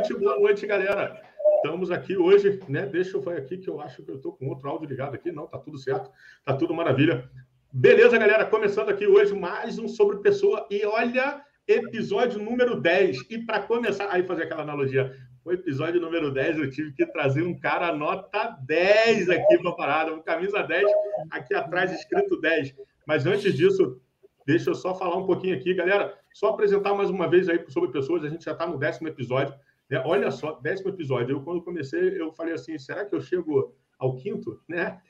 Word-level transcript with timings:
noite, 0.00 0.14
boa 0.14 0.38
noite, 0.38 0.66
galera. 0.66 1.20
Estamos 1.56 1.90
aqui 1.90 2.16
hoje, 2.16 2.58
né? 2.66 2.86
Deixa 2.86 3.18
eu 3.18 3.20
ver 3.20 3.36
aqui 3.36 3.58
que 3.58 3.68
eu 3.68 3.82
acho 3.82 4.02
que 4.02 4.10
eu 4.10 4.16
estou 4.16 4.32
com 4.32 4.48
outro 4.48 4.66
áudio 4.70 4.88
ligado 4.88 5.14
aqui. 5.14 5.30
Não, 5.30 5.46
tá 5.46 5.58
tudo 5.58 5.76
certo, 5.76 6.10
tá 6.42 6.56
tudo 6.56 6.72
maravilha. 6.72 7.28
Beleza, 7.70 8.16
galera? 8.16 8.46
Começando 8.46 8.88
aqui 8.88 9.06
hoje 9.06 9.34
mais 9.34 9.78
um 9.78 9.86
sobre 9.86 10.16
pessoa. 10.18 10.66
E 10.70 10.86
olha, 10.86 11.44
episódio 11.68 12.42
número 12.42 12.80
10. 12.80 13.26
E 13.28 13.44
para 13.44 13.60
começar, 13.60 14.08
aí 14.10 14.22
fazer 14.22 14.44
aquela 14.44 14.62
analogia, 14.62 15.14
o 15.44 15.52
episódio 15.52 16.00
número 16.00 16.32
10 16.32 16.58
eu 16.58 16.70
tive 16.70 16.92
que 16.92 17.04
trazer 17.04 17.42
um 17.42 17.58
cara 17.58 17.94
nota 17.94 18.56
10 18.66 19.28
aqui 19.28 19.58
para 19.58 19.72
parada, 19.72 20.14
um 20.14 20.22
camisa 20.22 20.62
10 20.62 20.90
aqui 21.30 21.54
atrás 21.54 21.92
escrito 21.92 22.40
10. 22.40 22.74
Mas 23.06 23.26
antes 23.26 23.54
disso, 23.54 24.00
deixa 24.46 24.70
eu 24.70 24.74
só 24.74 24.94
falar 24.94 25.16
um 25.16 25.26
pouquinho 25.26 25.56
aqui, 25.56 25.74
galera. 25.74 26.18
Só 26.32 26.48
apresentar 26.48 26.94
mais 26.94 27.10
uma 27.10 27.28
vez 27.28 27.50
aí 27.50 27.62
sobre 27.68 27.90
pessoas, 27.90 28.24
a 28.24 28.30
gente 28.30 28.46
já 28.46 28.52
está 28.52 28.66
no 28.66 28.78
décimo 28.78 29.06
episódio. 29.06 29.54
Né? 29.90 30.02
Olha 30.06 30.30
só, 30.30 30.52
décimo 30.60 30.90
episódio. 30.90 31.36
Eu, 31.36 31.42
quando 31.42 31.62
comecei, 31.62 32.20
eu 32.20 32.32
falei 32.32 32.54
assim: 32.54 32.78
será 32.78 33.04
que 33.04 33.14
eu 33.14 33.20
chego 33.20 33.74
ao 33.98 34.16
quinto? 34.16 34.60
Né? 34.68 35.00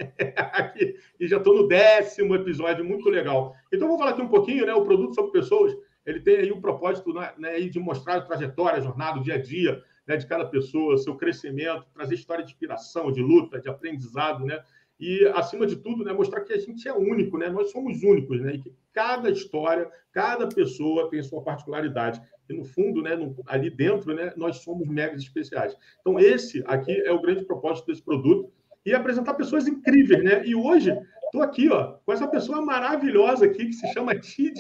e 1.21 1.29
já 1.29 1.37
estou 1.37 1.55
no 1.55 1.69
décimo 1.69 2.35
episódio, 2.35 2.85
muito 2.85 3.09
legal. 3.09 3.55
Então, 3.73 3.87
vou 3.87 3.99
falar 3.99 4.13
aqui 4.13 4.23
um 4.23 4.29
pouquinho, 4.29 4.65
né? 4.67 4.75
O 4.75 4.85
produto 4.85 5.15
sobre 5.15 5.33
pessoas, 5.33 5.77
ele 6.07 6.21
tem 6.21 6.37
aí 6.37 6.53
um 6.53 6.61
propósito 6.61 7.13
né, 7.13 7.33
né 7.39 7.61
de 7.61 7.79
mostrar 7.79 8.17
a 8.17 8.21
trajetória, 8.23 8.79
a 8.79 8.83
jornada, 8.83 9.21
o 9.21 9.23
dia 9.23 9.35
a 9.35 9.43
dia 9.43 9.83
né, 10.11 10.17
de 10.17 10.27
cada 10.27 10.45
pessoa, 10.47 10.99
seu 10.99 11.15
crescimento, 11.17 11.87
trazer 11.95 12.15
história 12.15 12.45
de 12.45 12.51
inspiração, 12.51 13.13
de 13.13 13.23
luta, 13.23 13.61
de 13.61 13.69
aprendizado, 13.69 14.45
né? 14.45 14.61
e, 14.99 15.25
acima 15.35 15.67
de 15.67 15.77
tudo, 15.77 16.05
né, 16.05 16.13
mostrar 16.13 16.41
que 16.43 16.53
a 16.53 16.59
gente 16.59 16.87
é 16.89 16.93
único, 16.93 17.39
né? 17.39 17.49
nós 17.49 17.71
somos 17.71 18.03
únicos, 18.03 18.41
né? 18.41 18.55
e 18.55 18.59
que 18.59 18.75
cada 18.93 19.31
história, 19.31 19.89
cada 20.13 20.49
pessoa 20.49 21.09
tem 21.09 21.23
sua 21.23 21.43
particularidade. 21.43 22.21
E, 22.51 22.57
no 22.57 22.65
fundo, 22.65 23.03
né, 23.03 23.17
no, 23.17 23.37
ali 23.47 23.71
dentro, 23.71 24.15
né, 24.15 24.33
nós 24.37 24.59
somos 24.59 24.89
mega 24.89 25.17
especiais. 25.17 25.77
Então, 26.01 26.19
esse 26.19 26.63
aqui 26.67 26.93
é 27.01 27.13
o 27.13 27.21
grande 27.21 27.45
propósito 27.45 27.87
desse 27.87 28.03
produto, 28.03 28.53
e 28.85 28.95
apresentar 28.95 29.35
pessoas 29.35 29.67
incríveis. 29.67 30.23
Né? 30.23 30.47
E 30.47 30.55
hoje, 30.55 30.97
estou 31.25 31.43
aqui 31.43 31.69
ó, 31.69 31.95
com 32.05 32.13
essa 32.13 32.27
pessoa 32.29 32.61
maravilhosa 32.63 33.47
aqui, 33.47 33.67
que 33.67 33.73
se 33.73 33.87
chama 33.93 34.19
Tid. 34.19 34.59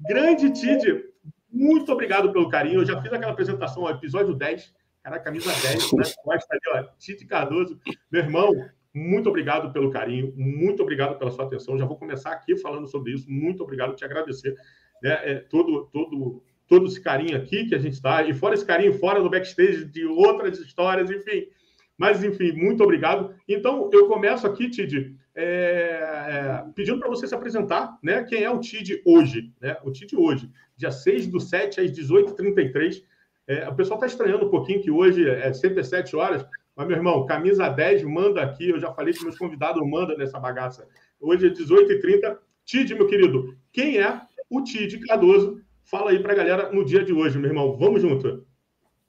Grande 0.00 0.50
Tid, 0.50 1.04
muito 1.50 1.92
obrigado 1.92 2.32
pelo 2.32 2.48
carinho. 2.48 2.80
Eu 2.80 2.86
já 2.86 3.00
fiz 3.00 3.12
aquela 3.12 3.32
apresentação, 3.32 3.84
ó, 3.84 3.90
episódio 3.90 4.34
10, 4.34 4.74
cara, 5.02 5.18
camisa 5.18 5.50
10, 5.50 5.92
né? 5.92 6.04
Costa 6.22 6.48
ali, 6.50 6.60
ó, 6.78 6.82
Tid 6.98 7.24
Cardoso. 7.26 7.80
Meu 8.10 8.22
irmão, 8.22 8.52
muito 8.94 9.28
obrigado 9.28 9.72
pelo 9.72 9.90
carinho, 9.90 10.32
muito 10.36 10.82
obrigado 10.82 11.18
pela 11.18 11.30
sua 11.30 11.46
atenção. 11.46 11.78
Já 11.78 11.86
vou 11.86 11.96
começar 11.96 12.32
aqui 12.32 12.56
falando 12.56 12.86
sobre 12.86 13.12
isso. 13.12 13.30
Muito 13.30 13.62
obrigado, 13.62 13.94
te 13.94 14.04
agradecer. 14.04 14.54
Né? 15.02 15.10
É, 15.22 15.34
todo, 15.36 15.86
todo, 15.92 16.42
todo 16.68 16.86
esse 16.86 17.00
carinho 17.00 17.36
aqui 17.36 17.64
que 17.64 17.74
a 17.74 17.78
gente 17.78 17.94
está, 17.94 18.22
e 18.22 18.34
fora 18.34 18.54
esse 18.54 18.64
carinho, 18.64 18.92
fora 18.98 19.22
do 19.22 19.30
backstage 19.30 19.86
de 19.86 20.04
outras 20.04 20.58
histórias, 20.60 21.10
enfim. 21.10 21.48
Mas, 21.96 22.22
enfim, 22.22 22.52
muito 22.52 22.84
obrigado. 22.84 23.34
Então, 23.48 23.90
eu 23.92 24.06
começo 24.06 24.46
aqui, 24.46 24.70
Tid, 24.70 25.16
é, 25.34 25.44
é, 25.44 26.64
pedindo 26.74 27.00
para 27.00 27.08
você 27.08 27.26
se 27.26 27.34
apresentar, 27.34 27.98
né? 28.02 28.22
Quem 28.24 28.44
é 28.44 28.50
o 28.50 28.60
Tid 28.60 29.00
hoje, 29.04 29.52
né? 29.60 29.76
O 29.82 29.90
Tid 29.90 30.14
hoje, 30.14 30.48
dia 30.76 30.92
6 30.92 31.26
do 31.26 31.40
7 31.40 31.80
às 31.80 31.90
18h33. 31.90 33.02
É, 33.48 33.68
o 33.68 33.74
pessoal 33.74 33.98
está 33.98 34.06
estranhando 34.06 34.46
um 34.46 34.50
pouquinho 34.50 34.82
que 34.82 34.90
hoje 34.90 35.28
é 35.28 35.52
sempre 35.52 35.80
às 35.80 35.88
7 35.88 36.14
horas, 36.14 36.46
mas, 36.76 36.86
meu 36.86 36.96
irmão, 36.96 37.26
camisa 37.26 37.68
10 37.68 38.04
manda 38.04 38.42
aqui. 38.42 38.68
Eu 38.68 38.78
já 38.78 38.92
falei 38.92 39.12
que 39.12 39.24
meus 39.24 39.36
convidados 39.36 39.82
mandam 39.88 40.16
nessa 40.16 40.38
bagaça. 40.38 40.86
Hoje 41.20 41.48
é 41.48 41.50
18h30. 41.50 42.38
Tid, 42.64 42.94
meu 42.94 43.06
querido, 43.08 43.56
quem 43.72 43.98
é 43.98 44.20
o 44.48 44.62
Tid 44.62 45.00
Cardoso? 45.00 45.60
Fala 45.90 46.10
aí 46.10 46.20
para 46.20 46.34
a 46.34 46.36
galera 46.36 46.70
no 46.70 46.84
dia 46.84 47.02
de 47.02 47.14
hoje, 47.14 47.38
meu 47.38 47.48
irmão. 47.48 47.74
Vamos 47.78 48.02
junto. 48.02 48.46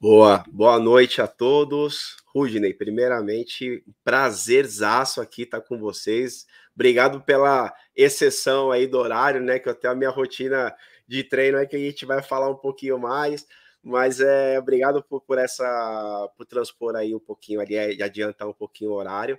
Boa, 0.00 0.42
boa 0.50 0.80
noite 0.80 1.20
a 1.20 1.26
todos. 1.26 2.16
Rudney, 2.34 2.72
primeiramente, 2.72 3.84
prazerzaço 4.02 5.20
aqui 5.20 5.42
estar 5.42 5.60
com 5.60 5.78
vocês. 5.78 6.46
Obrigado 6.74 7.20
pela 7.20 7.70
exceção 7.94 8.70
aí 8.70 8.86
do 8.86 8.96
horário, 8.96 9.42
né? 9.42 9.58
Que 9.58 9.68
eu 9.68 9.74
tenho 9.74 9.92
a 9.92 9.96
minha 9.96 10.08
rotina 10.08 10.74
de 11.06 11.22
treino 11.22 11.58
é 11.58 11.66
que 11.66 11.76
a 11.76 11.78
gente 11.78 12.06
vai 12.06 12.22
falar 12.22 12.48
um 12.48 12.56
pouquinho 12.56 12.98
mais. 12.98 13.46
Mas 13.82 14.18
é 14.18 14.58
obrigado 14.58 15.02
por, 15.02 15.20
por 15.20 15.36
essa 15.36 16.32
por 16.34 16.46
transpor 16.46 16.96
aí 16.96 17.14
um 17.14 17.20
pouquinho 17.20 17.60
ali, 17.60 17.74
e 17.74 18.02
adiantar 18.02 18.48
um 18.48 18.54
pouquinho 18.54 18.92
o 18.92 18.94
horário. 18.94 19.38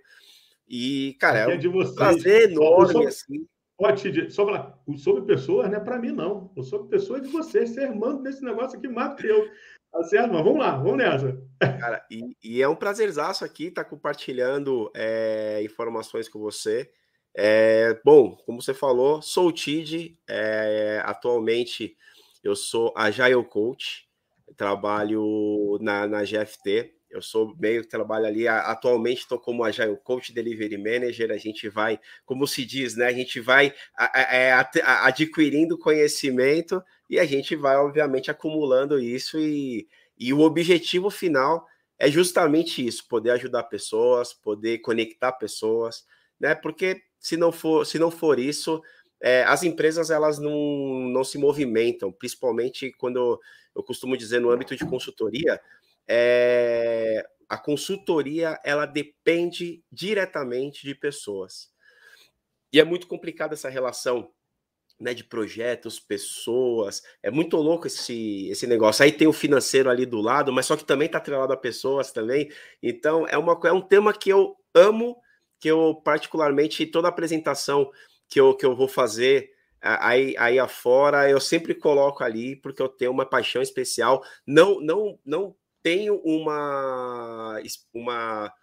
E, 0.70 1.18
cara, 1.20 1.50
é, 1.50 1.56
é 1.56 1.58
de 1.58 1.68
vocês. 1.68 1.96
prazer 1.96 2.52
enorme, 2.52 3.08
assim. 3.08 3.48
Só 4.30 4.46
falar, 4.46 4.80
o 4.86 4.98
sobre 4.98 5.24
pessoas 5.24 5.70
não 5.70 5.78
é 5.78 5.80
para 5.80 6.00
mim, 6.00 6.12
não. 6.12 6.52
O 6.56 6.64
sobre 6.64 6.90
pessoas 6.90 7.22
é 7.22 7.24
de 7.26 7.32
vocês. 7.32 7.72
Você 7.72 7.82
é 7.82 7.84
irmão 7.84 8.22
desse 8.22 8.44
negócio 8.44 8.78
aqui 8.78 8.88
eu. 9.28 9.48
Tá 9.92 10.04
certo, 10.04 10.32
mas 10.32 10.44
vamos 10.44 10.60
lá, 10.60 10.78
vamos 10.78 10.98
nessa. 10.98 11.38
Cara, 11.60 12.06
e, 12.10 12.38
e 12.42 12.62
é 12.62 12.68
um 12.68 12.76
prazerzaço 12.76 13.44
aqui 13.44 13.66
estar 13.66 13.84
tá 13.84 13.90
compartilhando 13.90 14.90
é, 14.96 15.62
informações 15.64 16.30
com 16.30 16.40
você. 16.40 16.90
É, 17.36 18.00
bom, 18.06 18.36
como 18.46 18.62
você 18.62 18.74
falou, 18.74 19.22
sou 19.22 19.48
o 19.48 19.52
TID, 19.52 20.18
é, 20.30 21.02
atualmente 21.04 21.98
eu 22.44 22.56
sou 22.56 22.94
Agile 22.96 23.44
Coach, 23.44 24.08
trabalho 24.56 25.78
na, 25.82 26.08
na 26.08 26.24
GFT. 26.24 26.94
Eu 27.12 27.22
sou 27.22 27.56
meio 27.60 27.82
que 27.82 27.90
trabalho 27.90 28.26
ali. 28.26 28.48
Atualmente 28.48 29.20
estou 29.20 29.38
como 29.38 29.64
Agile 29.64 29.98
Coach 30.04 30.34
Delivery 30.34 30.78
Manager. 30.78 31.32
A 31.32 31.38
gente 31.38 31.68
vai, 31.68 32.00
como 32.26 32.48
se 32.48 32.66
diz, 32.66 32.96
né? 32.96 33.08
A 33.08 33.14
gente 33.14 33.40
vai 33.40 33.74
é, 34.16 34.54
adquirindo 34.84 35.78
conhecimento 35.78 36.82
e 37.10 37.20
a 37.20 37.26
gente 37.26 37.56
vai, 37.56 37.76
obviamente, 37.76 38.32
acumulando 38.32 39.00
isso. 39.00 39.38
E, 39.40 39.88
e 40.18 40.34
o 40.34 40.40
objetivo 40.40 41.10
final 41.10 41.66
é 42.00 42.10
justamente 42.10 42.86
isso: 42.86 43.08
poder 43.08 43.32
ajudar 43.32 43.64
pessoas, 43.64 44.34
poder 44.34 44.80
conectar 44.80 45.32
pessoas, 45.34 46.06
né? 46.40 46.56
Porque 46.56 47.02
se 47.20 47.38
não 47.38 47.52
for, 47.52 47.86
se 47.86 48.00
não 48.00 48.10
for 48.10 48.40
isso, 48.40 48.82
é, 49.22 49.44
as 49.44 49.62
empresas 49.64 50.10
elas 50.10 50.40
não, 50.40 51.10
não 51.10 51.24
se 51.24 51.38
movimentam, 51.38 52.12
principalmente 52.12 52.92
quando 52.98 53.40
eu 53.76 53.84
costumo 53.84 54.18
dizer 54.18 54.42
no 54.42 54.50
âmbito 54.50 54.76
de 54.76 54.86
consultoria, 54.86 55.62
é, 56.08 57.26
a 57.50 57.58
consultoria 57.58 58.60
ela 58.64 58.86
depende 58.86 59.84
diretamente 59.92 60.86
de 60.86 60.96
pessoas. 60.96 61.70
E 62.72 62.80
é 62.80 62.84
muito 62.84 63.08
complicada 63.08 63.54
essa 63.54 63.70
relação 63.70 64.32
né, 65.02 65.14
de 65.14 65.24
projetos, 65.24 66.00
pessoas. 66.00 67.02
É 67.22 67.30
muito 67.32 67.58
louco 67.58 67.88
esse, 67.88 68.48
esse 68.50 68.68
negócio. 68.68 69.04
Aí 69.04 69.12
tem 69.12 69.28
o 69.28 69.34
financeiro 69.34 69.90
ali 69.90 70.06
do 70.06 70.22
lado, 70.22 70.54
mas 70.54 70.68
só 70.68 70.78
que 70.78 70.86
também 70.86 71.08
está 71.08 71.18
atrelado 71.18 71.52
a 71.52 71.58
pessoas 71.58 72.12
também. 72.12 72.50
Então, 72.82 73.28
é, 73.28 73.38
uma, 73.38 73.60
é 73.66 73.72
um 73.72 73.82
tema 73.82 74.14
que 74.14 74.30
eu 74.30 74.56
amo, 74.74 75.18
que 75.60 75.70
eu 75.70 75.96
particularmente, 75.96 76.86
toda 76.86 77.08
apresentação 77.08 77.92
que 78.30 78.40
eu, 78.40 78.56
que 78.56 78.66
eu 78.66 78.76
vou 78.76 78.88
fazer 78.88 79.52
aí, 79.82 80.36
aí 80.38 80.60
afora, 80.60 81.30
eu 81.30 81.40
sempre 81.40 81.74
coloco 81.74 82.24
ali, 82.24 82.56
porque 82.56 82.82
eu 82.82 82.88
tenho 82.88 83.12
uma 83.12 83.26
paixão 83.26 83.62
especial. 83.62 84.24
Não, 84.46 84.80
não, 84.80 85.20
não 85.26 85.56
tenho 85.82 86.22
uma, 86.24 87.60
uma 87.94 88.54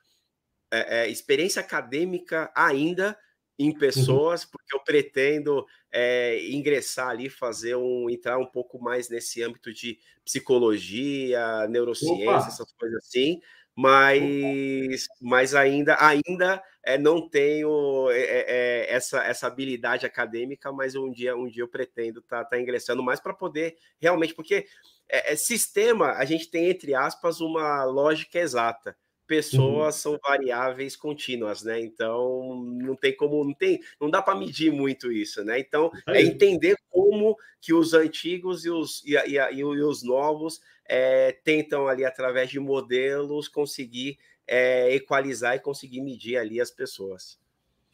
é, 0.70 1.00
é, 1.00 1.08
experiência 1.08 1.60
acadêmica 1.60 2.50
ainda 2.54 3.19
em 3.58 3.70
uhum. 3.70 3.78
pessoas, 3.78 4.44
uhum. 4.44 4.50
porque 4.52 4.75
eu 4.75 4.81
pretendo 4.81 5.66
é, 5.90 6.48
ingressar 6.50 7.08
ali, 7.08 7.28
fazer 7.28 7.75
um 7.76 8.08
entrar 8.08 8.38
um 8.38 8.46
pouco 8.46 8.81
mais 8.81 9.08
nesse 9.08 9.42
âmbito 9.42 9.72
de 9.72 9.98
psicologia, 10.25 11.66
neurociência, 11.69 12.31
Opa. 12.31 12.46
essas 12.46 12.72
coisas 12.72 13.04
assim 13.04 13.40
mas, 13.80 15.06
mas 15.20 15.54
ainda, 15.54 15.96
ainda 16.04 16.60
é, 16.84 16.98
não 16.98 17.28
tenho 17.28 18.10
é, 18.10 18.16
é, 18.19 18.92
essa, 18.92 19.22
essa 19.22 19.46
habilidade 19.46 20.04
acadêmica, 20.04 20.72
mas 20.72 20.96
um 20.96 21.12
dia, 21.12 21.36
um 21.36 21.46
dia 21.46 21.62
eu 21.62 21.69
pretendo 21.69 22.19
estar 22.19 22.42
tá, 22.42 22.50
tá 22.50 22.60
ingressando 22.60 23.04
mais 23.04 23.20
para 23.20 23.32
poder 23.32 23.76
realmente, 24.00 24.34
porque 24.34 24.66
é, 25.08 25.36
sistema 25.36 26.14
a 26.14 26.25
gente 26.25 26.50
tem, 26.50 26.70
entre 26.70 26.92
aspas, 26.92 27.40
uma 27.40 27.84
lógica 27.84 28.40
exata. 28.40 28.96
Pessoas 29.28 29.94
uhum. 29.96 30.00
são 30.00 30.19
variáveis 30.26 30.96
contínuas, 30.96 31.62
né? 31.62 31.78
Então 31.78 32.56
não 32.64 32.96
tem 32.96 33.14
como, 33.14 33.44
não 33.44 33.52
tem, 33.52 33.78
não 34.00 34.10
dá 34.10 34.22
para 34.22 34.38
medir 34.38 34.72
muito 34.72 35.12
isso, 35.12 35.44
né? 35.44 35.60
Então 35.60 35.92
é 36.08 36.22
entender 36.22 36.76
como 36.88 37.36
que 37.60 37.75
os 37.75 37.92
antigos 37.92 38.64
e 38.64 38.70
os, 38.70 39.04
e, 39.04 39.14
e, 39.14 39.36
e 39.36 39.62
os 39.62 40.02
novos 40.02 40.60
é, 40.88 41.32
tentam 41.44 41.86
ali, 41.86 42.06
através 42.06 42.48
de 42.48 42.58
modelos, 42.58 43.46
conseguir 43.48 44.19
é, 44.46 44.94
equalizar 44.94 45.54
e 45.56 45.60
conseguir 45.60 46.00
medir 46.00 46.38
ali 46.38 46.58
as 46.58 46.70
pessoas. 46.70 47.38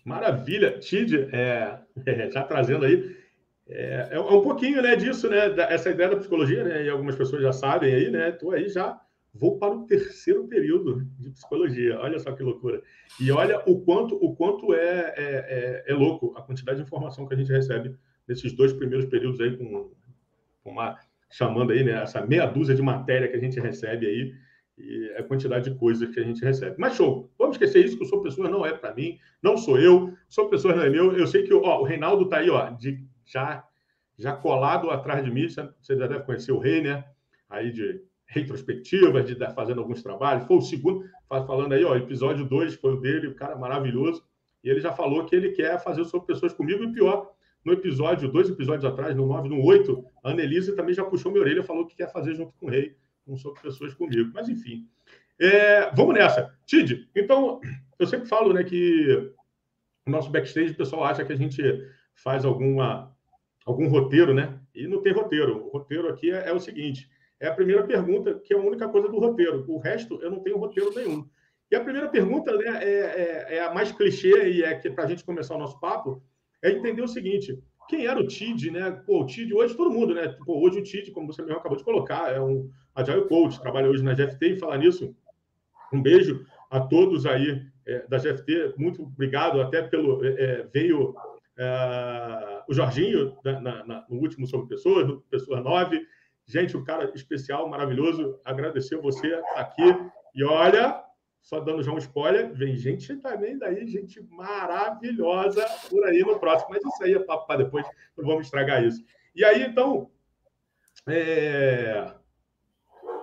Maravilha. 0.04 0.78
Tid, 0.78 1.28
é, 1.32 1.80
já 2.30 2.44
trazendo 2.44 2.84
aí, 2.84 3.16
é, 3.68 4.08
é, 4.12 4.20
um 4.20 4.42
pouquinho 4.42 4.80
né, 4.80 4.94
disso, 4.94 5.28
né? 5.28 5.52
Essa 5.68 5.90
ideia 5.90 6.10
da 6.10 6.16
psicologia, 6.16 6.62
né? 6.62 6.84
E 6.84 6.88
algumas 6.88 7.16
pessoas 7.16 7.42
já 7.42 7.52
sabem 7.52 7.92
aí, 7.92 8.10
né? 8.10 8.28
Estou 8.28 8.52
aí 8.52 8.68
já, 8.68 9.00
vou 9.34 9.58
para 9.58 9.74
o 9.74 9.84
terceiro 9.84 10.46
período 10.46 11.04
de 11.18 11.30
psicologia. 11.30 11.98
Olha 11.98 12.18
só 12.18 12.32
que 12.32 12.42
loucura. 12.42 12.80
E 13.20 13.30
olha 13.32 13.60
o 13.66 13.80
quanto, 13.80 14.14
o 14.14 14.34
quanto 14.34 14.72
é, 14.72 15.14
é, 15.16 15.84
é, 15.86 15.92
é 15.92 15.94
louco 15.94 16.32
a 16.36 16.42
quantidade 16.42 16.78
de 16.78 16.84
informação 16.84 17.26
que 17.26 17.34
a 17.34 17.36
gente 17.36 17.52
recebe 17.52 17.96
nesses 18.28 18.52
dois 18.52 18.72
primeiros 18.72 19.06
períodos 19.06 19.40
aí 19.40 19.56
com, 19.56 19.90
com 20.62 20.70
uma 20.70 20.98
chamando 21.30 21.72
aí, 21.72 21.82
né? 21.82 22.02
Essa 22.02 22.24
meia 22.24 22.46
dúzia 22.46 22.76
de 22.76 22.82
matéria 22.82 23.28
que 23.28 23.36
a 23.36 23.40
gente 23.40 23.58
recebe 23.58 24.06
aí 24.06 24.34
e 24.78 25.14
a 25.16 25.22
quantidade 25.22 25.70
de 25.70 25.76
coisas 25.76 26.08
que 26.10 26.20
a 26.20 26.22
gente 26.22 26.44
recebe. 26.44 26.76
Mas 26.78 26.94
show, 26.94 27.30
vamos 27.38 27.56
esquecer 27.56 27.84
isso, 27.84 27.96
que 27.96 28.04
o 28.04 28.06
Sou 28.06 28.22
Pessoa 28.22 28.48
não 28.48 28.64
é 28.64 28.72
para 28.72 28.94
mim, 28.94 29.18
não 29.42 29.56
sou 29.56 29.78
eu, 29.78 30.12
Sou 30.28 30.48
Pessoa 30.48 30.74
não 30.74 30.82
é 30.82 30.90
meu. 30.90 31.16
Eu 31.16 31.26
sei 31.26 31.42
que 31.42 31.52
ó, 31.52 31.80
o 31.80 31.84
Reinaldo 31.84 32.24
está 32.24 32.38
aí, 32.38 32.50
ó, 32.50 32.70
de, 32.70 33.04
já, 33.24 33.64
já 34.16 34.32
colado 34.32 34.90
atrás 34.90 35.24
de 35.24 35.30
mim, 35.30 35.48
você 35.48 35.96
já 35.96 36.06
deve 36.06 36.24
conhecer 36.24 36.52
o 36.52 36.58
Rei, 36.58 36.82
né? 36.82 37.04
Aí 37.48 37.72
de 37.72 38.00
retrospectiva, 38.34 39.22
de 39.22 39.32
estar 39.32 39.52
fazendo 39.52 39.80
alguns 39.80 40.02
trabalhos. 40.02 40.46
Foi 40.46 40.56
o 40.56 40.60
segundo, 40.60 41.08
falando 41.28 41.72
aí, 41.72 41.84
ó, 41.84 41.94
episódio 41.96 42.44
2 42.44 42.74
foi 42.74 42.94
o 42.94 43.00
dele, 43.00 43.28
o 43.28 43.34
cara 43.34 43.56
maravilhoso. 43.56 44.24
E 44.62 44.68
ele 44.68 44.80
já 44.80 44.92
falou 44.92 45.24
que 45.24 45.36
ele 45.36 45.52
quer 45.52 45.82
fazer 45.82 46.04
Sobre 46.04 46.26
Pessoas 46.26 46.52
comigo, 46.52 46.82
e 46.82 46.92
pior, 46.92 47.30
no 47.64 47.72
episódio, 47.72 48.30
dois 48.30 48.50
episódios 48.50 48.84
atrás, 48.84 49.14
no 49.14 49.26
9 49.26 49.48
no 49.48 49.64
8, 49.64 50.04
a 50.22 50.30
Annelise 50.30 50.74
também 50.74 50.94
já 50.94 51.04
puxou 51.04 51.30
minha 51.30 51.42
orelha 51.42 51.60
e 51.60 51.64
falou 51.64 51.86
que 51.86 51.96
quer 51.96 52.12
fazer 52.12 52.34
junto 52.34 52.52
com 52.58 52.66
o 52.66 52.70
Rei 52.70 52.96
com 53.24 53.36
sobre 53.38 53.62
pessoas 53.62 53.94
comigo. 53.94 54.30
Mas, 54.34 54.48
enfim. 54.48 54.86
É, 55.40 55.90
vamos 55.94 56.14
nessa. 56.14 56.54
Tid, 56.66 57.08
então, 57.14 57.60
eu 57.98 58.06
sempre 58.06 58.28
falo 58.28 58.52
né, 58.52 58.62
que 58.64 59.32
o 60.06 60.10
nosso 60.10 60.30
backstage, 60.30 60.72
o 60.72 60.76
pessoal 60.76 61.04
acha 61.04 61.24
que 61.24 61.32
a 61.32 61.36
gente 61.36 61.62
faz 62.14 62.44
alguma, 62.44 63.14
algum 63.64 63.88
roteiro, 63.88 64.34
né? 64.34 64.58
E 64.74 64.86
não 64.86 65.00
tem 65.00 65.12
roteiro. 65.12 65.66
O 65.66 65.70
roteiro 65.70 66.08
aqui 66.08 66.30
é, 66.30 66.48
é 66.48 66.52
o 66.52 66.60
seguinte: 66.60 67.08
é 67.40 67.48
a 67.48 67.54
primeira 67.54 67.84
pergunta, 67.84 68.40
que 68.44 68.54
é 68.54 68.56
a 68.56 68.60
única 68.60 68.88
coisa 68.88 69.08
do 69.08 69.18
roteiro. 69.18 69.64
O 69.68 69.78
resto, 69.78 70.18
eu 70.22 70.30
não 70.30 70.40
tenho 70.40 70.58
roteiro 70.58 70.94
nenhum. 70.94 71.28
E 71.70 71.76
a 71.76 71.82
primeira 71.82 72.08
pergunta 72.08 72.56
né, 72.56 72.84
é, 72.84 72.88
é, 72.88 73.56
é 73.56 73.64
a 73.64 73.74
mais 73.74 73.90
clichê 73.90 74.50
e 74.50 74.62
é 74.62 74.74
que 74.74 74.90
para 74.90 75.04
a 75.04 75.06
gente 75.06 75.24
começar 75.24 75.54
o 75.54 75.58
nosso 75.58 75.78
papo, 75.80 76.22
é 76.62 76.70
entender 76.70 77.02
o 77.02 77.08
seguinte: 77.08 77.58
quem 77.88 78.06
era 78.06 78.20
o 78.20 78.26
TID, 78.26 78.70
né? 78.70 78.90
Pô, 79.04 79.22
o 79.22 79.26
TID, 79.26 79.52
hoje 79.52 79.76
todo 79.76 79.90
mundo, 79.90 80.14
né? 80.14 80.28
Pô, 80.44 80.60
hoje 80.64 80.78
o 80.78 80.82
TID, 80.82 81.10
como 81.10 81.26
você 81.26 81.42
mesmo 81.42 81.58
acabou 81.58 81.76
de 81.76 81.84
colocar, 81.84 82.32
é 82.32 82.40
um 82.40 82.70
Agile 82.94 83.26
Coach, 83.28 83.60
trabalha 83.60 83.88
hoje 83.88 84.02
na 84.02 84.14
GFT 84.14 84.46
e 84.46 84.58
falar 84.58 84.78
nisso. 84.78 85.14
Um 85.92 86.00
beijo 86.00 86.46
a 86.70 86.80
todos 86.80 87.26
aí 87.26 87.62
é, 87.86 88.06
da 88.08 88.18
GFT, 88.18 88.74
muito 88.78 89.02
obrigado, 89.02 89.60
até 89.60 89.82
pelo. 89.82 90.24
É, 90.24 90.28
é 90.28 90.62
veio 90.72 91.14
é, 91.58 92.62
o 92.68 92.74
Jorginho 92.74 93.36
na, 93.44 93.84
na, 93.84 94.06
no 94.08 94.16
último 94.16 94.46
sobre 94.46 94.68
pessoas, 94.68 95.20
Pessoa 95.30 95.60
9. 95.60 96.00
Gente, 96.46 96.76
um 96.76 96.84
cara 96.84 97.10
especial, 97.14 97.68
maravilhoso. 97.68 98.38
Agradecer 98.44 98.96
você 98.98 99.40
aqui. 99.54 99.82
E 100.34 100.44
olha, 100.44 101.02
só 101.40 101.60
dando 101.60 101.82
já 101.82 101.92
um 101.92 101.98
spoiler, 101.98 102.52
vem 102.54 102.76
gente 102.76 103.16
também 103.16 103.58
daí, 103.58 103.86
gente 103.86 104.20
maravilhosa 104.30 105.64
por 105.90 106.04
aí 106.04 106.20
no 106.20 106.38
próximo. 106.38 106.70
Mas 106.70 106.82
isso 106.84 107.04
aí 107.04 107.14
é 107.14 107.18
papo 107.18 107.46
para 107.46 107.64
depois, 107.64 107.86
não 108.16 108.26
vamos 108.26 108.46
estragar 108.46 108.84
isso. 108.84 109.04
E 109.34 109.44
aí, 109.44 109.62
então, 109.62 110.10
é... 111.06 112.14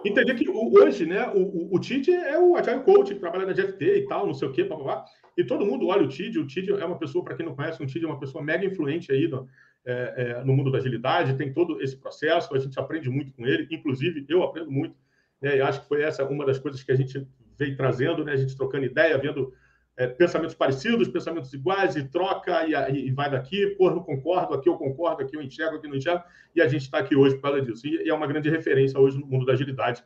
entender 0.06 0.36
que 0.36 0.50
hoje, 0.50 1.06
né, 1.06 1.28
o, 1.30 1.42
o, 1.42 1.76
o 1.76 1.80
Tid 1.80 2.12
é 2.12 2.40
o 2.40 2.56
Agile 2.56 2.84
Coach, 2.84 3.14
que 3.14 3.20
trabalha 3.20 3.46
na 3.46 3.54
GFT 3.54 3.86
e 3.86 4.08
tal, 4.08 4.28
não 4.28 4.34
sei 4.34 4.48
o 4.48 4.52
quê, 4.52 4.66
papapá. 4.66 5.06
E 5.38 5.44
todo 5.44 5.66
mundo 5.66 5.88
olha 5.88 6.04
o 6.04 6.10
Tid. 6.10 6.38
O 6.38 6.46
Tid 6.46 6.72
é 6.72 6.86
uma 6.86 7.00
pessoa, 7.00 7.24
para 7.24 7.36
quem 7.36 7.46
não 7.46 7.56
conhece, 7.56 7.82
o 7.82 7.88
Tid 7.88 8.06
é 8.06 8.08
uma 8.08 8.20
pessoa 8.20 8.44
mega 8.44 8.66
influente 8.66 9.12
aí 9.12 9.28
no, 9.28 9.48
é, 9.86 10.14
é, 10.18 10.44
no 10.44 10.54
mundo 10.54 10.72
da 10.72 10.78
agilidade, 10.78 11.38
tem 11.38 11.52
todo 11.52 11.82
esse 11.82 11.98
processo, 11.98 12.54
a 12.56 12.60
gente 12.60 12.80
aprende 12.80 13.10
muito 13.10 13.34
com 13.34 13.46
ele, 13.46 13.68
inclusive 13.72 14.26
eu 14.30 14.44
aprendo 14.44 14.72
muito. 14.72 14.96
Né, 15.42 15.58
e 15.58 15.62
acho 15.62 15.82
que 15.82 15.88
foi 15.88 16.04
essa 16.04 16.24
uma 16.24 16.46
das 16.46 16.60
coisas 16.60 16.84
que 16.84 16.92
a 16.92 16.96
gente 16.96 17.28
veio 17.58 17.76
trazendo, 17.76 18.24
né? 18.24 18.34
A 18.34 18.38
gente 18.38 18.56
trocando 18.56 18.86
ideia, 18.86 19.18
vendo 19.18 19.54
é, 19.98 20.08
pensamentos 20.08 20.56
parecidos, 20.56 21.08
pensamentos 21.08 21.54
iguais, 21.54 21.96
e 21.96 22.04
troca 22.04 22.66
e, 22.66 23.08
e, 23.08 23.12
vai 23.12 23.30
daqui, 23.30 23.68
pô, 23.78 23.90
não 23.90 24.02
concordo, 24.04 24.54
aqui 24.54 24.70
eu 24.70 24.76
concordo, 24.76 25.22
aqui 25.22 25.36
eu 25.36 25.42
enxergo, 25.42 25.78
aqui 25.78 25.88
não 25.88 25.96
enxergo, 25.96 26.24
e 26.56 26.62
a 26.62 26.68
gente 26.68 26.84
está 26.84 27.00
aqui 27.00 27.16
hoje 27.16 27.36
por 27.36 27.44
causa 27.44 27.62
disso. 27.62 27.86
E, 27.88 28.06
e, 28.06 28.10
é 28.10 28.14
uma 28.14 28.28
grande 28.28 28.50
referência 28.50 29.00
hoje 29.00 29.20
no 29.20 29.26
mundo 29.26 29.46
da 29.46 29.54
agilidade, 29.54 30.04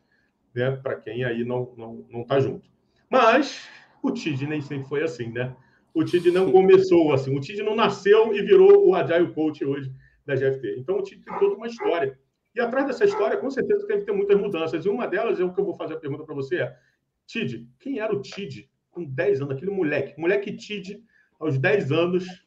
né? 0.53 0.71
Para 0.71 0.95
quem 0.95 1.23
aí 1.23 1.43
não 1.43 1.73
não 1.77 2.05
não 2.09 2.21
está 2.21 2.39
junto. 2.39 2.69
Mas 3.09 3.69
o 4.01 4.11
TID 4.11 4.47
nem 4.47 4.61
sempre 4.61 4.87
foi 4.87 5.03
assim, 5.03 5.31
né? 5.31 5.55
O 5.95 6.03
TID 6.03 6.29
não 6.29 6.51
começou 6.51 7.13
assim, 7.13 7.33
o 7.35 7.39
TID 7.39 7.63
não 7.63 7.73
nasceu 7.73 8.35
e 8.35 8.41
virou 8.41 8.85
o 8.85 8.93
Agile 8.93 9.31
Coach 9.33 9.63
hoje 9.63 9.89
da 10.25 10.35
GFT. 10.35 10.75
Então 10.77 10.97
o 10.97 11.01
TID 11.01 11.23
tem 11.23 11.39
toda 11.39 11.55
uma 11.55 11.67
história. 11.67 12.19
E 12.53 12.59
atrás 12.59 12.85
dessa 12.85 13.05
história, 13.05 13.37
com 13.37 13.49
certeza, 13.49 13.87
tem 13.87 13.99
que 13.99 14.05
ter 14.05 14.11
muitas 14.11 14.37
mudanças. 14.37 14.85
E 14.85 14.89
uma 14.89 15.07
delas 15.07 15.39
é 15.39 15.43
o 15.45 15.53
que 15.53 15.59
eu 15.59 15.63
vou 15.63 15.73
fazer 15.73 15.93
a 15.93 15.99
pergunta 15.99 16.25
para 16.25 16.35
você: 16.35 16.57
é 16.57 16.77
Tid, 17.25 17.65
quem 17.79 17.99
era 17.99 18.13
o 18.13 18.21
Tid 18.21 18.69
com 18.91 19.05
10 19.05 19.41
anos, 19.41 19.55
aquele 19.55 19.71
moleque? 19.71 20.19
Moleque 20.19 20.51
Tid, 20.51 21.01
aos 21.39 21.57
10 21.57 21.93
anos, 21.93 22.45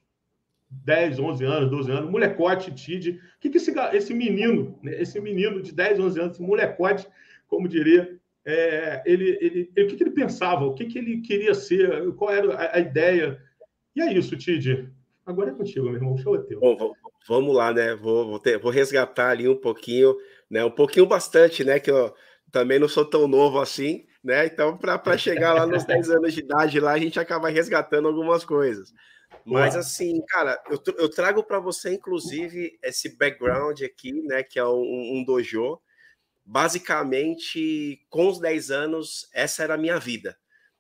10, 0.71 1.19
11 1.19 1.45
anos, 1.47 1.71
12 1.71 1.91
anos, 1.91 2.11
molecote 2.11 2.75
Tid. 2.75 3.13
O 3.13 3.41
que, 3.41 3.49
que 3.49 3.57
esse, 3.57 3.73
esse 3.95 4.13
menino, 4.13 4.79
né, 4.83 5.01
esse 5.01 5.19
menino 5.23 5.63
de 5.63 5.73
10, 5.73 6.01
11 6.01 6.21
anos, 6.21 6.33
esse 6.35 6.43
molecote, 6.43 7.09
como 7.47 7.67
diria, 7.67 8.18
é, 8.51 9.03
ele, 9.05 9.37
ele, 9.43 9.71
ele, 9.77 9.87
o 9.87 9.91
que, 9.91 9.97
que 9.97 10.03
ele 10.05 10.11
pensava? 10.11 10.65
O 10.65 10.73
que, 10.73 10.87
que 10.87 10.99
ele 10.99 11.21
queria 11.21 11.53
ser? 11.53 12.11
Qual 12.15 12.33
era 12.33 12.55
a, 12.55 12.77
a 12.77 12.81
ideia? 12.81 13.39
E 13.95 14.01
é 14.01 14.11
isso, 14.11 14.39
Tid. 14.39 14.91
Agora 15.27 15.51
é 15.51 15.55
contigo, 15.55 15.85
meu 15.85 15.97
irmão. 15.97 16.15
O 16.15 16.17
show 16.17 16.35
é 16.35 16.39
teu. 16.39 16.59
Bom, 16.59 16.95
vamos 17.29 17.55
lá, 17.55 17.75
né? 17.75 17.95
Vou, 17.95 18.27
vou, 18.27 18.39
ter, 18.39 18.59
vou 18.59 18.71
resgatar 18.71 19.29
ali 19.29 19.47
um 19.47 19.61
pouquinho, 19.61 20.17
né? 20.51 20.65
Um 20.65 20.71
pouquinho 20.71 21.05
bastante, 21.05 21.63
né? 21.63 21.79
Que 21.79 21.91
eu 21.91 22.15
também 22.51 22.79
não 22.79 22.89
sou 22.89 23.05
tão 23.05 23.29
novo 23.29 23.61
assim, 23.61 24.07
né? 24.25 24.47
Então, 24.47 24.79
para 24.79 25.19
chegar 25.19 25.53
lá 25.53 25.67
nos 25.67 25.85
10 25.87 26.09
anos 26.09 26.33
de 26.33 26.41
idade, 26.41 26.81
lá 26.81 26.93
a 26.93 26.99
gente 26.99 27.21
acaba 27.21 27.51
resgatando 27.51 28.09
algumas 28.09 28.47
coisas. 28.47 28.95
Mas 29.45 29.77
assim, 29.77 30.23
cara, 30.27 30.59
eu, 30.71 30.81
eu 30.97 31.11
trago 31.11 31.45
para 31.45 31.61
você, 31.61 31.93
inclusive, 31.93 32.79
esse 32.83 33.15
background 33.19 33.83
aqui, 33.83 34.23
né? 34.23 34.43
Que 34.43 34.59
é 34.59 34.65
um, 34.65 35.19
um 35.19 35.23
dojo. 35.23 35.79
Basicamente, 36.51 38.01
com 38.09 38.27
os 38.27 38.41
10 38.41 38.71
anos, 38.71 39.29
essa 39.35 39.63
era 39.63 39.75
a 39.75 39.77
minha 39.77 39.99
vida, 39.99 40.35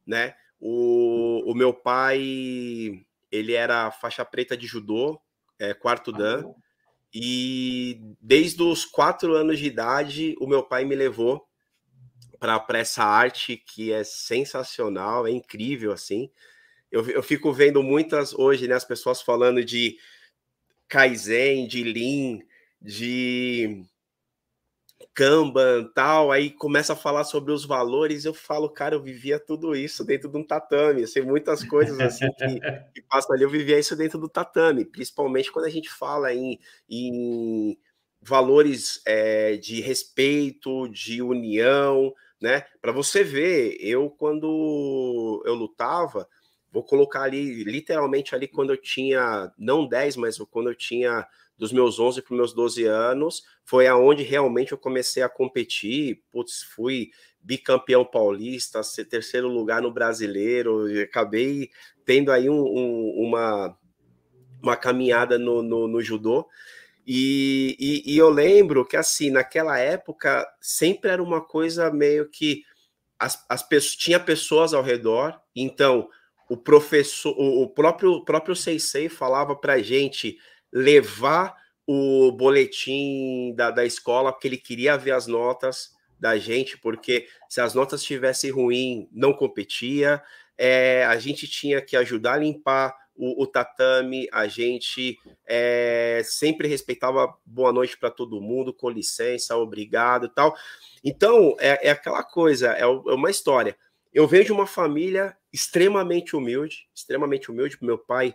né? 0.07 0.35
O, 0.59 1.43
o 1.45 1.55
meu 1.55 1.75
pai, 1.75 3.05
ele 3.31 3.53
era 3.53 3.91
faixa 3.91 4.25
preta 4.25 4.57
de 4.57 4.67
judô, 4.67 5.21
é, 5.59 5.75
quarto 5.75 6.11
dan, 6.11 6.43
e 7.13 8.01
desde 8.19 8.63
os 8.63 8.87
quatro 8.87 9.35
anos 9.35 9.59
de 9.59 9.67
idade, 9.67 10.35
o 10.41 10.47
meu 10.47 10.63
pai 10.63 10.87
me 10.87 10.95
levou 10.95 11.47
para 12.41 12.79
essa 12.79 13.05
arte 13.05 13.59
que 13.59 13.93
é 13.93 14.03
sensacional, 14.05 15.27
é 15.27 15.31
incrível 15.31 15.93
assim. 15.93 16.31
Eu, 16.91 17.07
eu 17.11 17.23
fico 17.23 17.53
vendo 17.53 17.83
muitas 17.83 18.33
hoje, 18.33 18.67
né, 18.67 18.75
as 18.75 18.87
pessoas 18.87 19.21
falando 19.21 19.63
de 19.63 19.99
Kaizen, 20.89 21.69
de 21.69 21.85
Lean, 21.85 22.39
de 22.81 23.85
Kanban, 25.15 25.91
tal, 25.95 26.31
aí 26.31 26.51
começa 26.51 26.93
a 26.93 26.97
falar 26.97 27.25
sobre 27.25 27.53
os 27.53 27.65
valores, 27.65 28.25
eu 28.25 28.35
falo, 28.35 28.69
cara, 28.69 28.95
eu 28.95 29.03
vivia 29.03 29.39
tudo 29.39 29.75
isso 29.75 30.05
dentro 30.05 30.29
de 30.29 30.37
um 30.37 30.45
tatame, 30.45 31.07
sei 31.07 31.23
muitas 31.23 31.63
coisas 31.65 31.99
assim 32.01 32.27
que, 32.33 32.61
que 32.95 33.03
passam 33.03 33.35
ali, 33.35 33.45
eu 33.45 33.51
vivia 33.51 33.79
isso 33.79 33.97
dentro 33.97 34.19
do 34.19 34.29
tatame, 34.29 34.85
principalmente 34.85 35.53
quando 35.53 35.67
a 35.67 35.71
gente 35.71 35.89
fala 35.89 36.33
em, 36.35 36.59
em 36.89 37.79
valores 38.21 39.01
é, 39.07 39.57
de 39.57 39.81
respeito, 39.81 40.89
de 40.89 41.23
união, 41.23 42.13
né? 42.41 42.65
Para 42.81 42.93
você 42.93 43.23
ver, 43.23 43.77
eu 43.81 44.11
quando 44.11 45.43
eu 45.47 45.55
lutava, 45.55 46.29
vou 46.71 46.83
colocar 46.83 47.23
ali, 47.23 47.65
literalmente 47.65 48.35
ali 48.35 48.47
quando 48.47 48.71
eu 48.71 48.77
tinha, 48.77 49.53
não 49.59 49.87
10, 49.87 50.17
mas 50.17 50.39
quando 50.39 50.71
eu 50.71 50.75
tinha 50.75 51.27
dos 51.59 51.73
meus 51.73 51.99
11 51.99 52.23
para 52.23 52.33
os 52.33 52.39
meus 52.39 52.53
12 52.53 52.85
anos, 52.85 53.43
foi 53.65 53.87
aonde 53.87 54.23
realmente 54.23 54.73
eu 54.73 54.79
comecei 54.79 55.23
a 55.23 55.29
competir, 55.29 56.23
putz, 56.31 56.63
fui 56.63 57.11
bicampeão 57.41 58.05
paulista, 58.05 58.81
terceiro 59.11 59.49
lugar 59.49 59.83
no 59.83 59.91
brasileiro, 59.91 60.87
acabei 61.03 61.71
tendo 62.05 62.31
aí 62.31 62.49
um, 62.49 62.61
um, 62.61 63.27
uma, 63.27 63.77
uma 64.63 64.77
caminhada 64.77 65.39
no, 65.39 65.63
no, 65.63 65.89
no 65.89 66.01
judô, 66.01 66.47
e, 67.11 67.75
e, 67.81 68.15
e, 68.15 68.19
eu 68.19 68.29
lembro 68.29 68.85
que, 68.85 68.95
assim, 68.95 69.31
naquela 69.31 69.79
época, 69.79 70.47
sempre 70.61 71.11
era 71.11 71.23
uma 71.23 71.41
coisa 71.41 71.91
meio 71.91 72.29
que 72.29 72.65
as, 73.19 73.47
as 73.49 73.63
pessoas, 73.63 73.97
tinha 73.97 74.21
pessoas 74.21 74.75
ao 74.75 74.83
redor, 74.83 75.41
então 75.57 76.11
o 76.51 76.57
professor, 76.57 77.35
o, 77.39 77.63
o 77.63 77.69
próprio, 77.69 78.23
próprio 78.27 78.55
Seisei 78.55 79.09
falava 79.09 79.57
para 79.57 79.81
gente 79.81 80.39
levar 80.73 81.57
o 81.87 82.31
boletim 82.33 83.55
da, 83.55 83.71
da 83.71 83.85
escola, 83.85 84.33
porque 84.33 84.47
ele 84.47 84.59
queria 84.59 84.97
ver 84.97 85.13
as 85.13 85.27
notas 85.27 85.97
da 86.21 86.37
gente, 86.37 86.77
porque 86.77 87.27
se 87.49 87.61
as 87.61 87.75
notas 87.75 88.01
estivessem 88.01 88.51
ruim, 88.51 89.09
não 89.13 89.33
competia, 89.33 90.23
é, 90.57 91.05
a 91.07 91.17
gente 91.19 91.47
tinha 91.47 91.81
que 91.81 91.97
ajudar 91.97 92.35
a 92.35 92.39
limpar 92.39 92.95
o, 93.15 93.43
o 93.43 93.47
tatame, 93.47 94.29
a 94.33 94.47
gente 94.47 95.19
é, 95.47 96.21
sempre 96.25 96.69
respeitava 96.69 97.35
boa 97.45 97.73
noite 97.73 97.97
para 97.97 98.11
todo 98.11 98.41
mundo, 98.41 98.73
com 98.73 98.91
licença, 98.91 99.57
obrigado 99.57 100.29
tal. 100.29 100.57
Então, 101.03 101.57
é, 101.59 101.89
é 101.89 101.91
aquela 101.91 102.23
coisa, 102.23 102.73
é, 102.75 102.83
é 102.83 102.87
uma 102.87 103.31
história. 103.31 103.77
Eu 104.13 104.27
de 104.45 104.53
uma 104.53 104.67
família 104.67 105.37
extremamente 105.53 106.35
humilde, 106.35 106.89
extremamente 106.95 107.51
humilde. 107.51 107.79
Meu 107.81 107.99
pai, 107.99 108.35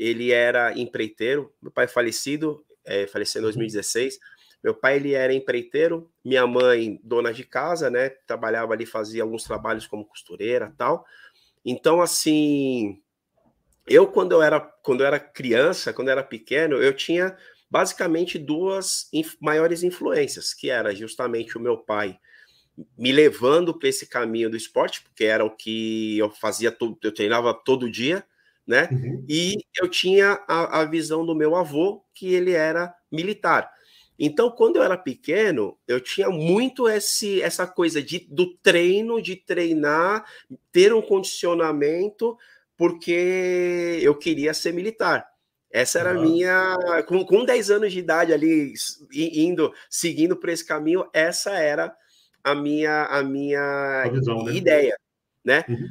ele 0.00 0.32
era 0.32 0.72
empreiteiro, 0.78 1.52
meu 1.60 1.70
pai 1.70 1.86
falecido, 1.86 2.64
é, 2.86 3.06
faleceu 3.06 3.40
em 3.40 3.42
2016. 3.42 4.14
Uhum. 4.14 4.20
Meu 4.64 4.74
pai 4.74 4.96
ele 4.96 5.12
era 5.12 5.32
empreiteiro, 5.34 6.10
minha 6.24 6.46
mãe 6.46 6.98
dona 7.04 7.34
de 7.34 7.44
casa, 7.44 7.90
né? 7.90 8.08
Trabalhava 8.26 8.72
ali, 8.72 8.86
fazia 8.86 9.22
alguns 9.22 9.44
trabalhos 9.44 9.86
como 9.86 10.04
costureira, 10.06 10.72
tal. 10.78 11.04
Então 11.62 12.00
assim, 12.00 12.98
eu 13.86 14.06
quando 14.06 14.32
eu 14.32 14.42
era 14.42 14.58
quando 14.58 15.02
eu 15.02 15.06
era 15.06 15.20
criança, 15.20 15.92
quando 15.92 16.08
eu 16.08 16.12
era 16.12 16.22
pequeno, 16.22 16.76
eu 16.76 16.94
tinha 16.94 17.36
basicamente 17.70 18.38
duas 18.38 19.06
inf 19.12 19.34
maiores 19.38 19.82
influências, 19.82 20.54
que 20.54 20.70
era 20.70 20.94
justamente 20.94 21.58
o 21.58 21.60
meu 21.60 21.76
pai 21.76 22.18
me 22.96 23.12
levando 23.12 23.78
para 23.78 23.88
esse 23.90 24.06
caminho 24.06 24.48
do 24.48 24.56
esporte, 24.56 25.02
porque 25.02 25.24
era 25.24 25.44
o 25.44 25.50
que 25.50 26.16
eu 26.18 26.30
fazia, 26.30 26.72
todo, 26.72 26.98
eu 27.02 27.12
treinava 27.12 27.52
todo 27.52 27.90
dia, 27.90 28.24
né? 28.66 28.88
Uhum. 28.90 29.24
E 29.28 29.56
eu 29.80 29.88
tinha 29.88 30.42
a, 30.46 30.80
a, 30.80 30.84
visão 30.84 31.24
do 31.24 31.34
meu 31.34 31.56
avô, 31.56 32.04
que 32.14 32.32
ele 32.32 32.52
era 32.52 32.94
militar. 33.10 33.70
Então, 34.18 34.50
quando 34.50 34.76
eu 34.76 34.82
era 34.82 34.98
pequeno, 34.98 35.78
eu 35.88 36.00
tinha 36.00 36.28
muito 36.28 36.88
esse, 36.88 37.40
essa 37.42 37.66
coisa 37.66 38.02
de, 38.02 38.26
do 38.30 38.54
treino, 38.58 39.20
de 39.20 39.34
treinar, 39.34 40.24
ter 40.70 40.92
um 40.92 41.00
condicionamento, 41.00 42.36
porque 42.76 43.98
eu 44.02 44.14
queria 44.14 44.52
ser 44.52 44.72
militar. 44.72 45.26
Essa 45.70 46.00
era 46.00 46.10
a 46.10 46.14
minha. 46.14 46.76
Com, 47.06 47.24
com 47.24 47.44
10 47.44 47.70
anos 47.70 47.92
de 47.92 48.00
idade 48.00 48.32
ali, 48.32 48.74
indo, 49.12 49.72
seguindo 49.88 50.36
por 50.36 50.48
esse 50.48 50.66
caminho, 50.66 51.08
essa 51.12 51.52
era 51.52 51.94
a 52.42 52.54
minha, 52.54 53.04
a 53.04 53.22
minha 53.22 54.02
a 54.04 54.08
visão, 54.08 54.44
né? 54.44 54.52
ideia, 54.52 54.96
né? 55.44 55.64
Uhum. 55.68 55.88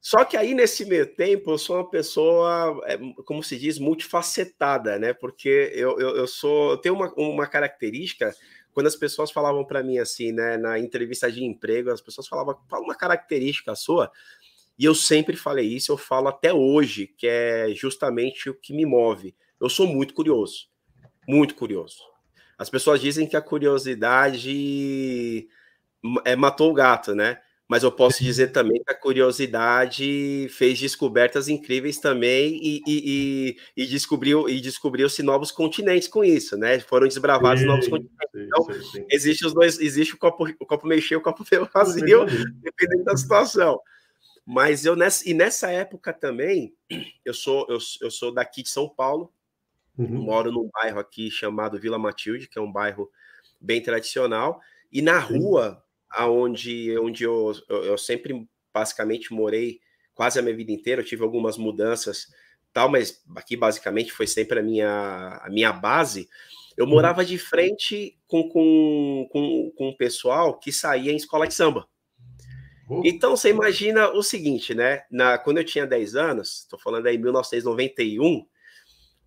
Só 0.00 0.24
que 0.24 0.36
aí, 0.36 0.54
nesse 0.54 0.86
meio 0.86 1.06
tempo, 1.14 1.50
eu 1.50 1.58
sou 1.58 1.76
uma 1.76 1.90
pessoa, 1.90 2.80
é, 2.86 2.98
como 3.24 3.42
se 3.42 3.58
diz, 3.58 3.78
multifacetada, 3.78 4.98
né? 4.98 5.12
Porque 5.12 5.70
eu, 5.74 6.00
eu, 6.00 6.16
eu 6.16 6.26
sou. 6.26 6.70
Eu 6.70 6.78
tenho 6.78 6.94
uma, 6.94 7.12
uma 7.16 7.46
característica. 7.46 8.34
Quando 8.72 8.86
as 8.86 8.96
pessoas 8.96 9.30
falavam 9.30 9.64
para 9.64 9.82
mim 9.82 9.98
assim, 9.98 10.32
né, 10.32 10.56
na 10.56 10.78
entrevista 10.78 11.30
de 11.30 11.44
emprego, 11.44 11.90
as 11.90 12.00
pessoas 12.00 12.28
falavam, 12.28 12.58
fala 12.68 12.84
uma 12.84 12.94
característica 12.94 13.74
sua, 13.74 14.10
e 14.78 14.84
eu 14.84 14.94
sempre 14.94 15.36
falei 15.36 15.66
isso, 15.66 15.92
eu 15.92 15.98
falo 15.98 16.28
até 16.28 16.54
hoje, 16.54 17.08
que 17.18 17.26
é 17.26 17.74
justamente 17.74 18.48
o 18.48 18.54
que 18.54 18.72
me 18.72 18.86
move. 18.86 19.34
Eu 19.60 19.68
sou 19.68 19.86
muito 19.86 20.14
curioso, 20.14 20.68
muito 21.28 21.54
curioso. 21.54 21.98
As 22.56 22.70
pessoas 22.70 23.00
dizem 23.00 23.26
que 23.26 23.36
a 23.36 23.42
curiosidade 23.42 25.48
é, 26.24 26.36
matou 26.36 26.70
o 26.70 26.74
gato, 26.74 27.14
né? 27.14 27.40
Mas 27.70 27.84
eu 27.84 27.92
posso 27.92 28.20
dizer 28.20 28.48
também 28.48 28.82
que 28.82 28.90
a 28.90 28.96
curiosidade 28.96 30.48
fez 30.50 30.76
descobertas 30.80 31.48
incríveis 31.48 31.98
também 31.98 32.58
e, 32.60 32.82
e, 32.84 33.56
e, 33.76 33.82
e 33.84 33.86
descobriu 33.86 34.48
e 34.48 34.60
descobriu-se 34.60 35.22
novos 35.22 35.52
continentes 35.52 36.08
com 36.08 36.24
isso, 36.24 36.56
né? 36.56 36.80
Foram 36.80 37.06
desbravados 37.06 37.60
sim, 37.60 37.68
novos 37.68 37.86
continentes. 37.86 38.28
Sim, 38.34 38.42
então, 38.42 38.82
sim, 38.90 39.06
existe 39.08 39.46
os 39.46 39.54
dois, 39.54 39.78
existe 39.78 40.16
o 40.16 40.18
copo, 40.18 40.48
o 40.58 40.66
copo 40.66 40.84
meio 40.84 41.00
cheio, 41.00 41.20
o 41.20 41.22
copo 41.22 41.44
meio 41.48 41.64
vazio, 41.72 42.26
dependendo 42.60 43.04
da 43.04 43.16
situação. 43.16 43.80
Mas 44.44 44.84
eu 44.84 44.96
nessa 44.96 45.30
e 45.30 45.32
nessa 45.32 45.70
época 45.70 46.12
também, 46.12 46.74
eu 47.24 47.32
sou 47.32 47.68
eu, 47.68 47.78
eu 48.00 48.10
sou 48.10 48.34
daqui 48.34 48.64
de 48.64 48.68
São 48.68 48.88
Paulo, 48.88 49.32
uhum. 49.96 50.08
moro 50.08 50.50
num 50.50 50.68
bairro 50.74 50.98
aqui 50.98 51.30
chamado 51.30 51.78
Vila 51.78 52.00
Matilde, 52.00 52.48
que 52.48 52.58
é 52.58 52.62
um 52.62 52.72
bairro 52.72 53.08
bem 53.60 53.80
tradicional, 53.80 54.60
e 54.90 55.00
na 55.00 55.20
rua 55.20 55.80
aonde 56.10 56.98
onde 56.98 57.24
eu, 57.24 57.52
eu, 57.68 57.84
eu, 57.84 57.98
sempre 57.98 58.46
basicamente 58.72 59.32
morei 59.32 59.80
quase 60.14 60.38
a 60.38 60.42
minha 60.42 60.56
vida 60.56 60.72
inteira, 60.72 61.00
eu 61.00 61.06
tive 61.06 61.22
algumas 61.22 61.56
mudanças 61.56 62.26
tal, 62.72 62.88
mas 62.88 63.22
aqui 63.36 63.56
basicamente 63.56 64.12
foi 64.12 64.26
sempre 64.26 64.60
a 64.60 64.62
minha, 64.62 65.40
a 65.42 65.48
minha 65.50 65.72
base. 65.72 66.28
Eu 66.76 66.84
uhum. 66.84 66.92
morava 66.92 67.24
de 67.24 67.36
frente 67.36 68.16
com, 68.26 68.48
com, 68.48 69.28
com, 69.30 69.72
com 69.76 69.88
o 69.88 69.96
pessoal 69.96 70.58
que 70.58 70.72
saía 70.72 71.12
em 71.12 71.16
escola 71.16 71.46
de 71.46 71.54
samba. 71.54 71.86
Então 73.04 73.36
você 73.36 73.50
imagina 73.50 74.10
o 74.10 74.22
seguinte, 74.22 74.74
né? 74.74 75.02
Na, 75.10 75.38
quando 75.38 75.58
eu 75.58 75.64
tinha 75.64 75.86
10 75.86 76.16
anos, 76.16 76.62
estou 76.62 76.78
falando 76.78 77.06
aí 77.06 77.16
1991, 77.16 78.44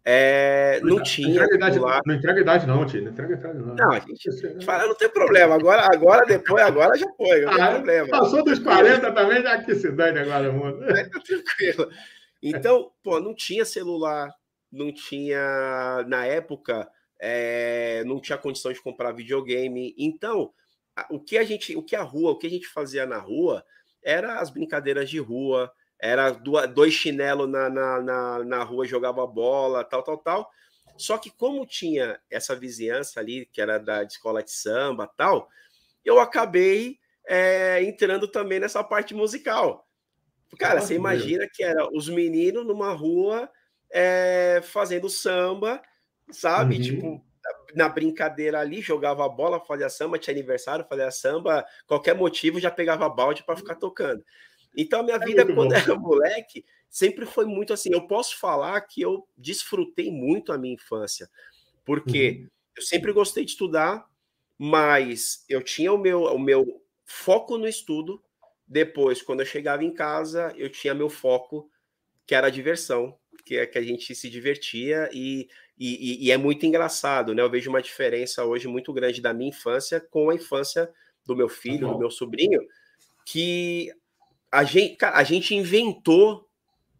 é, 0.06 0.82
não, 0.82 0.98
não 0.98 1.04
tinha. 1.04 1.30
Entrega 1.30 1.56
idade, 1.56 1.80
não 1.80 2.16
entrega 2.16 2.40
idade, 2.42 2.68
não, 2.68 2.86
tio. 2.86 3.04
Não 3.04 3.12
entrega 3.12 3.34
idade, 3.36 3.60
não. 3.60 3.76
Não, 3.76 3.92
a 3.92 4.00
gente, 4.00 4.30
a 4.30 4.32
gente 4.32 4.66
fala, 4.66 4.88
não 4.88 4.96
tem 4.96 5.10
problema. 5.10 5.56
Agora, 5.56 5.88
agora 5.94 6.26
depois, 6.26 6.62
agora 6.62 6.98
já 6.98 7.08
foi. 7.16 7.42
Não 7.42 7.52
ah, 7.54 7.56
tem 7.56 7.76
problema. 7.76 8.10
Passou 8.10 8.44
dos 8.44 8.60
40 8.60 9.12
também, 9.14 9.42
já 9.42 9.64
que 9.64 9.76
se 9.76 9.92
dane 9.92 10.20
agora, 10.20 10.52
mundo. 10.52 10.84
É, 10.84 11.06
tá 11.06 11.20
tranquilo. 11.22 11.90
Então, 12.42 12.92
pô, 13.02 13.22
não 13.22 13.34
tinha 13.34 13.64
celular, 13.64 14.30
não 14.70 14.92
tinha, 14.92 16.04
na 16.08 16.26
época, 16.26 16.90
é, 17.18 18.04
não 18.06 18.20
tinha 18.20 18.38
condição 18.38 18.74
de 18.74 18.82
comprar 18.82 19.14
videogame. 19.14 19.96
Então, 19.98 20.52
o 21.10 21.18
que 21.18 21.38
a 21.38 21.44
gente, 21.46 21.78
o 21.78 21.82
que 21.82 21.96
a 21.96 22.02
rua, 22.02 22.32
o 22.32 22.38
que 22.38 22.48
a 22.48 22.50
gente 22.50 22.68
fazia 22.68 23.06
na 23.06 23.18
rua 23.18 23.64
era 24.04 24.42
as 24.42 24.50
brincadeiras 24.50 25.10
de 25.10 25.20
rua, 25.20 25.72
era 26.04 26.32
dois 26.32 26.94
chinelos 26.94 27.50
na, 27.50 27.70
na, 27.70 28.02
na, 28.02 28.44
na 28.44 28.64
rua, 28.64 28.86
jogava 28.86 29.26
bola, 29.26 29.86
tal, 29.86 30.04
tal, 30.04 30.18
tal. 30.18 30.52
Só 30.98 31.18
que 31.18 31.30
como 31.30 31.66
tinha 31.66 32.20
essa 32.30 32.54
vizinhança 32.54 33.22
ali, 33.22 33.46
que 33.46 33.62
era 33.62 33.78
da 33.78 34.04
escola 34.04 34.44
de 34.44 34.52
samba 34.52 35.08
tal, 35.08 35.48
eu 36.04 36.20
acabei 36.20 37.00
é, 37.26 37.82
entrando 37.84 38.28
também 38.28 38.60
nessa 38.60 38.84
parte 38.84 39.14
musical. 39.14 39.88
Cara, 40.60 40.82
você 40.82 40.94
imagina 40.94 41.48
que 41.52 41.64
era 41.64 41.88
os 41.96 42.10
meninos 42.10 42.66
numa 42.66 42.92
rua 42.92 43.50
é, 43.90 44.60
fazendo 44.62 45.10
samba, 45.10 45.82
sabe? 46.30 46.76
Uhum. 46.76 46.82
Tipo, 46.82 47.26
na 47.74 47.88
brincadeira 47.88 48.60
ali, 48.60 48.82
jogava 48.82 49.28
bola, 49.30 49.62
fazia 49.62 49.90
samba, 49.90 50.20
tinha 50.20 50.34
aniversário, 50.34 50.86
fazia 50.86 51.10
samba, 51.12 51.66
qualquer 51.88 52.14
motivo 52.14 52.60
já 52.60 52.70
pegava 52.70 53.08
balde 53.08 53.42
para 53.44 53.56
ficar 53.56 53.76
tocando. 53.76 54.22
Então, 54.76 55.02
a 55.02 55.04
minha 55.04 55.16
é 55.18 55.26
vida, 55.26 55.46
quando 55.46 55.70
bom. 55.70 55.76
era 55.76 55.96
moleque, 55.96 56.66
sempre 56.90 57.26
foi 57.26 57.46
muito 57.46 57.74
assim. 57.74 57.90
Eu 57.92 58.08
posso 58.08 58.38
falar 58.40 58.80
que 58.82 59.02
eu 59.02 59.28
desfrutei 59.38 60.12
muito 60.12 60.52
a 60.52 60.58
minha 60.58 60.76
infância, 60.76 61.30
porque 61.86 62.30
uhum. 62.30 62.50
eu 62.78 62.84
sempre 62.84 63.12
gostei 63.12 63.46
de 63.46 63.52
estudar, 63.52 64.08
mas 64.58 65.44
eu 65.50 65.62
tinha 65.62 65.92
o 65.92 65.98
meu, 65.98 66.24
o 66.24 66.40
meu 66.40 66.82
foco 67.06 67.58
no 67.58 67.68
estudo. 67.68 68.24
Depois, 68.68 69.22
quando 69.22 69.42
eu 69.42 69.46
chegava 69.46 69.84
em 69.84 69.94
casa, 69.94 70.54
eu 70.56 70.70
tinha 70.70 70.94
meu 70.94 71.10
foco, 71.10 71.70
que 72.26 72.34
era 72.34 72.48
a 72.48 72.52
diversão, 72.52 73.18
que 73.46 73.58
é 73.58 73.66
que 73.66 73.78
a 73.78 73.82
gente 73.82 74.16
se 74.16 74.30
divertia 74.30 75.10
e, 75.12 75.50
e, 75.78 76.28
e, 76.28 76.32
é 76.32 76.38
muito 76.38 76.66
engraçado, 76.66 77.34
né? 77.36 77.42
Eu 77.42 77.50
vejo 77.50 77.70
uma 77.70 77.82
diferença 77.82 78.46
hoje 78.46 78.68
muito 78.68 78.94
grande 78.94 79.22
da 79.22 79.34
minha 79.34 79.50
infância 79.50 80.00
com 80.00 80.30
a 80.30 80.36
infância 80.36 80.90
do 81.26 81.36
meu 81.36 81.50
filho, 81.50 81.88
uhum. 81.88 81.94
do 81.94 82.00
meu 82.00 82.12
sobrinho, 82.12 82.62
que 83.26 83.92
a 84.54 84.64
gente, 84.64 84.98
cara, 84.98 85.18
a 85.18 85.24
gente 85.24 85.56
inventou 85.56 86.48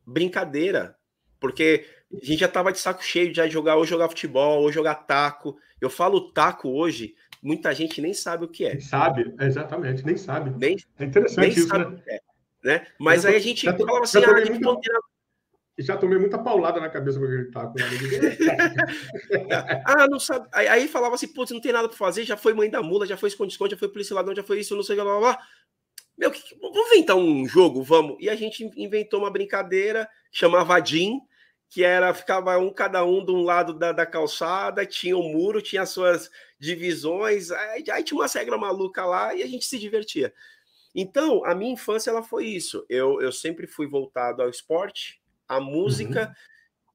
brincadeira, 0.04 0.96
porque 1.40 1.86
a 2.12 2.26
gente 2.26 2.40
já 2.40 2.48
tava 2.48 2.72
de 2.72 2.80
saco 2.80 3.04
cheio 3.04 3.32
de 3.32 3.48
jogar 3.48 3.76
ou 3.76 3.86
jogar 3.86 4.10
futebol 4.10 4.64
ou 4.64 4.72
jogar 4.72 4.96
taco. 4.96 5.56
Eu 5.80 5.88
falo 5.88 6.32
taco 6.32 6.68
hoje, 6.68 7.14
muita 7.44 7.72
gente 7.72 8.02
nem 8.02 8.12
sabe 8.12 8.46
o 8.46 8.48
que 8.48 8.66
é. 8.66 8.72
Nem 8.72 8.82
sabe, 8.82 9.36
exatamente, 9.40 10.04
nem 10.04 10.18
sabe. 10.18 10.52
Nem, 10.58 10.78
é 10.98 11.06
interessante 11.06 11.42
nem 11.42 11.50
isso, 11.52 11.78
né? 11.78 12.02
É, 12.08 12.22
né? 12.64 12.88
Mas 13.00 13.24
aí 13.24 13.36
a 13.36 13.40
gente 13.40 13.66
já 13.66 13.78
falava 13.78 14.04
assim, 14.04 14.24
ah, 14.24 14.34
muita, 14.34 14.60
não 14.60 14.82
Já 15.78 15.96
tomei 15.96 16.18
muita 16.18 16.40
paulada 16.40 16.80
na 16.80 16.90
cabeça 16.90 17.20
com 17.20 17.26
aquele 17.26 17.52
taco. 17.52 17.76
Né? 17.78 17.86
ah, 19.86 20.08
não 20.08 20.20
sabe. 20.20 20.48
Aí, 20.52 20.68
aí 20.68 20.88
falava 20.88 21.14
assim, 21.14 21.28
putz, 21.28 21.52
não 21.52 21.62
tem 21.62 21.72
nada 21.72 21.88
para 21.88 21.98
fazer, 21.98 22.24
já 22.24 22.36
foi 22.36 22.56
mãe 22.56 22.68
da 22.68 22.82
mula, 22.82 23.06
já 23.06 23.16
foi 23.16 23.30
esconde-esconde, 23.30 23.76
já 23.76 23.78
foi 23.78 23.90
polícia 23.90 24.16
ladrão, 24.16 24.36
já 24.36 24.44
foi 24.44 24.60
isso, 24.60 24.76
não 24.76 24.82
sei 24.82 24.96
o 24.96 24.98
que, 24.98 25.04
blá, 25.04 25.20
blá, 25.20 25.34
blá. 25.34 25.44
Meu, 26.18 26.32
que, 26.32 26.42
vamos 26.60 26.92
inventar 26.92 27.16
um 27.16 27.48
jogo, 27.48 27.84
vamos. 27.84 28.18
E 28.20 28.30
a 28.30 28.36
gente 28.36 28.70
inventou 28.76 29.20
uma 29.22 29.32
brincadeira, 29.32 30.08
chamava 30.32 30.84
Jim, 30.84 31.20
que 31.70 31.84
era, 31.84 32.14
ficava 32.14 32.58
um 32.60 32.72
cada 32.72 33.04
um 33.04 33.26
de 33.26 33.32
um 33.32 33.42
lado 33.42 33.74
da, 33.74 33.92
da 33.92 34.06
calçada, 34.06 34.86
tinha 34.86 35.18
um 35.18 35.32
muro, 35.32 35.62
tinha 35.62 35.86
suas 35.86 36.30
divisões, 36.60 37.50
aí, 37.50 37.84
aí 37.90 38.04
tinha 38.04 38.20
uma 38.20 38.28
regra 38.28 38.58
maluca 38.58 39.04
lá 39.06 39.34
e 39.34 39.42
a 39.42 39.48
gente 39.48 39.66
se 39.66 39.80
divertia. 39.80 40.34
Então, 40.94 41.44
a 41.44 41.56
minha 41.56 41.74
infância 41.74 42.12
ela 42.12 42.22
foi 42.22 42.46
isso. 42.46 42.86
Eu, 42.88 43.20
eu 43.20 43.32
sempre 43.32 43.66
fui 43.66 43.88
voltado 43.88 44.44
ao 44.44 44.50
esporte, 44.50 45.20
à 45.48 45.60
música 45.60 46.28
uhum. 46.28 46.34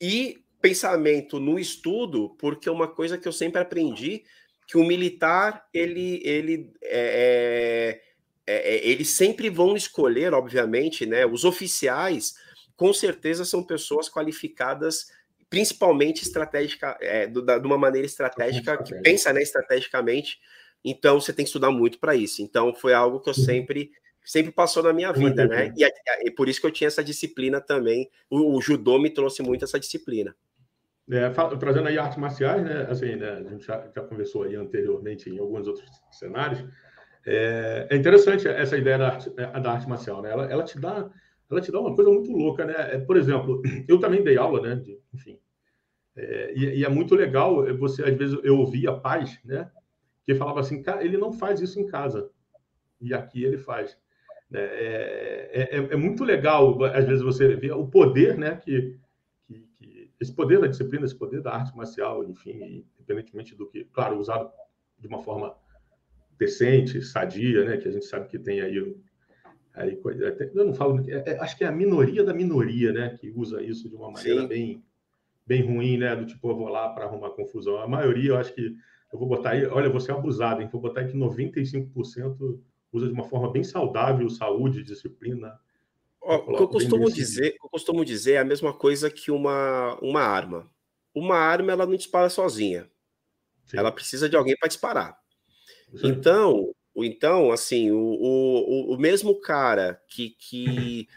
e 0.01 0.45
pensamento 0.61 1.41
no 1.41 1.59
estudo, 1.59 2.37
porque 2.39 2.71
uma 2.71 2.87
coisa 2.89 3.19
que 3.19 3.27
eu 3.27 3.33
sempre 3.33 3.61
aprendi 3.61 4.25
que 4.67 4.77
o 4.77 4.85
militar 4.85 5.67
ele 5.73 6.21
ele 6.25 6.73
é, 6.83 8.01
é 8.49 8.77
é, 8.77 8.89
eles 8.89 9.11
sempre 9.11 9.51
vão 9.51 9.77
escolher, 9.77 10.33
obviamente, 10.33 11.05
né? 11.05 11.27
Os 11.27 11.45
oficiais, 11.45 12.35
com 12.75 12.95
certeza, 12.95 13.45
são 13.45 13.63
pessoas 13.63 14.09
qualificadas, 14.09 15.09
principalmente 15.51 16.23
estratégica, 16.23 16.97
é, 17.03 17.27
do, 17.27 17.43
da, 17.43 17.59
de 17.59 17.67
uma 17.67 17.77
maneira 17.77 18.07
estratégica, 18.07 18.83
que 18.83 18.95
pensa 19.03 19.35
né, 19.35 19.43
estrategicamente. 19.43 20.39
Então, 20.83 21.21
você 21.21 21.31
tem 21.31 21.45
que 21.45 21.51
estudar 21.51 21.71
muito 21.71 21.99
para 21.99 22.17
isso. 22.17 22.41
Então, 22.41 22.75
foi 22.75 22.95
algo 22.95 23.21
que 23.21 23.29
eu 23.29 23.35
uhum. 23.37 23.45
sempre 23.45 23.91
sempre 24.25 24.53
passou 24.53 24.83
na 24.83 24.93
minha 24.93 25.13
vida, 25.13 25.47
né? 25.47 25.73
E, 25.77 25.85
e, 26.27 26.31
por 26.31 26.49
isso 26.49 26.61
que 26.61 26.67
eu 26.67 26.71
tinha 26.71 26.89
essa 26.89 27.03
disciplina 27.03 27.61
também. 27.61 28.11
O, 28.31 28.57
o, 28.57 28.61
judô 28.61 28.99
me 28.99 29.09
trouxe 29.09 29.43
muito 29.43 29.65
essa 29.65 29.81
disciplina. 29.81 30.35
É, 31.11 31.31
trazendo 31.59 31.89
aí 31.89 31.99
artes 31.99 32.19
marciais, 32.19 32.63
né? 32.63 32.87
Assim, 32.91 33.17
né? 33.17 33.43
A 33.47 33.51
gente 33.51 33.67
já, 33.67 33.91
já 33.95 34.03
conversou 34.03 34.43
aí 34.43 34.55
anteriormente 34.55 35.31
em 35.31 35.39
alguns 35.39 35.67
outros 35.67 35.91
cenários. 36.11 36.63
É, 37.31 37.89
é 37.91 37.97
interessante 37.97 38.49
essa 38.49 38.79
ideia 38.79 38.97
da 38.97 39.09
arte, 39.09 39.31
é, 39.37 39.61
da 39.61 39.73
arte 39.73 39.87
marcial, 39.87 40.23
né? 40.23 40.31
Ela, 40.31 40.47
ela, 40.47 40.65
te 40.65 40.81
dá, 40.81 41.11
ela 41.51 41.61
te 41.61 41.71
dá 41.71 41.79
uma 41.79 41.95
coisa 41.95 42.11
muito 42.11 42.33
louca, 42.33 42.65
né? 42.65 42.75
É, 42.95 42.99
por 42.99 43.19
exemplo, 43.19 43.61
eu 43.87 44.01
também 44.01 44.25
dei 44.25 44.39
aula, 44.39 44.63
né? 44.63 44.77
De, 44.77 44.99
enfim, 45.13 45.39
é, 46.17 46.55
e, 46.57 46.79
e, 46.79 46.85
é 46.87 46.89
muito 46.89 47.15
legal 47.15 47.67
você, 47.77 48.03
às 48.03 48.17
vezes, 48.17 48.39
eu 48.43 48.59
ouvia 48.59 48.95
pais, 48.95 49.39
né? 49.45 49.71
Que 50.25 50.35
falava 50.35 50.61
assim, 50.61 50.83
cara, 50.83 51.05
ele 51.05 51.19
não 51.19 51.31
faz 51.31 51.61
isso 51.61 51.79
em 51.79 51.87
casa. 51.87 52.31
E 52.99 53.13
aqui 53.13 53.45
ele 53.45 53.59
faz. 53.59 53.99
É, 54.51 55.51
é, 55.53 55.77
é, 55.77 55.93
é 55.93 55.97
muito 55.97 56.25
legal, 56.25 56.83
às 56.85 57.05
vezes, 57.05 57.23
você 57.23 57.57
ver 57.57 57.73
o 57.73 57.87
poder, 57.87 58.39
né? 58.39 58.57
Que, 58.57 58.99
que, 59.47 59.69
que, 59.77 60.11
esse 60.19 60.35
poder 60.35 60.61
da 60.61 60.67
disciplina, 60.67 61.05
esse 61.05 61.15
poder 61.15 61.43
da 61.43 61.53
arte 61.53 61.77
marcial, 61.77 62.25
enfim, 62.25 62.87
independentemente 62.99 63.55
do 63.55 63.69
que, 63.69 63.85
claro, 63.85 64.19
usado 64.19 64.51
de 64.99 65.07
uma 65.07 65.19
forma 65.19 65.55
decente, 66.39 67.03
sadia, 67.03 67.65
né? 67.65 67.77
Que 67.77 67.89
a 67.89 67.91
gente 67.91 68.07
sabe 68.07 68.29
que 68.29 68.39
tem 68.39 68.61
aí 68.61 68.79
Aí, 69.79 69.97
eu 70.55 70.65
não 70.65 70.75
falo, 70.75 71.09
é, 71.09 71.23
é, 71.25 71.39
acho 71.39 71.57
que 71.57 71.63
é 71.63 71.69
a 71.69 71.73
minoria 71.73 72.25
da 72.25 72.35
minoria, 72.35 72.93
né, 72.93 73.17
que 73.21 73.31
usa 73.31 73.63
isso 73.63 73.89
de 73.89 73.95
uma 73.95 74.11
maneira 74.11 74.43
Sim. 74.43 74.49
bem, 74.49 74.85
bem 75.47 75.63
ruim, 75.63 75.97
né? 75.97 76.17
Do 76.17 76.27
tipo, 76.27 76.51
eu 76.51 76.57
vou 76.57 76.69
lá 76.69 76.89
para 76.89 77.05
arrumar 77.05 77.31
confusão. 77.31 77.81
A 77.81 77.87
maioria, 77.87 78.31
eu 78.31 78.37
acho 78.37 78.53
que 78.53 78.75
eu 79.13 79.19
vou 79.19 79.29
botar 79.29 79.51
aí, 79.51 79.65
olha, 79.67 79.89
você 79.89 80.11
é 80.11 80.15
abusado, 80.15 80.61
hein? 80.61 80.69
Vou 80.71 80.81
botar 80.81 81.03
aí 81.03 81.09
que 81.09 81.17
95% 81.17 82.61
usa 82.93 83.07
de 83.07 83.13
uma 83.13 83.23
forma 83.23 83.53
bem 83.53 83.63
saudável, 83.63 84.29
saúde, 84.29 84.83
disciplina. 84.83 85.57
o 86.21 86.57
que 86.57 86.63
eu 86.63 86.69
costumo 86.69 87.09
dizer, 87.09 87.55
eu 87.63 87.71
costumo 87.71 88.05
dizer 88.05 88.33
é 88.33 88.39
a 88.39 88.45
mesma 88.45 88.73
coisa 88.73 89.09
que 89.09 89.31
uma, 89.31 89.97
uma 90.03 90.23
arma. 90.23 90.69
Uma 91.15 91.37
arma 91.37 91.71
ela 91.71 91.87
não 91.87 91.95
dispara 91.95 92.29
sozinha. 92.29 92.91
Sim. 93.65 93.79
Ela 93.79 93.93
precisa 93.93 94.29
de 94.29 94.37
alguém 94.37 94.57
para 94.59 94.69
disparar. 94.69 95.17
Então, 96.03 96.73
então, 96.97 97.51
assim, 97.51 97.91
o, 97.91 97.99
o, 97.99 98.95
o 98.95 98.99
mesmo 98.99 99.41
cara 99.41 100.01
que, 100.09 100.31
que 100.39 101.09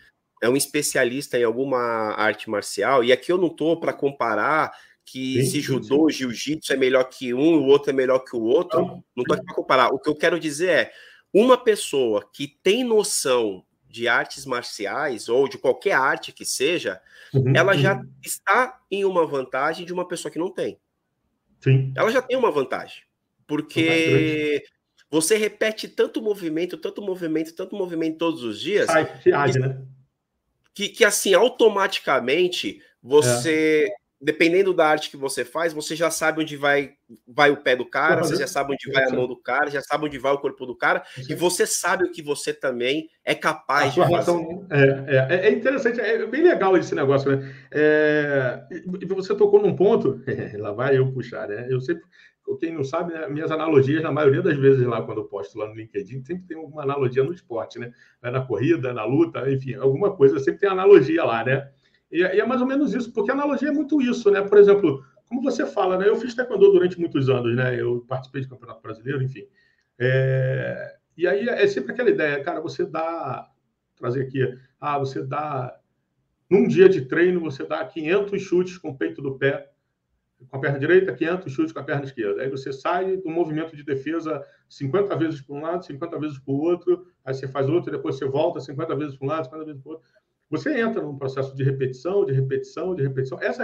é 0.41 0.49
um 0.49 0.55
especialista 0.55 1.37
em 1.37 1.43
alguma 1.43 1.79
arte 2.15 2.49
marcial, 2.49 3.03
e 3.03 3.11
aqui 3.11 3.31
eu 3.31 3.37
não 3.37 3.47
estou 3.47 3.79
para 3.79 3.93
comparar 3.93 4.71
que 5.05 5.43
sim, 5.43 5.49
se 5.49 5.61
judô, 5.61 6.09
jiu-jitsu 6.09 6.71
é 6.73 6.77
melhor 6.77 7.03
que 7.05 7.33
um, 7.33 7.57
o 7.57 7.65
outro 7.65 7.89
é 7.89 7.93
melhor 7.93 8.19
que 8.19 8.35
o 8.35 8.41
outro, 8.41 8.79
não 9.15 9.23
estou 9.23 9.35
aqui 9.35 9.45
para 9.45 9.55
comparar. 9.55 9.89
O 9.89 9.99
que 9.99 10.09
eu 10.09 10.15
quero 10.15 10.39
dizer 10.39 10.69
é, 10.69 10.91
uma 11.33 11.57
pessoa 11.57 12.27
que 12.31 12.47
tem 12.47 12.83
noção 12.83 13.65
de 13.89 14.07
artes 14.07 14.45
marciais 14.45 15.27
ou 15.27 15.47
de 15.47 15.57
qualquer 15.57 15.93
arte 15.93 16.31
que 16.31 16.45
seja, 16.45 17.01
uhum, 17.33 17.53
ela 17.55 17.75
já 17.75 17.95
uhum. 17.95 18.09
está 18.23 18.79
em 18.89 19.03
uma 19.03 19.25
vantagem 19.25 19.85
de 19.85 19.91
uma 19.91 20.07
pessoa 20.07 20.31
que 20.31 20.39
não 20.39 20.49
tem. 20.49 20.79
Sim. 21.59 21.93
Ela 21.95 22.09
já 22.09 22.21
tem 22.21 22.37
uma 22.37 22.51
vantagem. 22.51 23.03
Porque 23.47 24.63
você 25.11 25.35
repete 25.35 25.89
tanto 25.89 26.21
movimento, 26.21 26.77
tanto 26.77 27.01
movimento, 27.01 27.53
tanto 27.53 27.75
movimento 27.75 28.17
todos 28.17 28.43
os 28.43 28.59
dias. 28.59 28.85
Sai, 28.85 29.19
que, 29.19 29.59
né? 29.59 29.81
que, 30.73 30.89
que 30.89 31.05
assim, 31.05 31.33
automaticamente 31.33 32.81
você, 33.03 33.87
é. 33.89 33.95
dependendo 34.21 34.73
da 34.73 34.87
arte 34.87 35.09
que 35.09 35.17
você 35.17 35.43
faz, 35.43 35.73
você 35.73 35.95
já 35.97 36.09
sabe 36.09 36.41
onde 36.41 36.55
vai, 36.55 36.93
vai 37.27 37.51
o 37.51 37.57
pé 37.57 37.75
do 37.75 37.85
cara, 37.85 38.23
você 38.23 38.37
já 38.37 38.47
sabe 38.47 38.73
onde 38.73 38.89
vai 38.89 39.03
a 39.03 39.09
mão 39.09 39.27
do 39.27 39.35
cara, 39.35 39.69
já 39.69 39.81
sabe 39.81 40.05
onde 40.05 40.17
vai 40.17 40.31
o 40.31 40.37
corpo 40.37 40.65
do 40.65 40.77
cara, 40.77 41.03
e 41.27 41.35
você 41.35 41.65
sabe 41.65 42.05
o 42.05 42.11
que 42.11 42.21
você 42.21 42.53
também 42.53 43.09
é 43.25 43.35
capaz 43.35 43.93
de 43.93 43.99
fazer. 43.99 44.15
Razão, 44.15 44.67
é, 44.69 45.35
é, 45.35 45.47
é, 45.47 45.51
interessante, 45.51 45.99
é 45.99 46.25
bem 46.25 46.43
legal 46.43 46.77
esse 46.77 46.95
negócio, 46.95 47.35
né? 47.35 47.53
É, 47.71 48.61
você 49.07 49.35
tocou 49.35 49.61
num 49.61 49.75
ponto, 49.75 50.23
lá 50.57 50.71
vai 50.71 50.97
eu 50.97 51.11
puxar, 51.11 51.49
né? 51.49 51.67
Eu 51.69 51.81
sempre 51.81 52.03
quem 52.59 52.73
não 52.73 52.83
sabe, 52.83 53.13
né, 53.13 53.27
minhas 53.27 53.51
analogias, 53.51 54.03
na 54.03 54.11
maioria 54.11 54.41
das 54.41 54.57
vezes 54.57 54.85
lá, 54.85 55.01
quando 55.01 55.19
eu 55.19 55.25
posto 55.25 55.57
lá 55.57 55.67
no 55.67 55.75
LinkedIn, 55.75 56.23
sempre 56.23 56.45
tem 56.47 56.57
alguma 56.57 56.83
analogia 56.83 57.23
no 57.23 57.33
esporte, 57.33 57.79
né? 57.79 57.91
Na 58.21 58.41
corrida, 58.41 58.93
na 58.93 59.05
luta, 59.05 59.49
enfim, 59.51 59.75
alguma 59.75 60.15
coisa, 60.15 60.39
sempre 60.39 60.61
tem 60.61 60.69
analogia 60.69 61.23
lá, 61.23 61.43
né? 61.43 61.71
E, 62.11 62.19
e 62.19 62.39
é 62.39 62.45
mais 62.45 62.61
ou 62.61 62.67
menos 62.67 62.93
isso, 62.93 63.11
porque 63.13 63.31
analogia 63.31 63.69
é 63.69 63.71
muito 63.71 64.01
isso, 64.01 64.29
né? 64.29 64.41
Por 64.41 64.57
exemplo, 64.57 65.03
como 65.25 65.41
você 65.41 65.65
fala, 65.65 65.97
né? 65.97 66.09
Eu 66.09 66.17
fiz 66.17 66.35
taekwondo 66.35 66.71
durante 66.71 66.99
muitos 66.99 67.29
anos, 67.29 67.55
né? 67.55 67.79
Eu 67.79 68.05
participei 68.07 68.41
de 68.41 68.49
campeonato 68.49 68.81
brasileiro, 68.81 69.23
enfim. 69.23 69.47
É... 69.97 70.95
E 71.15 71.27
aí 71.27 71.47
é 71.47 71.67
sempre 71.67 71.93
aquela 71.93 72.09
ideia, 72.09 72.43
cara, 72.43 72.59
você 72.59 72.85
dá, 72.85 73.49
trazer 73.95 74.23
aqui, 74.23 74.41
ah, 74.79 74.99
você 74.99 75.23
dá, 75.23 75.77
num 76.49 76.67
dia 76.67 76.89
de 76.89 77.05
treino, 77.05 77.39
você 77.39 77.65
dá 77.65 77.85
500 77.85 78.41
chutes 78.41 78.77
com 78.77 78.89
o 78.89 78.97
peito 78.97 79.21
do 79.21 79.37
pé, 79.37 79.70
com 80.49 80.57
a 80.57 80.59
perna 80.59 80.79
direita, 80.79 81.13
500 81.13 81.51
chutes 81.51 81.73
com 81.73 81.79
a 81.79 81.83
perna 81.83 82.05
esquerda. 82.05 82.41
Aí 82.41 82.49
você 82.49 82.71
sai 82.71 83.17
do 83.17 83.29
movimento 83.29 83.75
de 83.75 83.83
defesa 83.83 84.45
50 84.69 85.15
vezes 85.15 85.41
para 85.41 85.55
um 85.55 85.61
lado, 85.61 85.85
50 85.85 86.19
vezes 86.19 86.39
para 86.39 86.53
o 86.53 86.57
outro, 86.57 87.07
aí 87.23 87.33
você 87.33 87.47
faz 87.47 87.69
outro, 87.69 87.91
depois 87.91 88.17
você 88.17 88.25
volta 88.25 88.59
50 88.59 88.95
vezes 88.95 89.17
para 89.17 89.25
um 89.25 89.29
lado, 89.29 89.45
50 89.45 89.65
vezes 89.65 89.81
para 89.81 89.89
o 89.89 89.93
outro. 89.93 90.07
Você 90.49 90.79
entra 90.79 91.01
num 91.01 91.17
processo 91.17 91.55
de 91.55 91.63
repetição, 91.63 92.25
de 92.25 92.33
repetição, 92.33 92.93
de 92.93 93.03
repetição. 93.03 93.39
Essa, 93.41 93.63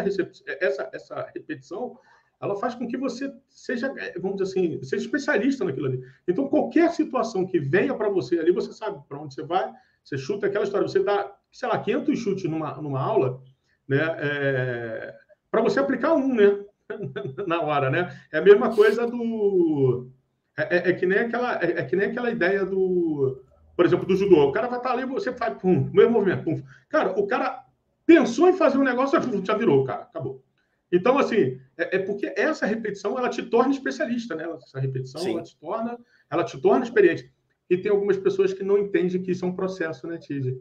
essa, 0.62 0.90
essa 0.94 1.32
repetição, 1.34 1.98
ela 2.40 2.56
faz 2.56 2.76
com 2.76 2.88
que 2.88 2.98
você 2.98 3.34
seja, 3.50 3.94
vamos 4.18 4.38
dizer 4.38 4.52
assim, 4.52 4.84
seja 4.84 5.04
especialista 5.04 5.66
naquilo 5.66 5.88
ali. 5.88 6.02
Então, 6.28 6.48
qualquer 6.48 6.90
situação 6.92 7.46
que 7.46 7.60
venha 7.60 7.94
para 7.94 8.10
você 8.10 8.40
ali, 8.40 8.52
você 8.52 8.72
sabe 8.72 9.02
para 9.08 9.20
onde 9.20 9.34
você 9.34 9.44
vai, 9.44 9.70
você 10.02 10.18
chuta 10.18 10.48
aquela 10.48 10.64
história, 10.64 10.88
você 10.88 11.04
dá, 11.04 11.36
sei 11.52 11.68
lá, 11.68 11.78
500 11.78 12.18
chutes 12.18 12.44
numa, 12.50 12.74
numa 12.82 13.02
aula, 13.02 13.42
né? 13.86 14.00
É, 14.20 15.16
para 15.52 15.62
você 15.62 15.80
aplicar 15.80 16.14
um, 16.14 16.34
né? 16.34 16.64
na 17.48 17.62
hora, 17.62 17.90
né? 17.90 18.18
É 18.32 18.38
a 18.38 18.42
mesma 18.42 18.74
coisa 18.74 19.06
do. 19.06 20.10
É, 20.58 20.78
é, 20.78 20.90
é 20.90 20.94
que 20.94 21.06
nem 21.06 21.20
aquela, 21.20 21.64
é, 21.64 21.80
é, 21.80 21.84
que 21.84 21.96
nem 21.96 22.10
aquela 22.10 22.32
ideia 22.32 22.66
do, 22.66 23.44
por 23.76 23.86
exemplo, 23.86 24.06
do 24.06 24.16
judô. 24.16 24.48
O 24.48 24.52
cara 24.52 24.68
vai 24.68 24.80
estar 24.80 24.92
ali, 24.92 25.06
você 25.06 25.32
faz 25.32 25.58
pum, 25.58 25.90
mesmo 25.94 26.12
movimento, 26.12 26.44
pum. 26.44 26.64
Cara, 26.90 27.12
o 27.20 27.28
cara 27.28 27.64
pensou 28.06 28.50
em 28.50 28.54
fazer 28.54 28.78
um 28.78 28.84
negócio, 28.84 29.20
já 29.46 29.54
virou, 29.56 29.84
cara, 29.84 30.04
acabou. 30.04 30.44
Então, 30.92 31.18
assim, 31.18 31.60
é, 31.78 31.98
é, 31.98 32.00
porque 32.00 32.34
essa 32.38 32.66
repetição 32.66 33.18
ela 33.18 33.30
te 33.30 33.44
torna 33.44 33.74
especialista, 33.74 34.36
né? 34.36 34.48
Essa 34.64 34.80
repetição 34.80 35.22
Sim. 35.22 35.34
ela 35.34 35.44
te 35.44 35.58
torna, 35.60 36.00
ela 36.30 36.44
te 36.44 36.60
torna 36.60 36.86
experiente. 36.86 37.32
E 37.70 37.78
tem 37.78 37.92
algumas 37.92 38.18
pessoas 38.18 38.54
que 38.54 38.64
não 38.64 38.78
entendem 38.78 39.22
que 39.22 39.32
isso 39.32 39.44
é 39.44 39.48
um 39.48 39.56
processo, 39.56 40.08
né, 40.08 40.18
Tide? 40.18 40.58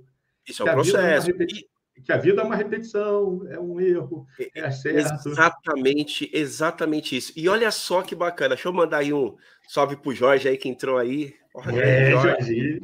Isso 0.47 0.67
é 0.67 0.73
um 0.73 0.75
processo. 0.75 1.31
E, 1.31 1.69
que 2.05 2.13
a 2.13 2.17
vida 2.17 2.43
é 2.43 2.45
uma 2.45 2.57
repetição, 2.57 3.47
é 3.49 3.59
um 3.59 3.81
erro, 3.81 4.27
é 4.55 4.71
certo. 4.71 5.29
Exatamente, 5.29 6.31
exatamente 6.33 7.17
isso. 7.17 7.33
E 7.37 7.49
olha 7.49 7.71
só 7.71 8.03
que 8.03 8.15
bacana, 8.15 8.55
deixa 8.55 8.69
eu 8.69 8.73
mandar 8.73 8.99
aí 8.99 9.13
um 9.13 9.37
salve 9.69 9.97
pro 9.97 10.15
Jorge 10.15 10.49
aí 10.49 10.57
que 10.57 10.69
entrou 10.69 10.99
aí. 10.99 11.35
Olha, 11.55 11.81
é, 11.81 12.11
Jorge. 12.11 12.81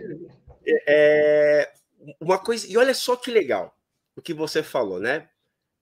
É, 0.66 1.72
uma 2.20 2.38
coisa, 2.38 2.66
e 2.68 2.76
olha 2.76 2.94
só 2.94 3.16
que 3.16 3.30
legal 3.30 3.76
o 4.16 4.22
que 4.22 4.32
você 4.32 4.62
falou, 4.62 4.98
né? 4.98 5.28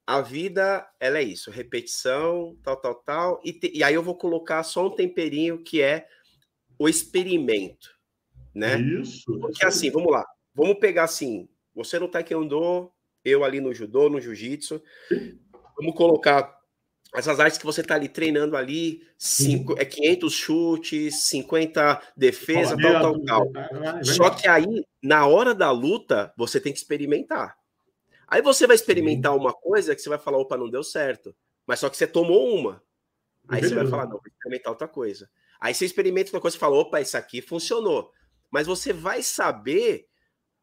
A 0.06 0.20
vida, 0.20 0.88
ela 0.98 1.18
é 1.18 1.22
isso, 1.22 1.50
repetição, 1.50 2.56
tal, 2.62 2.76
tal, 2.76 2.94
tal. 2.96 3.40
E, 3.44 3.52
te, 3.52 3.70
e 3.72 3.84
aí 3.84 3.94
eu 3.94 4.02
vou 4.02 4.16
colocar 4.16 4.62
só 4.64 4.86
um 4.86 4.94
temperinho 4.94 5.62
que 5.62 5.80
é 5.80 6.06
o 6.78 6.88
experimento, 6.88 7.90
né? 8.54 8.80
Isso. 8.80 9.38
Porque 9.38 9.64
assim, 9.64 9.90
vamos 9.90 10.10
lá. 10.10 10.26
Vamos 10.52 10.78
pegar 10.80 11.04
assim, 11.04 11.48
você 11.74 11.98
no 11.98 12.08
taekwondo 12.08 12.90
eu 13.24 13.44
ali 13.44 13.60
no 13.60 13.74
judô, 13.74 14.08
no 14.08 14.20
jiu-jitsu. 14.20 14.82
Vamos 15.76 15.94
colocar 15.94 16.58
essas 17.14 17.40
artes 17.40 17.58
que 17.58 17.66
você 17.66 17.80
está 17.80 17.96
ali 17.96 18.08
treinando 18.08 18.56
ali, 18.56 19.02
cinco, 19.18 19.74
é 19.78 19.84
500 19.84 20.32
chutes, 20.32 21.24
50 21.24 22.00
defesa, 22.16 22.76
tal, 22.76 23.20
tal, 23.20 23.50
tal. 23.50 24.04
Só 24.04 24.30
que 24.30 24.46
aí, 24.46 24.84
na 25.02 25.26
hora 25.26 25.54
da 25.54 25.70
luta, 25.70 26.32
você 26.36 26.60
tem 26.60 26.72
que 26.72 26.78
experimentar. 26.78 27.56
Aí 28.28 28.40
você 28.40 28.64
vai 28.66 28.76
experimentar 28.76 29.34
uma 29.34 29.52
coisa 29.52 29.94
que 29.94 30.00
você 30.00 30.08
vai 30.08 30.18
falar, 30.18 30.38
opa, 30.38 30.56
não 30.56 30.70
deu 30.70 30.84
certo. 30.84 31.34
Mas 31.66 31.80
só 31.80 31.90
que 31.90 31.96
você 31.96 32.06
tomou 32.06 32.54
uma. 32.54 32.80
Aí 33.48 33.60
você 33.60 33.74
vai 33.74 33.88
falar, 33.88 34.04
não, 34.04 34.12
vou 34.12 34.22
experimentar 34.24 34.72
outra 34.72 34.86
coisa. 34.86 35.28
Aí 35.60 35.74
você 35.74 35.84
experimenta 35.84 36.28
outra 36.28 36.40
coisa 36.40 36.56
e 36.56 36.60
fala, 36.60 36.76
opa, 36.76 37.00
isso 37.00 37.16
aqui 37.16 37.42
funcionou. 37.42 38.12
Mas 38.52 38.68
você 38.68 38.92
vai 38.92 39.20
saber 39.20 40.06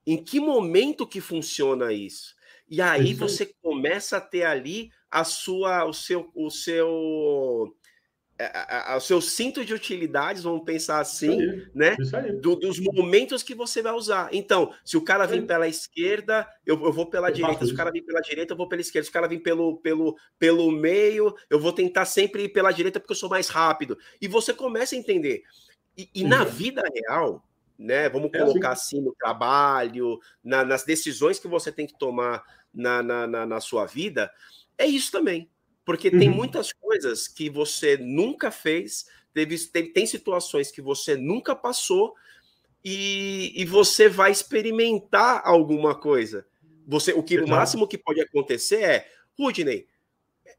em 0.05 0.23
que 0.23 0.39
momento 0.39 1.05
que 1.05 1.19
funciona 1.19 1.91
isso. 1.91 2.37
E 2.69 2.82
aí 2.82 3.13
você 3.13 3.49
começa 3.62 4.17
a 4.17 4.21
ter 4.21 4.43
ali 4.43 4.89
a 5.10 5.23
sua, 5.23 5.86
o 5.86 5.93
seu, 5.93 6.30
o 6.36 6.49
seu, 6.49 7.73
a, 8.39 8.93
a, 8.93 8.97
o 8.97 8.99
seu 8.99 9.21
cinto 9.21 9.63
de 9.63 9.73
utilidades, 9.73 10.43
vamos 10.43 10.65
pensar 10.65 10.99
assim, 10.99 11.38
né? 11.73 11.95
Do, 12.41 12.56
dos 12.56 12.80
momentos 12.80 13.41
que 13.41 13.56
você 13.56 13.82
vai 13.82 13.93
usar. 13.93 14.30
Então, 14.34 14.73
se 14.84 14.97
o 14.97 15.01
cara 15.01 15.25
vir 15.25 15.45
pela 15.45 15.67
esquerda, 15.67 16.47
eu, 16.65 16.84
eu 16.84 16.91
vou 16.91 17.10
pela 17.10 17.30
eu 17.30 17.34
direita. 17.34 17.65
Se 17.65 17.71
o 17.71 17.75
cara 17.75 17.91
vir 17.91 18.03
pela 18.03 18.19
direita, 18.19 18.53
eu 18.53 18.58
vou 18.58 18.67
pela 18.67 18.82
esquerda. 18.82 19.06
Se 19.06 19.10
o 19.10 19.13
cara 19.13 19.27
vir 19.27 19.39
pelo, 19.39 19.77
pelo, 19.77 20.17
pelo 20.38 20.69
meio, 20.69 21.34
eu 21.49 21.60
vou 21.60 21.71
tentar 21.71 22.06
sempre 22.06 22.43
ir 22.43 22.49
pela 22.49 22.71
direita 22.71 22.99
porque 22.99 23.13
eu 23.13 23.17
sou 23.17 23.30
mais 23.30 23.47
rápido. 23.47 23.97
E 24.21 24.27
você 24.27 24.53
começa 24.53 24.93
a 24.93 24.97
entender. 24.97 25.43
E, 25.97 26.10
e 26.13 26.23
na 26.23 26.43
vida 26.43 26.84
real, 26.93 27.46
né? 27.77 28.09
Vamos 28.09 28.31
é 28.33 28.39
colocar 28.39 28.71
assim. 28.71 29.01
no 29.01 29.13
trabalho, 29.13 30.19
na, 30.43 30.63
nas 30.65 30.83
decisões 30.83 31.39
que 31.39 31.47
você 31.47 31.71
tem 31.71 31.85
que 31.85 31.97
tomar 31.97 32.43
na, 32.73 33.03
na, 33.03 33.27
na, 33.27 33.45
na 33.45 33.59
sua 33.59 33.85
vida, 33.85 34.31
é 34.77 34.85
isso 34.85 35.11
também. 35.11 35.49
Porque 35.85 36.09
uhum. 36.09 36.19
tem 36.19 36.29
muitas 36.29 36.73
coisas 36.73 37.27
que 37.27 37.49
você 37.49 37.97
nunca 37.97 38.51
fez, 38.51 39.05
teve, 39.33 39.57
tem, 39.67 39.91
tem 39.91 40.05
situações 40.05 40.71
que 40.71 40.81
você 40.81 41.15
nunca 41.15 41.55
passou 41.55 42.13
e, 42.83 43.53
e 43.55 43.65
você 43.65 44.09
vai 44.09 44.31
experimentar 44.31 45.41
alguma 45.45 45.95
coisa. 45.95 46.45
Você, 46.87 47.13
o 47.13 47.23
que 47.23 47.39
o 47.39 47.47
máximo 47.47 47.87
que 47.87 47.97
pode 47.97 48.21
acontecer 48.21 48.81
é, 48.81 49.07
Rudney, 49.37 49.87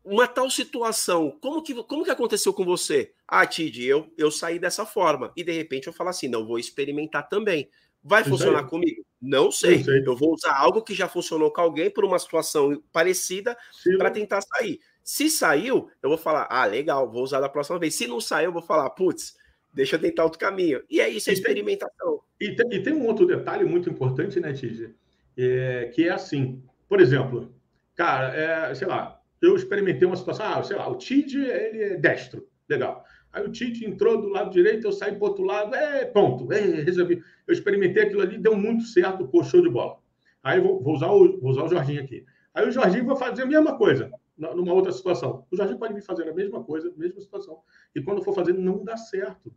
uma 0.09 0.27
tal 0.27 0.51
situação, 0.51 1.37
como 1.41 1.63
que, 1.63 1.75
como 1.85 2.05
que 2.05 2.11
aconteceu 2.11 2.53
com 2.53 2.65
você? 2.65 3.13
Ah, 3.27 3.47
Tid, 3.47 3.85
eu, 3.85 4.11
eu 4.17 4.31
saí 4.31 4.59
dessa 4.59 4.87
forma. 4.87 5.31
E 5.37 5.45
de 5.45 5.53
repente 5.53 5.87
eu 5.87 5.93
falo 5.93 6.11
assim, 6.11 6.29
não, 6.29 6.47
vou 6.47 6.59
experimentar 6.59 7.29
também. 7.29 7.69
Vai 8.03 8.23
Isso 8.23 8.31
funcionar 8.31 8.61
aí. 8.61 8.67
comigo? 8.67 9.05
Não 9.21 9.51
sei. 9.51 9.85
sei. 9.85 10.03
Eu 10.07 10.17
vou 10.17 10.33
usar 10.33 10.57
algo 10.57 10.83
que 10.83 10.95
já 10.95 11.09
funcionou 11.09 11.53
com 11.53 11.61
alguém 11.61 11.91
por 11.91 12.05
uma 12.05 12.19
situação 12.19 12.83
parecida 12.91 13.57
para 13.99 14.11
tentar 14.11 14.41
sair. 14.41 14.81
Se 15.05 15.29
saiu, 15.29 15.91
eu 16.03 16.09
vou 16.09 16.19
falar, 16.19 16.47
ah, 16.51 16.65
legal, 16.65 17.11
vou 17.11 17.23
usar 17.23 17.41
da 17.41 17.49
próxima 17.49 17.79
vez. 17.79 17.95
Se 17.95 18.07
não 18.07 18.21
saiu, 18.21 18.47
eu 18.47 18.53
vou 18.53 18.63
falar, 18.63 18.89
putz, 18.91 19.37
deixa 19.75 19.97
eu 19.97 20.01
tentar 20.01 20.25
outro 20.25 20.39
caminho. 20.39 20.83
E 20.89 21.01
é 21.01 21.09
isso, 21.09 21.29
é 21.29 21.33
experimentação. 21.35 22.21
E 22.41 22.55
tem, 22.55 22.73
e 22.73 22.83
tem 22.83 22.95
um 22.95 23.07
outro 23.07 23.27
detalhe 23.27 23.65
muito 23.65 23.91
importante, 23.91 24.41
né, 24.41 24.53
Tid? 24.53 24.95
É, 25.37 25.91
que 25.95 26.09
é 26.09 26.11
assim, 26.11 26.63
por 26.89 27.01
exemplo, 27.01 27.55
cara, 27.95 28.35
é, 28.35 28.75
sei 28.75 28.87
lá, 28.87 29.18
eu 29.41 29.55
experimentei 29.57 30.07
uma 30.07 30.17
situação, 30.17 30.47
ah, 30.47 30.63
sei 30.63 30.77
lá, 30.77 30.89
o 30.89 30.97
Tid, 30.97 31.37
ele 31.37 31.83
é 31.83 31.97
destro, 31.97 32.47
legal. 32.69 33.05
Aí 33.33 33.45
o 33.45 33.53
Tite 33.53 33.85
entrou 33.85 34.21
do 34.21 34.29
lado 34.29 34.51
direito, 34.51 34.87
eu 34.87 34.93
saí 34.93 35.15
para 35.15 35.29
outro 35.29 35.45
lado, 35.45 35.75
é, 35.75 36.05
ponto, 36.07 36.51
é, 36.53 36.61
resolvi. 36.61 37.23
Eu 37.47 37.53
experimentei 37.53 38.05
aquilo 38.05 38.23
ali, 38.23 38.39
deu 38.39 38.57
muito 38.57 38.85
certo, 38.85 39.29
pô, 39.29 39.43
show 39.45 39.61
de 39.61 39.69
bola. 39.69 39.99
Aí 40.43 40.61
vou, 40.61 40.83
vou, 40.83 40.95
usar 40.95 41.09
o, 41.09 41.39
vou 41.39 41.51
usar 41.51 41.65
o 41.65 41.69
Jorginho 41.69 42.03
aqui. 42.03 42.25
Aí 42.55 42.67
o 42.67 42.73
Jorginho 42.73 43.05
vai 43.05 43.17
fazer 43.17 43.43
a 43.43 43.47
mesma 43.47 43.77
coisa, 43.77 44.11
numa 44.37 44.73
outra 44.73 44.93
situação. 44.93 45.47
O 45.51 45.57
Jorginho 45.57 45.79
pode 45.79 45.95
vir 45.95 46.03
fazer 46.03 46.29
a 46.29 46.35
mesma 46.35 46.65
coisa, 46.65 46.93
mesma 46.97 47.21
situação. 47.21 47.61
E 47.95 48.01
quando 48.01 48.23
for 48.23 48.35
fazer, 48.35 48.55
não 48.55 48.83
dá 48.83 48.97
certo. 48.97 49.55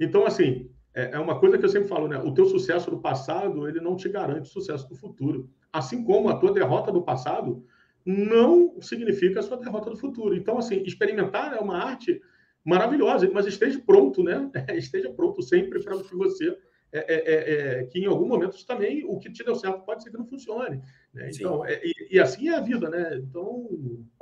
Então, 0.00 0.24
assim, 0.24 0.70
é, 0.94 1.12
é 1.12 1.18
uma 1.18 1.38
coisa 1.38 1.58
que 1.58 1.64
eu 1.64 1.68
sempre 1.68 1.88
falo, 1.88 2.08
né? 2.08 2.18
O 2.18 2.32
teu 2.32 2.46
sucesso 2.46 2.90
do 2.90 3.00
passado, 3.00 3.68
ele 3.68 3.80
não 3.80 3.96
te 3.96 4.08
garante 4.08 4.48
o 4.48 4.52
sucesso 4.52 4.88
do 4.88 4.96
futuro. 4.96 5.50
Assim 5.72 6.02
como 6.02 6.28
a 6.28 6.36
tua 6.36 6.52
derrota 6.52 6.90
do 6.90 7.02
passado 7.02 7.64
não 8.04 8.80
significa 8.80 9.40
a 9.40 9.42
sua 9.42 9.56
derrota 9.56 9.90
do 9.90 9.96
futuro. 9.96 10.34
Então, 10.34 10.58
assim, 10.58 10.82
experimentar 10.84 11.54
é 11.54 11.60
uma 11.60 11.76
arte 11.76 12.20
maravilhosa, 12.64 13.30
mas 13.32 13.46
esteja 13.46 13.80
pronto, 13.84 14.22
né? 14.22 14.50
Esteja 14.76 15.10
pronto 15.10 15.42
sempre 15.42 15.82
para 15.82 15.96
que 16.02 16.14
você 16.14 16.56
é, 16.90 16.98
é, 16.98 17.14
é, 17.14 17.80
é, 17.80 17.84
que 17.84 17.98
em 17.98 18.06
algum 18.06 18.26
momento 18.26 18.64
também 18.66 19.04
o 19.04 19.18
que 19.18 19.30
te 19.30 19.44
deu 19.44 19.54
certo 19.54 19.84
pode 19.84 20.02
ser 20.02 20.10
que 20.10 20.16
não 20.16 20.26
funcione. 20.26 20.82
Né? 21.12 21.30
Então, 21.34 21.64
é, 21.64 21.80
e, 21.84 21.92
e, 22.12 22.18
assim 22.18 22.48
é 22.48 22.56
a 22.56 22.60
vida, 22.60 22.88
né? 22.88 23.16
Então, 23.18 23.68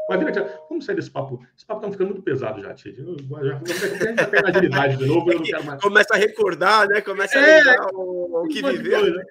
mas 0.08 0.20
vira, 0.20 0.60
vamos 0.68 0.84
sair 0.84 0.94
desse 0.94 1.10
papo. 1.10 1.44
Esse 1.56 1.66
papo 1.66 1.80
está 1.80 1.90
ficando 1.90 2.08
muito 2.08 2.22
pesado 2.22 2.62
já, 2.62 2.72
Tite. 2.74 3.02
Já, 3.02 4.14
já 4.14 4.26
tem 4.26 4.40
agilidade 4.44 4.96
de 4.98 5.06
novo. 5.06 5.26
Mais... 5.26 5.82
Começa 5.82 6.14
a 6.14 6.16
recordar, 6.16 6.88
né? 6.88 7.00
Começa 7.00 7.36
a 7.36 7.42
é, 7.42 7.58
lembrar 7.58 7.88
o, 7.92 8.44
o 8.44 8.48
que 8.48 8.62
viveu. 8.62 9.16
Né? 9.16 9.24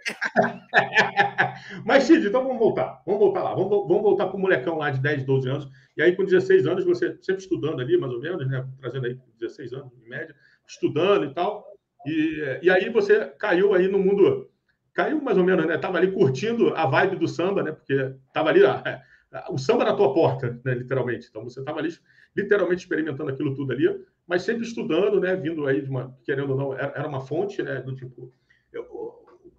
mas, 1.85 2.05
Tite, 2.05 2.27
então 2.27 2.43
vamos 2.43 2.59
voltar. 2.59 3.01
Vamos 3.05 3.21
voltar 3.21 3.43
lá. 3.43 3.53
Vamos, 3.53 3.69
vamos 3.69 4.01
voltar 4.01 4.27
para 4.27 4.35
o 4.35 4.39
molecão 4.39 4.77
lá 4.77 4.89
de 4.89 4.99
10, 4.99 5.23
12 5.23 5.49
anos. 5.49 5.69
E 5.95 6.03
aí, 6.03 6.13
com 6.13 6.25
16 6.25 6.67
anos, 6.67 6.83
você 6.83 7.17
sempre 7.21 7.41
estudando 7.41 7.79
ali, 7.79 7.97
mais 7.97 8.11
ou 8.11 8.19
menos, 8.19 8.45
né? 8.45 8.67
Trazendo 8.81 9.05
aí 9.05 9.17
16 9.39 9.73
anos, 9.73 9.93
em 10.05 10.09
média, 10.09 10.35
estudando 10.67 11.25
e 11.25 11.33
tal. 11.33 11.65
E, 12.05 12.59
e 12.63 12.69
aí 12.69 12.89
você 12.89 13.27
caiu 13.39 13.73
aí 13.73 13.88
no 13.88 13.97
mundo... 13.97 14.49
Caiu 14.93 15.21
mais 15.21 15.38
ou 15.38 15.43
menos, 15.43 15.65
né? 15.65 15.77
Tava 15.77 15.97
ali 15.97 16.11
curtindo 16.11 16.73
a 16.75 16.85
vibe 16.85 17.15
do 17.15 17.27
samba, 17.29 17.63
né? 17.63 17.71
Porque 17.71 18.13
tava 18.33 18.49
ali... 18.49 18.65
Ah, 18.65 19.01
o 19.49 19.57
samba 19.57 19.85
na 19.85 19.95
tua 19.95 20.13
porta, 20.13 20.59
né, 20.63 20.73
literalmente. 20.73 21.27
Então 21.29 21.43
você 21.43 21.59
estava 21.59 21.79
ali 21.79 21.89
literalmente 22.35 22.83
experimentando 22.83 23.29
aquilo 23.29 23.55
tudo 23.55 23.71
ali, 23.71 23.85
mas 24.27 24.43
sempre 24.43 24.63
estudando, 24.65 25.19
né, 25.19 25.35
vindo 25.35 25.67
aí 25.67 25.81
de 25.81 25.89
uma, 25.89 26.17
querendo 26.23 26.51
ou 26.51 26.57
não, 26.57 26.73
era 26.73 27.07
uma 27.07 27.21
fonte, 27.21 27.61
né, 27.61 27.81
do 27.81 27.95
tipo, 27.95 28.31
eu, 28.71 28.83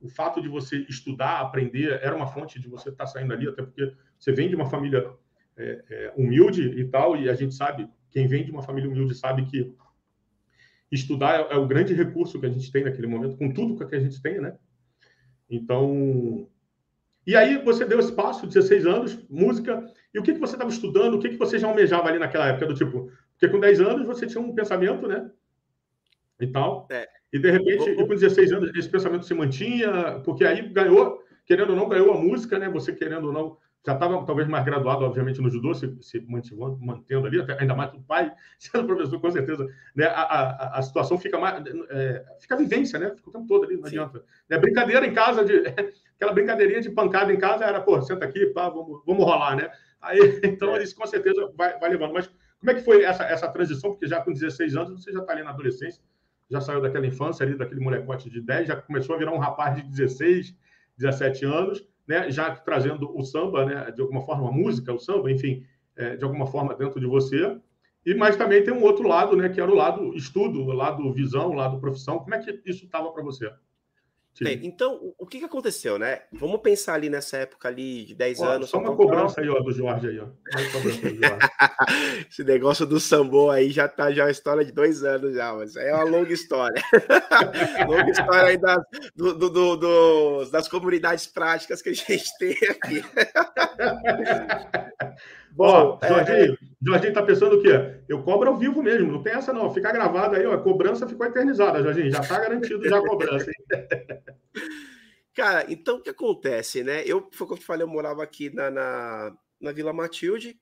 o 0.00 0.08
fato 0.08 0.40
de 0.40 0.48
você 0.48 0.78
estudar, 0.88 1.40
aprender, 1.40 2.00
era 2.02 2.14
uma 2.14 2.26
fonte 2.26 2.60
de 2.60 2.68
você 2.68 2.90
estar 2.90 3.04
tá 3.04 3.10
saindo 3.10 3.32
ali, 3.32 3.48
até 3.48 3.62
porque 3.62 3.92
você 4.18 4.32
vem 4.32 4.48
de 4.48 4.54
uma 4.54 4.66
família 4.66 5.10
é, 5.56 5.84
é, 5.90 6.12
humilde 6.16 6.62
e 6.62 6.84
tal, 6.88 7.16
e 7.16 7.28
a 7.28 7.34
gente 7.34 7.54
sabe, 7.54 7.88
quem 8.10 8.26
vem 8.26 8.44
de 8.44 8.50
uma 8.50 8.62
família 8.62 8.88
humilde 8.88 9.14
sabe 9.14 9.44
que 9.46 9.74
estudar 10.90 11.40
é, 11.40 11.54
é 11.54 11.56
o 11.56 11.66
grande 11.66 11.94
recurso 11.94 12.38
que 12.38 12.46
a 12.46 12.50
gente 12.50 12.70
tem 12.70 12.84
naquele 12.84 13.06
momento, 13.06 13.36
com 13.36 13.52
tudo 13.52 13.86
que 13.86 13.94
a 13.94 14.00
gente 14.00 14.20
tem, 14.20 14.40
né? 14.40 14.56
Então, 15.48 16.48
e 17.26 17.34
aí 17.34 17.58
você 17.58 17.84
deu 17.84 17.98
esse 17.98 18.12
passo, 18.12 18.46
16 18.46 18.86
anos, 18.86 19.18
música, 19.28 19.84
e 20.14 20.18
o 20.18 20.22
que, 20.22 20.32
que 20.32 20.38
você 20.38 20.54
estava 20.54 20.70
estudando, 20.70 21.14
o 21.14 21.18
que, 21.18 21.30
que 21.30 21.36
você 21.36 21.58
já 21.58 21.66
almejava 21.66 22.08
ali 22.08 22.18
naquela 22.18 22.48
época, 22.48 22.66
do 22.66 22.74
tipo, 22.74 23.10
porque 23.32 23.48
com 23.48 23.58
10 23.58 23.80
anos 23.80 24.06
você 24.06 24.26
tinha 24.26 24.40
um 24.40 24.54
pensamento, 24.54 25.08
né? 25.08 25.30
E 26.40 26.46
tal. 26.46 26.86
É. 26.90 27.06
E 27.32 27.38
de 27.38 27.50
repente, 27.50 27.90
e 27.90 27.96
com 27.96 28.14
16 28.14 28.52
anos, 28.52 28.70
esse 28.76 28.88
pensamento 28.88 29.26
se 29.26 29.34
mantinha, 29.34 30.20
porque 30.24 30.44
aí 30.44 30.68
ganhou, 30.68 31.22
querendo 31.44 31.70
ou 31.70 31.76
não, 31.76 31.88
ganhou 31.88 32.12
a 32.12 32.20
música, 32.20 32.58
né? 32.58 32.68
Você 32.68 32.92
querendo 32.92 33.26
ou 33.26 33.32
não, 33.32 33.58
já 33.86 33.92
estava 33.92 34.24
talvez 34.24 34.48
mais 34.48 34.64
graduado, 34.64 35.04
obviamente, 35.04 35.40
no 35.40 35.48
judô, 35.48 35.72
se, 35.72 35.96
se 36.00 36.20
mantendo 36.20 37.26
ali, 37.26 37.38
ainda 37.58 37.74
mais 37.74 37.94
o 37.94 38.00
pai 38.00 38.32
sendo 38.58 38.86
professor, 38.86 39.20
com 39.20 39.30
certeza. 39.30 39.66
Né? 39.94 40.06
A, 40.06 40.22
a, 40.22 40.78
a 40.78 40.82
situação 40.82 41.16
fica 41.18 41.38
mais. 41.38 41.62
É, 41.90 42.24
fica 42.40 42.56
vivência, 42.56 42.98
né? 42.98 43.12
Fica 43.14 43.30
o 43.30 43.32
tempo 43.32 43.46
todo 43.46 43.64
ali, 43.64 43.76
não 43.76 43.84
Sim. 43.84 43.98
adianta. 43.98 44.24
É 44.50 44.58
brincadeira 44.58 45.06
em 45.06 45.14
casa 45.14 45.44
de. 45.44 45.62
aquela 46.16 46.32
brincadeirinha 46.32 46.80
de 46.80 46.90
pancada 46.90 47.32
em 47.32 47.38
casa 47.38 47.64
era, 47.64 47.80
pô, 47.80 48.00
senta 48.02 48.24
aqui, 48.24 48.46
pá, 48.46 48.68
vamos, 48.68 49.02
vamos 49.06 49.24
rolar, 49.24 49.56
né? 49.56 49.70
Aí, 50.00 50.18
então, 50.42 50.74
é. 50.74 50.82
isso 50.82 50.96
com 50.96 51.06
certeza 51.06 51.52
vai, 51.56 51.78
vai 51.78 51.90
levando. 51.90 52.12
Mas 52.12 52.26
como 52.58 52.70
é 52.70 52.74
que 52.74 52.82
foi 52.82 53.04
essa, 53.04 53.24
essa 53.24 53.48
transição? 53.48 53.90
Porque 53.90 54.06
já 54.06 54.20
com 54.20 54.32
16 54.32 54.76
anos 54.76 55.02
você 55.02 55.12
já 55.12 55.20
está 55.20 55.32
ali 55.32 55.42
na 55.42 55.50
adolescência, 55.50 56.02
já 56.50 56.60
saiu 56.60 56.80
daquela 56.80 57.06
infância 57.06 57.44
ali, 57.44 57.56
daquele 57.56 57.80
molecote 57.80 58.30
de 58.30 58.40
10, 58.40 58.68
já 58.68 58.76
começou 58.76 59.14
a 59.14 59.18
virar 59.18 59.32
um 59.32 59.38
rapaz 59.38 59.76
de 59.76 59.82
16, 59.82 60.54
17 60.96 61.44
anos, 61.44 61.86
né? 62.06 62.30
Já 62.30 62.54
trazendo 62.54 63.16
o 63.16 63.22
samba, 63.24 63.66
né? 63.66 63.90
De 63.90 64.00
alguma 64.00 64.22
forma, 64.22 64.48
a 64.48 64.52
música, 64.52 64.92
o 64.92 64.98
samba, 64.98 65.30
enfim, 65.30 65.64
é, 65.96 66.16
de 66.16 66.24
alguma 66.24 66.46
forma 66.46 66.74
dentro 66.74 67.00
de 67.00 67.06
você. 67.06 67.58
E 68.04 68.14
mas 68.14 68.36
também 68.36 68.62
tem 68.62 68.72
um 68.72 68.82
outro 68.82 69.06
lado, 69.06 69.36
né? 69.36 69.48
Que 69.48 69.60
era 69.60 69.70
o 69.70 69.74
lado 69.74 70.14
estudo, 70.14 70.62
o 70.62 70.72
lado 70.72 71.12
visão, 71.12 71.50
o 71.50 71.54
lado 71.54 71.80
profissão. 71.80 72.20
Como 72.20 72.34
é 72.34 72.38
que 72.38 72.62
isso 72.64 72.84
estava 72.84 73.10
para 73.12 73.22
você? 73.22 73.50
Bem, 74.44 74.60
então, 74.62 75.14
o 75.18 75.26
que, 75.26 75.38
que 75.38 75.44
aconteceu, 75.44 75.98
né? 75.98 76.22
Vamos 76.32 76.60
pensar 76.60 76.94
ali 76.94 77.08
nessa 77.08 77.38
época 77.38 77.68
ali 77.68 78.04
de 78.04 78.14
10 78.14 78.40
ó, 78.40 78.50
anos. 78.50 78.70
Só 78.70 78.78
uma 78.78 78.94
cobrança 78.94 79.40
aí, 79.40 79.48
ó, 79.48 79.58
do 79.60 79.72
Jorge 79.72 80.08
aí, 80.08 80.20
ó. 80.20 80.26
Esse 82.28 82.44
negócio 82.44 82.84
do 82.84 83.00
sambô 83.00 83.50
aí 83.50 83.70
já 83.70 83.88
tá 83.88 84.12
já 84.12 84.24
uma 84.24 84.30
história 84.30 84.64
de 84.64 84.72
dois 84.72 85.02
anos 85.02 85.34
já, 85.34 85.54
mas 85.54 85.76
é 85.76 85.94
uma 85.94 86.04
longa 86.04 86.32
história. 86.32 86.82
longa 87.88 88.10
história 88.10 88.50
aí 88.50 88.58
das, 88.58 88.82
do, 89.14 89.34
do, 89.34 89.50
do, 89.50 89.76
do, 89.76 90.44
das 90.50 90.68
comunidades 90.68 91.26
práticas 91.26 91.80
que 91.80 91.88
a 91.88 91.94
gente 91.94 92.26
tem 92.38 92.56
aqui. 92.68 93.02
Bom, 95.56 95.98
ó, 96.02 96.06
Jorginho, 96.06 96.52
é... 96.52 96.58
Jorginho 96.82 97.14
tá 97.14 97.22
pensando 97.22 97.56
o 97.56 97.62
quê? 97.62 98.02
Eu 98.06 98.22
cobro 98.22 98.50
ao 98.50 98.58
vivo 98.58 98.82
mesmo, 98.82 99.10
não 99.10 99.22
tem 99.22 99.32
essa 99.32 99.54
não. 99.54 99.72
Fica 99.72 99.90
gravado 99.90 100.36
aí, 100.36 100.44
ó. 100.44 100.52
A 100.52 100.60
cobrança 100.60 101.08
ficou 101.08 101.26
eternizada, 101.26 101.82
Jorginho. 101.82 102.10
Já 102.10 102.20
tá 102.20 102.38
garantido 102.38 102.86
já 102.86 102.98
a 102.98 103.02
cobrança. 103.02 103.50
Cara, 105.34 105.64
então 105.68 105.96
o 105.96 106.02
que 106.02 106.10
acontece, 106.10 106.84
né? 106.84 107.02
Eu, 107.06 107.28
foi 107.32 107.46
o 107.46 107.48
que 107.48 107.54
eu 107.54 107.58
te 107.58 107.64
falei, 107.64 107.84
eu 107.84 107.88
morava 107.88 108.22
aqui 108.22 108.54
na, 108.54 108.70
na, 108.70 109.36
na 109.58 109.72
Vila 109.72 109.94
Matilde. 109.94 110.58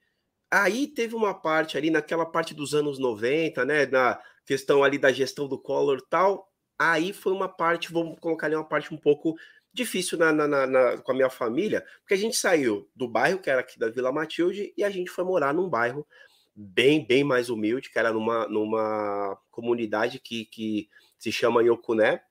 Aí 0.48 0.86
teve 0.86 1.16
uma 1.16 1.34
parte 1.34 1.76
ali, 1.76 1.90
naquela 1.90 2.24
parte 2.24 2.54
dos 2.54 2.72
anos 2.72 2.96
90, 2.96 3.64
né? 3.64 3.86
Na 3.86 4.20
questão 4.46 4.84
ali 4.84 4.96
da 4.96 5.10
gestão 5.10 5.48
do 5.48 5.58
Collor 5.58 5.98
e 5.98 6.08
tal. 6.08 6.48
Aí 6.78 7.12
foi 7.12 7.32
uma 7.32 7.48
parte, 7.48 7.92
vamos 7.92 8.16
colocar 8.20 8.46
ali 8.46 8.54
uma 8.54 8.68
parte 8.68 8.94
um 8.94 8.96
pouco 8.96 9.34
difícil 9.74 10.16
na, 10.16 10.32
na, 10.32 10.66
na, 10.66 10.98
com 10.98 11.10
a 11.10 11.14
minha 11.14 11.28
família, 11.28 11.84
porque 12.00 12.14
a 12.14 12.16
gente 12.16 12.36
saiu 12.36 12.88
do 12.94 13.08
bairro, 13.08 13.40
que 13.40 13.50
era 13.50 13.60
aqui 13.60 13.78
da 13.78 13.90
Vila 13.90 14.12
Matilde, 14.12 14.72
e 14.76 14.84
a 14.84 14.88
gente 14.88 15.10
foi 15.10 15.24
morar 15.24 15.52
num 15.52 15.68
bairro 15.68 16.06
bem, 16.54 17.04
bem 17.04 17.24
mais 17.24 17.50
humilde, 17.50 17.90
que 17.90 17.98
era 17.98 18.12
numa, 18.12 18.46
numa 18.46 19.36
comunidade 19.50 20.20
que, 20.20 20.44
que 20.44 20.88
se 21.18 21.32
chama 21.32 21.62
Yokuné. 21.62 22.22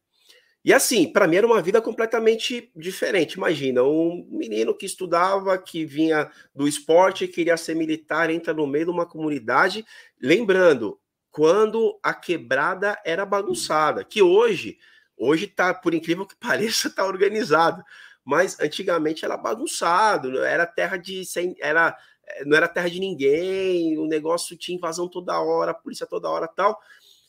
E 0.66 0.72
assim, 0.72 1.12
para 1.12 1.28
mim 1.28 1.36
era 1.36 1.46
uma 1.46 1.62
vida 1.62 1.82
completamente 1.82 2.72
diferente. 2.74 3.34
Imagina, 3.34 3.84
um 3.84 4.26
menino 4.32 4.74
que 4.74 4.86
estudava, 4.86 5.58
que 5.58 5.84
vinha 5.84 6.32
do 6.56 6.66
esporte, 6.66 7.28
queria 7.28 7.58
ser 7.58 7.76
militar, 7.76 8.30
entra 8.30 8.54
no 8.54 8.66
meio 8.66 8.86
de 8.86 8.92
uma 8.92 9.06
comunidade. 9.06 9.86
Lembrando, 10.22 10.98
quando 11.30 12.00
a 12.02 12.14
quebrada 12.14 12.98
era 13.04 13.26
bagunçada, 13.26 14.06
que 14.06 14.22
hoje 14.22 14.78
Hoje 15.18 15.48
tá, 15.48 15.74
por 15.74 15.94
incrível 15.94 16.26
que 16.26 16.36
pareça, 16.40 16.90
tá 16.90 17.06
organizado, 17.06 17.84
mas 18.24 18.60
antigamente 18.60 19.26
era 19.26 19.38
bagunçado, 19.38 20.44
era 20.44 20.66
terra 20.66 20.98
de 20.98 21.26
sem, 21.26 21.56
era 21.60 21.96
eh, 22.28 22.46
não 22.46 22.58
era 22.58 22.68
terra 22.68 22.90
de 22.90 23.00
ninguém, 23.00 23.98
o 23.98 24.06
negócio 24.08 24.58
tinha 24.58 24.78
invasão 24.78 25.08
toda 25.08 25.40
hora, 25.40 25.74
polícia 25.74 26.08
toda 26.08 26.30
hora, 26.30 26.48
tal. 26.48 26.80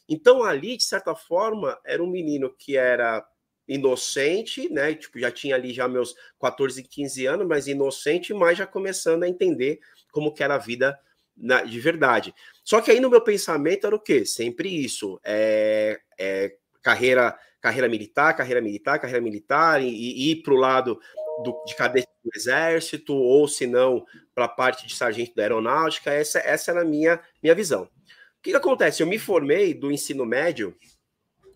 Então 0.09 0.43
ali, 0.43 0.77
de 0.77 0.85
certa 0.85 1.15
forma, 1.15 1.79
era 1.85 2.03
um 2.03 2.11
menino 2.11 2.51
que 2.51 2.77
era 2.77 3.27
inocente, 3.67 4.69
né? 4.69 4.95
Tipo, 4.95 5.19
já 5.19 5.31
tinha 5.31 5.55
ali 5.55 5.73
já 5.73 5.89
meus 5.89 6.15
14, 6.41 6.83
15 6.83 7.27
anos, 7.27 7.47
mas 7.47 7.67
inocente, 7.67 8.35
mas 8.35 8.59
já 8.59 8.67
começando 8.67 9.23
a 9.23 9.29
entender 9.29 9.81
como 10.13 10.33
que 10.33 10.43
era 10.43 10.57
a 10.57 10.59
vida 10.59 10.99
na, 11.37 11.63
de 11.63 11.81
verdade. 11.81 12.35
Só 12.63 12.81
que 12.81 12.91
aí 12.91 13.01
no 13.01 13.11
meu 13.11 13.21
pensamento 13.23 13.87
era 13.87 13.97
o 13.97 14.01
quê? 14.01 14.25
Sempre 14.25 14.69
isso. 14.69 15.19
É, 15.25 16.01
é 16.19 16.57
carreira, 16.83 17.37
carreira 17.65 17.89
militar, 17.89 18.37
carreira 18.37 18.61
militar, 18.61 18.99
carreira 18.99 19.23
militar, 19.23 19.83
e, 19.83 19.89
e 19.89 20.33
ir 20.33 20.43
para 20.43 20.53
o 20.53 20.57
lado 20.59 21.01
do, 21.43 21.65
de 21.65 21.75
cadete 21.75 22.09
do 22.23 22.31
exército, 22.37 23.15
ou 23.15 23.49
se 23.49 23.67
não, 23.67 24.05
para 24.35 24.45
a 24.45 24.49
parte 24.49 24.87
de 24.87 24.95
sargento 24.95 25.35
da 25.35 25.45
aeronáutica. 25.45 26.13
Essa, 26.13 26.41
essa 26.41 26.73
era 26.73 26.83
a 26.83 26.85
minha, 26.85 27.19
minha 27.43 27.55
visão. 27.55 27.85
O 27.85 28.43
que, 28.43 28.51
que 28.51 28.57
acontece? 28.57 29.03
Eu 29.03 29.07
me 29.07 29.19
formei 29.19 29.73
do 29.73 29.91
ensino 29.91 30.27
médio 30.27 30.77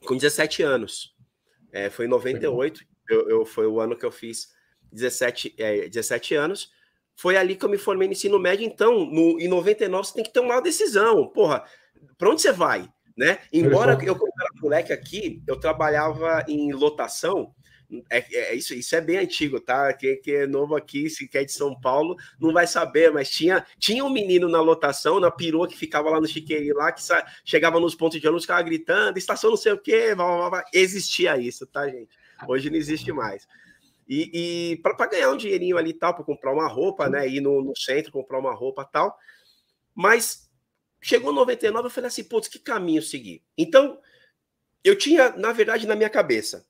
com 0.07 0.17
17 0.17 0.63
anos. 0.63 1.15
É, 1.71 1.91
foi 1.91 2.07
em 2.07 2.09
98, 2.09 2.83
eu, 3.11 3.29
eu, 3.29 3.45
foi 3.45 3.67
o 3.67 3.79
ano 3.79 3.95
que 3.95 4.07
eu 4.07 4.11
fiz 4.11 4.49
17, 4.91 5.57
é, 5.59 5.91
17 5.91 6.35
anos. 6.35 6.73
Foi 7.17 7.37
ali 7.37 7.55
que 7.55 7.67
eu 7.67 7.69
me 7.69 7.77
formei 7.77 8.09
no 8.09 8.13
ensino 8.13 8.39
médio. 8.39 8.65
Então, 8.65 9.05
no, 9.05 9.39
em 9.39 9.47
99, 9.47 10.07
você 10.07 10.15
tem 10.15 10.25
que 10.25 10.33
ter 10.33 10.41
uma 10.41 10.59
decisão. 10.63 11.27
Porra, 11.27 11.67
para 12.17 12.31
onde 12.31 12.41
você 12.41 12.51
vai? 12.51 12.89
Né? 13.15 13.41
Embora 13.53 13.99
eu, 14.03 14.17
moleque 14.61 14.93
aqui, 14.93 15.43
eu 15.47 15.59
trabalhava 15.59 16.45
em 16.49 16.73
lotação. 16.73 17.55
É, 18.11 18.19
é, 18.37 18.55
isso, 18.55 18.75
isso 18.75 18.95
é 18.95 19.01
bem 19.01 19.17
antigo, 19.17 19.59
tá? 19.59 19.93
Quem, 19.95 20.21
quem 20.21 20.35
é 20.35 20.47
novo 20.47 20.77
aqui, 20.77 21.09
se 21.09 21.27
quer 21.27 21.45
de 21.45 21.53
São 21.53 21.79
Paulo, 21.81 22.17
não 22.39 22.53
vai 22.53 22.67
saber, 22.67 23.11
mas 23.11 23.31
tinha, 23.31 23.65
tinha 23.79 24.05
um 24.05 24.11
menino 24.11 24.47
na 24.49 24.61
lotação, 24.61 25.19
na 25.19 25.31
perua, 25.31 25.67
que 25.67 25.77
ficava 25.77 26.11
lá 26.11 26.21
no 26.21 26.27
chiqueirinho 26.27 26.77
lá, 26.77 26.93
que 26.93 27.03
chegava 27.45 27.81
nos 27.81 27.95
pontos 27.95 28.21
de 28.21 28.27
ônibus, 28.27 28.45
ficava 28.45 28.63
gritando, 28.63 29.17
estação 29.17 29.51
não 29.51 29.57
sei 29.57 29.73
o 29.73 29.79
quê, 29.79 30.15
blá, 30.15 30.27
blá, 30.27 30.51
blá. 30.51 30.65
existia 30.73 31.39
isso, 31.39 31.67
tá, 31.67 31.89
gente? 31.89 32.15
Hoje 32.47 32.69
não 32.69 32.77
existe 32.77 33.11
mais. 33.11 33.49
E, 34.07 34.73
e 34.73 34.77
para 34.77 35.07
ganhar 35.07 35.31
um 35.31 35.37
dinheirinho 35.37 35.77
ali 35.77 35.91
e 35.91 35.95
tal, 35.95 36.15
para 36.15 36.25
comprar 36.25 36.53
uma 36.53 36.67
roupa, 36.67 37.09
né? 37.09 37.29
Ir 37.29 37.41
no, 37.41 37.63
no 37.63 37.77
centro, 37.77 38.13
comprar 38.13 38.39
uma 38.39 38.55
roupa 38.55 38.85
tal. 38.85 39.17
Mas 39.95 40.49
chegou 41.01 41.33
99, 41.33 41.87
eu 41.87 41.91
falei 41.91 42.09
assim, 42.09 42.25
putz, 42.25 42.49
que 42.49 42.59
caminho 42.59 43.03
seguir? 43.03 43.43
Então, 43.57 43.99
eu 44.85 44.97
tinha, 44.97 45.31
na 45.31 45.53
verdade, 45.53 45.87
na 45.87 45.97
minha 45.97 46.11
cabeça, 46.11 46.67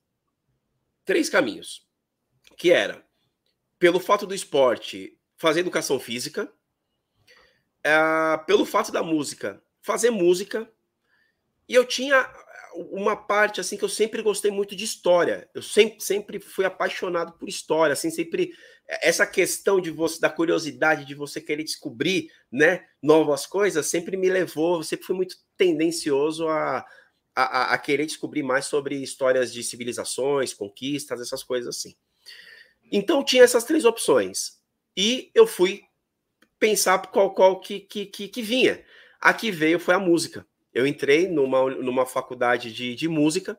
três 1.05 1.29
caminhos. 1.29 1.87
Que 2.57 2.71
era, 2.71 3.05
pelo 3.77 3.99
fato 3.99 4.27
do 4.27 4.35
esporte, 4.35 5.17
fazer 5.37 5.61
educação 5.61 5.99
física, 5.99 6.51
é, 7.83 8.37
pelo 8.45 8.65
fato 8.65 8.91
da 8.91 9.01
música, 9.01 9.63
fazer 9.81 10.09
música, 10.09 10.69
e 11.67 11.73
eu 11.73 11.85
tinha 11.85 12.29
uma 12.91 13.15
parte 13.15 13.59
assim 13.59 13.77
que 13.77 13.83
eu 13.83 13.89
sempre 13.89 14.21
gostei 14.21 14.51
muito 14.51 14.75
de 14.75 14.83
história. 14.83 15.49
Eu 15.53 15.61
sempre, 15.61 16.01
sempre 16.03 16.39
fui 16.39 16.65
apaixonado 16.65 17.33
por 17.33 17.47
história, 17.47 17.93
assim, 17.93 18.09
sempre 18.09 18.51
essa 18.87 19.25
questão 19.25 19.79
de 19.79 19.91
você 19.91 20.19
da 20.19 20.29
curiosidade 20.29 21.05
de 21.05 21.13
você 21.13 21.39
querer 21.39 21.63
descobrir, 21.63 22.31
né, 22.51 22.85
novas 23.01 23.45
coisas, 23.45 23.85
sempre 23.85 24.17
me 24.17 24.29
levou, 24.29 24.81
sempre 24.83 25.05
fui 25.05 25.15
muito 25.15 25.35
tendencioso 25.55 26.47
a, 26.47 26.83
a, 27.35 27.73
a 27.73 27.77
querer 27.77 28.05
descobrir 28.05 28.43
mais 28.43 28.65
sobre 28.65 28.95
histórias 28.95 29.51
de 29.51 29.63
civilizações, 29.63 30.53
conquistas, 30.53 31.21
essas 31.21 31.43
coisas 31.43 31.77
assim. 31.77 31.95
Então 32.91 33.23
tinha 33.23 33.43
essas 33.43 33.63
três 33.63 33.85
opções. 33.85 34.59
E 34.95 35.31
eu 35.33 35.47
fui 35.47 35.83
pensar 36.57 36.99
qual 37.07 37.33
qual 37.33 37.59
que, 37.59 37.79
que, 37.79 38.05
que, 38.05 38.27
que 38.27 38.41
vinha. 38.41 38.83
A 39.21 39.33
que 39.33 39.51
veio 39.51 39.79
foi 39.79 39.95
a 39.95 39.99
música 39.99 40.45
eu 40.73 40.85
entrei 40.85 41.27
numa, 41.27 41.69
numa 41.69 42.05
faculdade 42.05 42.71
de, 42.71 42.95
de 42.95 43.07
música 43.07 43.57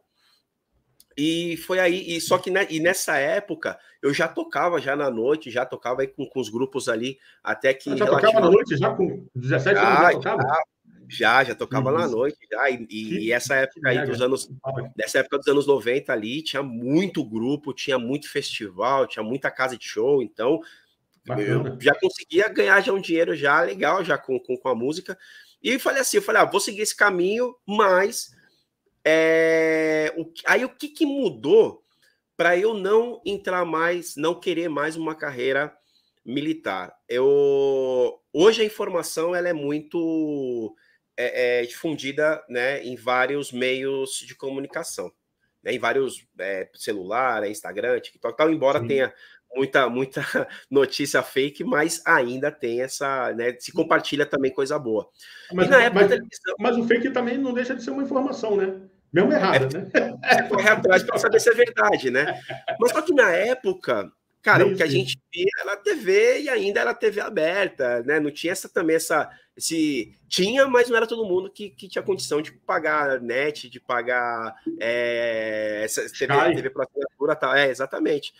e 1.17 1.57
foi 1.59 1.79
aí, 1.79 2.17
e 2.17 2.21
só 2.21 2.39
que 2.39 2.51
né, 2.51 2.67
e 2.71 2.81
nessa 2.81 3.17
época 3.17 3.79
eu 4.01 4.15
já 4.15 4.29
tocava 4.29 4.81
já 4.81 4.97
na 4.97 5.11
noite, 5.11 5.51
já 5.51 5.67
tocava 5.67 6.03
aí 6.03 6.09
com, 6.09 6.25
com 6.25 6.41
os 6.41 6.49
grupos 6.49 6.89
ali, 6.89 7.19
até 7.43 7.75
que. 7.75 7.97
já 7.97 8.07
tocava 8.07 8.41
na 8.41 8.51
noite, 8.51 8.77
já 8.77 8.95
com 8.95 9.27
17 9.35 9.75
já, 9.75 9.87
anos 9.87 10.01
já 10.01 10.13
tocava? 10.13 10.43
Já, 10.43 10.63
já, 11.11 11.55
tocava 11.55 11.91
na 11.91 12.07
noite, 12.07 12.39
já, 12.51 12.71
e, 12.71 12.87
e, 12.89 13.33
essa 13.33 13.57
época 13.57 13.89
aí 13.89 14.07
dos 14.07 14.23
anos. 14.23 14.49
Nessa 14.97 15.19
época 15.19 15.39
dos 15.39 15.49
anos 15.49 15.67
90 15.67 16.13
ali, 16.13 16.43
tinha 16.43 16.63
muito 16.63 17.25
grupo, 17.25 17.75
tinha 17.75 17.99
muito 17.99 18.31
festival, 18.31 19.07
tinha 19.07 19.23
muita 19.23 19.51
casa 19.51 19.77
de 19.77 19.85
show, 19.85 20.23
então 20.23 20.61
Bacana. 21.27 21.71
eu 21.71 21.81
já 21.81 21.95
conseguia 21.95 22.49
ganhar 22.49 22.81
já 22.81 22.93
um 22.93 23.01
dinheiro 23.01 23.35
já 23.35 23.61
legal 23.61 24.05
já 24.05 24.17
com, 24.17 24.39
com, 24.39 24.57
com 24.57 24.69
a 24.69 24.75
música. 24.75 25.19
E 25.63 25.79
falei 25.79 26.01
assim, 26.01 26.17
eu 26.17 26.23
falei, 26.23 26.41
ah, 26.41 26.47
vou 26.47 26.61
seguir 26.61 26.81
esse 26.81 26.97
caminho, 26.97 27.55
mas 27.67 28.35
é, 29.05 30.13
o, 30.17 30.33
aí 30.47 30.65
o 30.65 30.69
que, 30.69 30.89
que 30.89 31.05
mudou 31.05 31.83
para 32.37 32.57
eu 32.57 32.73
não 32.73 33.21
entrar 33.25 33.65
mais, 33.65 34.17
não 34.17 34.35
querer 34.35 34.69
mais 34.69 34.97
uma 34.97 35.15
carreira 35.15 35.75
militar? 36.25 36.95
Eu 37.09 38.19
hoje 38.33 38.63
a 38.63 38.65
informação 38.65 39.35
ela 39.35 39.49
é 39.49 39.53
muito 39.53 40.75
é, 41.21 41.61
é, 41.61 41.67
difundida, 41.67 42.43
né, 42.49 42.83
em 42.83 42.97
vários 42.97 43.53
meios 43.53 44.25
de 44.27 44.35
comunicação, 44.35 45.13
né, 45.63 45.73
em 45.73 45.79
vários 45.79 46.27
é, 46.39 46.69
celular, 46.75 47.49
Instagram, 47.49 48.01
TikTok, 48.01 48.37
tal. 48.37 48.51
Embora 48.51 48.81
Sim. 48.81 48.87
tenha 48.87 49.15
muita 49.55 49.89
muita 49.89 50.23
notícia 50.71 51.23
fake, 51.23 51.63
mas 51.63 52.01
ainda 52.07 52.51
tem 52.51 52.81
essa, 52.81 53.33
né, 53.35 53.55
se 53.59 53.71
compartilha 53.73 54.25
também 54.25 54.51
coisa 54.51 54.79
boa. 54.79 55.09
Mas, 55.53 55.67
e 55.67 55.71
na 55.71 55.83
época 55.83 56.01
mas, 56.01 56.09
televisão... 56.11 56.55
mas 56.59 56.77
o 56.79 56.85
fake 56.85 57.11
também 57.11 57.37
não 57.37 57.53
deixa 57.53 57.75
de 57.75 57.83
ser 57.83 57.91
uma 57.91 58.03
informação, 58.03 58.57
né? 58.57 58.81
Mesmo 59.13 59.33
errada, 59.33 59.91
é, 59.93 60.01
né? 60.01 60.19
Você 60.23 60.43
corre 60.49 60.69
atrás 60.69 61.03
para 61.03 61.19
saber 61.19 61.41
se 61.41 61.51
é 61.51 61.55
verdade, 61.55 62.11
né? 62.13 62.41
Mas 62.79 62.93
só 62.93 63.03
que 63.03 63.13
na 63.13 63.33
época, 63.33 64.09
cara, 64.43 64.65
sim, 64.65 64.73
o 64.73 64.77
que 64.77 64.83
a 64.83 64.87
gente 64.87 65.21
via 65.33 65.51
era 65.61 65.77
TV 65.77 66.43
e 66.43 66.49
ainda 66.49 66.81
era 66.81 66.95
TV 66.95 67.21
aberta, 67.21 68.03
né? 68.03 68.21
Não 68.21 68.31
tinha 68.31 68.53
essa 68.53 68.69
também 68.69 68.97
essa 68.97 69.31
esse 69.57 70.15
tinha, 70.29 70.67
mas 70.67 70.89
não 70.89 70.97
era 70.97 71.07
todo 71.07 71.25
mundo 71.25 71.51
que, 71.51 71.71
que 71.71 71.89
tinha 71.89 72.03
condição 72.03 72.41
de 72.41 72.53
pagar 72.53 73.21
net, 73.21 73.69
de 73.69 73.79
pagar 73.79 74.55
é, 74.81 75.83
essa 75.85 76.03
TV, 76.03 76.55
TV 76.55 76.71
por 76.71 76.83
assinatura, 76.83 77.37
tal. 77.37 77.55
É, 77.55 77.69
exatamente. 77.69 78.33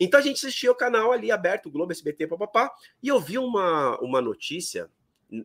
Então 0.00 0.18
a 0.18 0.22
gente 0.22 0.36
assistia 0.36 0.70
o 0.70 0.74
canal 0.74 1.12
ali 1.12 1.30
aberto, 1.30 1.70
Globo, 1.70 1.92
SBT, 1.92 2.26
papapá, 2.26 2.72
e 3.02 3.08
eu 3.08 3.20
vi 3.20 3.38
uma, 3.38 3.98
uma 4.00 4.20
notícia, 4.20 4.90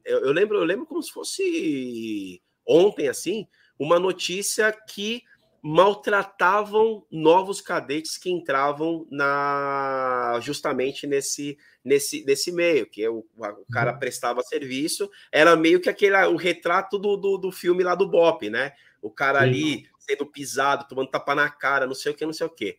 eu, 0.05 0.19
eu, 0.19 0.31
lembro, 0.31 0.57
eu 0.57 0.63
lembro 0.63 0.85
como 0.85 1.03
se 1.03 1.11
fosse 1.11 2.41
ontem, 2.65 3.07
assim, 3.07 3.47
uma 3.77 3.99
notícia 3.99 4.71
que 4.71 5.23
maltratavam 5.69 7.05
novos 7.11 7.59
cadetes 7.59 8.17
que 8.17 8.31
entravam 8.31 9.05
na 9.11 10.39
justamente 10.41 11.05
nesse 11.05 11.57
nesse, 11.83 12.23
nesse 12.23 12.53
meio, 12.53 12.89
que 12.89 13.03
é 13.03 13.09
o, 13.09 13.25
o 13.35 13.65
cara 13.69 13.91
uhum. 13.91 13.99
prestava 13.99 14.41
serviço, 14.43 15.09
era 15.29 15.57
meio 15.57 15.81
que 15.81 15.89
aquele 15.89 16.15
o 16.27 16.37
retrato 16.37 16.97
do, 16.97 17.17
do, 17.17 17.37
do 17.37 17.51
filme 17.51 17.83
lá 17.83 17.95
do 17.95 18.09
Bop, 18.09 18.49
né? 18.49 18.71
O 19.01 19.11
cara 19.11 19.41
ali 19.41 19.85
sendo 19.99 20.25
pisado, 20.25 20.87
tomando 20.87 21.09
tapa 21.09 21.35
na 21.35 21.49
cara, 21.49 21.85
não 21.85 21.93
sei 21.93 22.13
o 22.13 22.15
que, 22.15 22.25
não 22.25 22.31
sei 22.31 22.47
o 22.47 22.49
que. 22.49 22.77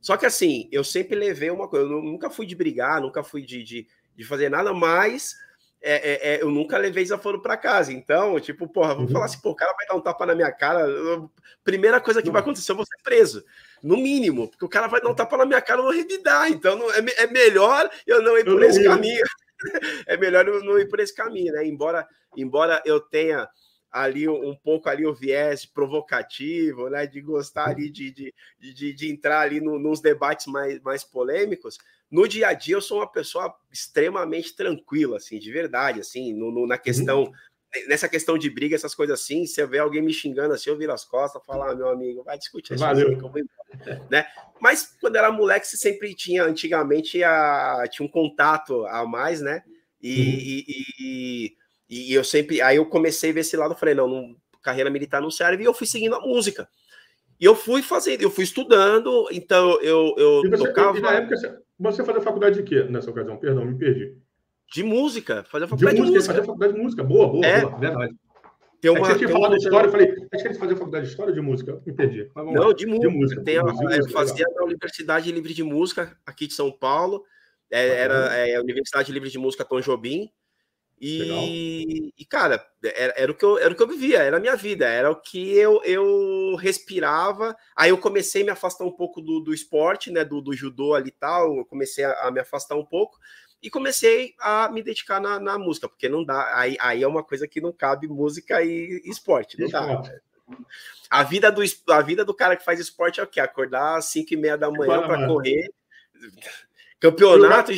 Só 0.00 0.16
que 0.16 0.24
assim, 0.24 0.68
eu 0.70 0.84
sempre 0.84 1.18
levei 1.18 1.50
uma 1.50 1.68
coisa, 1.68 1.84
eu 1.84 2.00
nunca 2.00 2.30
fui 2.30 2.46
de 2.46 2.54
brigar, 2.54 3.00
nunca 3.00 3.24
fui 3.24 3.42
de, 3.42 3.64
de, 3.64 3.88
de 4.14 4.24
fazer 4.24 4.48
nada, 4.48 4.72
mas 4.72 5.34
é, 5.82 5.94
é, 5.94 6.34
é, 6.34 6.42
eu 6.42 6.50
nunca 6.50 6.76
levei 6.76 7.02
desaforo 7.02 7.40
para 7.40 7.56
casa. 7.56 7.92
Então, 7.92 8.38
tipo, 8.38 8.68
porra, 8.68 8.94
uhum. 8.94 9.08
falar 9.08 9.24
assim, 9.24 9.40
pô, 9.40 9.50
o 9.50 9.56
cara 9.56 9.74
vai 9.74 9.86
dar 9.86 9.94
um 9.94 10.00
tapa 10.00 10.26
na 10.26 10.34
minha 10.34 10.52
cara. 10.52 10.80
Eu, 10.80 11.30
primeira 11.64 12.00
coisa 12.00 12.20
que 12.20 12.28
uhum. 12.28 12.32
vai 12.32 12.42
acontecer, 12.42 12.72
eu 12.72 12.76
vou 12.76 12.84
ser 12.84 13.02
preso. 13.02 13.44
No 13.82 13.96
mínimo, 13.96 14.48
porque 14.48 14.64
o 14.64 14.68
cara 14.68 14.86
vai 14.88 15.00
dar 15.00 15.08
um 15.08 15.14
tapa 15.14 15.36
na 15.38 15.46
minha 15.46 15.60
cara, 15.60 15.80
eu 15.80 15.84
vou 15.84 15.92
revidar. 15.92 16.50
Então, 16.50 16.76
não, 16.76 16.90
é, 16.92 16.98
é 17.16 17.26
melhor 17.26 17.90
eu 18.06 18.22
não 18.22 18.36
ir 18.36 18.44
por 18.44 18.62
esse 18.62 18.84
caminho. 18.84 19.24
é 20.06 20.16
melhor 20.16 20.46
eu 20.46 20.62
não 20.62 20.78
ir 20.78 20.88
por 20.88 21.00
esse 21.00 21.14
caminho, 21.14 21.52
né? 21.52 21.66
Embora, 21.66 22.06
embora 22.36 22.82
eu 22.84 23.00
tenha 23.00 23.48
ali 23.90 24.28
um 24.28 24.54
pouco 24.54 24.88
ali 24.88 25.04
o 25.04 25.14
viés 25.14 25.66
provocativo, 25.66 26.88
né, 26.88 27.06
de 27.06 27.20
gostar 27.20 27.70
ali 27.70 27.90
de, 27.90 28.12
de, 28.12 28.34
de, 28.60 28.92
de 28.92 29.10
entrar 29.10 29.40
ali 29.40 29.60
no, 29.60 29.80
nos 29.80 30.00
debates 30.00 30.46
mais, 30.46 30.80
mais 30.80 31.02
polêmicos. 31.02 31.76
No 32.10 32.26
dia 32.26 32.48
a 32.48 32.52
dia 32.52 32.74
eu 32.74 32.80
sou 32.80 32.98
uma 32.98 33.10
pessoa 33.10 33.54
extremamente 33.70 34.54
tranquila, 34.54 35.18
assim, 35.18 35.38
de 35.38 35.50
verdade, 35.52 36.00
assim, 36.00 36.32
no, 36.32 36.50
no 36.50 36.66
na 36.66 36.76
questão 36.76 37.24
uhum. 37.24 37.32
nessa 37.88 38.08
questão 38.08 38.36
de 38.36 38.50
briga, 38.50 38.74
essas 38.74 38.94
coisas 38.94 39.20
assim, 39.20 39.46
se 39.46 39.60
eu 39.60 39.68
ver 39.68 39.78
alguém 39.78 40.02
me 40.02 40.12
xingando 40.12 40.54
assim, 40.54 40.70
eu 40.70 40.76
viro 40.76 40.92
as 40.92 41.04
costas, 41.04 41.44
falar, 41.46 41.70
ah, 41.70 41.74
meu 41.74 41.88
amigo, 41.88 42.24
vai 42.24 42.36
discutir 42.36 42.76
Valeu. 42.76 43.16
Assim, 43.16 43.44
né? 44.10 44.26
Mas 44.60 44.96
quando 45.00 45.16
era 45.16 45.30
moleque, 45.30 45.66
você 45.66 45.76
sempre 45.76 46.14
tinha, 46.14 46.44
antigamente, 46.44 47.22
a, 47.22 47.84
tinha 47.88 48.04
um 48.06 48.10
contato 48.10 48.84
a 48.86 49.06
mais, 49.06 49.40
né? 49.40 49.62
E, 50.02 50.20
uhum. 50.20 50.26
e, 50.28 50.84
e 50.98 51.60
e 51.90 52.14
eu 52.14 52.22
sempre. 52.22 52.62
Aí 52.62 52.76
eu 52.76 52.86
comecei 52.86 53.30
a 53.30 53.32
ver 53.32 53.40
esse 53.40 53.56
lado, 53.56 53.74
falei, 53.74 53.96
não, 53.96 54.06
não 54.06 54.36
carreira 54.62 54.88
militar 54.88 55.20
não 55.20 55.30
serve, 55.30 55.64
e 55.64 55.66
eu 55.66 55.74
fui 55.74 55.86
seguindo 55.86 56.14
a 56.14 56.20
música. 56.20 56.68
E 57.40 57.44
eu 57.44 57.56
fui 57.56 57.82
fazendo, 57.82 58.22
eu 58.22 58.30
fui 58.30 58.44
estudando, 58.44 59.26
então 59.32 59.80
eu, 59.80 60.14
eu 60.16 60.58
tocava. 60.58 61.00
Na 61.00 61.14
época, 61.14 61.62
você 61.80 62.04
fazia 62.04 62.20
faculdade 62.20 62.56
de 62.56 62.62
quê 62.62 62.84
nessa 62.84 63.10
ocasião? 63.10 63.36
Perdão, 63.36 63.64
me 63.64 63.76
perdi. 63.76 64.16
De 64.72 64.82
música, 64.84 65.44
fazia 65.44 65.66
faculdade 65.66 65.96
de, 65.96 66.02
de 66.02 66.10
música. 66.10 66.26
Fazia 66.26 66.44
faculdade 66.44 66.72
de 66.74 66.78
música, 66.78 67.02
boa, 67.02 67.28
boa, 67.28 67.46
é. 67.46 67.60
boa, 67.62 67.78
verdade. 67.78 68.14
Tem 68.80 68.90
uma, 68.90 68.98
é 68.98 69.02
que 69.02 69.06
você 69.08 69.18
tinha 69.18 69.28
falado 69.28 69.50
uma... 69.50 69.58
de 69.58 69.64
história, 69.64 69.86
eu 69.86 69.90
falei, 69.90 70.08
acho 70.08 70.42
que 70.42 70.48
eles 70.48 70.58
faziam 70.58 70.78
faculdade 70.78 71.04
de 71.04 71.10
história 71.10 71.30
ou 71.30 71.34
de 71.34 71.40
música? 71.40 71.82
Me 71.84 71.92
perdi. 71.92 72.30
Não, 72.34 72.72
de 72.72 72.86
música. 72.86 73.08
De 73.08 73.16
música. 73.16 73.42
Tem, 73.42 73.58
de 73.58 73.72
música 73.72 73.96
eu 73.96 74.08
fazia 74.10 74.46
legal. 74.46 74.54
na 74.54 74.64
Universidade 74.64 75.32
Livre 75.32 75.52
de 75.52 75.62
Música, 75.62 76.16
aqui 76.24 76.46
de 76.46 76.54
São 76.54 76.70
Paulo. 76.70 77.24
É, 77.70 77.88
era 77.88 78.14
é, 78.36 78.56
a 78.56 78.60
Universidade 78.60 79.12
Livre 79.12 79.28
de 79.28 79.38
Música 79.38 79.64
Tom 79.64 79.80
Jobim. 79.80 80.30
E, 81.00 82.12
e, 82.18 82.24
cara, 82.26 82.62
era, 82.84 83.14
era, 83.16 83.32
o 83.32 83.34
que 83.34 83.42
eu, 83.42 83.58
era 83.58 83.72
o 83.72 83.76
que 83.76 83.82
eu 83.82 83.88
vivia, 83.88 84.18
era 84.18 84.36
a 84.36 84.40
minha 84.40 84.54
vida, 84.54 84.86
era 84.86 85.10
o 85.10 85.16
que 85.16 85.50
eu, 85.56 85.82
eu 85.82 86.56
respirava. 86.56 87.56
Aí 87.74 87.88
eu 87.88 87.96
comecei 87.96 88.42
a 88.42 88.44
me 88.44 88.50
afastar 88.50 88.84
um 88.84 88.92
pouco 88.92 89.22
do, 89.22 89.40
do 89.40 89.54
esporte, 89.54 90.10
né? 90.10 90.26
Do, 90.26 90.42
do 90.42 90.52
judô 90.52 90.92
ali 90.94 91.08
e 91.08 91.12
tal. 91.12 91.56
Eu 91.56 91.64
comecei 91.64 92.04
a, 92.04 92.26
a, 92.26 92.30
me 92.30 92.38
afastar 92.38 92.76
um 92.76 92.84
pouco 92.84 93.18
e 93.62 93.70
comecei 93.70 94.34
a 94.38 94.68
me 94.70 94.82
dedicar 94.82 95.20
na, 95.20 95.40
na, 95.40 95.58
música, 95.58 95.88
porque 95.88 96.06
não 96.06 96.22
dá. 96.22 96.54
Aí, 96.58 96.76
aí 96.78 97.02
é 97.02 97.08
uma 97.08 97.24
coisa 97.24 97.48
que 97.48 97.62
não 97.62 97.72
cabe 97.72 98.06
música 98.06 98.62
e, 98.62 99.00
esporte, 99.06 99.58
não 99.58 99.70
dá. 99.70 100.02
A 101.08 101.22
vida, 101.22 101.50
do, 101.50 101.62
a 101.88 102.02
vida 102.02 102.26
do 102.26 102.34
cara 102.34 102.56
que 102.56 102.64
faz 102.64 102.78
esporte 102.78 103.20
é 103.20 103.22
o 103.22 103.26
quê? 103.26 103.40
Acordar 103.40 103.96
às 103.96 104.06
5 104.06 104.34
e 104.34 104.36
meia 104.36 104.58
da 104.58 104.70
manhã 104.70 105.00
para 105.00 105.26
correr. 105.26 105.72
Campeonato, 107.00 107.72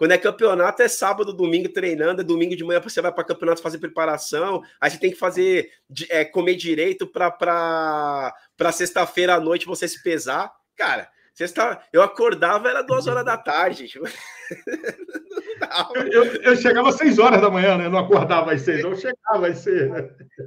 quando 0.00 0.12
é 0.12 0.18
campeonato, 0.18 0.80
é 0.80 0.88
sábado, 0.88 1.30
domingo 1.30 1.68
treinando, 1.68 2.22
é 2.22 2.24
domingo 2.24 2.56
de 2.56 2.64
manhã 2.64 2.80
você 2.80 3.02
vai 3.02 3.12
para 3.12 3.22
campeonato 3.22 3.60
fazer 3.60 3.76
preparação, 3.76 4.62
aí 4.80 4.90
você 4.90 4.96
tem 4.96 5.10
que 5.10 5.18
fazer 5.18 5.68
é, 6.08 6.24
comer 6.24 6.54
direito 6.54 7.06
para 7.06 8.32
sexta-feira 8.72 9.34
à 9.34 9.40
noite 9.40 9.66
você 9.66 9.86
se 9.86 10.02
pesar. 10.02 10.50
Cara, 10.74 11.06
sexta, 11.34 11.82
eu 11.92 12.00
acordava, 12.00 12.70
era 12.70 12.80
duas 12.80 13.06
horas 13.06 13.26
da 13.26 13.36
tarde. 13.36 13.88
Tipo... 13.88 14.06
eu, 16.10 16.24
eu, 16.44 16.56
chegava 16.56 16.88
às 16.88 16.96
seis 16.96 17.18
horas 17.18 17.38
da 17.38 17.50
manhã, 17.50 17.76
né? 17.76 17.84
Eu 17.84 17.90
não 17.90 17.98
acordava 17.98 18.54
às 18.54 18.62
seis, 18.62 18.82
eu 18.82 18.96
chegava 18.96 19.48
às 19.48 19.58
seis. 19.58 19.92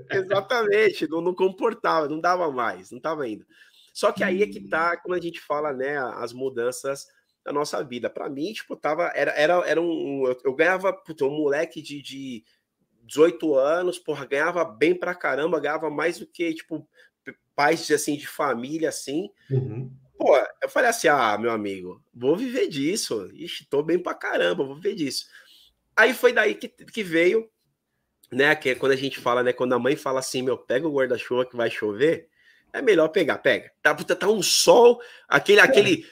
Exatamente, 0.09 1.07
não, 1.07 1.21
não 1.21 1.35
comportava, 1.35 2.09
não 2.09 2.19
dava 2.19 2.51
mais, 2.51 2.89
não 2.89 2.97
estava 2.97 3.29
indo. 3.29 3.45
Só 3.93 4.11
que 4.11 4.23
aí 4.23 4.41
é 4.41 4.47
que 4.47 4.67
tá, 4.67 4.97
quando 4.97 5.15
a 5.15 5.21
gente 5.21 5.39
fala, 5.39 5.71
né, 5.71 5.95
as 6.15 6.33
mudanças 6.33 7.05
da 7.43 7.51
nossa 7.51 7.83
vida. 7.83 8.09
Para 8.09 8.29
mim, 8.29 8.53
tipo, 8.53 8.75
tava, 8.75 9.11
era, 9.15 9.31
era, 9.31 9.53
era 9.67 9.81
um. 9.81 10.25
Eu, 10.27 10.37
eu 10.45 10.53
ganhava, 10.53 10.93
puta, 10.93 11.25
um 11.25 11.37
moleque 11.37 11.81
de, 11.81 12.01
de 12.01 12.43
18 13.03 13.55
anos, 13.55 13.99
porra, 13.99 14.25
ganhava 14.25 14.63
bem 14.63 14.95
pra 14.95 15.13
caramba, 15.13 15.59
ganhava 15.59 15.89
mais 15.89 16.19
do 16.19 16.25
que, 16.27 16.53
tipo, 16.53 16.87
pais 17.55 17.89
assim, 17.91 18.15
de 18.15 18.27
família, 18.27 18.89
assim. 18.89 19.29
Uhum. 19.49 19.91
Pô, 20.17 20.35
eu 20.61 20.69
falei 20.69 20.89
assim: 20.89 21.07
ah, 21.07 21.37
meu 21.37 21.51
amigo, 21.51 22.01
vou 22.13 22.35
viver 22.35 22.67
disso. 22.67 23.29
Ixi, 23.33 23.67
tô 23.69 23.83
bem 23.83 23.99
pra 23.99 24.13
caramba, 24.13 24.63
vou 24.63 24.75
viver 24.75 24.95
disso. 24.95 25.25
Aí 25.95 26.13
foi 26.13 26.33
daí 26.33 26.55
que, 26.55 26.67
que 26.67 27.03
veio, 27.03 27.49
né? 28.31 28.55
Que 28.55 28.69
é 28.69 28.75
quando 28.75 28.93
a 28.93 28.97
gente 28.97 29.19
fala, 29.19 29.43
né? 29.43 29.53
Quando 29.53 29.73
a 29.73 29.79
mãe 29.79 29.95
fala 29.95 30.19
assim, 30.19 30.41
meu, 30.41 30.57
pega 30.57 30.87
o 30.87 30.93
guarda-chuva 30.93 31.45
que 31.45 31.55
vai 31.55 31.69
chover, 31.69 32.29
é 32.71 32.81
melhor 32.81 33.09
pegar, 33.09 33.37
pega. 33.37 33.71
Tá, 33.81 33.93
puta, 33.93 34.15
tá 34.15 34.27
um 34.27 34.41
sol, 34.41 34.99
aquele, 35.27 35.59
é. 35.59 35.63
aquele 35.63 36.05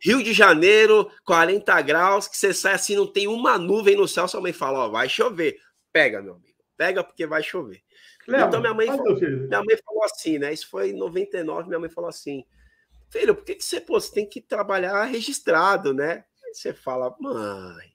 Rio 0.00 0.22
de 0.22 0.32
Janeiro, 0.32 1.10
40 1.24 1.80
graus, 1.82 2.26
que 2.26 2.36
você 2.36 2.54
sai 2.54 2.74
assim, 2.74 2.96
não 2.96 3.06
tem 3.06 3.28
uma 3.28 3.58
nuvem 3.58 3.96
no 3.96 4.08
céu, 4.08 4.26
sua 4.26 4.40
mãe 4.40 4.52
fala, 4.52 4.86
ó, 4.86 4.88
vai 4.88 5.08
chover. 5.08 5.60
Pega, 5.92 6.22
meu 6.22 6.34
amigo, 6.34 6.58
pega 6.76 7.04
porque 7.04 7.26
vai 7.26 7.42
chover. 7.42 7.82
Então 8.26 8.60
minha 8.60 8.74
mãe, 8.74 8.86
falou, 8.86 9.20
minha 9.20 9.62
mãe 9.62 9.76
falou 9.84 10.04
assim, 10.04 10.38
né? 10.38 10.52
Isso 10.52 10.68
foi 10.68 10.90
em 10.90 10.96
99, 10.96 11.68
minha 11.68 11.80
mãe 11.80 11.90
falou 11.90 12.08
assim, 12.08 12.44
filho, 13.10 13.34
por 13.34 13.44
que, 13.44 13.56
que 13.56 13.64
você, 13.64 13.80
pô, 13.80 14.00
você 14.00 14.12
tem 14.12 14.26
que 14.26 14.40
trabalhar 14.40 15.04
registrado, 15.04 15.92
né? 15.92 16.24
Aí 16.44 16.54
você 16.54 16.72
fala, 16.72 17.14
mãe, 17.18 17.92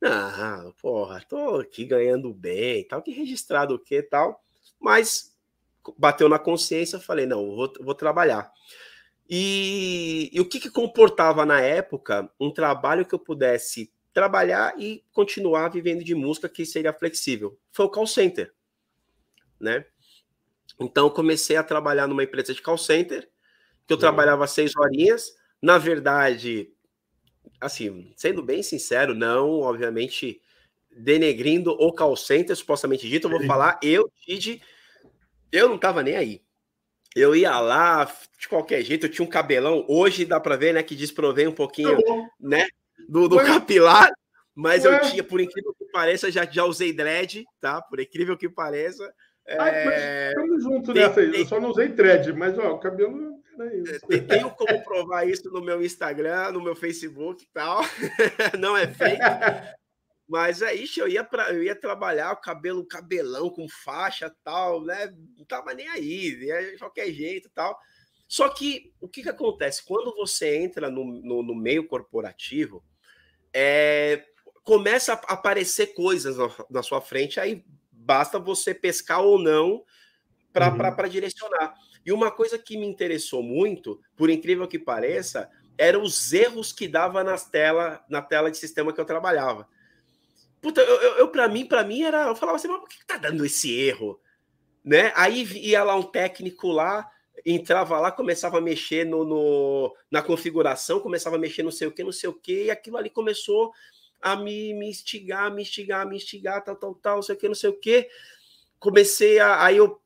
não, 0.00 0.72
porra, 0.72 1.24
tô 1.28 1.60
aqui 1.60 1.84
ganhando 1.84 2.32
bem, 2.34 2.86
tal, 2.86 3.02
que 3.02 3.12
registrado 3.12 3.74
o 3.74 3.78
que 3.78 4.02
tal, 4.02 4.44
mas 4.78 5.32
bateu 5.96 6.28
na 6.28 6.38
consciência, 6.38 7.00
falei, 7.00 7.26
não, 7.26 7.56
vou, 7.56 7.72
vou 7.80 7.94
trabalhar. 7.94 8.52
E, 9.28 10.30
e 10.32 10.40
o 10.40 10.48
que, 10.48 10.60
que 10.60 10.70
comportava 10.70 11.46
na 11.46 11.60
época 11.60 12.30
um 12.38 12.50
trabalho 12.50 13.06
que 13.06 13.14
eu 13.14 13.18
pudesse 13.18 13.92
trabalhar 14.12 14.74
e 14.78 15.04
continuar 15.12 15.68
vivendo 15.70 16.04
de 16.04 16.14
música 16.14 16.48
que 16.48 16.66
seria 16.66 16.92
flexível? 16.92 17.58
Foi 17.70 17.86
o 17.86 17.90
call 17.90 18.06
center, 18.06 18.52
né? 19.60 19.84
Então 20.80 21.08
comecei 21.08 21.56
a 21.56 21.62
trabalhar 21.62 22.06
numa 22.06 22.24
empresa 22.24 22.52
de 22.52 22.60
call 22.60 22.78
center, 22.78 23.28
que 23.86 23.92
eu 23.92 23.98
trabalhava 23.98 24.46
seis 24.46 24.76
horinhas. 24.76 25.34
Na 25.60 25.78
verdade, 25.78 26.72
assim, 27.60 28.12
sendo 28.16 28.42
bem 28.42 28.62
sincero, 28.62 29.14
não, 29.14 29.60
obviamente, 29.60 30.40
denegrindo 30.90 31.70
o 31.70 31.92
call 31.92 32.16
center, 32.16 32.56
supostamente 32.56 33.08
dito, 33.08 33.28
eu 33.28 33.30
vou 33.30 33.46
falar, 33.46 33.78
eu, 33.82 34.10
Tid, 34.24 34.60
eu 35.50 35.68
não 35.68 35.78
tava 35.78 36.02
nem 36.02 36.16
aí 36.16 36.42
eu 37.14 37.34
ia 37.36 37.58
lá 37.60 38.10
de 38.38 38.48
qualquer 38.48 38.82
jeito, 38.82 39.06
eu 39.06 39.10
tinha 39.10 39.26
um 39.26 39.30
cabelão. 39.30 39.84
Hoje 39.88 40.24
dá 40.24 40.40
para 40.40 40.56
ver, 40.56 40.74
né, 40.74 40.82
que 40.82 40.94
desprovei 40.94 41.46
um 41.46 41.52
pouquinho, 41.52 41.96
tá 42.02 42.28
né, 42.40 42.66
do, 43.08 43.28
do 43.28 43.36
capilar, 43.38 44.10
mas 44.54 44.84
Ué. 44.84 44.94
eu 44.94 45.00
tinha, 45.10 45.24
por 45.24 45.40
incrível 45.40 45.74
que 45.74 45.84
pareça, 45.86 46.30
já, 46.30 46.44
já 46.44 46.64
usei 46.64 46.92
dread, 46.92 47.44
tá? 47.60 47.80
Por 47.82 48.00
incrível 48.00 48.36
que 48.36 48.48
pareça. 48.48 49.12
É... 49.46 50.28
estamos 50.28 50.62
juntos 50.62 50.94
nessa 50.94 51.20
aí. 51.20 51.40
Eu 51.40 51.46
só 51.46 51.60
não 51.60 51.70
usei 51.70 51.88
dread, 51.88 52.32
mas 52.32 52.58
ó, 52.58 52.72
o 52.72 52.78
cabelo 52.78 53.42
isso. 53.74 54.06
Tenho 54.26 54.50
como 54.50 54.82
provar 54.82 55.28
isso 55.28 55.50
no 55.50 55.60
meu 55.60 55.82
Instagram, 55.82 56.52
no 56.52 56.62
meu 56.62 56.74
Facebook 56.74 57.44
e 57.44 57.48
tal. 57.52 57.82
não 58.58 58.76
é 58.76 58.86
fake. 58.86 59.20
Mas 60.32 60.62
é 60.62 60.74
isso, 60.74 60.98
eu 60.98 61.08
ia 61.08 61.22
para 61.22 61.52
eu 61.52 61.62
ia 61.62 61.76
trabalhar 61.76 62.32
o 62.32 62.40
cabelo, 62.40 62.86
cabelão 62.86 63.50
com 63.50 63.68
faixa 63.68 64.34
tal, 64.42 64.82
né? 64.82 65.14
Não 65.36 65.44
tava 65.44 65.74
nem 65.74 65.86
aí, 65.88 66.34
de 66.36 66.78
qualquer 66.78 67.12
jeito 67.12 67.50
tal. 67.54 67.78
Só 68.26 68.48
que 68.48 68.94
o 68.98 69.06
que, 69.06 69.22
que 69.22 69.28
acontece? 69.28 69.84
Quando 69.84 70.14
você 70.14 70.56
entra 70.56 70.88
no, 70.88 71.04
no, 71.04 71.42
no 71.42 71.54
meio 71.54 71.86
corporativo, 71.86 72.82
é, 73.52 74.24
começa 74.64 75.12
a 75.12 75.34
aparecer 75.34 75.88
coisas 75.88 76.38
na, 76.38 76.48
na, 76.70 76.82
sua 76.82 77.02
frente, 77.02 77.38
aí 77.38 77.62
basta 77.90 78.38
você 78.38 78.72
pescar 78.72 79.20
ou 79.20 79.38
não 79.38 79.84
para 80.50 80.70
uhum. 80.70 81.08
direcionar. 81.10 81.74
E 82.06 82.10
uma 82.10 82.30
coisa 82.30 82.58
que 82.58 82.78
me 82.78 82.86
interessou 82.86 83.42
muito, 83.42 84.00
por 84.16 84.30
incrível 84.30 84.66
que 84.66 84.78
pareça, 84.78 85.50
eram 85.76 86.02
os 86.02 86.32
erros 86.32 86.72
que 86.72 86.88
dava 86.88 87.22
nas 87.22 87.50
tela, 87.50 88.02
na 88.08 88.22
tela 88.22 88.50
de 88.50 88.56
sistema 88.56 88.94
que 88.94 89.00
eu 89.00 89.04
trabalhava. 89.04 89.68
Puta, 90.62 90.80
eu, 90.80 91.00
eu, 91.00 91.12
eu 91.16 91.28
para 91.28 91.48
mim, 91.48 91.66
para 91.66 91.82
mim 91.82 92.02
era, 92.02 92.28
eu 92.28 92.36
falava 92.36 92.56
assim, 92.56 92.68
mas 92.68 92.78
por 92.80 92.88
que 92.88 93.04
tá 93.04 93.18
dando 93.18 93.44
esse 93.44 93.76
erro? 93.78 94.20
Né? 94.84 95.12
Aí 95.16 95.42
ia 95.58 95.82
lá 95.82 95.96
um 95.96 96.04
técnico 96.04 96.68
lá, 96.68 97.10
entrava 97.44 97.98
lá, 97.98 98.12
começava 98.12 98.58
a 98.58 98.60
mexer 98.60 99.04
no, 99.04 99.24
no, 99.24 99.96
na 100.08 100.22
configuração, 100.22 101.00
começava 101.00 101.34
a 101.34 101.38
mexer 101.38 101.64
não 101.64 101.72
sei 101.72 101.88
o 101.88 101.92
que, 101.92 102.04
não 102.04 102.12
sei 102.12 102.30
o 102.30 102.32
que, 102.32 102.64
e 102.66 102.70
aquilo 102.70 102.96
ali 102.96 103.10
começou 103.10 103.72
a 104.20 104.36
me, 104.36 104.72
me 104.74 104.88
instigar, 104.88 105.52
me 105.52 105.62
instigar, 105.62 106.08
me 106.08 106.16
instigar, 106.16 106.62
tal, 106.62 106.76
tal, 106.76 106.94
tal, 106.94 107.16
não 107.16 107.22
sei 107.22 107.34
o 107.34 107.38
que, 107.38 107.48
não 107.48 107.54
sei 107.56 107.70
o 107.70 107.78
que. 107.78 108.08
Comecei 108.78 109.40
a. 109.40 109.64
Aí 109.64 109.76
eu 109.76 110.00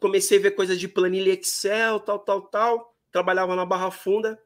comecei 0.00 0.38
a 0.38 0.42
ver 0.42 0.50
coisas 0.52 0.78
de 0.78 0.88
planilha 0.88 1.32
Excel, 1.32 2.00
tal, 2.00 2.18
tal, 2.18 2.42
tal. 2.42 2.96
Trabalhava 3.12 3.54
na 3.54 3.64
Barra 3.64 3.92
Funda. 3.92 4.42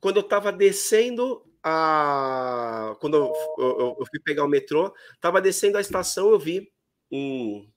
Quando 0.00 0.18
eu 0.18 0.22
estava 0.22 0.52
descendo 0.52 1.44
a 1.68 2.96
quando 3.00 3.16
eu, 3.16 3.32
eu, 3.58 3.96
eu, 3.98 4.06
fui 4.08 4.20
pegar 4.20 4.44
o 4.44 4.48
metrô, 4.48 4.94
tava 5.20 5.40
descendo 5.40 5.76
a 5.76 5.80
estação, 5.80 6.30
eu 6.30 6.38
vi 6.38 6.70
um, 7.10 7.68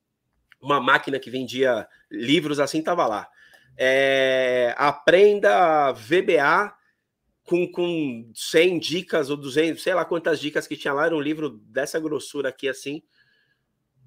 uma 0.62 0.80
máquina 0.80 1.20
que 1.20 1.32
vendia 1.32 1.88
livros 2.12 2.60
assim, 2.60 2.84
tava 2.84 3.08
lá. 3.08 3.28
É, 3.76 4.76
aprenda 4.78 5.92
VBA 5.94 6.72
com, 7.44 7.68
com 7.72 8.32
100 8.36 8.78
dicas 8.78 9.32
ou 9.32 9.38
200, 9.38 9.82
sei 9.82 9.96
lá 9.96 10.06
quantas 10.06 10.40
dicas 10.40 10.68
que 10.68 10.78
tinha 10.78 10.94
lá, 10.94 11.08
era 11.08 11.16
um 11.16 11.22
livro 11.22 11.50
dessa 11.50 12.00
grossura 12.00 12.50
aqui 12.50 12.70
assim. 12.70 13.02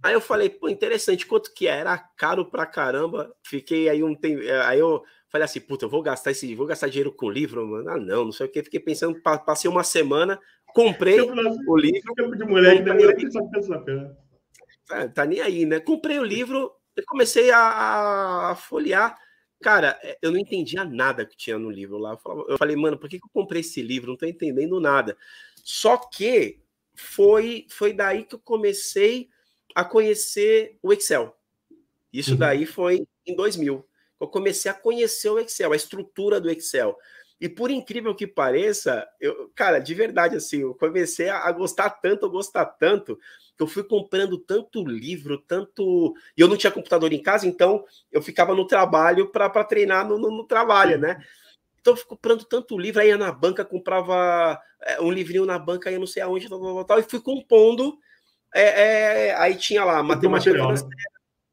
Aí 0.01 0.15
eu 0.15 0.21
falei, 0.21 0.49
pô, 0.49 0.69
interessante, 0.69 1.27
quanto 1.27 1.53
que 1.53 1.67
era? 1.67 1.99
Caro 1.99 2.49
pra 2.49 2.67
caramba. 2.67 3.35
Fiquei 3.43 3.89
aí 3.89 4.03
um 4.03 4.15
tempo, 4.15 4.43
aí 4.65 4.79
eu 4.79 5.03
Falei 5.33 5.47
assim, 5.47 5.61
puta, 5.61 5.87
eu 5.87 5.89
vou 5.89 6.03
gastar 6.03 6.31
esse, 6.31 6.55
vou 6.55 6.67
gastar 6.67 6.89
dinheiro 6.89 7.11
com 7.11 7.31
livro, 7.31 7.67
mano. 7.67 7.89
Ah, 7.89 7.97
não, 7.97 8.27
não 8.27 8.33
sei 8.33 8.45
o 8.45 8.51
que. 8.51 8.63
Fiquei 8.63 8.79
pensando, 8.79 9.19
passei 9.23 9.71
uma 9.71 9.83
semana, 9.83 10.39
comprei 10.75 11.19
o 11.23 11.75
livro. 11.75 12.37
De 12.37 12.45
mulher 12.45 13.17
que 13.17 13.31
tá, 14.87 15.09
tá 15.09 15.25
nem 15.25 15.41
aí, 15.41 15.65
né? 15.65 15.81
Comprei 15.81 16.19
o 16.19 16.25
livro, 16.25 16.71
comecei 17.07 17.51
a, 17.51 18.51
a 18.51 18.55
folhear. 18.55 19.17
Cara, 19.63 19.99
é, 20.03 20.19
eu 20.21 20.31
não 20.31 20.39
entendia 20.39 20.85
nada 20.85 21.25
que 21.25 21.35
tinha 21.35 21.59
no 21.59 21.71
livro 21.71 21.97
lá. 21.97 22.19
Eu 22.47 22.59
falei, 22.59 22.77
mano, 22.77 22.99
por 22.99 23.09
que, 23.09 23.19
que 23.19 23.25
eu 23.25 23.31
comprei 23.33 23.63
esse 23.63 23.81
livro? 23.81 24.11
Não 24.11 24.19
tô 24.19 24.27
entendendo 24.27 24.79
nada. 24.81 25.17
Só 25.65 25.97
que 25.97 26.61
foi, 26.95 27.65
foi 27.71 27.95
daí 27.95 28.25
que 28.25 28.35
eu 28.35 28.39
comecei 28.39 29.31
a 29.75 29.83
conhecer 29.83 30.77
o 30.83 30.93
Excel. 30.93 31.35
Isso 32.13 32.33
uhum. 32.33 32.37
daí 32.37 32.67
foi 32.67 33.07
em 33.27 33.35
2000 33.35 33.89
eu 34.23 34.29
comecei 34.29 34.71
a 34.71 34.75
conhecer 34.75 35.29
o 35.29 35.39
Excel, 35.41 35.73
a 35.73 35.77
estrutura 35.77 36.41
do 36.41 36.49
Excel. 36.49 36.97
E 37.41 37.49
por 37.49 37.73
incrível 37.73 38.15
que 38.15 38.25
pareça, 38.25 39.05
eu, 39.21 39.51
cara, 39.53 39.81
de 39.81 39.93
verdade, 39.95 40.37
assim, 40.37 40.61
eu 40.61 40.77
comecei 40.77 41.29
a, 41.29 41.51
gostar 41.51 41.91
tanto, 41.91 42.25
a 42.25 42.29
gostar 42.29 42.65
tanto, 42.65 43.19
que 43.57 43.63
eu 43.65 43.67
fui 43.67 43.83
comprando 43.83 44.39
tanto 44.39 44.85
livro, 44.85 45.39
tanto. 45.39 46.15
E 46.37 46.41
eu 46.41 46.47
não 46.47 46.57
tinha 46.57 46.71
computador 46.71 47.13
em 47.13 47.21
casa, 47.21 47.49
então 47.49 47.85
eu 48.13 48.23
ficava 48.23 48.55
no 48.55 48.65
trabalho 48.65 49.27
para 49.27 49.65
treinar 49.65 50.07
no, 50.07 50.17
no, 50.17 50.31
no, 50.31 50.45
trabalho, 50.45 50.97
né? 50.99 51.21
Então 51.81 51.95
eu 51.95 51.97
fui 51.97 52.07
comprando 52.07 52.45
tanto 52.45 52.79
livro, 52.79 53.01
aí 53.01 53.09
ia 53.09 53.19
na 53.19 53.33
banca, 53.33 53.65
comprava 53.65 54.57
é, 54.81 55.01
um 55.01 55.11
livrinho 55.11 55.45
na 55.45 55.59
banca, 55.59 55.91
aí 55.91 55.99
não 55.99 56.07
sei 56.07 56.23
aonde, 56.23 56.49
tal, 56.49 56.61
tal, 56.61 56.85
tal, 56.85 56.99
e 57.01 57.03
fui 57.03 57.21
compondo 57.21 57.99
é, 58.55 59.29
é, 59.31 59.35
aí 59.37 59.57
tinha 59.57 59.83
lá 59.83 60.03
matemática 60.03 60.53
material, 60.53 60.73
né? 60.73 60.97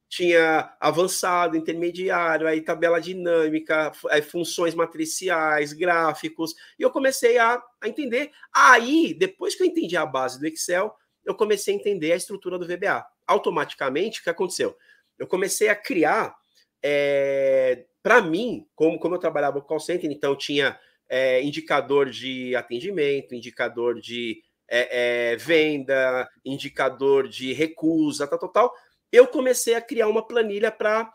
Tinha 0.10 0.76
avançado, 0.80 1.56
intermediário, 1.56 2.48
aí 2.48 2.62
tabela 2.62 3.00
dinâmica, 3.00 3.92
funções 4.28 4.74
matriciais, 4.74 5.72
gráficos, 5.72 6.56
e 6.80 6.82
eu 6.82 6.90
comecei 6.90 7.38
a, 7.38 7.62
a 7.80 7.88
entender. 7.88 8.32
Aí, 8.52 9.14
depois 9.14 9.54
que 9.54 9.62
eu 9.62 9.68
entendi 9.68 9.96
a 9.96 10.08
base 10.08 10.40
do 10.40 10.48
Excel, 10.48 10.92
eu 11.24 11.36
comecei 11.36 11.76
a 11.76 11.78
entender 11.78 12.12
a 12.12 12.16
estrutura 12.16 12.58
do 12.58 12.66
VBA. 12.66 13.06
Automaticamente, 13.28 14.20
o 14.20 14.24
que 14.24 14.32
aconteceu? 14.32 14.76
Eu 15.18 15.28
comecei 15.28 15.70
a 15.70 15.76
criar, 15.76 16.36
é, 16.82 17.86
para 18.02 18.20
mim, 18.20 18.66
como, 18.74 18.98
como 18.98 19.14
eu 19.14 19.20
trabalhava 19.20 19.62
com 19.62 19.68
call 19.68 19.80
center, 19.80 20.10
então 20.12 20.36
tinha 20.36 20.80
é, 21.08 21.44
indicador 21.44 22.10
de 22.10 22.56
atendimento, 22.56 23.36
indicador 23.36 24.02
de 24.02 24.42
é, 24.68 25.34
é 25.34 25.36
venda, 25.36 26.28
indicador 26.44 27.28
de 27.28 27.54
recusa, 27.54 28.26
tal, 28.26 28.40
tal, 28.40 28.50
tal 28.50 28.74
eu 29.12 29.28
comecei 29.28 29.76
a 29.76 29.82
criar 29.82 30.08
uma 30.08 30.26
planilha 30.26 30.72
para 30.72 31.12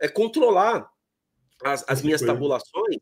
é, 0.00 0.08
controlar 0.08 0.90
as, 1.62 1.84
as 1.88 2.02
minhas 2.02 2.20
tabulações 2.20 2.98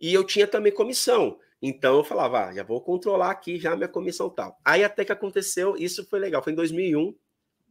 e 0.00 0.12
eu 0.12 0.24
tinha 0.24 0.46
também 0.46 0.72
comissão. 0.72 1.38
Então 1.60 1.96
eu 1.96 2.04
falava, 2.04 2.46
ah, 2.46 2.54
já 2.54 2.62
vou 2.62 2.80
controlar 2.80 3.30
aqui 3.30 3.58
já 3.58 3.74
minha 3.74 3.88
comissão 3.88 4.28
tal. 4.28 4.58
Aí 4.64 4.84
até 4.84 5.04
que 5.04 5.12
aconteceu, 5.12 5.76
isso 5.76 6.04
foi 6.08 6.18
legal, 6.18 6.42
foi 6.42 6.52
em 6.52 6.56
2001, 6.56 7.14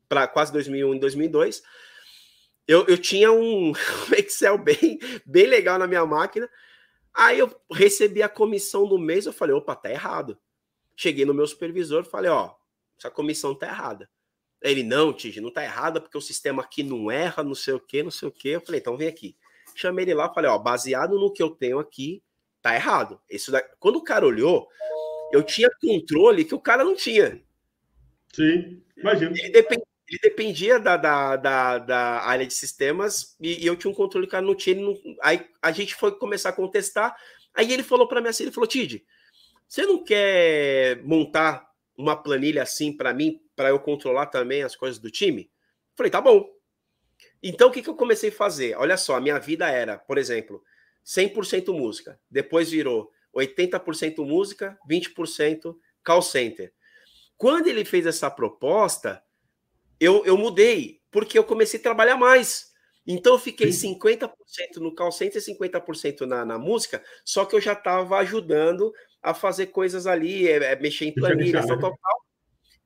para 0.10 0.28
quase 0.28 0.52
2001 0.52 0.96
em 0.96 1.00
2002. 1.00 1.62
Eu, 2.68 2.86
eu 2.88 2.98
tinha 2.98 3.32
um 3.34 3.72
Excel 4.18 4.58
bem, 4.58 5.00
bem 5.26 5.46
legal 5.46 5.78
na 5.78 5.88
minha 5.88 6.06
máquina. 6.06 6.50
Aí 7.14 7.38
eu 7.38 7.56
recebi 7.72 8.24
a 8.24 8.30
comissão 8.30 8.88
do 8.88 8.98
mês, 8.98 9.26
eu 9.26 9.34
falei, 9.34 9.56
opa, 9.56 9.76
tá 9.76 9.92
errado. 9.92 10.38
Cheguei 10.96 11.26
no 11.26 11.34
meu 11.34 11.46
supervisor, 11.46 12.04
falei, 12.04 12.32
ó, 12.32 12.56
essa 12.98 13.12
comissão 13.12 13.54
tá 13.54 13.68
errada. 13.68 14.10
Ele, 14.64 14.82
não, 14.82 15.12
Tige, 15.12 15.42
não 15.42 15.52
tá 15.52 15.62
errado, 15.62 16.02
porque 16.02 16.18
o 16.18 16.22
sistema 16.22 16.64
aqui 16.64 16.84
não 16.84 17.12
erra, 17.12 17.44
não 17.44 17.54
sei 17.54 17.74
o 17.74 17.80
que, 17.80 18.02
não 18.02 18.10
sei 18.10 18.30
o 18.30 18.32
que. 18.32 18.48
Eu 18.48 18.62
falei, 18.62 18.80
então 18.80 18.96
vem 18.96 19.10
aqui. 19.10 19.36
Chamei 19.76 20.06
ele 20.06 20.14
lá, 20.14 20.34
falei, 20.34 20.50
ó, 20.50 20.58
baseado 20.58 21.20
no 21.20 21.34
que 21.34 21.44
eu 21.44 21.50
tenho 21.50 21.80
aqui, 21.80 22.24
tá 22.62 22.74
errado. 22.74 23.20
Isso 23.30 23.52
da... 23.52 23.62
Quando 23.78 23.98
o 23.98 24.04
cara 24.04 24.26
olhou, 24.26 24.70
eu 25.34 25.44
tinha 25.44 25.70
controle 25.82 26.46
que 26.46 26.56
o 26.56 26.60
cara 26.60 26.84
não 26.84 26.96
tinha. 26.96 27.42
Sim, 28.34 28.82
imagina. 28.96 29.32
Ele, 29.38 29.50
depend... 29.50 29.82
ele 30.08 30.20
dependia 30.24 30.80
da, 30.80 30.96
da, 30.96 31.36
da, 31.36 31.78
da, 31.80 32.00
área 32.22 32.48
de 32.48 32.54
sistemas 32.54 33.36
e, 33.42 33.64
e, 33.64 33.68
eu 33.68 33.76
tinha 33.76 33.92
um 33.92 33.96
controle 33.96 34.26
que 34.26 34.30
o 34.30 34.32
cara 34.32 34.46
não 34.46 34.56
tinha. 34.56 34.82
Não... 34.82 34.98
Aí 35.22 35.46
a 35.62 35.72
gente 35.74 35.94
foi 35.94 36.18
começar 36.18 36.50
a 36.50 36.54
contestar. 36.54 37.14
Aí 37.54 37.74
ele 37.74 37.84
falou 37.84 38.08
para 38.08 38.22
mim 38.22 38.30
assim, 38.30 38.44
ele 38.44 38.52
falou, 38.52 38.68
Tid, 38.68 39.04
você 39.68 39.86
não 39.86 40.04
quer 40.04 41.04
montar 41.04 41.70
uma 41.98 42.16
planilha 42.16 42.64
assim 42.64 42.96
para 42.96 43.14
mim, 43.14 43.40
para 43.56 43.70
eu 43.70 43.80
controlar 43.80 44.28
também 44.28 44.64
as 44.64 44.76
coisas 44.76 45.00
do 45.00 45.12
time? 45.12 45.50
Falei, 45.96 46.12
tá 46.12 46.22
bom. 46.22 46.50
Então, 47.42 47.70
o 47.70 47.72
que, 47.72 47.82
que 47.82 47.90
eu 47.90 47.96
comecei 47.96 48.30
a 48.30 48.34
fazer? 48.34 48.76
Olha 48.78 48.98
só, 48.98 49.16
a 49.16 49.22
minha 49.22 49.40
vida 49.40 49.70
era, 49.70 49.98
por 49.98 50.18
exemplo, 50.18 50.64
100% 51.06 51.74
música. 51.74 52.20
Depois 52.30 52.72
virou 52.72 53.12
80% 53.36 54.26
música, 54.26 54.78
20% 54.90 55.76
call 56.04 56.22
center. 56.22 56.74
Quando 57.38 57.68
ele 57.68 57.84
fez 57.84 58.06
essa 58.06 58.30
proposta, 58.30 59.22
eu, 60.00 60.26
eu 60.26 60.38
mudei, 60.38 61.02
porque 61.12 61.38
eu 61.38 61.44
comecei 61.44 61.80
a 61.80 61.84
trabalhar 61.84 62.16
mais. 62.16 62.72
Então, 63.06 63.34
eu 63.34 63.40
fiquei 63.40 63.70
50% 63.70 64.30
no 64.78 64.96
call 64.96 65.12
center 65.12 65.42
e 65.42 65.46
50% 65.46 66.22
na, 66.22 66.46
na 66.46 66.58
música, 66.58 67.04
só 67.26 67.44
que 67.44 67.56
eu 67.56 67.62
já 67.62 67.74
estava 67.74 68.18
ajudando 68.20 68.94
a 69.22 69.34
fazer 69.34 69.68
coisas 69.68 70.08
ali, 70.08 70.48
é, 70.48 70.56
é 70.72 70.76
mexer 70.78 71.06
em 71.06 71.14
planilhas, 71.14 71.66
tal, 71.66 71.80
tal, 71.80 71.98
tal. 71.98 72.23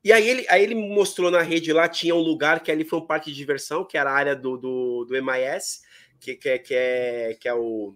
E 0.04 0.14
aí 0.14 0.28
ele, 0.28 0.46
aí 0.50 0.64
ele 0.64 0.76
mostrou 0.76 1.30
na 1.30 1.42
rede 1.42 1.74
lá, 1.74 1.88
tinha 1.88 2.16
um 2.16 2.22
lugar 2.22 2.62
que 2.62 2.72
ali 2.72 2.86
foi 2.86 3.00
um 3.00 3.06
parque 3.06 3.32
de 3.32 3.38
diversão, 3.38 3.84
que 3.84 3.98
era 3.98 4.10
a 4.10 4.14
área 4.14 4.36
do, 4.36 4.58
do, 4.58 5.06
do 5.06 5.16
MIS, 5.22 5.82
que, 6.20 6.36
que, 6.36 6.50
é, 6.50 6.58
que, 6.58 6.74
é, 6.74 7.38
que 7.40 7.48
é 7.48 7.54
o, 7.54 7.96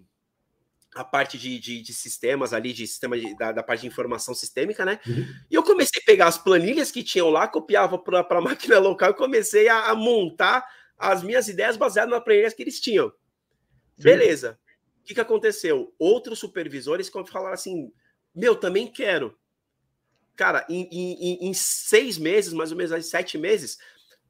a 0.94 1.04
parte 1.04 1.38
de, 1.38 1.58
de, 1.58 1.80
de 1.80 1.94
sistemas 1.94 2.52
ali, 2.52 2.72
de 2.72 2.86
sistema 2.86 3.18
de, 3.18 3.36
da, 3.36 3.52
da, 3.52 3.62
parte 3.62 3.82
de 3.82 3.86
informação 3.86 4.34
sistêmica, 4.34 4.84
né? 4.84 5.00
Uhum. 5.06 5.26
E 5.50 5.54
eu 5.54 5.62
comecei 5.62 6.00
a 6.02 6.04
pegar 6.04 6.26
as 6.26 6.36
planilhas 6.36 6.90
que 6.90 7.02
tinham 7.02 7.30
lá, 7.30 7.48
copiava 7.48 7.98
para 7.98 8.20
a 8.20 8.40
máquina 8.42 8.78
local 8.78 9.10
e 9.10 9.14
comecei 9.14 9.68
a, 9.68 9.90
a, 9.90 9.94
montar 9.94 10.66
as 10.98 11.22
minhas 11.22 11.48
ideias 11.48 11.76
baseadas 11.76 12.10
nas 12.10 12.22
planilhas 12.22 12.52
que 12.52 12.62
eles 12.62 12.80
tinham. 12.80 13.08
Sim. 13.08 14.04
Beleza. 14.04 14.58
O 15.00 15.04
que, 15.04 15.14
que 15.14 15.20
aconteceu? 15.20 15.94
Outros 15.98 16.38
supervisores 16.38 17.08
falaram 17.08 17.54
assim: 17.54 17.90
Meu, 18.34 18.54
também 18.54 18.86
quero. 18.86 19.36
Cara, 20.36 20.66
em, 20.68 20.88
em, 20.90 21.48
em 21.48 21.54
seis 21.54 22.18
meses, 22.18 22.52
mais 22.52 22.70
ou 22.70 22.76
menos 22.76 23.06
sete 23.06 23.36
meses, 23.36 23.78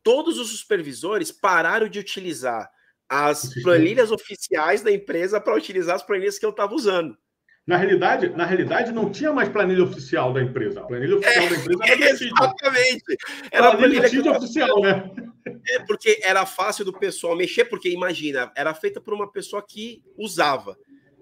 todos 0.03 0.39
os 0.39 0.59
supervisores 0.59 1.31
pararam 1.31 1.89
de 1.89 1.99
utilizar 1.99 2.71
as 3.09 3.53
planilhas 3.63 4.11
oficiais 4.11 4.83
da 4.83 4.91
empresa 4.91 5.41
para 5.41 5.55
utilizar 5.55 5.97
as 5.97 6.03
planilhas 6.03 6.39
que 6.39 6.47
eu 6.47 6.51
estava 6.51 6.75
usando. 6.75 7.17
Na 7.65 7.77
realidade, 7.77 8.29
na 8.31 8.45
realidade, 8.45 8.91
não 8.91 9.09
tinha 9.11 9.33
mais 9.33 9.49
planilha 9.49 9.85
oficial 9.85 10.33
da 10.33 10.43
empresa. 10.43 10.81
A 10.81 10.85
planilha 10.85 11.17
oficial 11.17 11.45
é, 11.45 11.49
da 11.49 11.55
empresa 11.55 11.85
era 11.85 12.05
é, 12.05 12.11
Exatamente. 12.11 13.17
Era 13.53 13.69
a 13.69 13.77
planilha, 13.77 14.01
planilha 14.01 14.33
oficial, 14.33 14.81
né? 14.81 15.11
É 15.69 15.79
porque 15.81 16.21
era 16.25 16.45
fácil 16.45 16.85
do 16.85 16.93
pessoal 16.93 17.37
mexer, 17.37 17.67
porque 17.67 17.89
imagina, 17.89 18.51
era 18.57 18.75
feita 18.75 19.01
por 19.01 19.15
uma 19.15 19.31
pessoa 19.31 19.65
que 19.65 20.03
usava, 20.19 20.77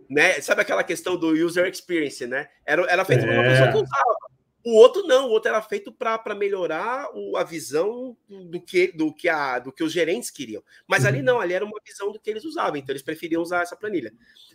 né? 0.08 0.40
Sabe 0.40 0.62
aquela 0.62 0.82
questão 0.82 1.14
do 1.14 1.28
user 1.28 1.66
experience, 1.66 2.26
né? 2.26 2.48
Era, 2.64 2.90
era 2.90 3.04
feita 3.04 3.24
é. 3.24 3.26
por 3.26 3.34
uma 3.34 3.42
pessoa 3.42 3.68
que 3.68 3.76
é. 3.76 3.82
usava. 3.82 4.29
O 4.64 4.76
outro 4.76 5.02
não, 5.04 5.28
o 5.28 5.30
outro 5.30 5.48
era 5.48 5.62
feito 5.62 5.90
para 5.90 6.34
melhorar 6.34 7.08
o, 7.14 7.36
a 7.36 7.44
visão 7.44 8.16
do 8.28 8.60
que, 8.60 8.92
do, 8.92 9.14
que 9.14 9.28
a, 9.28 9.58
do 9.58 9.72
que 9.72 9.82
os 9.82 9.92
gerentes 9.92 10.30
queriam. 10.30 10.62
Mas 10.86 11.06
ali 11.06 11.18
uhum. 11.18 11.24
não, 11.24 11.40
ali 11.40 11.54
era 11.54 11.64
uma 11.64 11.80
visão 11.86 12.12
do 12.12 12.20
que 12.20 12.28
eles 12.28 12.44
usavam, 12.44 12.76
então 12.76 12.92
eles 12.92 13.02
preferiam 13.02 13.40
usar 13.40 13.62
essa 13.62 13.76
planilha. 13.76 14.12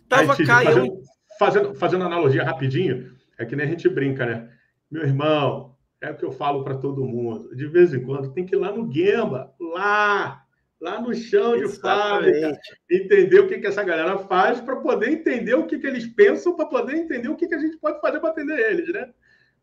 Tava 0.08 0.34
Aí, 0.34 0.46
fazendo, 0.46 1.02
fazendo, 1.38 1.74
fazendo 1.74 2.04
analogia 2.04 2.44
rapidinho, 2.44 3.16
é 3.38 3.44
que 3.44 3.56
nem 3.56 3.66
a 3.66 3.68
gente 3.68 3.88
brinca, 3.88 4.24
né? 4.24 4.48
Meu 4.88 5.02
irmão, 5.02 5.76
é 6.00 6.10
o 6.10 6.16
que 6.16 6.24
eu 6.24 6.32
falo 6.32 6.62
para 6.62 6.76
todo 6.76 7.04
mundo. 7.04 7.54
De 7.54 7.66
vez 7.66 7.92
em 7.92 8.02
quando 8.02 8.32
tem 8.32 8.46
que 8.46 8.54
ir 8.54 8.58
lá 8.58 8.70
no 8.70 8.90
Gemba, 8.92 9.52
lá, 9.58 10.44
lá 10.80 11.00
no 11.00 11.14
chão 11.14 11.56
de 11.56 11.68
fábrica, 11.68 12.58
entender 12.90 13.40
o 13.40 13.48
que, 13.48 13.58
que 13.58 13.66
essa 13.66 13.82
galera 13.82 14.18
faz 14.18 14.60
para 14.60 14.76
poder 14.76 15.10
entender 15.10 15.54
o 15.54 15.66
que, 15.66 15.78
que 15.78 15.86
eles 15.86 16.06
pensam, 16.06 16.54
para 16.54 16.66
poder 16.66 16.96
entender 16.96 17.28
o 17.28 17.36
que, 17.36 17.48
que 17.48 17.54
a 17.54 17.58
gente 17.58 17.76
pode 17.78 18.00
fazer 18.00 18.20
para 18.20 18.30
atender 18.30 18.58
eles, 18.70 18.92
né? 18.92 19.10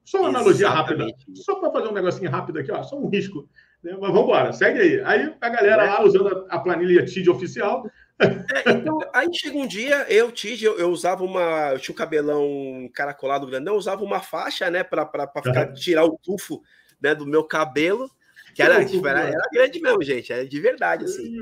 Só 0.06 0.20
uma 0.20 0.30
analogia 0.30 0.70
rápida, 0.70 1.08
só 1.36 1.56
para 1.56 1.72
fazer 1.72 1.88
um 1.88 1.94
negocinho 1.94 2.30
rápido 2.30 2.60
aqui, 2.60 2.72
ó, 2.72 2.84
só 2.84 2.98
um 2.98 3.08
risco. 3.08 3.48
Né? 3.84 3.92
Mas 3.94 4.12
vamos 4.12 4.24
embora, 4.24 4.52
segue 4.54 4.80
aí. 4.80 5.02
Aí 5.04 5.34
a 5.40 5.50
galera 5.50 5.84
lá 5.84 6.04
usando 6.04 6.46
a 6.50 6.60
planilha 6.60 7.06
TID 7.06 7.30
oficial. 7.30 7.84
É, 8.20 8.72
então, 8.72 9.00
aí 9.14 9.28
chega 9.34 9.58
um 9.58 9.68
dia, 9.68 10.06
eu, 10.10 10.32
TID, 10.32 10.64
eu, 10.64 10.78
eu, 10.78 10.90
usava 10.90 11.24
uma. 11.24 11.72
Eu 11.72 11.80
tinha 11.80 11.94
o 11.94 11.96
um 11.96 11.98
cabelão 11.98 12.46
encaracolado 12.84 13.48
grandão, 13.48 13.74
eu 13.74 13.80
usava 13.80 14.04
uma 14.04 14.20
faixa, 14.20 14.70
né, 14.70 14.84
para 14.84 15.08
ficar, 15.28 15.68
uhum. 15.68 15.74
tirar 15.74 16.06
o 16.06 16.18
tufo 16.18 16.62
né, 17.02 17.16
do 17.16 17.26
meu 17.26 17.44
cabelo. 17.44 18.10
Que 18.54 18.62
era, 18.62 18.86
tipo, 18.86 19.06
era, 19.08 19.22
era, 19.22 19.50
grande 19.52 19.82
mesmo, 19.82 20.04
gente. 20.04 20.32
Era 20.32 20.48
de 20.48 20.60
verdade, 20.60 21.06
assim. 21.06 21.36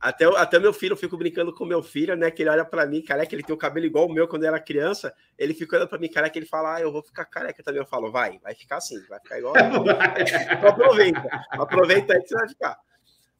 Até, 0.00 0.24
até 0.26 0.60
meu 0.60 0.72
filho, 0.72 0.92
eu 0.92 0.96
fico 0.96 1.16
brincando 1.16 1.52
com 1.52 1.64
meu 1.64 1.82
filho, 1.82 2.14
né? 2.14 2.30
Que 2.30 2.42
ele 2.42 2.50
olha 2.50 2.64
para 2.64 2.86
mim, 2.86 3.02
careca, 3.02 3.34
ele 3.34 3.42
tem 3.42 3.54
o 3.54 3.58
cabelo 3.58 3.84
igual 3.84 4.06
o 4.06 4.12
meu 4.12 4.28
quando 4.28 4.44
era 4.44 4.60
criança. 4.60 5.12
Ele 5.36 5.52
fica 5.52 5.74
olhando 5.74 5.88
para 5.88 5.98
mim, 5.98 6.08
careca, 6.08 6.38
ele 6.38 6.46
fala, 6.46 6.76
ah, 6.76 6.80
eu 6.80 6.92
vou 6.92 7.02
ficar 7.02 7.24
careca 7.24 7.62
também. 7.64 7.80
Eu 7.80 7.86
falo, 7.86 8.10
vai, 8.12 8.38
vai 8.38 8.54
ficar 8.54 8.76
assim, 8.76 9.00
vai 9.08 9.18
ficar 9.18 9.38
igual. 9.38 9.54
então 9.58 10.68
aproveita, 10.68 11.28
aproveita 11.50 12.12
aí 12.14 12.22
que 12.22 12.28
você 12.28 12.34
vai 12.36 12.48
ficar. 12.48 12.78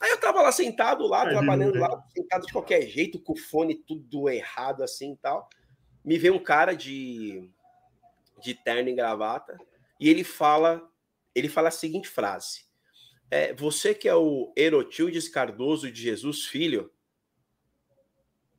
Aí 0.00 0.10
eu 0.10 0.20
tava 0.20 0.42
lá 0.42 0.50
sentado, 0.50 1.06
lá, 1.06 1.28
trabalhando 1.28 1.78
lá, 1.78 2.04
sentado 2.14 2.46
de 2.46 2.52
qualquer 2.52 2.82
jeito, 2.82 3.20
com 3.20 3.34
o 3.34 3.38
fone 3.38 3.76
tudo 3.76 4.28
errado 4.28 4.82
assim 4.82 5.12
e 5.12 5.16
tal. 5.16 5.48
Me 6.04 6.18
vê 6.18 6.30
um 6.30 6.38
cara 6.40 6.74
de, 6.74 7.48
de 8.40 8.54
terno 8.54 8.88
e 8.88 8.94
gravata 8.94 9.56
e 10.00 10.08
ele 10.08 10.24
fala, 10.24 10.82
ele 11.34 11.48
fala 11.48 11.68
a 11.68 11.72
seguinte 11.72 12.08
frase 12.08 12.67
é, 13.30 13.52
você 13.52 13.94
que 13.94 14.08
é 14.08 14.14
o 14.14 14.52
Erotildes 14.56 15.28
Cardoso 15.28 15.90
de 15.90 16.00
Jesus 16.00 16.46
Filho, 16.46 16.90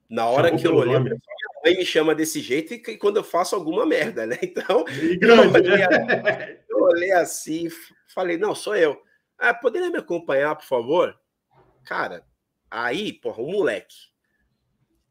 na 0.10 0.26
hora 0.28 0.56
que 0.56 0.66
eu 0.66 0.76
olhei, 0.76 1.00
minha 1.00 1.18
mãe 1.64 1.78
me 1.78 1.86
chama 1.86 2.16
desse 2.16 2.40
jeito 2.42 2.74
e 2.74 2.98
quando 2.98 3.18
eu 3.18 3.24
faço 3.24 3.56
alguma 3.56 3.86
merda, 3.86 4.26
né? 4.26 4.38
Então, 4.44 4.84
grande, 5.20 5.58
eu, 5.58 5.74
olhei, 5.74 5.88
né? 5.88 6.60
eu 6.70 6.78
olhei 6.80 7.12
assim, 7.12 7.68
falei, 8.14 8.38
não, 8.38 8.56
sou 8.56 8.76
eu. 8.76 9.02
Ah, 9.38 9.54
poderia 9.54 9.90
me 9.90 9.98
acompanhar, 9.98 10.56
por 10.56 10.66
favor? 10.66 11.20
Cara, 11.86 12.26
aí, 12.70 13.14
porra, 13.14 13.42
um 13.42 13.52
moleque 13.52 14.10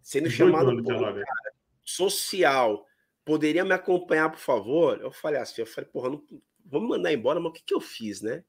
sendo 0.02 0.30
chamado 0.30 0.82
por 0.82 0.98
cara, 0.98 1.22
social, 1.84 2.86
poderia 3.26 3.62
me 3.62 3.74
acompanhar, 3.74 4.30
por 4.30 4.38
favor? 4.38 4.98
Eu 5.00 5.12
falei 5.12 5.38
assim, 5.38 5.60
eu 5.60 5.66
falei, 5.66 5.90
porra, 5.90 6.08
não, 6.10 6.24
vamos 6.64 6.88
mandar 6.88 7.12
embora, 7.12 7.38
mas 7.38 7.50
o 7.50 7.52
que, 7.52 7.62
que 7.62 7.74
eu 7.74 7.80
fiz, 7.80 8.22
né? 8.22 8.42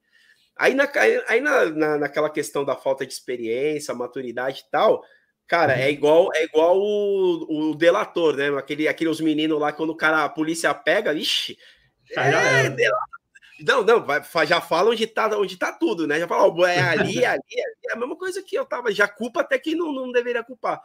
Aí, 0.60 0.74
na, 0.74 0.92
aí 1.30 1.40
na, 1.40 1.66
na, 1.70 1.98
naquela 2.00 2.30
questão 2.30 2.66
da 2.66 2.76
falta 2.76 3.06
de 3.06 3.14
experiência, 3.14 3.94
maturidade 3.94 4.66
e 4.68 4.70
tal, 4.70 5.02
cara, 5.48 5.72
é 5.74 5.86
uhum. 5.86 5.92
igual 5.92 6.30
é 6.36 6.44
igual 6.44 6.78
o, 6.78 7.70
o 7.72 7.76
delator, 7.76 8.36
né? 8.36 8.50
Aquele, 8.58 8.86
aqueles 8.86 9.22
meninos 9.22 9.58
lá, 9.58 9.72
quando 9.72 9.92
o 9.92 9.96
cara, 9.96 10.26
a 10.26 10.30
polícia 10.30 10.74
pega, 10.74 11.14
ixi, 11.14 11.58
é, 12.12 12.70
Não, 13.66 13.84
não, 13.84 14.06
vai, 14.06 14.22
já 14.46 14.60
fala 14.60 14.90
onde 14.90 15.08
tá, 15.08 15.30
onde 15.38 15.56
tá 15.56 15.72
tudo, 15.72 16.06
né? 16.06 16.20
Já 16.20 16.28
fala, 16.28 16.54
oh, 16.54 16.66
é 16.66 16.78
ali, 16.82 17.24
é 17.24 17.28
ali, 17.28 17.56
é 17.56 17.62
ali, 17.64 17.78
é 17.90 17.94
a 17.94 17.96
mesma 17.96 18.18
coisa 18.18 18.44
que 18.44 18.58
eu 18.58 18.66
tava, 18.66 18.92
já 18.92 19.08
culpa 19.08 19.40
até 19.40 19.58
que 19.58 19.76
não, 19.76 19.94
não 19.94 20.12
deveria 20.12 20.44
culpar. 20.44 20.82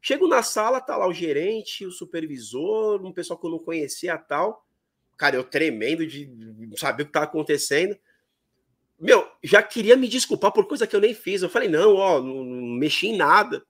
Chego 0.00 0.26
na 0.26 0.42
sala, 0.42 0.80
tá 0.80 0.96
lá 0.96 1.06
o 1.06 1.12
gerente, 1.12 1.84
o 1.84 1.92
supervisor, 1.92 3.04
um 3.04 3.12
pessoal 3.12 3.38
que 3.38 3.46
eu 3.46 3.50
não 3.50 3.58
conhecia 3.58 4.16
tal. 4.16 4.64
Cara, 5.18 5.36
eu 5.36 5.44
tremendo 5.44 6.06
de 6.06 6.30
saber 6.78 7.02
o 7.02 7.06
que 7.06 7.12
tá 7.12 7.24
acontecendo. 7.24 7.94
Meu, 9.00 9.26
já 9.42 9.62
queria 9.62 9.96
me 9.96 10.06
desculpar 10.06 10.52
por 10.52 10.66
coisa 10.66 10.86
que 10.86 10.94
eu 10.94 11.00
nem 11.00 11.14
fiz. 11.14 11.40
Eu 11.40 11.48
falei, 11.48 11.68
não, 11.68 11.94
ó, 11.94 12.20
não, 12.20 12.44
não 12.44 12.76
mexi 12.76 13.08
em 13.08 13.16
nada. 13.16 13.64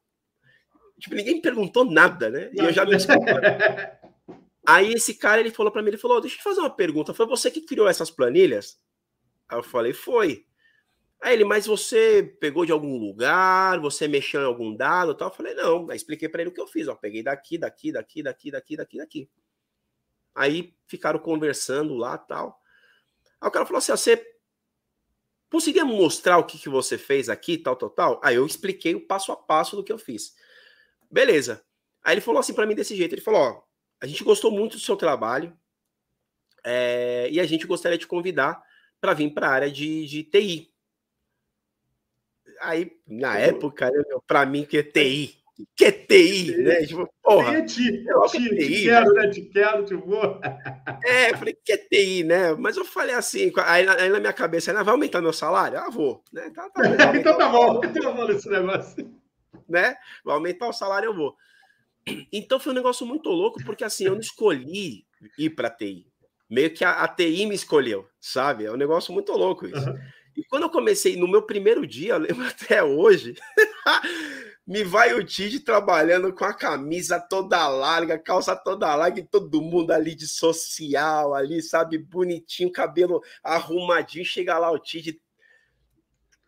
Tipo, 0.98 1.14
ninguém 1.14 1.36
me 1.36 1.40
perguntou 1.42 1.84
nada, 1.84 2.28
né? 2.28 2.50
E 2.52 2.58
eu 2.58 2.72
já 2.72 2.84
me 2.84 2.96
Aí 4.66 4.92
esse 4.92 5.14
cara, 5.14 5.40
ele 5.40 5.50
falou 5.50 5.72
para 5.72 5.82
mim, 5.82 5.88
ele 5.88 5.96
falou, 5.96 6.20
deixa 6.20 6.34
eu 6.34 6.38
te 6.38 6.44
fazer 6.44 6.60
uma 6.60 6.74
pergunta. 6.74 7.14
Foi 7.14 7.26
você 7.26 7.50
que 7.50 7.62
criou 7.62 7.88
essas 7.88 8.10
planilhas? 8.10 8.78
Aí 9.48 9.56
eu 9.56 9.62
falei, 9.62 9.92
foi. 9.92 10.44
Aí 11.20 11.34
ele, 11.34 11.44
mas 11.44 11.66
você 11.66 12.36
pegou 12.40 12.66
de 12.66 12.72
algum 12.72 12.98
lugar, 12.98 13.78
você 13.78 14.08
mexeu 14.08 14.40
em 14.40 14.44
algum 14.44 14.74
dado 14.74 15.14
tal? 15.14 15.28
Eu 15.28 15.34
falei, 15.34 15.54
não. 15.54 15.88
Aí 15.90 15.96
expliquei 15.96 16.28
para 16.28 16.42
ele 16.42 16.50
o 16.50 16.52
que 16.52 16.60
eu 16.60 16.66
fiz. 16.66 16.88
Ó, 16.88 16.94
peguei 16.94 17.22
daqui, 17.22 17.56
daqui, 17.56 17.92
daqui, 17.92 18.22
daqui, 18.22 18.50
daqui, 18.50 18.76
daqui, 18.76 18.98
daqui. 18.98 19.30
Aí 20.34 20.74
ficaram 20.86 21.20
conversando 21.20 21.94
lá 21.94 22.18
tal. 22.18 22.60
Aí 23.40 23.48
o 23.48 23.50
cara 23.50 23.64
falou 23.64 23.78
assim: 23.78 23.92
você 23.92 24.16
conseguia 25.50 25.84
mostrar 25.84 26.38
o 26.38 26.44
que, 26.44 26.58
que 26.58 26.68
você 26.68 26.96
fez 26.96 27.28
aqui, 27.28 27.58
tal, 27.58 27.76
tal, 27.76 27.90
tal? 27.90 28.20
Aí 28.22 28.36
eu 28.36 28.46
expliquei 28.46 28.94
o 28.94 29.06
passo 29.06 29.32
a 29.32 29.36
passo 29.36 29.76
do 29.76 29.84
que 29.84 29.92
eu 29.92 29.98
fiz. 29.98 30.34
Beleza. 31.10 31.62
Aí 32.02 32.14
ele 32.14 32.20
falou 32.20 32.40
assim 32.40 32.54
para 32.54 32.66
mim 32.66 32.74
desse 32.74 32.96
jeito: 32.96 33.14
ele 33.14 33.20
falou, 33.20 33.40
ó, 33.40 33.62
a 34.00 34.06
gente 34.06 34.24
gostou 34.24 34.50
muito 34.50 34.76
do 34.76 34.82
seu 34.82 34.96
trabalho 34.96 35.56
é, 36.64 37.28
e 37.30 37.40
a 37.40 37.46
gente 37.46 37.66
gostaria 37.66 37.98
de 37.98 38.06
convidar 38.06 38.62
para 39.00 39.14
vir 39.14 39.30
para 39.32 39.48
a 39.48 39.52
área 39.52 39.70
de, 39.70 40.06
de 40.06 40.24
TI. 40.24 40.70
Aí, 42.60 42.92
na 43.06 43.38
época, 43.38 43.90
para 44.26 44.44
mim, 44.44 44.64
que 44.64 44.78
é 44.78 44.82
TI. 44.82 45.39
Que 45.76 45.86
é 45.86 45.92
TI, 45.92 46.56
né? 46.58 46.86
Tipo, 46.86 47.08
porra. 47.22 47.62
Te, 47.62 47.92
te, 47.92 48.04
te, 48.30 48.56
te 48.56 48.84
quero, 48.84 49.12
né? 49.12 49.28
Te 49.28 49.40
quero, 49.42 49.84
te 49.84 49.94
vou. 49.94 50.40
É, 51.04 51.36
falei, 51.36 51.56
que 51.64 51.72
é 51.72 51.76
TI, 51.76 52.24
né? 52.24 52.54
Mas 52.54 52.76
eu 52.76 52.84
falei 52.84 53.14
assim, 53.14 53.52
aí, 53.64 53.88
aí 53.88 54.08
na 54.08 54.20
minha 54.20 54.32
cabeça, 54.32 54.72
vai 54.72 54.92
aumentar 54.92 55.20
meu 55.20 55.32
salário? 55.32 55.78
Ah, 55.78 55.88
vou. 55.88 56.22
Né? 56.32 56.50
Tá, 56.54 56.68
tá, 56.70 56.82
então 57.16 57.36
tá 57.38 57.48
bom, 57.48 57.80
então 57.84 58.02
tá 58.02 58.10
bom 58.10 58.30
esse 58.30 58.48
negócio. 58.48 59.10
Né? 59.68 59.96
Vai 60.24 60.34
aumentar 60.34 60.68
o 60.68 60.72
salário, 60.72 61.08
eu 61.08 61.14
vou. 61.14 61.36
Então 62.32 62.58
foi 62.58 62.72
um 62.72 62.76
negócio 62.76 63.06
muito 63.06 63.28
louco, 63.28 63.62
porque 63.64 63.84
assim, 63.84 64.04
eu 64.04 64.12
não 64.12 64.20
escolhi 64.20 65.04
ir 65.38 65.50
para 65.50 65.70
TI. 65.70 66.06
Meio 66.48 66.74
que 66.74 66.84
a, 66.84 67.04
a, 67.04 67.08
TI 67.08 67.46
me 67.46 67.54
escolheu, 67.54 68.08
sabe? 68.20 68.64
É 68.64 68.72
um 68.72 68.76
negócio 68.76 69.12
muito 69.12 69.32
louco 69.32 69.66
isso. 69.66 69.88
Uhum. 69.88 69.98
E 70.36 70.44
quando 70.44 70.64
eu 70.64 70.70
comecei, 70.70 71.16
no 71.16 71.28
meu 71.28 71.42
primeiro 71.42 71.86
dia, 71.86 72.14
eu 72.14 72.18
lembro 72.18 72.44
até 72.46 72.82
hoje, 72.82 73.34
me 74.70 74.84
vai 74.84 75.12
o 75.14 75.24
Tid 75.24 75.58
trabalhando 75.64 76.32
com 76.32 76.44
a 76.44 76.54
camisa 76.54 77.18
toda 77.18 77.66
larga, 77.66 78.16
calça 78.16 78.54
toda 78.54 78.94
larga, 78.94 79.18
e 79.18 79.26
todo 79.26 79.60
mundo 79.60 79.90
ali 79.90 80.14
de 80.14 80.28
social, 80.28 81.34
ali, 81.34 81.60
sabe, 81.60 81.98
bonitinho, 81.98 82.70
cabelo 82.70 83.20
arrumadinho. 83.42 84.24
Chega 84.24 84.56
lá 84.58 84.70
o 84.70 84.78
Tid, 84.78 85.20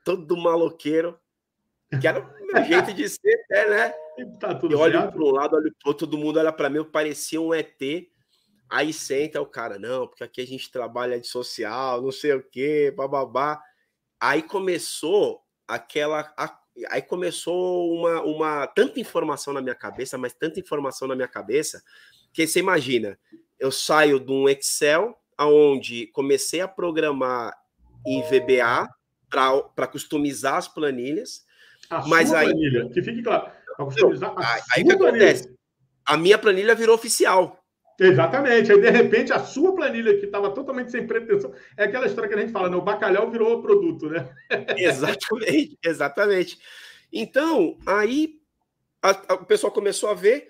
todo 0.05 0.37
maloqueiro, 0.37 1.19
que 2.01 2.07
era 2.07 2.21
o 2.21 2.47
meu 2.47 2.63
jeito 2.65 2.95
de 2.95 3.09
ser, 3.09 3.45
né? 3.51 3.67
né? 3.67 3.95
Tá 4.39 4.57
eu 4.71 4.79
olho 4.79 5.11
para 5.11 5.21
um 5.21 5.31
lado, 5.33 5.57
olho 5.57 5.75
para 5.83 5.91
outro, 5.91 6.07
todo 6.07 6.17
mundo 6.17 6.39
olha 6.39 6.53
para 6.53 6.71
mim, 6.71 6.77
eu 6.77 6.85
parecia 6.85 7.41
um 7.41 7.53
ET. 7.53 7.77
Aí 8.71 8.93
senta 8.93 9.43
o 9.43 9.47
cara, 9.47 9.81
não, 9.81 10.07
porque 10.07 10.23
aqui 10.23 10.41
a 10.41 10.47
gente 10.47 10.71
trabalha 10.71 11.19
de 11.19 11.27
social, 11.27 12.01
não 12.01 12.13
sei 12.13 12.35
o 12.35 12.43
quê, 12.49 12.95
bababá. 12.97 13.61
Aí 14.21 14.43
começou 14.43 15.43
aquela. 15.67 16.33
Aí 16.91 17.03
começou 17.03 17.93
uma, 17.95 18.23
uma 18.23 18.67
tanta 18.67 18.99
informação 18.99 19.53
na 19.53 19.61
minha 19.61 19.75
cabeça, 19.75 20.17
mas 20.17 20.33
tanta 20.33 20.59
informação 20.59 21.07
na 21.07 21.15
minha 21.15 21.29
cabeça, 21.29 21.83
que 22.33 22.47
você 22.47 22.61
imagina, 22.61 23.19
eu 23.59 23.71
saio 23.71 24.19
de 24.19 24.33
um 24.33 24.49
Excel, 24.49 25.17
aonde 25.37 26.07
comecei 26.09 26.61
a 26.61 26.69
programar 26.69 27.55
em 28.07 28.23
VBA 28.23 28.89
para 29.29 29.87
customizar 29.87 30.57
as 30.57 30.69
planilhas. 30.69 31.45
A 31.91 32.07
mas 32.07 32.33
aí, 32.33 32.49
planilha, 32.49 32.89
que 32.89 33.03
fique 33.03 33.23
claro 33.23 33.51
aí 34.75 34.83
o 34.83 34.87
que 34.87 34.93
acontece? 34.93 35.55
A 36.05 36.17
minha 36.17 36.39
planilha 36.39 36.75
virou 36.75 36.95
oficial. 36.95 37.62
Exatamente. 37.99 38.73
Aí, 38.73 38.81
de 38.81 38.91
repente, 38.91 39.33
a 39.33 39.45
sua 39.45 39.75
planilha, 39.75 40.19
que 40.19 40.27
estava 40.27 40.51
totalmente 40.51 40.91
sem 40.91 41.07
pretensão, 41.07 41.55
é 41.77 41.85
aquela 41.85 42.07
história 42.07 42.29
que 42.29 42.35
a 42.35 42.41
gente 42.41 42.53
fala, 42.53 42.69
né? 42.69 42.77
O 42.77 42.83
bacalhau 42.83 43.31
virou 43.31 43.63
produto, 43.63 44.09
né? 44.09 44.29
exatamente, 44.77 45.79
exatamente. 45.85 46.59
Então, 47.13 47.79
aí 47.87 48.41
a, 49.03 49.33
a, 49.33 49.35
o 49.35 49.45
pessoal 49.45 49.73
começou 49.73 50.09
a 50.09 50.15
ver, 50.15 50.49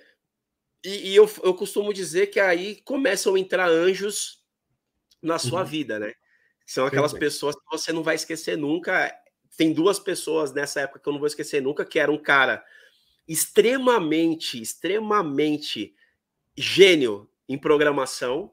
e, 0.84 1.10
e 1.10 1.16
eu, 1.16 1.28
eu, 1.42 1.54
costumo 1.54 1.92
dizer 1.92 2.28
que 2.28 2.40
aí 2.40 2.76
começam 2.84 3.34
a 3.34 3.38
entrar 3.38 3.68
anjos 3.68 4.42
na 5.20 5.38
sua 5.38 5.60
uhum. 5.60 5.66
vida, 5.66 5.98
né? 5.98 6.14
São 6.66 6.86
aquelas 6.86 7.12
pessoas 7.12 7.54
que 7.54 7.70
você 7.70 7.92
não 7.92 8.02
vai 8.02 8.14
esquecer 8.14 8.56
nunca. 8.56 9.14
Tem 9.56 9.72
duas 9.72 9.98
pessoas 9.98 10.52
nessa 10.52 10.80
época 10.80 11.00
que 11.00 11.08
eu 11.08 11.12
não 11.12 11.20
vou 11.20 11.26
esquecer 11.26 11.60
nunca, 11.60 11.84
que 11.84 11.98
era 11.98 12.10
um 12.10 12.18
cara 12.18 12.64
extremamente, 13.28 14.60
extremamente 14.60 15.94
gênio 16.56 17.28
em 17.52 17.58
programação, 17.58 18.50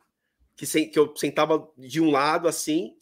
que, 0.55 0.65
que 0.65 0.99
eu 0.99 1.15
sentava 1.15 1.71
de 1.77 2.01
um 2.01 2.11
lado 2.11 2.47
assim, 2.47 2.95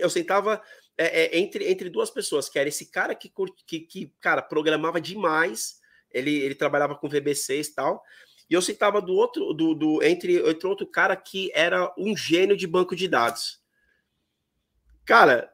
eu 0.00 0.08
sentava 0.08 0.62
é, 0.96 1.24
é, 1.24 1.38
entre, 1.38 1.70
entre 1.70 1.90
duas 1.90 2.10
pessoas, 2.10 2.48
que 2.48 2.58
era 2.58 2.68
esse 2.68 2.86
cara 2.86 3.14
que, 3.14 3.30
que, 3.66 3.80
que 3.80 4.12
cara, 4.20 4.40
programava 4.40 5.00
demais, 5.00 5.80
ele, 6.10 6.34
ele 6.34 6.54
trabalhava 6.54 6.94
com 6.94 7.08
VB6 7.08 7.66
e 7.66 7.74
tal, 7.74 8.02
e 8.48 8.54
eu 8.54 8.62
sentava 8.62 9.02
do 9.02 9.12
outro, 9.12 9.52
do, 9.52 9.74
do 9.74 10.02
entre, 10.02 10.36
entre 10.48 10.66
outro 10.66 10.86
cara 10.86 11.14
que 11.14 11.50
era 11.54 11.92
um 11.98 12.16
gênio 12.16 12.56
de 12.56 12.66
banco 12.66 12.96
de 12.96 13.06
dados. 13.06 13.60
Cara, 15.04 15.52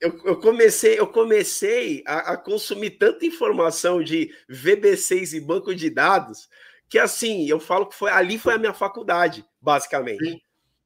eu, 0.00 0.20
eu, 0.24 0.40
comecei, 0.40 0.98
eu 0.98 1.06
comecei 1.06 2.02
a, 2.06 2.32
a, 2.32 2.36
consumir 2.36 2.90
tanta 2.90 3.24
informação 3.24 4.02
de 4.02 4.34
VB6 4.50 5.34
e 5.34 5.40
banco 5.40 5.72
de 5.74 5.90
dados 5.90 6.48
que 6.88 6.98
assim, 6.98 7.46
eu 7.48 7.58
falo 7.58 7.86
que 7.86 7.94
foi 7.94 8.10
ali 8.10 8.38
foi 8.38 8.54
a 8.54 8.58
minha 8.58 8.74
faculdade, 8.74 9.44
basicamente. 9.60 10.24
Sim, 10.24 10.40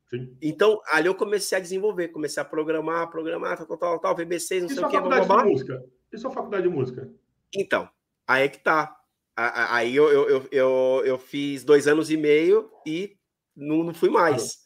sim. 0.09 0.37
Então, 0.41 0.81
ali 0.91 1.07
eu 1.07 1.15
comecei 1.15 1.59
a 1.59 1.61
desenvolver, 1.61 2.09
comecei 2.09 2.41
a 2.41 2.45
programar, 2.45 3.11
programar, 3.11 3.65
tal, 3.65 3.77
tal, 3.77 3.99
tal, 3.99 4.17
VB6, 4.17 4.61
não 4.61 4.67
e 4.67 4.71
sei 4.71 4.85
o 4.85 4.89
que. 4.89 5.01
Blá, 5.01 5.21
blá, 5.25 5.45
música? 5.45 5.85
E 6.13 6.19
sua 6.19 6.31
faculdade 6.31 6.65
de 6.65 6.69
música? 6.69 7.11
Então, 7.55 7.89
aí 8.27 8.45
é 8.45 8.49
que 8.49 8.59
tá. 8.59 8.97
Aí 9.37 9.97
eu, 9.97 10.11
eu, 10.11 10.29
eu, 10.29 10.49
eu, 10.51 11.03
eu 11.05 11.19
fiz 11.19 11.65
dois 11.65 11.87
anos 11.87 12.11
e 12.11 12.17
meio 12.17 12.71
e 12.87 13.17
não, 13.57 13.85
não 13.85 13.95
fui 13.95 14.11
mais. 14.11 14.61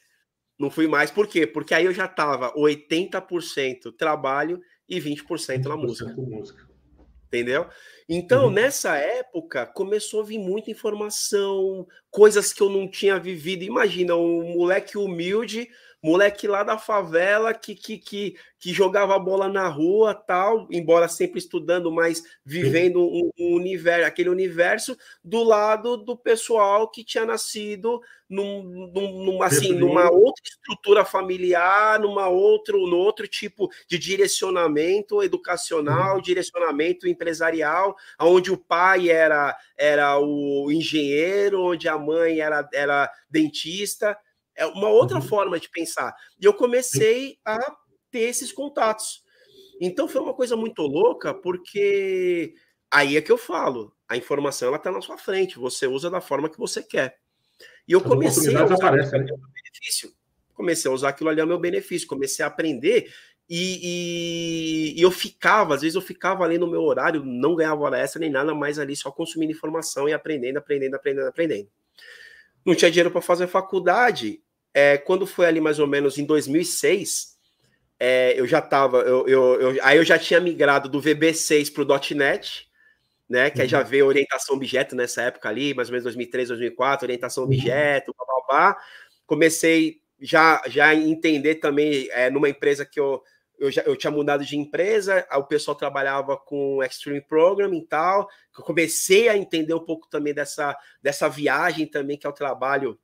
Não 0.58 0.70
fui 0.70 0.86
mais, 0.86 1.10
por 1.10 1.26
quê? 1.26 1.46
Porque 1.46 1.74
aí 1.74 1.84
eu 1.84 1.92
já 1.92 2.06
estava 2.06 2.52
80% 2.54 3.92
trabalho 3.96 4.60
e 4.88 5.00
20% 5.00 5.64
na 5.64 5.76
música. 5.76 6.12
música. 6.16 6.63
Entendeu? 7.34 7.66
Então, 8.08 8.44
uhum. 8.44 8.50
nessa 8.50 8.96
época, 8.96 9.66
começou 9.66 10.20
a 10.20 10.24
vir 10.24 10.38
muita 10.38 10.70
informação, 10.70 11.84
coisas 12.10 12.52
que 12.52 12.62
eu 12.62 12.68
não 12.70 12.88
tinha 12.88 13.18
vivido. 13.18 13.64
Imagina, 13.64 14.14
um 14.14 14.54
moleque 14.56 14.96
humilde 14.96 15.68
moleque 16.04 16.46
lá 16.46 16.62
da 16.62 16.76
favela 16.76 17.54
que, 17.54 17.74
que, 17.74 17.96
que, 17.96 18.36
que 18.58 18.74
jogava 18.74 19.18
bola 19.18 19.48
na 19.48 19.66
rua, 19.68 20.14
tal, 20.14 20.68
embora 20.70 21.08
sempre 21.08 21.38
estudando, 21.38 21.90
mas 21.90 22.22
vivendo 22.44 23.00
um, 23.00 23.30
um, 23.38 23.54
universo, 23.54 24.06
aquele 24.06 24.28
universo 24.28 24.98
do 25.24 25.42
lado 25.42 25.96
do 25.96 26.14
pessoal 26.14 26.90
que 26.90 27.02
tinha 27.02 27.24
nascido 27.24 28.02
num, 28.28 28.90
num, 28.92 29.24
numa, 29.24 29.46
assim, 29.46 29.72
numa 29.72 30.10
outra 30.10 30.42
estrutura 30.44 31.06
familiar, 31.06 31.98
numa 31.98 32.28
outro, 32.28 32.86
no 32.86 32.98
outro 32.98 33.26
tipo 33.26 33.70
de 33.88 33.98
direcionamento 33.98 35.22
educacional, 35.22 36.16
uhum. 36.16 36.20
direcionamento 36.20 37.08
empresarial, 37.08 37.96
onde 38.20 38.52
o 38.52 38.58
pai 38.58 39.08
era 39.08 39.56
era 39.74 40.18
o 40.18 40.70
engenheiro, 40.70 41.62
onde 41.62 41.88
a 41.88 41.96
mãe 41.96 42.40
era, 42.40 42.68
era 42.74 43.10
dentista. 43.30 44.14
É 44.56 44.66
uma 44.66 44.88
outra 44.88 45.16
uhum. 45.16 45.22
forma 45.22 45.58
de 45.58 45.68
pensar. 45.70 46.14
E 46.40 46.44
eu 46.44 46.54
comecei 46.54 47.38
a 47.44 47.58
ter 48.10 48.20
esses 48.20 48.52
contatos. 48.52 49.22
Então 49.80 50.08
foi 50.08 50.20
uma 50.20 50.34
coisa 50.34 50.56
muito 50.56 50.82
louca, 50.82 51.34
porque 51.34 52.54
aí 52.90 53.16
é 53.16 53.20
que 53.20 53.32
eu 53.32 53.38
falo, 53.38 53.92
a 54.08 54.16
informação 54.16 54.68
ela 54.68 54.76
está 54.76 54.92
na 54.92 55.00
sua 55.00 55.18
frente, 55.18 55.58
você 55.58 55.86
usa 55.86 56.08
da 56.08 56.20
forma 56.20 56.48
que 56.48 56.58
você 56.58 56.82
quer. 56.82 57.18
E 57.86 57.92
eu 57.92 58.00
comecei 58.00 58.54
a 58.56 58.64
usar 58.64 58.74
aparecem, 58.74 59.20
aquilo 59.20 59.36
né? 59.36 59.42
meu 59.42 59.52
benefício. 59.52 60.12
Comecei 60.54 60.90
a 60.90 60.94
usar 60.94 61.08
aquilo 61.08 61.30
ali 61.30 61.40
ao 61.40 61.46
meu 61.46 61.58
benefício, 61.58 62.06
comecei 62.06 62.44
a 62.44 62.48
aprender 62.48 63.12
e, 63.48 64.94
e, 64.94 64.98
e, 64.98 65.02
eu 65.02 65.10
ficava, 65.10 65.74
às 65.74 65.82
vezes 65.82 65.94
eu 65.94 66.00
ficava 66.00 66.44
ali 66.44 66.56
no 66.56 66.66
meu 66.66 66.82
horário, 66.82 67.22
não 67.24 67.54
ganhava 67.54 67.82
hora 67.82 67.98
extra 67.98 68.18
nem 68.20 68.30
nada, 68.30 68.54
mais 68.54 68.78
ali 68.78 68.96
só 68.96 69.10
consumindo 69.10 69.52
informação 69.52 70.08
e 70.08 70.14
aprendendo, 70.14 70.56
aprendendo, 70.56 70.94
aprendendo, 70.94 71.28
aprendendo. 71.28 71.68
Não 72.64 72.74
tinha 72.74 72.90
dinheiro 72.90 73.10
para 73.10 73.20
fazer 73.20 73.46
faculdade, 73.46 74.42
é, 74.74 74.98
quando 74.98 75.26
foi 75.26 75.46
ali 75.46 75.60
mais 75.60 75.78
ou 75.78 75.86
menos 75.86 76.18
em 76.18 76.26
2006, 76.26 77.34
é, 77.98 78.38
eu 78.38 78.46
já 78.46 78.58
estava, 78.58 78.98
eu, 78.98 79.26
eu, 79.28 79.60
eu, 79.60 79.84
aí 79.84 79.96
eu 79.96 80.04
já 80.04 80.18
tinha 80.18 80.40
migrado 80.40 80.88
do 80.88 81.00
VB6 81.00 81.72
para 81.72 81.82
o 81.82 82.16
.NET, 82.16 82.68
né? 83.28 83.50
Que 83.50 83.58
uhum. 83.58 83.62
aí 83.62 83.68
já 83.68 83.80
uhum. 83.80 83.86
veio 83.86 84.06
orientação 84.06 84.56
objeto 84.56 84.96
nessa 84.96 85.22
época 85.22 85.48
ali, 85.48 85.72
mais 85.72 85.88
ou 85.88 85.92
menos 85.92 86.02
2003, 86.02 86.48
2004, 86.48 87.06
orientação 87.06 87.44
uhum. 87.44 87.50
objeto, 87.50 88.12
blá, 88.16 88.26
blá, 88.26 88.46
blá. 88.48 88.76
Comecei 89.24 90.02
já 90.20 90.60
já 90.66 90.88
a 90.88 90.94
entender 90.94 91.56
também 91.56 92.08
é, 92.10 92.28
numa 92.28 92.48
empresa 92.48 92.84
que 92.84 92.98
eu 92.98 93.22
eu, 93.58 93.70
já, 93.70 93.82
eu 93.82 93.96
tinha 93.96 94.10
mudado 94.10 94.44
de 94.44 94.56
empresa, 94.56 95.26
o 95.32 95.44
pessoal 95.44 95.76
trabalhava 95.76 96.36
com 96.36 96.82
Extreme 96.82 97.20
Programming 97.20 97.78
e 97.78 97.86
tal. 97.86 98.28
Eu 98.56 98.64
comecei 98.64 99.28
a 99.28 99.36
entender 99.36 99.72
um 99.72 99.84
pouco 99.84 100.08
também 100.08 100.34
dessa, 100.34 100.76
dessa 101.00 101.28
viagem 101.28 101.86
também, 101.86 102.18
que 102.18 102.26
é 102.26 102.30
o 102.30 102.32
trabalho 102.32 102.98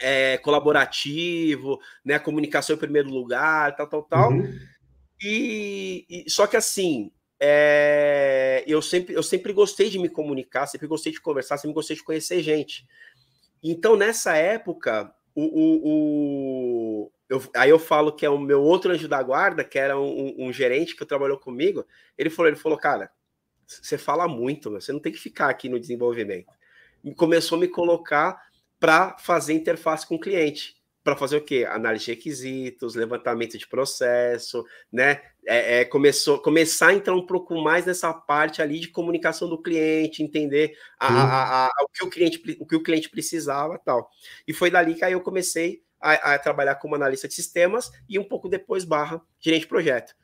é, 0.00 0.38
colaborativo, 0.38 1.78
né? 2.04 2.18
Comunicação 2.18 2.74
em 2.74 2.78
primeiro 2.78 3.10
lugar, 3.10 3.76
tal, 3.76 3.86
tal, 3.86 4.02
tal. 4.02 4.32
Uhum. 4.32 4.58
E, 5.22 6.06
e, 6.08 6.30
só 6.30 6.46
que 6.46 6.56
assim, 6.56 7.12
é, 7.38 8.64
eu, 8.66 8.80
sempre, 8.80 9.14
eu 9.14 9.22
sempre 9.22 9.52
gostei 9.52 9.90
de 9.90 9.98
me 9.98 10.08
comunicar, 10.08 10.66
sempre 10.66 10.86
gostei 10.86 11.12
de 11.12 11.20
conversar, 11.20 11.58
sempre 11.58 11.74
gostei 11.74 11.96
de 11.96 12.04
conhecer 12.04 12.42
gente. 12.42 12.86
Então, 13.62 13.96
nessa 13.96 14.36
época, 14.36 15.12
o, 15.34 15.42
o, 15.44 17.04
o 17.04 17.12
eu, 17.28 17.42
aí 17.54 17.70
eu 17.70 17.78
falo 17.78 18.12
que 18.12 18.26
é 18.26 18.30
o 18.30 18.38
meu 18.38 18.60
outro 18.62 18.92
anjo 18.92 19.06
da 19.06 19.22
guarda, 19.22 19.62
que 19.62 19.78
era 19.78 19.98
um, 19.98 20.34
um, 20.36 20.52
gerente 20.52 20.96
que 20.96 21.06
trabalhou 21.06 21.38
comigo. 21.38 21.86
Ele 22.18 22.28
falou, 22.28 22.48
ele 22.48 22.56
falou, 22.56 22.76
cara, 22.76 23.10
você 23.66 23.96
fala 23.96 24.26
muito, 24.26 24.70
você 24.70 24.92
não 24.92 24.98
tem 24.98 25.12
que 25.12 25.18
ficar 25.18 25.48
aqui 25.48 25.68
no 25.68 25.78
desenvolvimento. 25.78 26.52
E 27.04 27.14
começou 27.14 27.56
a 27.56 27.60
me 27.60 27.68
colocar 27.68 28.49
para 28.80 29.16
fazer 29.18 29.52
interface 29.52 30.06
com 30.06 30.14
o 30.14 30.20
cliente. 30.20 30.74
Para 31.04 31.16
fazer 31.16 31.36
o 31.36 31.44
quê? 31.44 31.66
Análise 31.68 32.06
de 32.06 32.10
requisitos, 32.12 32.94
levantamento 32.94 33.56
de 33.56 33.66
processo, 33.66 34.64
né? 34.92 35.22
É, 35.46 35.80
é, 35.80 35.84
começou 35.84 36.38
começar 36.38 36.88
a 36.88 36.94
entrar 36.94 37.14
um 37.14 37.24
pouco 37.24 37.54
mais 37.62 37.86
nessa 37.86 38.12
parte 38.12 38.60
ali 38.60 38.80
de 38.80 38.88
comunicação 38.88 39.48
do 39.48 39.60
cliente, 39.60 40.22
entender 40.22 40.76
a, 40.98 41.08
a, 41.08 41.66
a, 41.66 41.70
o 41.82 41.88
que 41.88 42.04
o 42.04 42.10
cliente 42.10 42.56
o 42.60 42.66
que 42.66 42.76
o 42.76 42.82
cliente 42.82 43.08
precisava, 43.08 43.78
tal. 43.78 44.10
E 44.46 44.52
foi 44.52 44.70
dali 44.70 44.94
que 44.94 45.04
aí 45.04 45.12
eu 45.12 45.22
comecei 45.22 45.82
a, 45.98 46.34
a, 46.34 46.38
trabalhar 46.38 46.74
como 46.76 46.94
analista 46.94 47.26
de 47.26 47.34
sistemas 47.34 47.90
e 48.08 48.18
um 48.18 48.24
pouco 48.24 48.48
depois 48.48 48.84
barra 48.84 49.22
gerente 49.38 49.62
de 49.62 49.68
projeto. 49.68 50.14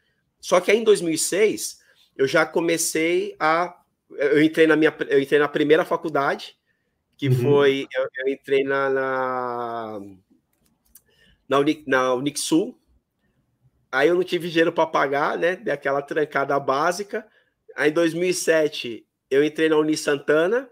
Só 0.41 0.61
que 0.61 0.71
aí 0.71 0.79
em 0.79 0.85
2006 0.85 1.79
eu 2.17 2.27
já 2.27 2.45
comecei 2.45 3.35
a 3.39 3.83
eu 4.11 4.43
entrei 4.43 4.67
na 4.67 4.77
minha 4.77 4.95
eu 5.09 5.21
entrei 5.21 5.41
na 5.41 5.49
primeira 5.49 5.85
faculdade 5.85 6.57
que 7.17 7.29
uhum. 7.29 7.35
foi 7.43 7.87
eu, 7.93 8.09
eu, 8.19 8.33
entrei 8.33 8.63
na 8.63 8.91
na 8.91 10.01
na, 11.49 11.59
Uni, 11.59 11.85
na 11.87 12.15
Unixul. 12.15 12.79
Aí 13.91 14.09
eu 14.09 14.15
não 14.15 14.25
tive 14.25 14.49
dinheiro 14.49 14.73
para 14.73 14.87
pagar 14.87 15.39
né? 15.39 15.57
Daquela 15.57 16.03
trancada 16.03 16.59
básica. 16.61 17.27
Aí 17.75 17.91
em 17.91 17.95
2007 17.95 19.07
eu 19.31 19.45
entrei 19.45 19.69
na 19.69 19.77
Uni 19.77 19.97
Santana. 19.97 20.71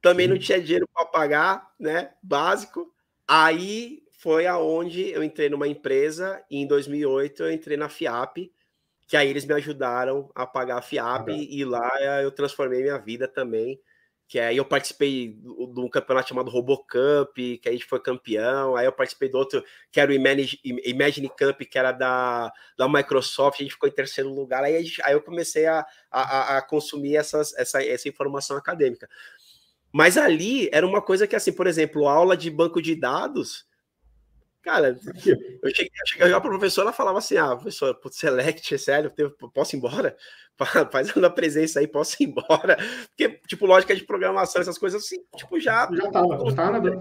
Também 0.00 0.26
Sim. 0.26 0.32
não 0.32 0.38
tinha 0.38 0.60
dinheiro 0.60 0.88
para 0.92 1.06
pagar 1.06 1.74
né? 1.78 2.12
Básico. 2.22 2.92
Aí 3.26 4.02
foi 4.20 4.46
aonde 4.46 5.10
eu 5.10 5.24
entrei 5.24 5.48
numa 5.48 5.66
empresa 5.66 6.44
e 6.50 6.58
em 6.58 6.66
2008 6.66 7.42
eu 7.42 7.52
entrei 7.52 7.76
na 7.76 7.88
FIAP, 7.88 8.52
que 9.06 9.16
aí 9.16 9.28
eles 9.28 9.46
me 9.46 9.54
ajudaram 9.54 10.30
a 10.34 10.46
pagar 10.46 10.76
a 10.76 10.82
FIAP 10.82 11.30
e 11.30 11.64
lá 11.64 11.90
eu 12.22 12.30
transformei 12.30 12.82
minha 12.82 12.98
vida 12.98 13.26
também. 13.26 13.80
Que 14.30 14.38
aí 14.38 14.58
eu 14.58 14.64
participei 14.64 15.40
de 15.42 15.80
um 15.80 15.88
campeonato 15.88 16.28
chamado 16.28 16.52
RoboCup, 16.52 17.58
que 17.58 17.68
a 17.68 17.72
gente 17.72 17.84
foi 17.84 17.98
campeão. 17.98 18.76
Aí 18.76 18.86
eu 18.86 18.92
participei 18.92 19.28
do 19.28 19.36
outro, 19.36 19.60
que 19.90 19.98
era 19.98 20.08
o 20.08 20.14
Imagine, 20.14 20.56
Imagine 20.84 21.28
Cup, 21.28 21.62
que 21.68 21.76
era 21.76 21.90
da, 21.90 22.52
da 22.78 22.88
Microsoft, 22.88 23.58
a 23.58 23.64
gente 23.64 23.72
ficou 23.72 23.88
em 23.88 23.92
terceiro 23.92 24.32
lugar. 24.32 24.62
Aí, 24.62 24.84
gente, 24.84 25.02
aí 25.02 25.14
eu 25.14 25.20
comecei 25.20 25.66
a, 25.66 25.84
a, 26.08 26.58
a 26.58 26.62
consumir 26.62 27.16
essas, 27.16 27.52
essa, 27.54 27.84
essa 27.84 28.08
informação 28.08 28.56
acadêmica. 28.56 29.08
Mas 29.92 30.16
ali 30.16 30.68
era 30.70 30.86
uma 30.86 31.02
coisa 31.02 31.26
que, 31.26 31.34
assim, 31.34 31.52
por 31.52 31.66
exemplo, 31.66 32.06
aula 32.06 32.36
de 32.36 32.52
banco 32.52 32.80
de 32.80 32.94
dados. 32.94 33.66
Cara, 34.62 34.88
eu 34.88 35.70
cheguei, 35.70 35.90
eu 36.02 36.06
cheguei 36.06 36.28
para 36.28 36.36
a 36.36 36.40
professora, 36.40 36.88
ela 36.88 36.92
falava 36.92 37.18
assim: 37.18 37.36
ah, 37.36 37.56
professor, 37.56 37.98
select, 38.10 38.74
é 38.74 38.78
sério, 38.78 39.12
posso 39.54 39.74
ir 39.74 39.78
embora? 39.78 40.16
Faz 40.92 41.16
a 41.16 41.30
presença 41.30 41.80
aí, 41.80 41.86
posso 41.86 42.22
ir 42.22 42.26
embora? 42.26 42.76
Porque, 43.08 43.40
tipo, 43.46 43.64
lógica 43.64 43.96
de 43.96 44.04
programação, 44.04 44.60
essas 44.60 44.76
coisas 44.76 45.02
assim, 45.02 45.16
tipo, 45.36 45.58
já. 45.58 45.88
Já 45.90 46.04
estava, 46.04 46.38
já 46.38 46.48
estava 46.48 46.72
nadando. 46.72 47.00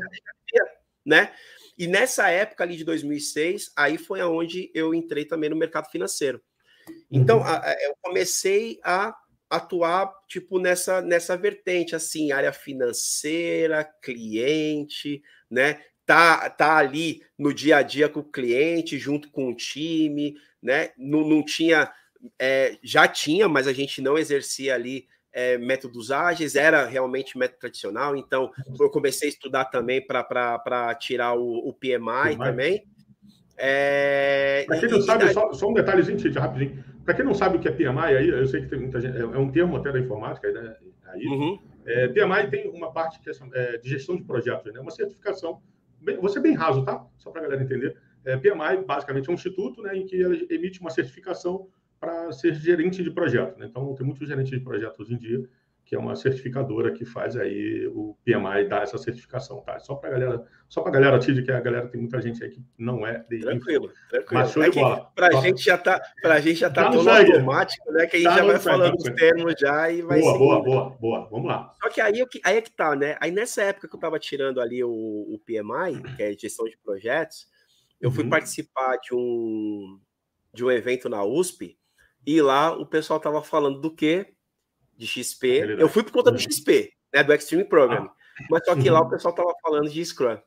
Né? 1.05 1.34
E 1.78 1.88
nessa 1.88 2.30
época 2.30 2.64
ali 2.64 2.78
de 2.78 2.86
2006, 2.86 3.72
aí 3.76 3.97
foi 3.97 4.22
aonde 4.22 4.72
eu 4.74 4.93
entrei 4.93 5.26
também 5.26 5.49
no 5.49 5.55
mercado 5.55 5.89
financeiro. 5.89 6.41
Então, 7.12 7.39
uhum. 7.39 7.43
a, 7.43 7.70
a, 7.70 7.76
eu 7.84 7.95
comecei 8.01 8.80
a 8.84 9.14
atuar 9.49 10.14
tipo 10.28 10.60
nessa 10.60 11.01
nessa 11.01 11.36
vertente 11.36 11.95
assim, 11.95 12.32
área 12.32 12.53
financeira, 12.53 13.84
cliente, 14.01 15.22
né? 15.49 15.82
Tá, 16.10 16.49
tá 16.49 16.76
ali 16.76 17.22
no 17.38 17.53
dia 17.53 17.78
a 17.78 17.84
dia 17.84 18.10
com 18.10 18.22
o 18.22 18.24
cliente, 18.24 18.97
junto 18.97 19.30
com 19.30 19.47
o 19.47 19.53
time, 19.53 20.36
né? 20.60 20.89
Não, 20.97 21.22
não 21.22 21.45
tinha, 21.45 21.88
é, 22.39 22.80
já 22.82 23.07
tinha, 23.07 23.47
mas 23.47 23.68
a 23.68 23.74
gente 23.74 24.01
não 24.01 24.18
exercia 24.18 24.74
ali 24.74 25.05
é, 25.32 25.60
métodos 25.60 26.10
ágeis, 26.10 26.55
era 26.55 26.88
realmente 26.88 27.38
método 27.38 27.60
tradicional. 27.60 28.16
Então, 28.16 28.51
eu 28.80 28.89
comecei 28.89 29.28
a 29.28 29.32
estudar 29.32 29.66
também 29.66 30.03
para 30.03 30.95
tirar 30.95 31.36
o, 31.36 31.70
o 31.70 31.72
PMI, 31.74 31.99
PMI, 31.99 32.38
também. 32.39 32.84
É, 33.55 34.64
Para 34.68 34.80
quem 34.80 34.89
não 34.89 35.01
sabe, 35.01 35.32
só, 35.32 35.53
só, 35.53 35.70
um 35.70 35.76
detalhezinho, 35.76 36.18
rapidinho. 36.39 36.84
Para 37.05 37.14
quem 37.14 37.24
não 37.24 37.36
sabe 37.36 37.57
o 37.57 37.60
que 37.60 37.68
é 37.68 37.72
PMI, 37.72 38.18
aí, 38.18 38.30
eu 38.30 38.47
sei 38.47 38.62
que 38.62 38.68
tem 38.68 38.80
muita 38.80 38.99
gente, 38.99 39.16
é, 39.16 39.22
é 39.22 39.38
um 39.38 39.51
termo 39.51 39.78
até 39.78 39.91
da 39.91 39.99
informática, 39.99 40.51
né? 40.51 40.76
Aí, 41.05 41.24
uhum. 41.28 41.60
é, 41.86 42.07
PMI 42.07 42.49
tem 42.49 42.68
uma 42.72 42.91
parte 42.91 43.20
que 43.20 43.30
é, 43.30 43.34
é, 43.53 43.78
de 43.78 43.88
gestão 43.88 44.16
de 44.16 44.24
projetos, 44.24 44.74
né? 44.74 44.80
Uma 44.80 44.89
certificação, 44.89 45.62
vou 46.19 46.29
ser 46.29 46.39
bem 46.39 46.53
raso, 46.53 46.83
tá? 46.83 47.05
Só 47.17 47.31
para 47.31 47.41
a 47.41 47.43
galera 47.43 47.63
entender. 47.63 47.97
É, 48.25 48.37
PMI, 48.37 48.85
basicamente, 48.85 49.29
é 49.29 49.31
um 49.31 49.35
instituto 49.35 49.81
né, 49.81 49.95
em 49.95 50.05
que 50.05 50.15
ele 50.15 50.47
emite 50.49 50.81
uma 50.81 50.89
certificação 50.89 51.67
para 51.99 52.31
ser 52.31 52.53
gerente 52.53 53.03
de 53.03 53.11
projeto. 53.11 53.57
Né? 53.57 53.67
Então, 53.67 53.93
tem 53.95 54.05
muitos 54.05 54.27
gerentes 54.27 54.51
de 54.51 54.59
projetos 54.59 54.99
hoje 54.99 55.13
em 55.13 55.17
dia 55.17 55.49
que 55.89 55.95
é 55.95 55.99
uma 55.99 56.15
certificadora 56.15 56.91
que 56.91 57.03
faz 57.03 57.35
aí 57.35 57.87
o 57.87 58.15
PMI 58.23 58.69
dar 58.69 58.83
essa 58.83 58.95
certificação, 58.95 59.59
tá? 59.61 59.79
Só 59.79 59.95
para 59.95 60.11
galera, 60.11 60.45
só 60.67 60.83
para 60.83 60.91
galera 60.91 61.17
TID, 61.17 61.41
que 61.41 61.51
a 61.51 61.59
galera 61.59 61.87
tem 61.87 61.99
muita 61.99 62.21
gente 62.21 62.43
aí 62.43 62.51
que 62.51 62.63
não 62.77 63.07
é 63.07 63.25
de 63.27 63.39
tranquilo, 63.39 63.91
tranquilo. 64.07 64.39
Mas 64.39 64.51
show 64.51 64.61
é 64.61 64.69
de 64.69 64.79
bola. 64.79 65.11
Para 65.15 65.27
a 65.29 65.41
gente 65.41 65.63
já 65.63 65.79
tá, 65.79 65.99
para 66.21 66.35
a 66.35 66.39
gente 66.39 66.59
já 66.59 66.69
tá, 66.69 66.83
tá 66.83 66.91
todo 66.91 67.09
automático, 67.09 67.91
né? 67.91 68.05
Que 68.05 68.17
a 68.17 68.19
gente 68.19 68.29
tá 68.29 68.37
já 68.37 68.45
vai 68.45 68.59
falando 68.59 68.97
os 68.97 69.03
termos 69.03 69.55
já 69.59 69.91
e 69.91 70.03
vai 70.03 70.19
Boa, 70.19 70.37
boa, 70.37 70.63
boa, 70.63 70.89
boa. 70.91 71.27
Vamos 71.31 71.47
lá. 71.47 71.73
Só 71.81 71.89
que 71.89 71.99
aí, 71.99 72.23
aí 72.43 72.57
é 72.57 72.61
que 72.61 72.71
tá, 72.71 72.95
né? 72.95 73.17
Aí 73.19 73.31
nessa 73.31 73.63
época 73.63 73.87
que 73.87 73.95
eu 73.95 73.97
estava 73.97 74.19
tirando 74.19 74.61
ali 74.61 74.83
o, 74.83 74.91
o 74.91 75.39
PMI, 75.39 76.03
que 76.15 76.21
é 76.21 76.33
gestão 76.33 76.67
de 76.67 76.77
projetos, 76.77 77.47
eu 77.99 78.11
fui 78.11 78.25
uhum. 78.25 78.29
participar 78.29 78.97
de 78.97 79.15
um 79.15 79.99
de 80.53 80.63
um 80.63 80.69
evento 80.69 81.09
na 81.09 81.23
USP 81.23 81.79
e 82.27 82.43
lá 82.43 82.77
o 82.77 82.85
pessoal 82.85 83.17
estava 83.17 83.41
falando 83.41 83.81
do 83.81 83.91
quê? 83.91 84.35
De 84.99 85.07
XP. 85.07 85.77
Eu 85.79 85.87
fui 85.87 86.03
por 86.03 86.11
conta 86.11 86.29
do 86.29 86.37
XP, 86.37 86.91
né, 87.13 87.23
do 87.23 87.33
Extreme 87.33 87.63
Program. 87.63 88.09
Ah. 88.09 88.45
Mas 88.49 88.65
só 88.65 88.75
que 88.75 88.89
lá 88.89 88.99
o 88.99 89.09
pessoal 89.09 89.33
estava 89.33 89.53
falando 89.61 89.89
de 89.89 90.05
Scrum. 90.05 90.37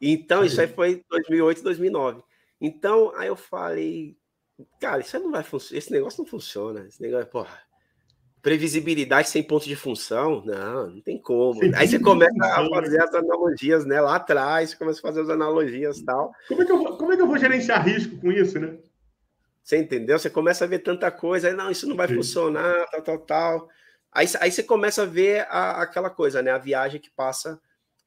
Então, 0.00 0.44
isso 0.44 0.60
aí 0.60 0.66
foi 0.66 1.04
2008, 1.08 1.62
2009. 1.62 2.22
Então, 2.60 3.12
aí 3.16 3.28
eu 3.28 3.36
falei, 3.36 4.16
cara, 4.80 5.00
isso 5.00 5.18
não 5.18 5.30
vai 5.30 5.42
funcionar, 5.42 5.78
esse 5.78 5.92
negócio 5.92 6.22
não 6.22 6.28
funciona. 6.28 6.86
Esse 6.86 7.00
negócio, 7.00 7.26
porra, 7.28 7.58
previsibilidade 8.42 9.28
sem 9.28 9.42
ponto 9.42 9.66
de 9.66 9.76
função, 9.76 10.44
não, 10.44 10.90
não 10.90 11.00
tem 11.00 11.20
como. 11.20 11.60
Aí 11.74 11.88
você 11.88 11.98
começa 11.98 12.44
a 12.44 12.68
fazer 12.68 13.02
as 13.02 13.14
analogias, 13.14 13.84
né? 13.86 14.00
Lá 14.00 14.16
atrás, 14.16 14.74
começa 14.74 14.98
a 14.98 15.02
fazer 15.02 15.22
as 15.22 15.30
analogias 15.30 15.98
e 15.98 16.04
tal. 16.04 16.32
Como 16.48 16.62
é, 16.62 16.64
que 16.64 16.72
eu 16.72 16.78
vou, 16.78 16.96
como 16.96 17.12
é 17.12 17.16
que 17.16 17.22
eu 17.22 17.26
vou 17.26 17.38
gerenciar 17.38 17.84
risco 17.84 18.16
com 18.18 18.30
isso, 18.30 18.58
né? 18.58 18.76
Você 19.66 19.78
entendeu? 19.78 20.16
Você 20.16 20.30
começa 20.30 20.64
a 20.64 20.68
ver 20.68 20.78
tanta 20.78 21.10
coisa, 21.10 21.48
aí, 21.48 21.54
não, 21.54 21.68
isso 21.68 21.88
não 21.88 21.96
vai 21.96 22.06
Sim. 22.06 22.14
funcionar, 22.14 22.86
tal, 22.88 23.02
tal, 23.02 23.18
tal. 23.18 23.68
Aí, 24.12 24.24
aí 24.38 24.52
você 24.52 24.62
começa 24.62 25.02
a 25.02 25.06
ver 25.06 25.40
a, 25.50 25.82
aquela 25.82 26.08
coisa, 26.08 26.40
né? 26.40 26.52
A 26.52 26.58
viagem 26.58 27.00
que 27.00 27.10
passa 27.10 27.60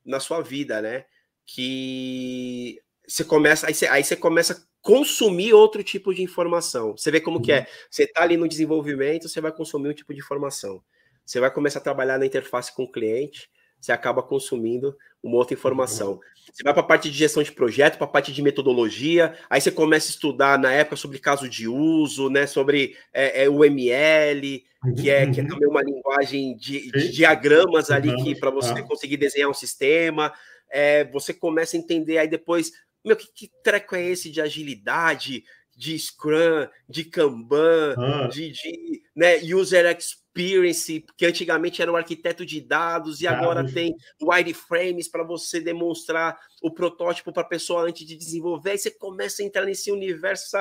na 0.06 0.22
sua 0.22 0.42
vida, 0.42 0.82
né? 0.82 1.04
Que 1.46 2.80
você 3.06 3.26
começa, 3.26 3.68
aí 3.68 3.74
você, 3.74 3.88
aí 3.88 4.02
você 4.02 4.16
começa 4.16 4.54
a 4.54 4.58
consumir 4.82 5.54
outro 5.54 5.84
tipo 5.84 6.14
de 6.14 6.24
informação. 6.24 6.96
Você 6.96 7.12
vê 7.12 7.20
como 7.20 7.40
uhum. 7.40 7.44
que 7.44 7.52
é. 7.52 7.60
Uhum. 7.60 7.66
Você 7.92 8.04
está 8.04 8.24
ali 8.24 8.38
no 8.38 8.48
desenvolvimento, 8.48 9.28
você 9.28 9.42
vai 9.42 9.52
consumir 9.52 9.90
um 9.90 9.94
tipo 9.94 10.14
de 10.14 10.22
informação. 10.22 10.82
Você 11.26 11.42
vai 11.42 11.52
começar 11.52 11.80
a 11.80 11.84
trabalhar 11.84 12.18
na 12.18 12.26
interface 12.26 12.74
com 12.74 12.84
o 12.84 12.92
cliente, 12.92 13.50
você 13.80 13.92
acaba 13.92 14.22
consumindo 14.22 14.96
uma 15.22 15.38
outra 15.38 15.54
informação. 15.54 16.20
Você 16.52 16.64
vai 16.64 16.74
para 16.74 16.82
a 16.82 16.86
parte 16.86 17.10
de 17.10 17.18
gestão 17.18 17.44
de 17.44 17.52
projeto, 17.52 17.98
para 17.98 18.06
a 18.06 18.10
parte 18.10 18.34
de 18.34 18.42
metodologia, 18.42 19.36
aí 19.50 19.62
você 19.62 19.72
começa 19.72 20.08
a 20.08 20.12
estudar 20.12 20.58
na 20.58 20.72
época 20.72 20.96
sobre 20.96 21.20
caso 21.20 21.48
de 21.48 21.68
uso, 21.68 22.30
né, 22.30 22.48
sobre 22.48 22.96
é, 23.14 23.44
é, 23.44 23.50
o 23.50 23.64
ML, 23.64 24.64
que 24.98 25.10
é, 25.10 25.30
que 25.30 25.40
é 25.40 25.44
uhum. 25.44 25.50
também 25.50 25.68
uma 25.68 25.84
linguagem 25.84 26.56
de, 26.56 26.92
de 26.92 27.12
diagramas 27.12 27.92
ali 27.92 28.16
que 28.24 28.36
para 28.36 28.50
você 28.50 28.82
conseguir 28.82 29.18
desenhar 29.18 29.50
um 29.50 29.54
sistema. 29.54 30.34
É, 30.72 31.04
você 31.06 31.34
começa 31.34 31.76
a 31.76 31.80
entender 31.80 32.18
aí 32.18 32.28
depois 32.28 32.72
meu, 33.04 33.16
que, 33.16 33.28
que 33.34 33.52
treco 33.64 33.96
é 33.96 34.04
esse 34.04 34.30
de 34.30 34.42
agilidade, 34.42 35.44
de 35.80 35.98
Scrum, 35.98 36.68
de 36.90 37.06
Kanban, 37.06 37.96
ah. 37.98 38.28
de, 38.28 38.52
de 38.52 39.02
né, 39.16 39.38
User 39.38 39.86
Experience, 39.98 41.06
que 41.16 41.26
antigamente 41.26 41.82
era 41.82 41.90
o 41.90 41.96
arquiteto 41.96 42.46
de 42.46 42.60
dados 42.60 43.22
e 43.22 43.28
ah, 43.28 43.32
agora 43.32 43.66
tem 43.66 43.96
wireframes 44.22 45.08
para 45.08 45.24
você 45.24 45.62
demonstrar 45.62 46.38
o 46.62 46.70
protótipo 46.70 47.32
para 47.32 47.44
a 47.44 47.48
pessoa 47.48 47.84
antes 47.84 48.06
de 48.06 48.18
desenvolver. 48.18 48.72
Aí 48.72 48.78
você 48.78 48.92
começa 48.92 49.42
a 49.42 49.46
entrar 49.46 49.64
nesse 49.64 49.90
universo, 49.90 50.58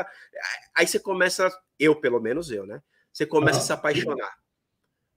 aí 0.72 0.86
você 0.86 1.00
começa, 1.00 1.50
eu 1.80 1.96
pelo 1.96 2.20
menos 2.20 2.52
eu, 2.52 2.64
né? 2.64 2.80
Você 3.12 3.26
começa 3.26 3.58
ah. 3.58 3.62
a 3.62 3.64
se 3.64 3.72
apaixonar. 3.72 4.38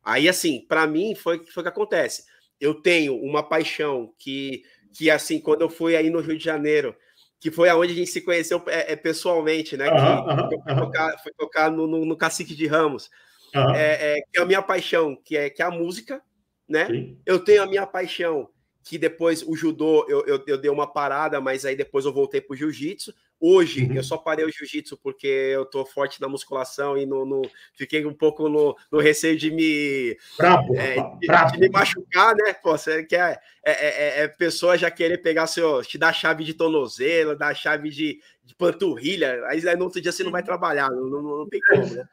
Aí, 0.04 0.28
assim, 0.28 0.66
para 0.68 0.88
mim 0.88 1.14
foi, 1.14 1.46
foi 1.46 1.62
o 1.62 1.64
que 1.64 1.70
acontece. 1.70 2.26
Eu 2.60 2.74
tenho 2.74 3.16
uma 3.22 3.48
paixão 3.48 4.12
que, 4.18 4.64
que, 4.94 5.12
assim, 5.12 5.40
quando 5.40 5.62
eu 5.62 5.70
fui 5.70 5.96
aí 5.96 6.10
no 6.10 6.22
Rio 6.22 6.36
de 6.36 6.44
Janeiro, 6.44 6.96
que 7.42 7.50
foi 7.50 7.70
aonde 7.70 7.92
a 7.92 7.96
gente 7.96 8.12
se 8.12 8.22
conheceu 8.22 8.64
é, 8.68 8.94
é 8.94 8.96
pessoalmente, 8.96 9.76
né? 9.76 9.90
Uhum, 9.90 10.48
que, 10.48 10.62
foi 10.62 10.76
tocar, 10.76 11.24
foi 11.24 11.32
tocar 11.34 11.72
no, 11.72 11.88
no, 11.88 12.06
no, 12.06 12.16
Cacique 12.16 12.54
de 12.54 12.68
Ramos. 12.68 13.10
Uhum. 13.56 13.74
É, 13.74 14.20
é, 14.20 14.22
que 14.32 14.40
é 14.40 14.44
a 14.44 14.46
minha 14.46 14.62
paixão, 14.62 15.16
que 15.16 15.36
é, 15.36 15.50
que 15.50 15.60
é 15.60 15.66
a 15.66 15.72
música, 15.72 16.22
né? 16.70 16.86
Sim. 16.86 17.20
Eu 17.26 17.40
tenho 17.40 17.64
a 17.64 17.66
minha 17.66 17.88
paixão, 17.88 18.48
que 18.84 18.96
depois 18.96 19.42
o 19.42 19.56
judô 19.56 20.06
eu, 20.08 20.24
eu, 20.28 20.44
eu 20.46 20.58
dei 20.60 20.70
uma 20.70 20.86
parada, 20.86 21.42
mas 21.42 21.66
aí 21.66 21.76
depois 21.76 22.06
eu 22.06 22.14
voltei 22.14 22.40
pro 22.40 22.56
jiu-jitsu. 22.56 23.12
Hoje 23.44 23.86
uhum. 23.86 23.96
eu 23.96 24.04
só 24.04 24.18
parei 24.18 24.46
o 24.46 24.52
jiu-jitsu 24.52 24.96
porque 24.98 25.26
eu 25.26 25.66
tô 25.66 25.84
forte 25.84 26.22
na 26.22 26.30
musculação 26.30 26.96
e 26.96 27.08
no, 27.08 27.26
no 27.26 27.42
fiquei 27.74 28.06
um 28.06 28.14
pouco 28.14 28.48
no, 28.48 28.78
no, 28.92 29.00
receio 29.00 29.36
de 29.36 29.50
me 29.50 30.16
bravo, 30.38 30.76
é, 30.76 30.96
de, 31.18 31.26
bravo. 31.26 31.54
de, 31.54 31.60
me 31.60 31.70
machucar, 31.70 32.36
né? 32.36 32.54
Pô, 32.54 32.78
você 32.78 33.04
quer 33.04 33.42
é, 33.66 33.72
é, 33.72 33.88
é, 33.88 34.24
é, 34.24 34.28
pessoa 34.28 34.78
já 34.78 34.92
querer 34.92 35.18
pegar 35.24 35.48
seu, 35.48 35.82
te 35.82 35.98
dar 35.98 36.14
chave 36.14 36.44
de 36.44 36.54
tornozelo, 36.54 37.36
dar 37.36 37.56
chave 37.56 37.90
de, 37.90 38.22
de 38.44 38.54
panturrilha, 38.54 39.44
aí, 39.48 39.68
aí 39.68 39.76
no 39.76 39.86
outro 39.86 40.00
dia 40.00 40.12
você 40.12 40.24
não 40.24 40.32
vai 40.32 40.44
trabalhar, 40.44 40.92
não, 40.92 41.10
não, 41.10 41.22
não 41.40 41.50
tem 41.50 41.60
como, 41.68 41.96
né? 41.96 42.08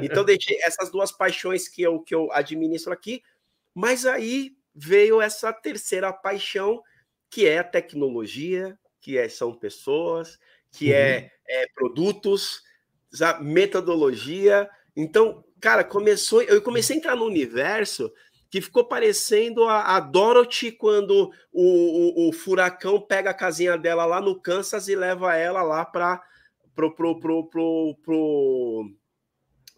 Então 0.00 0.22
deixei 0.22 0.58
essas 0.62 0.92
duas 0.92 1.10
paixões 1.10 1.68
que 1.68 1.82
eu 1.82 1.98
que 2.00 2.14
eu 2.14 2.30
administro 2.30 2.92
aqui, 2.92 3.20
mas 3.74 4.06
aí 4.06 4.52
veio 4.72 5.20
essa 5.20 5.52
terceira 5.52 6.12
paixão 6.12 6.80
que 7.28 7.48
é 7.48 7.58
a 7.58 7.64
tecnologia, 7.64 8.78
que 9.00 9.18
é, 9.18 9.28
são 9.28 9.52
pessoas, 9.52 10.38
que 10.72 10.86
uhum. 10.86 10.96
é, 10.96 11.30
é, 11.46 11.66
produtos, 11.74 12.62
sabe? 13.12 13.44
metodologia. 13.44 14.68
Então, 14.96 15.44
cara, 15.60 15.84
começou. 15.84 16.42
Eu 16.42 16.60
comecei 16.62 16.96
a 16.96 16.98
entrar 16.98 17.16
no 17.16 17.24
universo 17.24 18.12
que 18.50 18.60
ficou 18.60 18.84
parecendo 18.84 19.64
a, 19.64 19.96
a 19.96 20.00
Dorothy 20.00 20.72
quando 20.72 21.32
o, 21.50 22.26
o, 22.26 22.28
o, 22.28 22.32
furacão 22.32 23.00
pega 23.00 23.30
a 23.30 23.34
casinha 23.34 23.78
dela 23.78 24.04
lá 24.04 24.20
no 24.20 24.38
Kansas 24.38 24.88
e 24.88 24.94
leva 24.94 25.34
ela 25.34 25.62
lá 25.62 25.86
para 25.86 26.22
pro, 26.74 26.94
pro, 26.94 27.18
pro, 27.18 27.48
pro, 27.48 27.96
pro, 28.02 28.90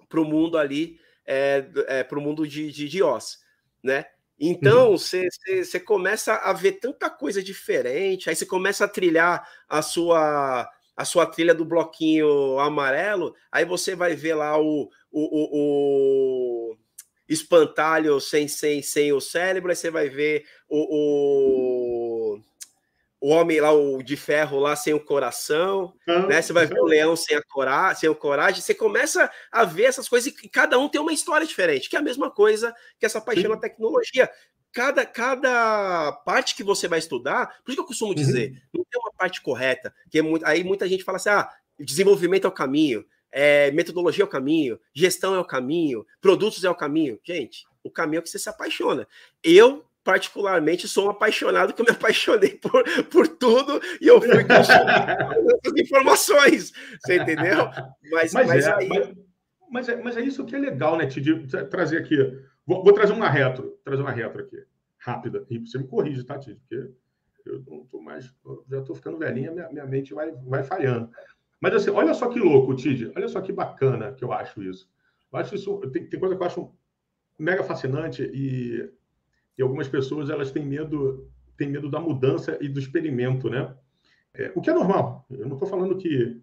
pro 0.08 0.24
mundo 0.24 0.58
ali, 0.58 0.98
é, 1.24 1.64
é, 1.86 2.02
pro 2.02 2.20
mundo 2.20 2.46
de, 2.48 2.72
de, 2.72 2.88
de 2.88 3.02
Oz, 3.02 3.38
né? 3.82 4.06
Então, 4.38 4.90
você 4.98 5.28
uhum. 5.48 5.84
começa 5.84 6.34
a 6.34 6.52
ver 6.52 6.72
tanta 6.72 7.08
coisa 7.08 7.40
diferente, 7.40 8.28
aí 8.28 8.34
você 8.34 8.44
começa 8.44 8.84
a 8.84 8.88
trilhar 8.88 9.48
a 9.68 9.80
sua 9.82 10.68
a 10.96 11.04
sua 11.04 11.26
trilha 11.26 11.54
do 11.54 11.64
bloquinho 11.64 12.58
amarelo, 12.58 13.34
aí 13.50 13.64
você 13.64 13.94
vai 13.96 14.14
ver 14.14 14.34
lá 14.34 14.58
o, 14.60 14.88
o, 15.10 15.20
o, 15.20 16.72
o 16.72 16.76
espantalho 17.28 18.20
sem, 18.20 18.46
sem, 18.46 18.82
sem 18.82 19.12
o 19.12 19.20
cérebro, 19.20 19.70
aí 19.70 19.76
você 19.76 19.90
vai 19.90 20.08
ver 20.08 20.44
o, 20.68 22.36
o, 22.36 22.40
o 23.20 23.28
homem 23.30 23.60
lá, 23.60 23.72
o 23.72 24.02
de 24.02 24.16
ferro 24.16 24.58
lá 24.58 24.76
sem 24.76 24.94
o 24.94 25.00
coração, 25.00 25.94
ah, 26.06 26.26
né? 26.26 26.42
Você 26.42 26.52
vai 26.52 26.66
ver 26.66 26.78
o 26.78 26.84
leão 26.84 27.16
sem 27.16 27.36
a 27.36 27.42
coragem, 27.42 28.00
sem 28.00 28.08
o 28.08 28.14
coragem. 28.14 28.60
Você 28.60 28.74
começa 28.74 29.30
a 29.50 29.64
ver 29.64 29.84
essas 29.84 30.08
coisas 30.08 30.32
e 30.32 30.48
cada 30.48 30.78
um 30.78 30.88
tem 30.88 31.00
uma 31.00 31.12
história 31.12 31.46
diferente, 31.46 31.88
que 31.88 31.96
é 31.96 31.98
a 31.98 32.02
mesma 32.02 32.30
coisa 32.30 32.74
que 33.00 33.06
essa 33.06 33.20
paixão 33.20 33.50
na 33.50 33.56
tecnologia 33.56 34.30
cada, 34.74 35.06
cada 35.06 36.12
parte 36.24 36.54
que 36.56 36.64
você 36.64 36.88
vai 36.88 36.98
estudar, 36.98 37.46
por 37.64 37.70
isso 37.70 37.76
que 37.76 37.80
eu 37.80 37.86
costumo 37.86 38.10
uhum. 38.10 38.16
dizer, 38.16 38.50
uhum. 38.50 38.80
não 38.80 38.84
tem 38.84 39.00
parte 39.24 39.40
correta, 39.40 39.94
que 40.10 40.18
é 40.18 40.22
muito, 40.22 40.44
aí 40.44 40.62
muita 40.62 40.86
gente 40.86 41.02
fala 41.02 41.16
assim, 41.16 41.30
ah, 41.30 41.48
desenvolvimento 41.80 42.44
é 42.44 42.48
o 42.48 42.52
caminho, 42.52 43.04
é, 43.32 43.70
metodologia 43.70 44.22
é 44.22 44.26
o 44.26 44.30
caminho, 44.30 44.78
gestão 44.92 45.34
é 45.34 45.38
o 45.38 45.44
caminho, 45.44 46.06
produtos 46.20 46.62
é 46.62 46.70
o 46.70 46.74
caminho. 46.74 47.18
Gente, 47.24 47.64
o 47.82 47.90
caminho 47.90 48.18
é 48.18 48.22
que 48.22 48.28
você 48.28 48.38
se 48.38 48.48
apaixona. 48.48 49.08
Eu, 49.42 49.84
particularmente, 50.04 50.86
sou 50.86 51.06
um 51.06 51.10
apaixonado 51.10 51.72
que 51.72 51.80
eu 51.80 51.86
me 51.86 51.90
apaixonei 51.90 52.50
por, 52.56 52.84
por 53.04 53.26
tudo 53.26 53.80
e 54.00 54.06
eu 54.06 54.20
fui 54.20 54.44
com 54.44 55.80
informações, 55.80 56.72
você 57.00 57.16
entendeu? 57.16 57.70
Mas, 58.12 58.32
mas, 58.34 58.46
mas 58.46 58.66
é, 58.66 58.74
aí... 58.74 59.14
Mas, 59.70 59.88
é, 59.88 59.96
mas 59.96 60.16
é 60.16 60.20
isso 60.20 60.44
que 60.44 60.54
é 60.54 60.58
legal, 60.58 60.96
né, 60.96 61.06
Tid, 61.06 61.48
trazer 61.68 61.98
aqui 61.98 62.16
Vou, 62.66 62.82
vou, 62.82 62.94
trazer 62.94 63.12
uma 63.12 63.28
retro, 63.28 63.78
trazer 63.84 64.00
uma 64.00 64.10
retro 64.10 64.40
aqui, 64.40 64.64
rápida. 64.98 65.44
E 65.50 65.58
você 65.58 65.76
me 65.76 65.86
corrige, 65.86 66.24
tá, 66.24 66.38
Tito? 66.38 66.58
Porque 66.60 66.90
eu 67.46 67.62
não 67.66 67.82
estou 67.82 68.02
mais. 68.02 68.32
Já 68.68 68.80
estou 68.80 68.94
ficando 68.94 69.18
velhinha, 69.18 69.50
minha, 69.50 69.68
minha 69.70 69.86
mente 69.86 70.14
vai, 70.14 70.32
vai 70.32 70.62
falhando. 70.62 71.10
Mas 71.60 71.74
assim, 71.74 71.90
olha 71.90 72.14
só 72.14 72.28
que 72.28 72.38
louco, 72.38 72.74
Tid. 72.74 73.10
Olha 73.16 73.28
só 73.28 73.40
que 73.40 73.52
bacana 73.52 74.12
que 74.12 74.24
eu 74.24 74.32
acho 74.32 74.62
isso. 74.62 74.90
Eu 75.32 75.38
acho 75.38 75.54
isso. 75.54 75.78
Tem, 75.92 76.06
tem 76.06 76.20
coisa 76.20 76.36
que 76.36 76.42
eu 76.42 76.46
acho 76.46 76.72
mega 77.38 77.62
fascinante 77.64 78.22
e, 78.22 78.90
e 79.58 79.62
algumas 79.62 79.88
pessoas 79.88 80.30
elas 80.30 80.50
têm 80.50 80.64
medo, 80.64 81.30
têm 81.56 81.68
medo 81.68 81.90
da 81.90 82.00
mudança 82.00 82.56
e 82.60 82.68
do 82.68 82.78
experimento, 82.78 83.48
né? 83.48 83.74
É, 84.34 84.52
o 84.54 84.60
que 84.60 84.70
é 84.70 84.74
normal. 84.74 85.26
Eu 85.30 85.46
não 85.46 85.54
estou 85.54 85.68
falando 85.68 85.96
que 85.96 86.40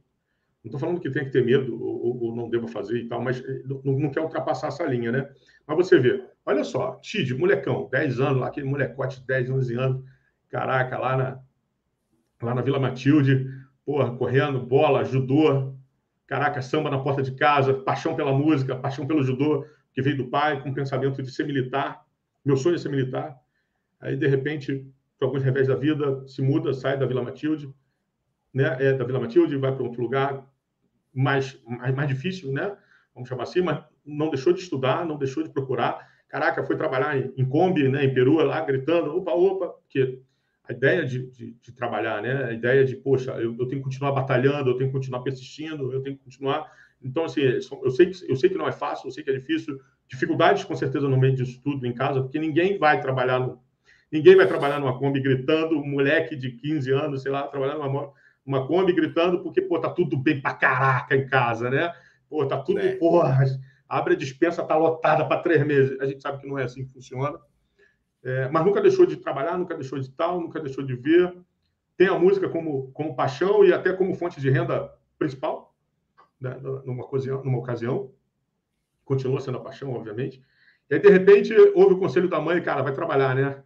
não 0.63 0.69
estou 0.69 0.79
falando 0.79 0.99
que 0.99 1.09
tem 1.09 1.25
que 1.25 1.31
ter 1.31 1.43
medo 1.43 1.83
ou, 1.83 2.23
ou, 2.23 2.35
não 2.35 2.47
devo 2.47 2.67
fazer 2.67 2.99
e 2.99 3.07
tal, 3.07 3.19
mas 3.19 3.43
eh, 3.43 3.63
não, 3.65 3.97
não 3.97 4.11
quer 4.11 4.21
ultrapassar 4.21 4.67
essa 4.67 4.83
linha, 4.85 5.11
né? 5.11 5.27
Mas 5.65 5.75
você 5.75 5.99
vê, 5.99 6.23
olha 6.45 6.63
só, 6.63 6.95
Tid, 6.97 7.33
molecão, 7.33 7.89
10 7.91 8.19
anos, 8.19 8.43
aquele 8.43 8.67
molecote 8.67 9.19
de 9.19 9.25
10, 9.25 9.49
11 9.49 9.75
anos, 9.75 10.03
caraca, 10.51 10.97
lá 10.99 11.17
na, 11.17 11.39
lá 12.41 12.53
na 12.53 12.61
Vila 12.61 12.79
Matilde, 12.79 13.47
porra, 13.85 14.15
correndo, 14.15 14.59
bola, 14.59 15.03
judô, 15.05 15.73
caraca, 16.27 16.61
samba 16.61 16.89
na 16.89 16.99
porta 16.99 17.23
de 17.23 17.31
casa, 17.31 17.73
paixão 17.73 18.15
pela 18.15 18.33
música, 18.33 18.75
paixão 18.75 19.07
pelo 19.07 19.23
judô, 19.23 19.65
que 19.93 20.01
veio 20.01 20.17
do 20.17 20.27
pai, 20.27 20.61
com 20.61 20.73
pensamento 20.73 21.23
de 21.23 21.31
ser 21.31 21.45
militar, 21.45 22.05
meu 22.43 22.57
sonho 22.57 22.75
é 22.75 22.77
ser 22.77 22.89
militar. 22.89 23.37
Aí, 23.99 24.15
de 24.15 24.27
repente, 24.27 24.85
por 25.17 25.25
alguns 25.25 25.43
revés 25.43 25.67
da 25.67 25.75
vida, 25.75 26.27
se 26.27 26.41
muda, 26.41 26.73
sai 26.73 26.97
da 26.97 27.05
Vila 27.05 27.23
Matilde, 27.23 27.73
né, 28.53 28.75
é, 28.79 28.93
da 28.93 29.05
Vila 29.05 29.19
Matilde, 29.19 29.55
vai 29.57 29.73
para 29.73 29.83
outro 29.83 30.01
lugar, 30.01 30.45
mais, 31.13 31.61
mais, 31.65 31.93
mais 31.93 32.07
difícil, 32.07 32.51
né? 32.51 32.75
Vamos 33.13 33.29
chamar 33.29 33.43
assim, 33.43 33.61
mas 33.61 33.83
não 34.05 34.29
deixou 34.29 34.53
de 34.53 34.61
estudar, 34.61 35.05
não 35.05 35.17
deixou 35.17 35.43
de 35.43 35.49
procurar. 35.49 36.09
Caraca, 36.27 36.65
foi 36.65 36.77
trabalhar 36.77 37.17
em, 37.17 37.33
em 37.37 37.45
Kombi, 37.45 37.87
né, 37.89 38.05
em 38.05 38.13
Peru, 38.13 38.35
lá 38.35 38.61
gritando, 38.61 39.15
opa, 39.15 39.31
opa, 39.31 39.67
porque 39.67 40.21
a 40.71 40.73
ideia 40.73 41.05
de, 41.05 41.29
de, 41.31 41.51
de 41.61 41.71
trabalhar, 41.71 42.21
né? 42.21 42.45
A 42.45 42.53
ideia 42.53 42.85
de, 42.85 42.95
poxa, 42.95 43.31
eu, 43.33 43.55
eu, 43.59 43.67
tenho 43.67 43.81
que 43.81 43.83
continuar 43.83 44.13
batalhando, 44.13 44.69
eu 44.69 44.77
tenho 44.77 44.89
que 44.89 44.95
continuar 44.95 45.19
persistindo, 45.21 45.91
eu 45.91 46.01
tenho 46.01 46.17
que 46.17 46.23
continuar. 46.23 46.71
Então, 47.03 47.25
assim, 47.25 47.41
eu 47.41 47.91
sei 47.91 48.07
que, 48.07 48.31
eu 48.31 48.35
sei 48.35 48.49
que 48.49 48.57
não 48.57 48.67
é 48.67 48.71
fácil, 48.71 49.07
eu 49.07 49.11
sei 49.11 49.23
que 49.23 49.29
é 49.29 49.37
difícil. 49.37 49.79
Dificuldades, 50.07 50.63
com 50.63 50.75
certeza, 50.75 51.07
no 51.07 51.17
meio 51.17 51.35
disso 51.35 51.59
tudo, 51.63 51.85
em 51.85 51.93
casa, 51.93 52.21
porque 52.21 52.39
ninguém 52.39 52.77
vai 52.77 52.99
trabalhar 52.99 53.39
no, 53.39 53.61
ninguém 54.11 54.35
vai 54.35 54.47
trabalhar 54.47 54.79
numa 54.79 54.97
Kombi 54.97 55.21
gritando, 55.21 55.77
um 55.77 55.87
moleque 55.87 56.35
de 56.35 56.51
15 56.51 56.91
anos, 56.91 57.21
sei 57.21 57.31
lá, 57.31 57.47
trabalhando 57.47 57.83
numa 57.83 58.11
uma 58.45 58.65
Kombi 58.65 58.93
gritando 58.93 59.41
porque, 59.43 59.61
pô, 59.61 59.79
tá 59.79 59.89
tudo 59.89 60.17
bem 60.17 60.41
pra 60.41 60.53
caraca 60.53 61.15
em 61.15 61.27
casa, 61.27 61.69
né? 61.69 61.93
Pô, 62.29 62.45
tá 62.45 62.57
tudo, 62.57 62.79
é. 62.79 62.95
porra, 62.95 63.37
abre 63.87 64.13
a 64.13 64.17
dispensa, 64.17 64.63
tá 64.63 64.75
lotada 64.75 65.25
para 65.25 65.41
três 65.41 65.65
meses. 65.65 65.99
A 65.99 66.05
gente 66.05 66.21
sabe 66.21 66.39
que 66.39 66.47
não 66.47 66.57
é 66.57 66.63
assim 66.63 66.85
que 66.85 66.91
funciona. 66.91 67.37
É, 68.23 68.47
mas 68.49 68.63
nunca 68.65 68.81
deixou 68.81 69.05
de 69.05 69.17
trabalhar, 69.17 69.57
nunca 69.57 69.75
deixou 69.75 69.99
de 69.99 70.09
tal, 70.11 70.39
nunca 70.39 70.59
deixou 70.59 70.83
de 70.83 70.95
ver. 70.95 71.35
Tem 71.97 72.07
a 72.07 72.17
música 72.17 72.49
como, 72.49 72.91
como 72.91 73.15
paixão 73.15 73.65
e 73.65 73.73
até 73.73 73.93
como 73.93 74.15
fonte 74.15 74.39
de 74.39 74.49
renda 74.49 74.93
principal, 75.17 75.75
né? 76.39 76.55
numa, 76.85 77.03
ocasião, 77.03 77.43
numa 77.43 77.57
ocasião. 77.57 78.11
Continua 79.03 79.41
sendo 79.41 79.57
a 79.57 79.61
paixão, 79.61 79.93
obviamente. 79.93 80.41
E 80.89 80.95
aí, 80.95 80.99
de 80.99 81.09
repente, 81.09 81.53
houve 81.75 81.95
o 81.95 81.99
conselho 81.99 82.29
da 82.29 82.39
mãe, 82.39 82.61
cara, 82.61 82.81
vai 82.81 82.93
trabalhar, 82.93 83.35
né? 83.35 83.63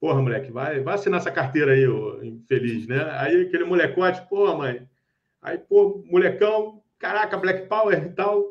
Porra, 0.00 0.20
moleque, 0.20 0.50
vai, 0.50 0.80
vai 0.80 0.94
assinar 0.94 1.20
essa 1.20 1.30
carteira 1.30 1.72
aí, 1.72 1.86
ô, 1.86 2.22
infeliz, 2.22 2.86
né? 2.86 3.02
Aí 3.18 3.42
aquele 3.42 3.64
molecote, 3.64 4.26
porra, 4.28 4.56
mãe. 4.56 4.88
Aí, 5.40 5.58
pô, 5.58 6.04
molecão, 6.06 6.82
caraca, 6.98 7.36
Black 7.36 7.68
Power 7.68 8.04
e 8.04 8.10
tal. 8.10 8.44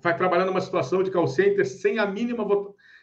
Vai 0.00 0.16
trabalhar 0.16 0.44
numa 0.44 0.60
situação 0.60 1.02
de 1.02 1.10
call 1.10 1.26
center 1.26 1.66
sem 1.66 1.98
a 1.98 2.06
mínima, 2.06 2.46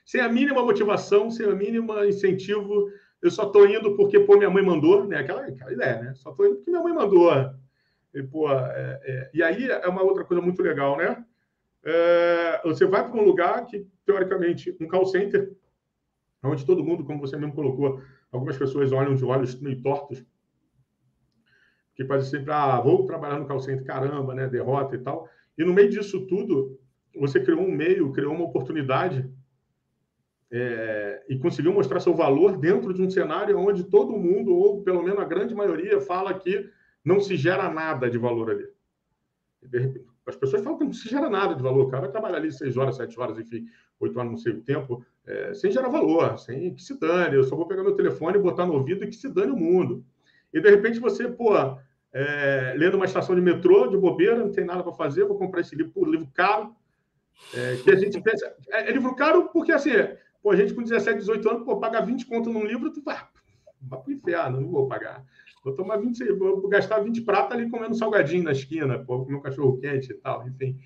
sem 0.06 0.22
a 0.22 0.30
mínima 0.30 0.64
motivação, 0.64 1.32
sem 1.32 1.46
a 1.46 1.56
mínima 1.56 2.06
incentivo. 2.06 2.90
Eu 3.22 3.32
só 3.32 3.46
tô 3.46 3.66
indo 3.66 3.96
porque, 3.96 4.20
pô, 4.20 4.38
minha 4.38 4.50
mãe 4.50 4.64
mandou, 4.64 5.06
né? 5.06 5.18
Aquela, 5.18 5.46
aquela 5.46 5.72
ideia, 5.72 6.02
né? 6.02 6.14
Só 6.16 6.32
tô 6.32 6.46
indo 6.46 6.56
porque 6.56 6.72
minha 6.72 6.84
mãe 6.84 6.94
mandou. 6.94 7.32
E, 8.14 8.24
pô, 8.24 8.52
é, 8.52 9.00
é... 9.04 9.32
e 9.34 9.42
aí 9.42 9.70
é 9.70 9.88
uma 9.88 10.04
outra 10.04 10.24
coisa 10.24 10.42
muito 10.42 10.62
legal, 10.62 10.98
né? 10.98 11.24
É... 11.84 12.62
você 12.64 12.86
vai 12.86 13.10
para 13.10 13.20
um 13.20 13.24
lugar 13.24 13.66
que, 13.66 13.88
teoricamente, 14.06 14.76
um 14.80 14.88
call 14.88 15.06
center 15.06 15.56
onde 16.44 16.66
todo 16.66 16.84
mundo, 16.84 17.06
como 17.06 17.22
você 17.22 17.38
mesmo 17.38 17.54
colocou, 17.54 18.02
algumas 18.30 18.58
pessoas 18.58 18.92
olham 18.92 19.16
de 19.16 19.24
olhos 19.24 19.58
meio 19.62 19.82
tortos 19.82 20.26
que 21.96 22.04
quase 22.04 22.30
sempre, 22.30 22.52
ah, 22.52 22.80
vou 22.80 23.06
trabalhar 23.06 23.40
no 23.40 23.48
call 23.48 23.60
center, 23.60 23.86
caramba, 23.86 24.34
né, 24.34 24.48
derrota 24.48 24.96
e 24.96 25.00
tal. 25.00 25.30
E 25.58 25.64
no 25.64 25.74
meio 25.74 25.90
disso 25.90 26.26
tudo, 26.26 26.80
você 27.16 27.40
criou 27.40 27.62
um 27.62 27.72
meio, 27.72 28.12
criou 28.12 28.34
uma 28.34 28.46
oportunidade 28.46 29.30
é, 30.56 31.24
e 31.28 31.38
conseguiu 31.40 31.74
mostrar 31.74 32.00
seu 32.00 32.14
valor 32.14 32.58
dentro 32.58 32.94
de 32.94 33.02
um 33.02 33.10
cenário 33.10 33.58
onde 33.58 33.84
todo 33.84 34.16
mundo, 34.16 34.56
ou 34.56 34.84
pelo 34.84 35.02
menos 35.02 35.20
a 35.20 35.26
grande 35.26 35.56
maioria, 35.56 36.00
fala 36.00 36.32
que 36.32 36.70
não 37.04 37.20
se 37.20 37.36
gera 37.36 37.72
nada 37.72 38.08
de 38.08 38.20
valor 38.20 38.52
ali. 38.52 38.68
As 40.28 40.36
pessoas 40.36 40.62
falam 40.62 40.78
que 40.78 40.86
não 40.86 40.94
se 40.94 41.10
gera 41.10 41.28
nada 41.28 41.56
de 41.56 41.64
valor. 41.64 41.86
O 41.86 41.90
cara 41.90 42.02
vai 42.02 42.12
trabalhar 42.12 42.38
ali 42.38 42.52
seis 42.52 42.78
horas, 42.78 42.98
sete 42.98 43.20
horas, 43.20 43.40
enfim, 43.40 43.66
oito 44.00 44.18
horas, 44.20 44.30
não 44.30 44.38
sei 44.38 44.54
o 44.54 44.62
tempo, 44.62 45.04
é, 45.26 45.56
sem 45.56 45.72
gerar 45.72 45.90
valor, 45.90 46.38
sem 46.38 46.76
que 46.76 46.84
se 46.84 47.00
dane. 47.00 47.36
Eu 47.36 47.44
só 47.44 47.56
vou 47.56 47.68
pegar 47.68 47.82
meu 47.82 47.96
telefone, 47.96 48.38
botar 48.38 48.68
no 48.68 48.74
ouvido 48.74 49.04
e 49.04 49.08
que 49.08 49.16
se 49.16 49.30
dane 49.30 49.52
o 49.52 49.58
mundo. 49.58 50.06
E 50.54 50.62
de 50.62 50.70
repente 50.70 51.00
você, 51.00 51.28
pô, 51.28 51.56
é, 52.14 52.76
lendo 52.78 52.94
uma 52.96 53.06
estação 53.06 53.34
de 53.36 53.42
metrô, 53.42 53.88
de 53.88 53.98
bobeira, 53.98 54.38
não 54.38 54.52
tem 54.52 54.64
nada 54.64 54.84
para 54.84 54.94
fazer, 54.94 55.26
vou 55.26 55.38
comprar 55.38 55.62
esse 55.62 55.76
livro, 55.76 55.92
por 55.92 56.08
livro 56.08 56.30
caro. 56.32 56.76
É, 57.54 57.78
que 57.84 57.90
a 57.90 57.96
gente 57.96 58.22
pensa. 58.22 58.54
É, 58.70 58.90
é, 58.90 58.92
livro 58.92 59.16
caro 59.16 59.50
porque, 59.52 59.72
assim, 59.72 59.92
pô, 60.44 60.52
a 60.52 60.56
gente 60.56 60.74
com 60.74 60.84
17, 60.84 61.20
18 61.20 61.50
anos, 61.50 61.64
pô, 61.64 61.80
paga 61.80 62.02
20 62.02 62.28
conto 62.28 62.52
num 62.52 62.66
livro, 62.66 62.92
tu 62.92 63.02
vai, 63.02 63.18
vai 63.82 64.00
pro 64.02 64.12
inferno, 64.12 64.62
não 64.62 64.70
vou 64.70 64.88
pagar. 64.88 65.24
Vou 65.64 65.74
tomar 65.74 65.96
20, 65.96 66.34
vou 66.34 66.68
gastar 66.68 67.00
20 67.00 67.22
prata 67.22 67.54
ali 67.54 67.70
comendo 67.70 67.96
salgadinho 67.96 68.44
na 68.44 68.52
esquina, 68.52 69.00
pô, 69.00 69.24
comer 69.24 69.38
um 69.38 69.42
cachorro 69.42 69.80
quente 69.80 70.12
e 70.12 70.16
tal, 70.16 70.46
enfim. 70.46 70.78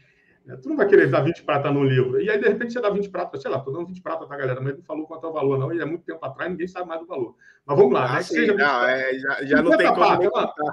É, 0.47 0.55
tu 0.55 0.69
não 0.69 0.77
vai 0.77 0.87
querer 0.87 1.09
dar 1.09 1.21
20 1.21 1.43
prata 1.43 1.71
no 1.71 1.83
livro. 1.83 2.21
E 2.21 2.29
aí, 2.29 2.39
de 2.39 2.47
repente, 2.47 2.71
você 2.71 2.79
dá 2.79 2.89
20 2.89 3.09
prata, 3.09 3.37
sei 3.37 3.51
lá, 3.51 3.59
tô 3.59 3.71
dando 3.71 3.87
20 3.87 4.01
prata, 4.01 4.25
tá, 4.25 4.37
galera? 4.37 4.61
Mas 4.61 4.77
não 4.77 4.83
falou 4.83 5.05
quanto 5.05 5.25
é 5.25 5.29
o 5.29 5.33
valor, 5.33 5.59
não. 5.59 5.73
E 5.73 5.81
é 5.81 5.85
muito 5.85 6.05
tempo 6.05 6.23
atrás, 6.23 6.49
ninguém 6.49 6.67
sabe 6.67 6.87
mais 6.87 7.01
do 7.01 7.07
valor. 7.07 7.35
Mas 7.65 7.77
vamos 7.77 7.93
lá, 7.93 8.05
ah, 8.05 8.13
né? 8.13 8.21
Sim, 8.21 8.35
seja 8.35 8.53
não, 8.53 8.85
é, 8.85 9.19
já, 9.19 9.45
já 9.45 9.61
não 9.61 9.75
tem 9.75 9.87
como. 9.87 10.31
Prata, 10.31 10.63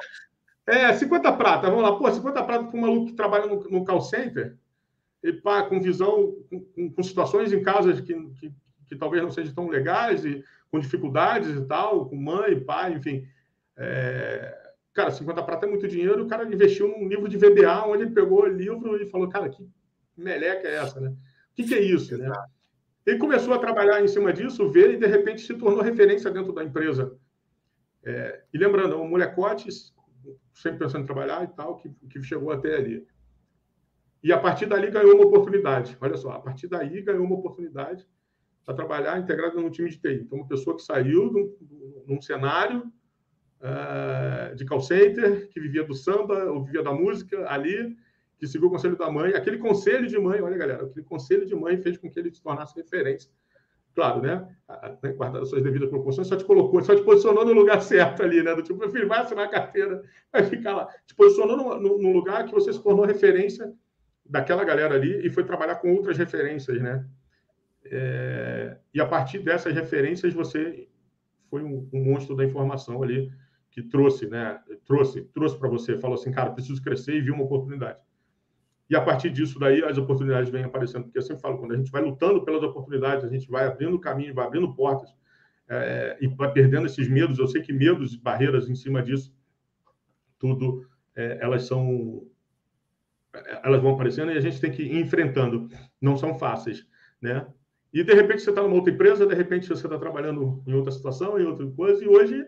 é, 0.67 0.93
50 0.93 1.33
prata, 1.33 1.71
vamos 1.71 1.83
lá. 1.83 1.97
Pô, 1.97 2.11
50 2.11 2.45
prata 2.45 2.65
para 2.65 2.79
um 2.79 2.81
maluco 2.81 3.07
que 3.07 3.15
trabalha 3.15 3.47
no, 3.47 3.59
no 3.69 3.85
call 3.85 4.01
center, 4.01 4.57
e 5.23 5.33
pá, 5.33 5.63
com 5.65 5.81
visão, 5.81 6.37
com, 6.49 6.91
com 6.91 7.03
situações 7.03 7.53
em 7.53 7.63
casa 7.63 8.01
que, 8.01 8.15
que, 8.15 8.53
que, 8.87 8.97
talvez 8.97 9.23
não 9.23 9.31
sejam 9.31 9.55
tão 9.55 9.69
legais, 9.69 10.25
e 10.25 10.45
com 10.71 10.79
dificuldades 10.79 11.57
e 11.57 11.65
tal, 11.67 12.09
com 12.09 12.17
mãe, 12.17 12.59
pai, 12.59 12.95
enfim. 12.95 13.27
É... 13.77 14.73
Cara, 14.93 15.11
50 15.11 15.43
prata 15.43 15.67
é 15.67 15.69
muito 15.69 15.89
dinheiro, 15.89 16.25
o 16.25 16.29
cara 16.29 16.45
investiu 16.45 16.89
num 16.89 17.09
livro 17.09 17.29
de 17.29 17.37
VBA, 17.37 17.87
onde 17.87 18.05
ele 18.05 18.15
pegou 18.15 18.43
o 18.43 18.47
livro 18.47 19.01
e 19.03 19.07
falou, 19.07 19.29
cara, 19.29 19.49
que 19.49 19.69
meleca 20.17 20.69
é 20.69 20.77
essa, 20.77 21.01
né? 21.01 21.11
O 21.11 21.55
que, 21.55 21.65
que 21.65 21.75
é 21.75 21.83
isso, 21.83 22.17
né? 22.17 22.31
Ele 23.05 23.19
começou 23.19 23.53
a 23.53 23.59
trabalhar 23.59 24.03
em 24.03 24.09
cima 24.09 24.33
disso, 24.33 24.71
ver 24.71 24.95
e 24.95 24.97
de 24.97 25.07
repente 25.07 25.43
se 25.43 25.55
tornou 25.55 25.83
referência 25.83 26.31
dentro 26.31 26.53
da 26.53 26.65
empresa. 26.65 27.17
É... 28.05 28.43
e 28.53 28.59
lembrando, 28.59 29.01
o 29.01 29.09
molecote 29.09 29.69
sempre 30.55 30.79
pensando 30.79 31.03
em 31.03 31.07
trabalhar 31.07 31.45
e 31.45 31.49
tal, 31.49 31.77
que, 31.77 31.91
que 32.09 32.23
chegou 32.23 32.51
até 32.53 32.77
ali. 32.77 33.07
E 34.23 34.33
a 34.33 34.39
partir 34.39 34.67
dali 34.67 34.91
ganhou 34.91 35.15
uma 35.15 35.27
oportunidade. 35.27 35.97
Olha 36.01 36.17
só, 36.17 36.33
a 36.33 36.41
partir 36.41 36.67
daí 36.67 37.03
ganhou 37.03 37.25
uma 37.25 37.37
oportunidade 37.37 38.09
para 38.65 38.75
trabalhar 38.75 39.19
integrado 39.19 39.61
no 39.61 39.71
time 39.71 39.91
de 39.91 39.99
TI. 39.99 40.23
Então, 40.23 40.39
uma 40.39 40.49
pessoa 40.49 40.77
que 40.77 40.83
saiu 40.83 41.31
num, 41.31 42.05
num 42.07 42.21
cenário 42.21 42.91
uh, 43.61 44.55
de 44.55 44.65
call 44.65 44.81
center, 44.81 45.49
que 45.51 45.61
vivia 45.61 45.85
do 45.85 45.95
samba, 45.95 46.45
ou 46.45 46.65
vivia 46.65 46.83
da 46.83 46.93
música 46.93 47.49
ali, 47.49 47.97
que 48.39 48.47
seguiu 48.47 48.69
o 48.69 48.71
conselho 48.71 48.97
da 48.97 49.11
mãe. 49.11 49.35
Aquele 49.35 49.59
conselho 49.59 50.07
de 50.07 50.19
mãe, 50.19 50.41
olha, 50.41 50.57
galera, 50.57 50.85
aquele 50.85 51.05
conselho 51.05 51.47
de 51.47 51.55
mãe 51.55 51.77
fez 51.77 51.99
com 51.99 52.11
que 52.11 52.19
ele 52.19 52.33
se 52.33 52.43
tornasse 52.43 52.75
referência 52.75 53.31
claro, 53.95 54.21
né? 54.21 54.47
né 55.03 55.13
guardar 55.13 55.43
as 55.43 55.49
suas 55.49 55.63
devidas 55.63 55.89
proporções, 55.89 56.27
só 56.27 56.37
te 56.37 56.45
colocou, 56.45 56.83
só 56.83 56.95
te 56.95 57.03
posicionou 57.03 57.45
no 57.45 57.53
lugar 57.53 57.81
certo 57.83 58.23
ali, 58.23 58.43
né? 58.43 58.55
Do 58.55 58.63
tipo, 58.63 58.79
meu 58.79 58.91
filho, 58.91 59.09
vai 59.09 59.21
assinar 59.21 59.47
a 59.47 59.51
carteira, 59.51 60.03
vai 60.33 60.43
ficar 60.43 60.75
lá. 60.75 60.89
Te 61.07 61.15
posicionou 61.15 61.57
no, 61.57 61.81
no, 61.81 62.03
no, 62.03 62.13
lugar 62.13 62.45
que 62.45 62.53
você 62.53 62.73
se 62.73 62.83
tornou 62.83 63.05
referência 63.07 63.73
daquela 64.27 64.65
galera 64.65 64.95
ali 64.95 65.25
e 65.27 65.31
foi 65.31 65.45
trabalhar 65.45 65.77
com 65.77 65.93
outras 65.95 66.19
referências, 66.19 66.81
né? 66.83 67.07
É, 67.87 68.77
e 68.93 69.01
a 69.01 69.07
partir 69.07 69.41
dessas 69.41 69.75
referências 69.75 70.33
você 70.33 70.89
foi 71.51 71.63
um, 71.63 71.89
um, 71.93 72.05
monstro 72.05 72.35
da 72.35 72.45
informação 72.45 73.03
ali 73.03 73.31
que 73.71 73.83
trouxe, 73.83 74.27
né? 74.27 74.61
Trouxe, 74.87 75.23
trouxe 75.33 75.59
para 75.59 75.69
você, 75.69 75.99
falou 75.99 76.15
assim, 76.15 76.33
cara, 76.33 76.51
preciso 76.51 76.83
crescer 76.83 77.17
e 77.17 77.21
viu 77.21 77.35
uma 77.35 77.45
oportunidade. 77.45 77.99
E 78.89 78.97
a 78.97 79.01
partir 79.01 79.31
disso 79.31 79.59
daí 79.59 79.83
as 79.85 79.99
oportunidades 79.99 80.51
vêm 80.51 80.65
aparecendo, 80.65 81.05
porque 81.05 81.19
eu 81.19 81.23
sempre 81.23 81.43
falo, 81.43 81.59
quando 81.59 81.73
a 81.73 81.77
gente 81.77 81.91
vai 81.91 82.03
lutando 82.03 82.45
pelas 82.45 82.63
oportunidades, 82.63 83.25
a 83.25 83.29
gente 83.29 83.49
vai 83.49 83.67
abrindo 83.67 83.99
caminho, 83.99 84.35
vai 84.35 84.47
abrindo 84.47 84.75
portas 84.75 85.15
é, 85.69 86.17
e 86.21 86.29
vai 86.29 86.53
perdendo 86.53 86.87
esses 86.87 87.09
medos. 87.09 87.39
Eu 87.39 87.47
sei 87.47 87.63
que 87.63 87.73
medos 87.73 88.15
e 88.15 88.19
barreiras 88.19 88.69
em 88.69 88.75
cima 88.75 89.03
disso, 89.03 89.35
tudo, 90.39 90.87
é, 91.17 91.39
elas 91.41 91.65
são, 91.65 92.27
elas 93.63 93.81
vão 93.81 93.95
aparecendo 93.95 94.33
e 94.33 94.37
a 94.37 94.41
gente 94.41 94.61
tem 94.61 94.71
que 94.71 94.83
ir 94.83 95.01
enfrentando. 95.01 95.69
Não 96.01 96.17
são 96.17 96.39
fáceis, 96.39 96.87
né? 97.21 97.47
E 97.95 98.05
de 98.05 98.13
repente 98.13 98.43
você 98.43 98.51
está 98.51 98.61
numa 98.61 98.75
outra 98.75 98.93
empresa, 98.93 99.27
de 99.27 99.35
repente 99.35 99.69
você 99.69 99.87
está 99.87 99.99
trabalhando 99.99 100.63
em 100.67 100.75
outra 100.75 100.93
situação, 100.93 101.41
em 101.41 101.47
outra 101.47 101.67
coisa, 101.69 102.05
e 102.05 102.09
hoje 102.09 102.47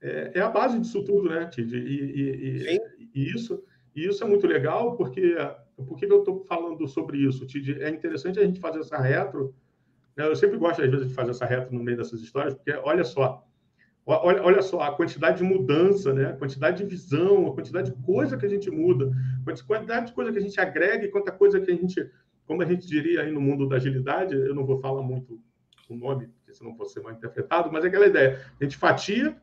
é, 0.00 0.32
é 0.34 0.40
a 0.40 0.48
base 0.48 0.80
disso 0.80 1.04
tudo, 1.04 1.28
né, 1.28 1.46
Tid? 1.46 1.76
E, 1.76 1.78
e, 1.78 2.76
e, 2.76 3.10
e 3.14 3.32
isso 3.32 3.62
e 3.94 4.08
isso 4.08 4.24
é 4.24 4.26
muito 4.26 4.46
legal, 4.46 4.96
porque 4.96 5.36
por 5.76 5.96
que 5.96 6.06
eu 6.06 6.18
estou 6.18 6.44
falando 6.44 6.86
sobre 6.88 7.18
isso? 7.18 7.46
É 7.80 7.88
interessante 7.88 8.40
a 8.40 8.44
gente 8.44 8.58
fazer 8.58 8.80
essa 8.80 8.98
retro. 8.98 9.54
Né? 10.16 10.26
Eu 10.26 10.34
sempre 10.34 10.58
gosto, 10.58 10.82
às 10.82 10.90
vezes, 10.90 11.08
de 11.08 11.14
fazer 11.14 11.30
essa 11.30 11.46
retro 11.46 11.72
no 11.72 11.82
meio 11.82 11.96
dessas 11.96 12.20
histórias, 12.20 12.54
porque 12.54 12.72
olha 12.72 13.04
só, 13.04 13.46
olha, 14.04 14.42
olha 14.42 14.62
só 14.62 14.80
a 14.80 14.96
quantidade 14.96 15.38
de 15.38 15.44
mudança, 15.44 16.12
né? 16.12 16.26
a 16.26 16.32
quantidade 16.32 16.78
de 16.78 16.88
visão, 16.88 17.46
a 17.46 17.54
quantidade 17.54 17.92
de 17.92 18.02
coisa 18.02 18.36
que 18.36 18.46
a 18.46 18.48
gente 18.48 18.68
muda, 18.68 19.12
a 19.40 19.64
quantidade 19.64 20.08
de 20.08 20.12
coisa 20.12 20.32
que 20.32 20.38
a 20.38 20.42
gente 20.42 20.60
agrega 20.60 21.04
e 21.04 21.10
quanta 21.10 21.30
coisa 21.30 21.60
que 21.60 21.70
a 21.70 21.74
gente, 21.74 22.10
como 22.46 22.62
a 22.62 22.66
gente 22.66 22.86
diria 22.86 23.22
aí 23.22 23.32
no 23.32 23.40
mundo 23.40 23.68
da 23.68 23.76
agilidade, 23.76 24.34
eu 24.34 24.54
não 24.54 24.66
vou 24.66 24.80
falar 24.80 25.02
muito 25.02 25.40
o 25.88 25.96
nome, 25.96 26.28
porque 26.28 26.54
senão 26.54 26.76
ser 26.84 27.00
mal 27.00 27.12
interpretado, 27.12 27.70
mas 27.72 27.84
é 27.84 27.88
aquela 27.88 28.06
ideia: 28.06 28.40
a 28.60 28.64
gente 28.64 28.76
fatia, 28.76 29.36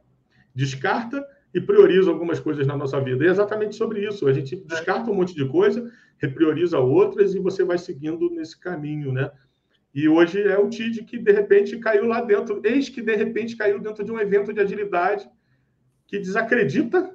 descarta 0.54 1.26
e 1.54 1.60
prioriza 1.60 2.10
algumas 2.10 2.40
coisas 2.40 2.66
na 2.66 2.78
nossa 2.78 3.00
vida. 3.02 3.24
E 3.24 3.28
é 3.28 3.32
exatamente 3.32 3.76
sobre 3.76 4.08
isso. 4.08 4.28
A 4.28 4.34
gente 4.34 4.56
descarta 4.56 5.12
um 5.12 5.16
monte 5.16 5.36
de 5.36 5.48
coisa, 5.48 5.92
reprioriza 6.18 6.80
outras 6.80 7.36
e 7.36 7.40
você 7.40 7.64
vai 7.64 7.78
seguindo 7.78 8.30
nesse 8.30 8.58
caminho, 8.60 9.12
né? 9.12 9.32
E 9.94 10.08
hoje 10.08 10.42
é 10.42 10.58
o 10.58 10.70
TID 10.70 11.04
que, 11.04 11.18
de 11.18 11.32
repente, 11.32 11.78
caiu 11.78 12.06
lá 12.06 12.22
dentro. 12.22 12.62
Eis 12.64 12.88
que, 12.88 13.02
de 13.02 13.14
repente, 13.16 13.58
caiu 13.58 13.80
dentro 13.80 14.06
de 14.06 14.12
um 14.12 14.20
evento 14.20 14.54
de 14.54 14.62
agilidade 14.62 15.30
que 16.08 16.18
desacredita 16.18 17.14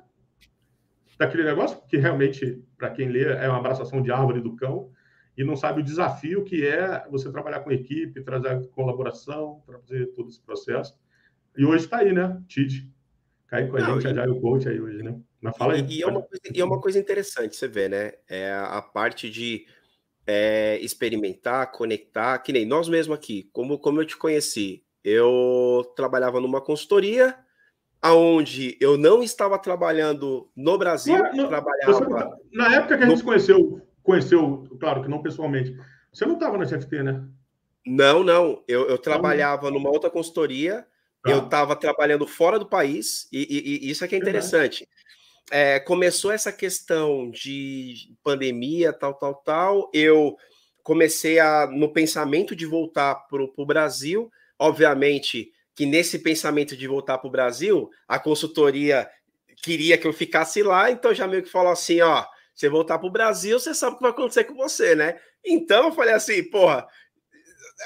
daquele 1.19 1.45
negócio, 1.45 1.81
que 1.89 1.97
realmente, 1.97 2.63
para 2.77 2.91
quem 2.91 3.09
lê, 3.09 3.23
é 3.23 3.49
uma 3.49 3.59
abraçação 3.59 4.03
de 4.03 4.13
árvore 4.13 4.43
do 4.43 4.55
cão, 4.55 4.91
e 5.37 5.45
não 5.45 5.57
sabe 5.57 5.81
o 5.81 5.85
desafio 5.85 6.45
que 6.45 6.67
é 6.67 7.07
você 7.11 7.31
trabalhar 7.31 7.61
com 7.61 7.71
equipe, 7.71 8.23
trazer 8.23 8.67
colaboração, 8.69 9.63
trazer 9.67 10.07
todo 10.15 10.29
esse 10.29 10.41
processo. 10.41 10.99
E 11.57 11.65
hoje 11.65 11.85
está 11.85 11.99
aí, 11.99 12.13
né? 12.13 12.43
TID, 12.49 12.91
Cai 13.49 13.69
com 13.69 13.77
a 13.77 13.81
Não, 13.81 14.01
gente, 14.01 14.19
e... 14.19 14.29
o 14.29 14.41
Coach 14.41 14.69
aí 14.69 14.81
hoje, 14.81 15.03
né? 15.03 15.19
Mas 15.41 15.57
fala 15.57 15.75
aí. 15.75 15.83
E, 15.83 15.99
e, 15.99 16.03
é 16.03 16.07
uma 16.07 16.23
coisa, 16.23 16.43
e 16.53 16.61
é 16.61 16.65
uma 16.65 16.81
coisa 16.81 16.99
interessante, 16.99 17.57
você 17.57 17.69
vê, 17.69 17.89
né? 17.89 18.13
É 18.29 18.53
a 18.53 18.83
parte 18.83 19.31
de 19.31 19.67
é, 20.27 20.79
experimentar, 20.81 21.71
conectar, 21.71 22.39
que 22.39 22.53
nem 22.53 22.67
nós 22.67 22.89
mesmos 22.89 23.17
aqui, 23.17 23.49
como, 23.53 23.79
como 23.79 24.01
eu 24.01 24.07
te 24.07 24.17
conheci, 24.17 24.83
eu 25.05 25.85
trabalhava 25.95 26.41
numa 26.41 26.61
consultoria, 26.61 27.37
aonde 28.03 28.77
eu 28.81 28.99
não 28.99 29.23
estava 29.23 29.57
trabalhando 29.59 30.51
no 30.57 30.77
Brasil, 30.77 31.17
não, 31.17 31.33
não, 31.33 31.49
trabalhava... 31.49 31.93
Você, 31.93 32.47
na 32.53 32.75
época 32.75 32.99
que 32.99 33.05
a 33.05 33.09
gente 33.09 33.19
no... 33.19 33.25
conheceu, 33.25 33.86
conheceu, 34.07 34.65
claro 34.81 35.03
que 35.03 35.09
não 35.09 35.23
pessoalmente, 35.23 35.77
você 36.13 36.25
não 36.25 36.35
estava 36.35 36.57
na 36.57 36.65
CFT, 36.65 37.03
né? 37.03 37.23
Não, 37.85 38.25
não. 38.25 38.63
Eu, 38.67 38.89
eu 38.89 38.99
trabalhava 38.99 39.71
numa 39.71 39.91
outra 39.91 40.09
consultoria 40.09 40.87
Tá. 41.27 41.33
Eu 41.33 41.45
estava 41.45 41.75
trabalhando 41.75 42.27
fora 42.27 42.57
do 42.57 42.67
país, 42.67 43.29
e, 43.33 43.43
e, 43.51 43.87
e 43.87 43.91
isso 43.91 44.05
é 44.05 44.09
que 44.09 44.15
é 44.15 44.19
interessante. 44.19 44.89
É, 45.51 45.81
começou 45.81 46.31
essa 46.31 46.53
questão 46.53 47.31
de 47.31 48.15
pandemia, 48.23 48.93
tal, 48.93 49.15
tal, 49.15 49.35
tal. 49.35 49.91
Eu 49.93 50.37
comecei 50.85 51.41
a, 51.41 51.67
no 51.67 51.93
pensamento 51.93 52.55
de 52.55 52.65
voltar 52.65 53.15
para 53.29 53.43
o 53.43 53.67
Brasil, 53.67 54.31
obviamente 54.57 55.53
que 55.75 55.85
nesse 55.85 56.21
pensamento 56.21 56.75
de 56.75 56.89
voltar 56.89 57.19
para 57.19 57.29
o 57.29 57.31
Brasil, 57.31 57.91
a 58.09 58.19
consultoria 58.19 59.07
queria 59.63 59.99
que 59.99 60.07
eu 60.07 60.13
ficasse 60.13 60.63
lá, 60.63 60.91
então 60.91 61.13
já 61.13 61.27
meio 61.27 61.43
que 61.43 61.51
falou 61.51 61.71
assim, 61.71 62.01
ó, 62.01 62.25
você 62.57 62.69
voltar 62.71 62.99
para 62.99 63.07
o 63.07 63.13
Brasil, 63.13 63.61
você 63.61 63.75
sabe 63.75 63.95
o 63.95 63.97
que 63.99 64.03
vai 64.03 64.11
acontecer 64.11 64.45
com 64.45 64.55
você, 64.55 64.95
né? 64.95 65.21
Então 65.45 65.87
eu 65.87 65.93
falei 65.93 66.15
assim, 66.15 66.43
porra, 66.43 66.89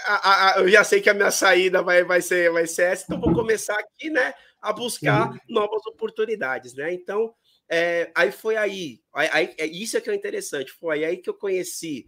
a, 0.07 0.55
a, 0.55 0.61
eu 0.61 0.69
já 0.69 0.85
sei 0.85 1.01
que 1.01 1.11
a 1.11 1.15
minha 1.15 1.33
saída 1.33 1.83
vai, 1.83 2.05
vai, 2.05 2.23
ser, 2.23 2.51
vai 2.53 2.67
ser 2.67 2.93
essa, 2.93 3.05
então 3.05 3.21
vou 3.21 3.35
começar 3.35 3.79
aqui, 3.79 4.09
né, 4.09 4.33
a 4.61 4.73
buscar 4.73 5.35
novas 5.49 5.85
oportunidades, 5.87 6.75
né? 6.75 6.93
Então, 6.93 7.35
é, 7.69 8.13
aí 8.15 8.31
foi 8.31 8.57
aí, 8.57 9.01
aí, 9.13 9.29
aí, 9.33 9.55
é, 9.59 9.67
isso 9.67 9.97
é 9.97 10.01
que 10.01 10.09
é 10.09 10.15
interessante, 10.15 10.73
foi 10.73 11.05
aí 11.05 11.17
que 11.17 11.29
eu 11.29 11.35
conheci 11.35 12.07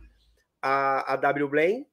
a, 0.61 1.15
a 1.15 1.17
W 1.17 1.49
Blaine, 1.49 1.87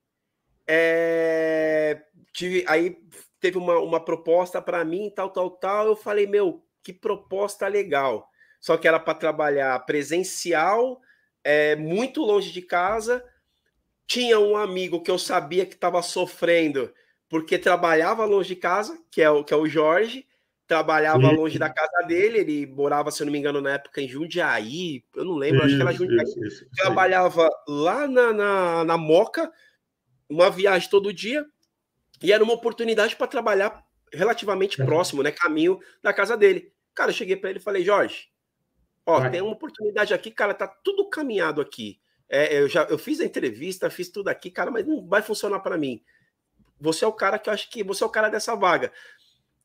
é, 0.67 2.03
tive, 2.31 2.63
aí 2.67 2.95
teve 3.39 3.57
uma, 3.57 3.79
uma 3.79 4.03
proposta 4.03 4.61
para 4.61 4.85
mim, 4.85 5.11
tal, 5.15 5.31
tal, 5.31 5.49
tal, 5.49 5.87
eu 5.87 5.95
falei, 5.95 6.27
meu, 6.27 6.63
que 6.83 6.93
proposta 6.93 7.67
legal. 7.67 8.28
Só 8.59 8.77
que 8.77 8.87
era 8.87 8.99
para 8.99 9.13
trabalhar 9.13 9.77
presencial, 9.85 11.01
é, 11.43 11.75
muito 11.75 12.21
longe 12.21 12.51
de 12.51 12.61
casa. 12.61 13.23
Tinha 14.05 14.39
um 14.39 14.57
amigo 14.57 15.01
que 15.01 15.11
eu 15.11 15.17
sabia 15.17 15.65
que 15.65 15.75
estava 15.75 16.01
sofrendo 16.01 16.93
porque 17.29 17.59
trabalhava 17.59 18.25
longe 18.25 18.49
de 18.49 18.55
casa, 18.55 18.99
que 19.11 19.21
é 19.21 19.29
o, 19.29 19.43
que 19.43 19.53
é 19.53 19.57
o 19.57 19.67
Jorge, 19.67 20.25
trabalhava 20.67 21.29
Sim. 21.29 21.35
longe 21.35 21.59
da 21.59 21.69
casa 21.69 22.05
dele, 22.07 22.39
ele 22.39 22.65
morava, 22.67 23.11
se 23.11 23.21
eu 23.21 23.25
não 23.25 23.31
me 23.31 23.37
engano, 23.37 23.61
na 23.61 23.73
época 23.73 24.01
em 24.01 24.07
Jundiaí, 24.07 25.03
eu 25.15 25.23
não 25.23 25.35
lembro, 25.35 25.59
isso, 25.59 25.67
acho 25.67 25.75
que 25.75 25.81
era 25.81 25.91
Jundiaí. 25.93 26.23
Isso, 26.23 26.45
isso, 26.45 26.69
trabalhava 26.75 27.49
lá 27.67 28.07
na, 28.07 28.33
na, 28.33 28.83
na 28.83 28.97
Moca, 28.97 29.51
uma 30.27 30.49
viagem 30.49 30.89
todo 30.89 31.13
dia, 31.13 31.45
e 32.21 32.33
era 32.33 32.43
uma 32.43 32.53
oportunidade 32.53 33.15
para 33.15 33.27
trabalhar 33.27 33.83
relativamente 34.11 34.77
próximo, 34.77 35.23
né? 35.23 35.31
Caminho 35.31 35.79
da 36.01 36.11
casa 36.11 36.35
dele. 36.35 36.73
Cara, 36.93 37.11
eu 37.11 37.15
cheguei 37.15 37.35
para 37.35 37.51
ele 37.51 37.59
e 37.59 37.63
falei, 37.63 37.83
Jorge, 37.83 38.27
ó, 39.09 39.19
Vai. 39.19 39.31
tem 39.31 39.41
uma 39.41 39.51
oportunidade 39.51 40.13
aqui, 40.13 40.31
cara, 40.31 40.53
tá 40.53 40.67
tudo 40.67 41.09
caminhado 41.09 41.61
aqui. 41.61 41.99
É, 42.27 42.59
eu 42.59 42.69
já 42.69 42.83
eu 42.83 42.97
fiz 42.97 43.19
a 43.19 43.25
entrevista, 43.25 43.89
fiz 43.89 44.09
tudo 44.09 44.27
aqui, 44.27 44.51
cara, 44.51 44.69
mas 44.69 44.85
não 44.85 45.07
vai 45.07 45.21
funcionar 45.21 45.59
para 45.59 45.77
mim. 45.77 46.01
Você 46.79 47.03
é 47.03 47.07
o 47.07 47.13
cara 47.13 47.39
que 47.39 47.49
eu 47.49 47.53
acho 47.53 47.69
que 47.69 47.83
você 47.83 48.03
é 48.03 48.07
o 48.07 48.11
cara 48.11 48.29
dessa 48.29 48.55
vaga. 48.55 48.93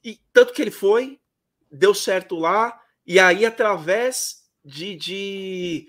E 0.02 0.18
tanto 0.32 0.52
que 0.52 0.62
ele 0.62 0.70
foi, 0.70 1.20
deu 1.70 1.94
certo 1.94 2.36
lá, 2.36 2.80
e 3.06 3.18
aí, 3.18 3.44
através 3.44 4.44
de, 4.64 4.96
de 4.96 5.88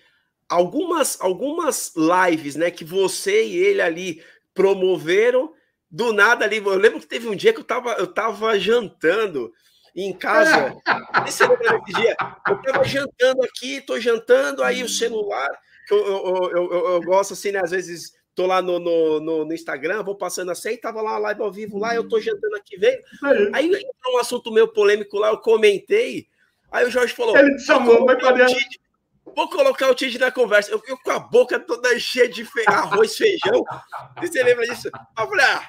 algumas, 0.49 1.19
algumas 1.21 1.93
lives, 1.95 2.55
né, 2.55 2.69
que 2.69 2.83
você 2.83 3.47
e 3.47 3.55
ele 3.55 3.81
ali 3.81 4.23
promoveram, 4.53 5.53
do 5.89 6.11
nada 6.11 6.43
ali, 6.43 6.57
eu 6.57 6.75
lembro 6.75 6.99
que 6.99 7.07
teve 7.07 7.27
um 7.27 7.35
dia 7.35 7.53
que 7.53 7.59
eu 7.59 7.63
tava, 7.63 7.93
eu 7.93 8.07
tava 8.07 8.59
jantando 8.59 9.53
em 9.95 10.13
casa, 10.13 10.75
esse 11.27 11.43
dia, 11.95 12.15
eu 12.47 12.61
tava 12.61 12.83
jantando 12.83 13.43
aqui, 13.43 13.81
tô 13.81 13.99
jantando, 13.99 14.63
aí 14.63 14.83
o 14.83 14.89
celular, 14.89 15.49
eu, 15.89 15.97
eu, 15.97 16.51
eu, 16.53 16.71
eu, 16.71 16.87
eu 16.93 17.01
gosto 17.01 17.33
assim, 17.33 17.51
né, 17.51 17.61
às 17.63 17.71
vezes 17.71 18.13
tô 18.35 18.45
lá 18.45 18.61
no, 18.61 18.77
no, 18.79 19.19
no, 19.21 19.45
no, 19.45 19.53
Instagram, 19.53 20.03
vou 20.03 20.15
passando 20.15 20.51
assim, 20.51 20.75
tava 20.75 21.01
lá 21.01 21.17
live 21.17 21.41
ao 21.41 21.51
vivo 21.51 21.77
lá, 21.77 21.95
eu 21.95 22.07
tô 22.07 22.19
jantando 22.19 22.55
aqui, 22.57 22.77
vem. 22.77 22.99
Aí 23.53 23.67
entrou 23.67 24.15
um 24.15 24.17
assunto 24.17 24.51
meio 24.51 24.67
polêmico 24.67 25.17
lá, 25.17 25.29
eu 25.29 25.37
comentei. 25.37 26.27
Aí 26.69 26.85
o 26.85 26.91
Jorge 26.91 27.13
falou: 27.13 27.37
Ele 27.37 27.55
te 27.55 27.63
chamou, 27.63 28.05
vai 28.05 28.17
para 28.17 28.45
Vou 29.35 29.49
colocar 29.49 29.89
o 29.89 29.95
Tid 29.95 30.17
na 30.17 30.31
conversa. 30.31 30.71
Eu, 30.71 30.81
eu, 30.87 30.97
com 30.97 31.11
a 31.11 31.19
boca 31.19 31.59
toda 31.59 31.97
cheia 31.99 32.29
de 32.29 32.45
fe... 32.45 32.63
arroz, 32.67 33.17
feijão. 33.17 33.63
Você 34.21 34.41
lembra 34.41 34.65
disso? 34.65 34.87
Eu 34.87 35.27
falei, 35.27 35.45
ah, 35.45 35.67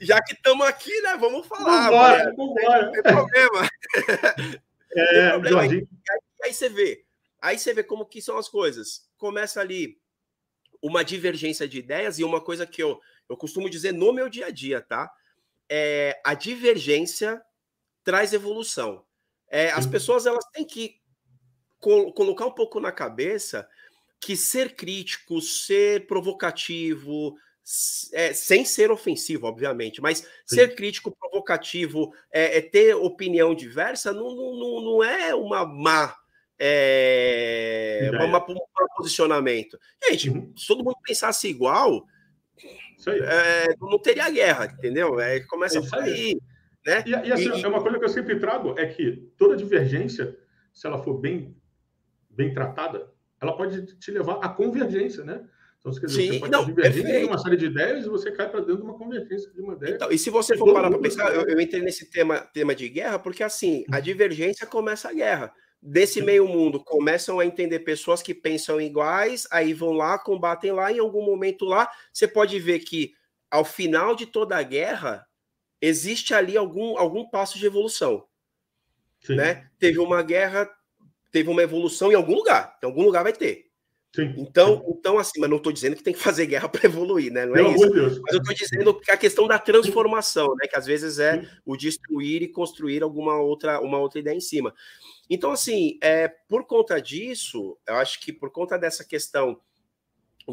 já 0.00 0.22
que 0.22 0.34
estamos 0.34 0.66
aqui, 0.66 1.00
né? 1.00 1.16
Vamos 1.16 1.46
falar. 1.46 1.90
Vambora, 1.90 2.34
vambora. 2.36 2.84
Não 2.84 2.92
tem 2.92 3.02
problema. 3.02 3.68
É, 4.98 5.30
tem 5.30 5.30
problema. 5.30 5.60
Aí, 5.60 5.86
aí 6.42 6.54
você 6.54 6.70
vê. 6.70 7.04
Aí 7.38 7.58
você 7.58 7.74
vê 7.74 7.82
como 7.82 8.06
que 8.06 8.22
são 8.22 8.38
as 8.38 8.48
coisas. 8.48 9.06
Começa 9.18 9.60
ali 9.60 9.98
uma 10.80 11.04
divergência 11.04 11.68
de 11.68 11.78
ideias 11.78 12.18
e 12.18 12.24
uma 12.24 12.40
coisa 12.40 12.66
que 12.66 12.82
eu, 12.82 12.98
eu 13.28 13.36
costumo 13.36 13.68
dizer 13.68 13.92
no 13.92 14.10
meu 14.10 14.30
dia 14.30 14.46
a 14.46 14.50
dia, 14.50 14.80
tá? 14.80 15.12
É, 15.68 16.18
a 16.24 16.32
divergência 16.32 17.42
traz 18.02 18.32
evolução. 18.32 19.04
É, 19.48 19.70
as 19.72 19.86
pessoas 19.86 20.24
elas 20.24 20.44
têm 20.46 20.64
que 20.64 20.98
col 21.80 22.12
colocar 22.12 22.46
um 22.46 22.52
pouco 22.52 22.80
na 22.80 22.92
cabeça 22.92 23.68
que 24.20 24.36
ser 24.36 24.74
crítico, 24.74 25.40
ser 25.40 26.06
provocativo, 26.06 27.36
é, 28.12 28.32
sem 28.32 28.64
ser 28.64 28.90
ofensivo, 28.90 29.46
obviamente, 29.46 30.00
mas 30.00 30.18
Sim. 30.18 30.56
ser 30.56 30.74
crítico, 30.74 31.14
provocativo, 31.16 32.12
é, 32.32 32.58
é, 32.58 32.60
ter 32.60 32.94
opinião 32.94 33.54
diversa 33.54 34.12
não, 34.12 34.34
não, 34.34 34.80
não 34.80 35.04
é 35.04 35.34
uma 35.34 35.66
má 35.66 36.16
é, 36.58 38.10
uma, 38.12 38.38
um 38.50 38.56
posicionamento. 38.96 39.78
Gente, 40.08 40.30
uhum. 40.30 40.52
se 40.56 40.66
todo 40.66 40.82
mundo 40.82 40.96
pensasse 41.04 41.48
igual, 41.48 42.06
é, 43.06 43.74
não 43.80 43.98
teria 43.98 44.30
guerra, 44.30 44.66
entendeu? 44.66 45.20
É, 45.20 45.40
começa 45.40 45.78
é 45.78 45.82
por 45.82 45.98
aí. 45.98 46.40
Né? 46.86 47.04
E, 47.04 47.10
e, 47.10 47.32
assim, 47.32 47.50
e, 47.58 47.62
é 47.62 47.68
uma 47.68 47.82
coisa 47.82 47.98
que 47.98 48.04
eu 48.04 48.08
sempre 48.08 48.38
trago, 48.38 48.78
é 48.78 48.86
que 48.86 49.30
toda 49.36 49.56
divergência, 49.56 50.36
se 50.72 50.86
ela 50.86 51.02
for 51.02 51.14
bem, 51.14 51.54
bem 52.36 52.52
tratada, 52.52 53.10
ela 53.40 53.56
pode 53.56 53.86
te 53.96 54.10
levar 54.10 54.34
à 54.34 54.48
convergência, 54.48 55.24
né? 55.24 55.44
Então, 55.80 55.92
quer 55.92 56.06
dizer, 56.06 56.22
Sim, 56.22 56.28
você 56.32 56.38
pode 56.40 56.52
não, 56.52 56.64
divergir 56.64 57.26
uma 57.26 57.38
série 57.38 57.56
de 57.56 57.66
ideias 57.66 58.06
e 58.06 58.08
você 58.08 58.32
cai 58.32 58.48
para 58.50 58.60
dentro 58.60 58.78
de 58.78 58.82
uma 58.82 58.98
convergência 58.98 59.50
de 59.52 59.60
uma 59.60 59.74
ideia. 59.74 59.94
Então, 59.94 60.10
e 60.10 60.18
se 60.18 60.30
você 60.30 60.56
for 60.56 60.72
parar 60.72 60.90
para 60.90 60.98
pensar, 60.98 61.32
eu, 61.34 61.46
eu, 61.46 61.60
entrei 61.60 61.80
nesse 61.80 62.10
tema, 62.10 62.40
tema 62.40 62.74
de 62.74 62.88
guerra, 62.88 63.18
porque 63.18 63.42
assim, 63.42 63.84
a 63.92 63.96
uhum. 63.96 64.02
divergência 64.02 64.66
começa 64.66 65.08
a 65.08 65.12
guerra 65.12 65.52
desse 65.86 66.20
meio 66.20 66.48
mundo 66.48 66.82
começam 66.82 67.38
a 67.38 67.46
entender 67.46 67.80
pessoas 67.80 68.20
que 68.20 68.34
pensam 68.34 68.80
iguais, 68.80 69.46
aí 69.50 69.72
vão 69.72 69.92
lá, 69.92 70.18
combatem 70.18 70.72
lá, 70.72 70.90
em 70.92 70.98
algum 70.98 71.24
momento 71.24 71.64
lá, 71.64 71.88
você 72.12 72.26
pode 72.26 72.58
ver 72.58 72.80
que 72.80 73.12
ao 73.50 73.64
final 73.64 74.16
de 74.16 74.26
toda 74.26 74.56
a 74.56 74.62
guerra 74.62 75.24
existe 75.80 76.34
ali 76.34 76.56
algum, 76.56 76.98
algum 76.98 77.28
passo 77.28 77.58
de 77.58 77.66
evolução. 77.66 78.26
Sim. 79.20 79.36
Né? 79.36 79.68
Teve 79.78 79.98
uma 79.98 80.22
guerra, 80.22 80.68
teve 81.36 81.50
uma 81.50 81.62
evolução 81.62 82.10
em 82.10 82.14
algum 82.14 82.34
lugar, 82.34 82.78
em 82.82 82.86
algum 82.86 83.02
lugar 83.02 83.22
vai 83.22 83.32
ter. 83.34 83.66
Sim. 84.14 84.32
Então, 84.38 84.82
então, 84.88 85.18
assim, 85.18 85.38
mas 85.38 85.50
não 85.50 85.58
estou 85.58 85.70
dizendo 85.70 85.94
que 85.94 86.02
tem 86.02 86.14
que 86.14 86.18
fazer 86.18 86.46
guerra 86.46 86.66
para 86.70 86.86
evoluir, 86.86 87.30
né? 87.30 87.44
Não 87.44 87.54
é 87.54 87.74
isso. 87.74 87.90
Deus. 87.90 88.18
Mas 88.20 88.32
eu 88.32 88.40
estou 88.40 88.54
dizendo 88.54 88.94
que 88.98 89.10
a 89.10 89.18
questão 89.18 89.46
da 89.46 89.58
transformação, 89.58 90.54
né? 90.54 90.66
Que 90.66 90.78
às 90.78 90.86
vezes 90.86 91.18
é 91.18 91.42
Sim. 91.42 91.48
o 91.66 91.76
destruir 91.76 92.42
e 92.42 92.48
construir 92.48 93.02
alguma 93.02 93.38
outra, 93.38 93.82
uma 93.82 93.98
outra 93.98 94.18
ideia 94.18 94.34
em 94.34 94.40
cima. 94.40 94.74
Então, 95.28 95.52
assim, 95.52 95.98
é, 96.02 96.26
por 96.26 96.64
conta 96.64 96.98
disso, 97.02 97.76
eu 97.86 97.96
acho 97.96 98.18
que 98.20 98.32
por 98.32 98.50
conta 98.50 98.78
dessa 98.78 99.04
questão 99.04 99.60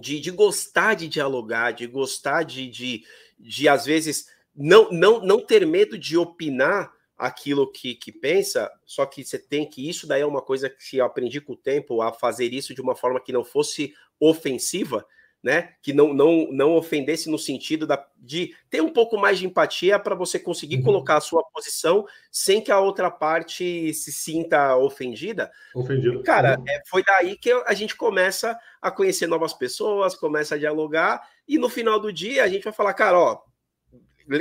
de, 0.01 0.19
de 0.19 0.31
gostar 0.31 0.95
de 0.95 1.07
dialogar, 1.07 1.71
de 1.71 1.87
gostar 1.87 2.43
de, 2.43 2.67
de, 2.67 3.05
de, 3.39 3.69
às 3.69 3.85
vezes, 3.85 4.25
não, 4.53 4.91
não, 4.91 5.25
não 5.25 5.39
ter 5.39 5.65
medo 5.65 5.97
de 5.97 6.17
opinar 6.17 6.91
aquilo 7.25 7.71
que, 7.71 7.95
que 7.95 8.11
pensa, 8.11 8.71
só 8.85 9.05
que 9.05 9.23
você 9.23 9.39
tem 9.39 9.69
que. 9.69 9.87
Isso 9.87 10.05
daí 10.05 10.21
é 10.21 10.25
uma 10.25 10.41
coisa 10.41 10.69
que 10.69 10.97
eu 10.97 11.05
aprendi 11.05 11.39
com 11.39 11.53
o 11.53 11.57
tempo, 11.57 12.01
a 12.01 12.11
fazer 12.11 12.53
isso 12.53 12.73
de 12.73 12.81
uma 12.81 12.95
forma 12.95 13.19
que 13.19 13.31
não 13.31 13.43
fosse 13.43 13.93
ofensiva 14.19 15.05
né? 15.43 15.73
Que 15.81 15.91
não, 15.91 16.13
não, 16.13 16.47
não 16.51 16.73
ofendesse 16.77 17.29
no 17.29 17.37
sentido 17.37 17.85
da, 17.85 18.07
de 18.15 18.55
ter 18.69 18.81
um 18.81 18.89
pouco 18.89 19.17
mais 19.17 19.37
de 19.37 19.45
empatia 19.45 19.99
para 19.99 20.15
você 20.15 20.39
conseguir 20.39 20.77
uhum. 20.77 20.83
colocar 20.83 21.17
a 21.17 21.21
sua 21.21 21.43
posição 21.53 22.07
sem 22.31 22.61
que 22.61 22.71
a 22.71 22.79
outra 22.79 23.11
parte 23.11 23.93
se 23.93 24.11
sinta 24.13 24.77
ofendida. 24.77 25.51
Ofendido. 25.75 26.23
Cara, 26.23 26.57
uhum. 26.57 26.63
é, 26.65 26.81
foi 26.87 27.03
daí 27.03 27.35
que 27.35 27.51
a 27.51 27.73
gente 27.73 27.93
começa 27.93 28.57
a 28.81 28.89
conhecer 28.89 29.27
novas 29.27 29.53
pessoas, 29.53 30.15
começa 30.15 30.55
a 30.55 30.57
dialogar, 30.57 31.21
e 31.45 31.57
no 31.57 31.67
final 31.67 31.99
do 31.99 32.13
dia 32.13 32.45
a 32.45 32.47
gente 32.47 32.63
vai 32.63 32.71
falar, 32.71 32.93
cara, 32.93 33.19
ó, 33.19 33.41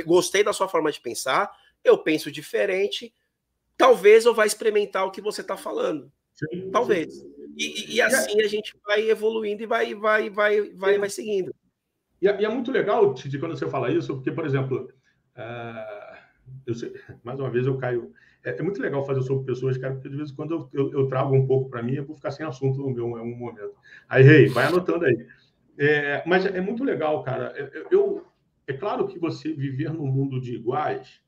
gostei 0.05 0.41
da 0.41 0.53
sua 0.53 0.69
forma 0.69 0.89
de 0.89 1.01
pensar, 1.01 1.51
eu 1.83 1.97
penso 1.97 2.31
diferente, 2.31 3.13
talvez 3.77 4.25
eu 4.25 4.33
vá 4.33 4.45
experimentar 4.45 5.05
o 5.05 5.11
que 5.11 5.21
você 5.21 5.41
está 5.41 5.57
falando. 5.57 6.11
Sim, 6.33 6.69
talvez. 6.71 7.13
Sim. 7.13 7.33
E, 7.57 7.95
e, 7.95 8.01
assim 8.01 8.41
a 8.41 8.47
gente 8.47 8.75
vai 8.85 9.09
evoluindo 9.09 9.61
e 9.61 9.65
vai, 9.67 9.93
vai, 9.93 10.29
vai, 10.29 10.69
vai, 10.71 10.97
vai 10.97 11.09
seguindo. 11.09 11.53
E 12.21 12.27
é, 12.27 12.41
e 12.41 12.45
é 12.45 12.49
muito 12.49 12.71
legal, 12.71 13.13
Titi, 13.13 13.37
quando 13.37 13.55
você 13.55 13.69
fala 13.69 13.91
isso, 13.91 14.15
porque, 14.15 14.31
por 14.31 14.45
exemplo, 14.45 14.89
uh, 15.37 16.73
sei, 16.73 16.93
mais 17.23 17.39
uma 17.39 17.51
vez 17.51 17.67
eu 17.67 17.77
caio. 17.77 18.11
É, 18.43 18.57
é, 18.57 18.61
muito 18.61 18.81
legal 18.81 19.05
fazer 19.05 19.21
sobre 19.21 19.45
pessoas, 19.45 19.77
cara, 19.77 19.93
porque 19.93 20.09
de 20.09 20.17
vez 20.17 20.31
em 20.31 20.35
quando 20.35 20.51
eu, 20.51 20.69
eu, 20.73 20.99
eu 20.99 21.07
trago 21.07 21.35
um 21.35 21.45
pouco 21.45 21.69
para 21.69 21.83
mim, 21.83 21.95
eu 21.95 22.05
vou 22.05 22.15
ficar 22.15 22.31
sem 22.31 22.45
assunto 22.45 22.81
no 22.81 22.89
meu 22.89 23.05
um 23.05 23.35
momento. 23.37 23.75
Aí, 24.09 24.23
rei, 24.23 24.43
hey, 24.43 24.47
vai 24.47 24.65
anotando 24.65 25.05
aí. 25.05 25.27
É, 25.77 26.23
mas 26.25 26.45
é 26.45 26.59
muito 26.59 26.83
legal, 26.83 27.23
cara. 27.23 27.53
Eu, 27.73 27.87
eu, 27.91 28.25
é 28.67 28.73
claro 28.73 29.07
que 29.07 29.17
você 29.17 29.53
viver 29.53 29.93
num 29.93 30.07
mundo 30.07 30.41
de 30.41 30.55
iguais 30.55 31.22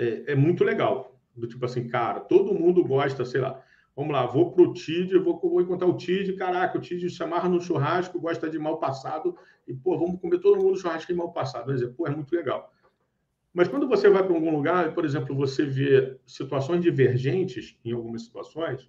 é, 0.00 0.32
é 0.32 0.34
muito 0.34 0.64
legal. 0.64 1.20
Do 1.36 1.46
tipo 1.46 1.64
assim, 1.64 1.88
cara, 1.88 2.20
todo 2.20 2.54
mundo 2.54 2.84
gosta, 2.84 3.24
sei 3.24 3.40
lá 3.40 3.62
Vamos 4.00 4.14
lá, 4.14 4.24
vou 4.24 4.52
para 4.52 4.62
o 4.62 4.72
TID, 4.72 5.18
vou, 5.18 5.38
vou 5.38 5.60
encontrar 5.60 5.86
o 5.86 5.96
TID, 5.96 6.34
caraca, 6.34 6.78
o 6.78 6.80
TID 6.80 7.10
chamarra 7.10 7.50
no 7.50 7.60
churrasco, 7.60 8.20
gosta 8.20 8.48
de 8.48 8.58
mal 8.58 8.78
passado, 8.78 9.36
e, 9.66 9.74
pô, 9.74 9.98
vamos 9.98 10.20
comer 10.20 10.38
todo 10.38 10.62
mundo 10.62 10.78
churrasco 10.78 11.12
de 11.12 11.18
mal 11.18 11.32
passado. 11.32 11.66
Vai 11.66 11.74
dizer, 11.74 11.88
pô, 11.88 12.06
é 12.06 12.10
muito 12.10 12.34
legal. 12.34 12.72
Mas 13.52 13.68
quando 13.68 13.88
você 13.88 14.08
vai 14.08 14.22
para 14.22 14.32
algum 14.32 14.50
lugar, 14.50 14.94
por 14.94 15.04
exemplo, 15.04 15.36
você 15.36 15.66
vê 15.66 16.16
situações 16.24 16.80
divergentes 16.80 17.76
em 17.84 17.92
algumas 17.92 18.22
situações, 18.22 18.88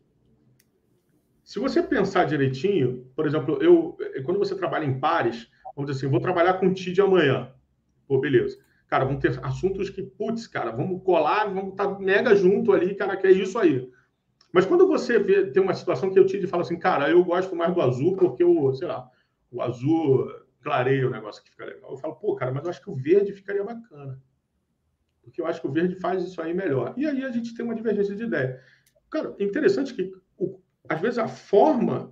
se 1.43 1.59
você 1.59 1.81
pensar 1.81 2.25
direitinho, 2.25 3.05
por 3.15 3.25
exemplo, 3.25 3.61
eu 3.61 3.97
quando 4.23 4.37
você 4.37 4.55
trabalha 4.55 4.85
em 4.85 4.97
pares, 4.97 5.49
vamos 5.75 5.91
dizer 5.91 6.05
assim, 6.05 6.11
vou 6.11 6.21
trabalhar 6.21 6.53
com 6.53 6.73
TID 6.73 7.01
amanhã. 7.01 7.51
Pô, 8.07 8.19
beleza. 8.19 8.57
Cara, 8.91 9.05
vamos 9.05 9.21
ter 9.21 9.39
assuntos 9.41 9.89
que, 9.89 10.03
putz, 10.03 10.47
cara, 10.47 10.69
vamos 10.69 11.01
colar, 11.01 11.45
vamos 11.45 11.71
estar 11.71 11.87
tá 11.87 11.97
mega 11.97 12.35
junto 12.35 12.73
ali, 12.73 12.93
cara, 12.93 13.15
que 13.15 13.25
é 13.25 13.31
isso 13.31 13.57
aí. 13.57 13.89
Mas 14.51 14.65
quando 14.65 14.85
você 14.85 15.17
vê, 15.17 15.49
tem 15.49 15.63
uma 15.63 15.73
situação 15.73 16.11
que 16.11 16.19
eu 16.19 16.25
tive 16.25 16.43
e 16.43 16.47
falo 16.47 16.63
assim, 16.63 16.77
cara, 16.77 17.09
eu 17.09 17.23
gosto 17.23 17.55
mais 17.55 17.73
do 17.73 17.81
azul 17.81 18.17
porque 18.17 18.43
o, 18.43 18.73
sei 18.73 18.89
lá, 18.89 19.09
o 19.49 19.61
azul 19.61 20.29
clareia 20.61 21.07
o 21.07 21.09
negócio 21.09 21.41
que 21.41 21.51
fica 21.51 21.63
legal. 21.63 21.91
Eu 21.91 21.97
falo, 21.99 22.15
pô, 22.15 22.35
cara, 22.35 22.51
mas 22.51 22.65
eu 22.65 22.69
acho 22.69 22.81
que 22.81 22.89
o 22.89 22.95
verde 22.95 23.31
ficaria 23.31 23.63
bacana. 23.63 24.21
porque 25.23 25.39
eu 25.39 25.45
acho 25.45 25.61
que 25.61 25.67
o 25.67 25.71
verde 25.71 25.95
faz 25.95 26.21
isso 26.21 26.41
aí 26.41 26.53
melhor. 26.53 26.93
E 26.97 27.05
aí 27.05 27.23
a 27.23 27.31
gente 27.31 27.55
tem 27.55 27.63
uma 27.63 27.73
divergência 27.73 28.13
de 28.13 28.25
ideia. 28.25 28.61
Cara, 29.09 29.33
é 29.39 29.43
interessante 29.45 29.93
que, 29.93 30.11
às 30.89 30.99
vezes, 30.99 31.17
a 31.17 31.29
forma 31.29 32.11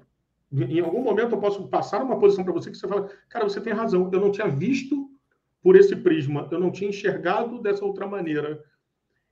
em 0.49 0.80
algum 0.80 1.03
momento 1.03 1.36
eu 1.36 1.41
posso 1.41 1.67
passar 1.67 2.01
uma 2.01 2.17
posição 2.17 2.45
para 2.45 2.53
você 2.53 2.71
que 2.71 2.77
você 2.77 2.88
fala, 2.88 3.09
cara, 3.27 3.49
você 3.49 3.59
tem 3.59 3.73
razão, 3.73 4.09
eu 4.13 4.19
não 4.21 4.32
tinha 4.32 4.47
visto 4.47 5.09
por 5.62 5.76
esse 5.76 5.95
prisma, 5.95 6.47
eu 6.51 6.60
não 6.60 6.72
tinha 6.72 6.89
enxergado 6.89 7.62
dessa 7.62 7.84
outra 7.84 8.07
maneira. 8.07 8.64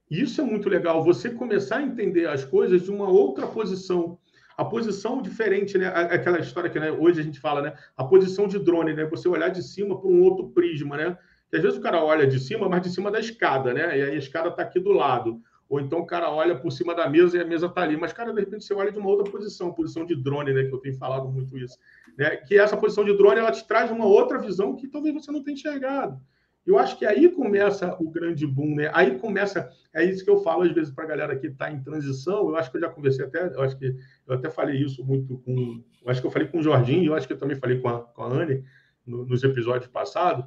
E 0.09 0.21
isso 0.21 0.41
é 0.41 0.43
muito 0.43 0.69
legal, 0.69 1.03
você 1.03 1.29
começar 1.29 1.77
a 1.77 1.83
entender 1.83 2.27
as 2.27 2.43
coisas 2.43 2.83
de 2.83 2.91
uma 2.91 3.09
outra 3.09 3.47
posição. 3.47 4.17
A 4.57 4.65
posição 4.65 5.21
diferente, 5.21 5.77
né? 5.77 5.87
Aquela 5.87 6.39
história 6.39 6.69
que 6.69 6.79
né, 6.79 6.91
hoje 6.91 7.21
a 7.21 7.23
gente 7.23 7.39
fala, 7.39 7.61
né? 7.61 7.73
A 7.95 8.03
posição 8.03 8.47
de 8.47 8.57
drone, 8.57 8.93
né? 8.93 9.05
Você 9.05 9.29
olhar 9.29 9.49
de 9.49 9.61
cima 9.61 9.99
por 9.99 10.09
um 10.09 10.21
outro 10.23 10.49
prisma, 10.49 10.97
né? 10.97 11.17
Que 11.49 11.57
às 11.57 11.61
vezes 11.61 11.77
o 11.77 11.81
cara 11.81 12.03
olha 12.03 12.25
de 12.25 12.39
cima, 12.39 12.67
mas 12.67 12.81
de 12.81 12.89
cima 12.89 13.11
da 13.11 13.19
escada, 13.19 13.73
né? 13.73 13.97
E 13.97 14.01
aí 14.01 14.11
a 14.11 14.15
escada 14.15 14.49
está 14.49 14.63
aqui 14.63 14.79
do 14.79 14.91
lado. 14.91 15.39
Ou 15.69 15.79
então 15.79 15.99
o 15.99 16.05
cara 16.05 16.31
olha 16.31 16.55
por 16.55 16.71
cima 16.71 16.95
da 16.95 17.09
mesa 17.09 17.37
e 17.37 17.41
a 17.41 17.45
mesa 17.45 17.67
está 17.67 17.81
ali. 17.81 17.97
Mas, 17.97 18.13
cara, 18.13 18.33
de 18.33 18.39
repente 18.39 18.63
você 18.63 18.73
olha 18.73 18.91
de 18.91 18.97
uma 18.97 19.09
outra 19.09 19.29
posição, 19.29 19.73
posição 19.73 20.05
de 20.05 20.15
drone, 20.15 20.53
né? 20.53 20.63
Que 20.63 20.73
eu 20.73 20.79
tenho 20.79 20.95
falado 20.95 21.29
muito 21.29 21.57
isso. 21.57 21.77
Né? 22.17 22.37
Que 22.37 22.57
essa 22.57 22.77
posição 22.77 23.03
de 23.03 23.17
drone 23.17 23.39
ela 23.39 23.51
te 23.51 23.67
traz 23.67 23.91
uma 23.91 24.05
outra 24.05 24.37
visão 24.37 24.75
que 24.75 24.87
talvez 24.87 25.13
você 25.13 25.31
não 25.31 25.43
tenha 25.43 25.55
enxergado. 25.55 26.19
Eu 26.67 26.77
acho 26.77 26.97
que 26.97 27.05
aí 27.05 27.29
começa 27.29 27.95
o 27.97 28.09
grande 28.09 28.45
boom, 28.45 28.75
né? 28.75 28.91
Aí 28.93 29.17
começa, 29.17 29.69
é 29.93 30.03
isso 30.03 30.21
que 30.21 30.29
eu 30.29 30.39
falo 30.39 30.63
às 30.63 30.71
vezes 30.73 30.93
para 30.93 31.05
a 31.05 31.07
galera 31.07 31.37
que 31.37 31.47
está 31.47 31.71
em 31.71 31.81
transição. 31.81 32.49
Eu 32.49 32.57
acho 32.57 32.69
que 32.69 32.75
eu 32.75 32.81
já 32.81 32.89
conversei 32.89 33.23
até, 33.23 33.47
eu 33.55 33.61
acho 33.61 33.77
que 33.77 33.95
eu 34.27 34.35
até 34.35 34.49
falei 34.49 34.75
isso 34.75 35.01
muito 35.05 35.37
com, 35.39 35.81
eu 36.03 36.11
acho 36.11 36.19
que 36.19 36.27
eu 36.27 36.31
falei 36.31 36.49
com 36.49 36.59
o 36.59 36.61
Jorginho, 36.61 37.11
eu 37.11 37.15
acho 37.15 37.25
que 37.25 37.31
eu 37.31 37.37
também 37.37 37.55
falei 37.55 37.79
com 37.79 37.87
a, 37.87 38.01
com 38.01 38.21
a 38.21 38.27
Anne 38.27 38.65
no, 39.05 39.25
nos 39.25 39.45
episódios 39.45 39.89
passados, 39.89 40.45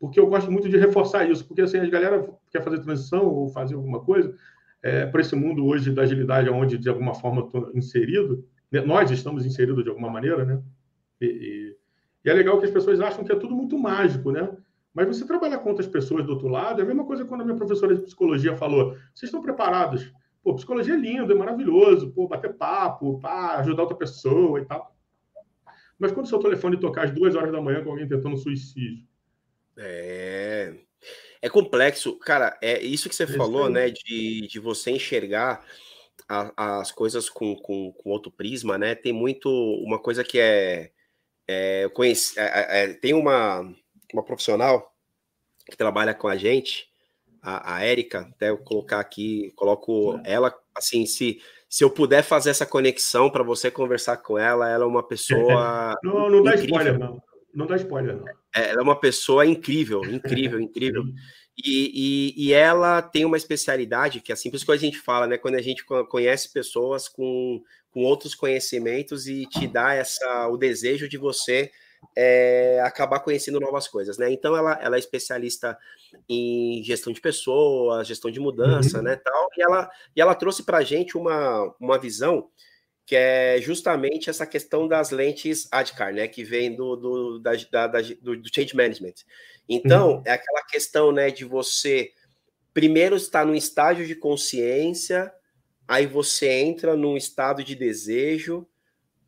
porque 0.00 0.18
eu 0.18 0.26
gosto 0.26 0.50
muito 0.50 0.68
de 0.68 0.76
reforçar 0.76 1.30
isso, 1.30 1.46
porque 1.46 1.62
assim 1.62 1.78
a 1.78 1.88
galera 1.88 2.28
quer 2.50 2.64
fazer 2.64 2.80
transição 2.80 3.28
ou 3.28 3.48
fazer 3.48 3.76
alguma 3.76 4.00
coisa, 4.00 4.34
é, 4.82 5.06
para 5.06 5.20
esse 5.20 5.36
mundo 5.36 5.66
hoje 5.66 5.90
da 5.90 6.02
agilidade, 6.02 6.48
onde 6.48 6.78
de 6.78 6.88
alguma 6.88 7.14
forma 7.14 7.42
estou 7.42 7.70
inserido, 7.74 8.44
né? 8.70 8.80
nós 8.80 9.10
estamos 9.10 9.44
inseridos 9.44 9.84
de 9.84 9.90
alguma 9.90 10.10
maneira, 10.10 10.44
né? 10.44 10.62
E, 11.20 11.26
e, 11.26 11.76
e, 12.24 12.30
é 12.30 12.32
legal 12.32 12.58
que 12.58 12.64
as 12.64 12.70
pessoas 12.70 13.00
acham 13.00 13.24
que 13.24 13.32
é 13.32 13.36
tudo 13.36 13.54
muito 13.54 13.78
mágico, 13.78 14.30
né? 14.30 14.50
Mas 14.92 15.06
você 15.06 15.26
trabalhar 15.26 15.58
com 15.58 15.68
outras 15.68 15.86
pessoas 15.86 16.24
do 16.24 16.32
outro 16.32 16.48
lado 16.48 16.80
é 16.80 16.84
a 16.84 16.86
mesma 16.86 17.04
coisa 17.04 17.24
quando 17.24 17.42
a 17.42 17.44
minha 17.44 17.56
professora 17.56 17.94
de 17.94 18.02
psicologia 18.02 18.56
falou: 18.56 18.92
vocês 19.14 19.28
estão 19.28 19.42
preparados? 19.42 20.12
Pô, 20.42 20.54
psicologia 20.54 20.94
é 20.94 20.98
lindo, 20.98 21.30
é 21.30 21.34
maravilhoso, 21.34 22.10
pô, 22.12 22.26
bater 22.26 22.54
papo, 22.54 23.20
pá, 23.20 23.58
ajudar 23.58 23.82
outra 23.82 23.96
pessoa 23.96 24.58
e 24.58 24.64
tal. 24.64 24.96
Mas 25.98 26.12
quando 26.12 26.24
o 26.24 26.28
seu 26.28 26.38
telefone 26.38 26.80
tocar 26.80 27.04
às 27.04 27.10
duas 27.10 27.34
horas 27.34 27.52
da 27.52 27.60
manhã 27.60 27.84
com 27.84 27.90
alguém 27.90 28.08
tentando 28.08 28.38
suicídio? 28.38 29.06
É. 29.76 30.74
É 31.42 31.48
complexo, 31.48 32.16
cara. 32.18 32.58
É 32.62 32.80
isso 32.82 33.08
que 33.08 33.14
você 33.14 33.26
falou, 33.26 33.68
né? 33.68 33.90
De, 33.90 34.46
de 34.46 34.58
você 34.58 34.90
enxergar 34.90 35.64
a, 36.28 36.80
as 36.80 36.92
coisas 36.92 37.28
com, 37.28 37.56
com, 37.56 37.92
com, 37.92 38.10
outro 38.10 38.30
prisma, 38.30 38.76
né? 38.76 38.94
Tem 38.94 39.12
muito 39.12 39.48
uma 39.84 39.98
coisa 39.98 40.22
que 40.22 40.38
é, 40.38 40.90
é 41.48 41.88
conheci, 41.94 42.38
é, 42.38 42.82
é, 42.82 42.92
tem 42.94 43.14
uma, 43.14 43.60
uma 44.12 44.22
profissional 44.22 44.94
que 45.68 45.76
trabalha 45.76 46.14
com 46.14 46.28
a 46.28 46.36
gente, 46.36 46.88
a, 47.42 47.76
a 47.76 47.84
Érica, 47.84 48.28
até 48.34 48.50
eu 48.50 48.58
colocar 48.58 49.00
aqui, 49.00 49.52
coloco 49.56 50.20
ela 50.24 50.54
assim, 50.76 51.06
se 51.06 51.40
se 51.70 51.84
eu 51.84 51.90
puder 51.90 52.24
fazer 52.24 52.50
essa 52.50 52.66
conexão 52.66 53.30
para 53.30 53.44
você 53.44 53.70
conversar 53.70 54.16
com 54.16 54.36
ela, 54.36 54.68
ela 54.68 54.82
é 54.82 54.86
uma 54.86 55.04
pessoa. 55.06 55.96
não, 56.02 56.28
não 56.28 56.42
dá 56.42 56.54
incrível. 56.54 56.76
spoiler, 56.76 56.98
não. 56.98 57.22
Não 57.54 57.66
dá 57.66 57.76
spoiler, 57.76 58.16
não. 58.16 58.24
É, 58.54 58.70
ela 58.70 58.80
é 58.80 58.82
uma 58.82 58.98
pessoa 58.98 59.46
incrível, 59.46 60.04
incrível, 60.04 60.60
incrível. 60.60 61.04
E, 61.62 62.34
e, 62.36 62.46
e, 62.46 62.52
ela 62.52 63.02
tem 63.02 63.24
uma 63.24 63.36
especialidade 63.36 64.20
que, 64.20 64.32
assim, 64.32 64.50
por 64.50 64.56
isso 64.56 64.64
que 64.64 64.72
a 64.72 64.76
gente 64.76 64.98
fala, 64.98 65.26
né? 65.26 65.36
Quando 65.36 65.56
a 65.56 65.62
gente 65.62 65.84
conhece 65.84 66.52
pessoas 66.52 67.08
com, 67.08 67.62
com 67.90 68.02
outros 68.02 68.34
conhecimentos 68.34 69.26
e 69.26 69.46
te 69.46 69.66
dá 69.66 69.92
essa, 69.92 70.48
o 70.48 70.56
desejo 70.56 71.08
de 71.08 71.18
você 71.18 71.70
é, 72.16 72.80
acabar 72.84 73.20
conhecendo 73.20 73.60
novas 73.60 73.86
coisas, 73.86 74.16
né? 74.16 74.32
Então, 74.32 74.56
ela, 74.56 74.78
ela 74.80 74.96
é 74.96 74.98
especialista 74.98 75.76
em 76.28 76.82
gestão 76.82 77.12
de 77.12 77.20
pessoas, 77.20 78.06
gestão 78.06 78.30
de 78.30 78.40
mudança, 78.40 78.98
uhum. 78.98 79.04
né? 79.04 79.16
Tal, 79.16 79.48
e 79.56 79.62
ela, 79.62 79.90
e 80.16 80.20
ela 80.20 80.34
trouxe 80.34 80.62
para 80.62 80.78
a 80.78 80.82
gente 80.82 81.16
uma, 81.16 81.74
uma 81.78 81.98
visão 81.98 82.48
que 83.10 83.16
é 83.16 83.60
justamente 83.60 84.30
essa 84.30 84.46
questão 84.46 84.86
das 84.86 85.10
lentes 85.10 85.66
ADCAR, 85.72 86.14
né, 86.14 86.28
que 86.28 86.44
vem 86.44 86.76
do, 86.76 86.94
do, 86.94 87.38
da, 87.40 87.56
da, 87.88 88.00
do, 88.22 88.36
do 88.36 88.54
change 88.54 88.72
management. 88.76 89.14
Então, 89.68 90.18
uhum. 90.18 90.22
é 90.24 90.30
aquela 90.30 90.62
questão, 90.62 91.10
né, 91.10 91.28
de 91.28 91.44
você 91.44 92.12
primeiro 92.72 93.16
estar 93.16 93.44
num 93.44 93.56
estágio 93.56 94.06
de 94.06 94.14
consciência, 94.14 95.32
aí 95.88 96.06
você 96.06 96.50
entra 96.50 96.96
num 96.96 97.16
estado 97.16 97.64
de 97.64 97.74
desejo, 97.74 98.64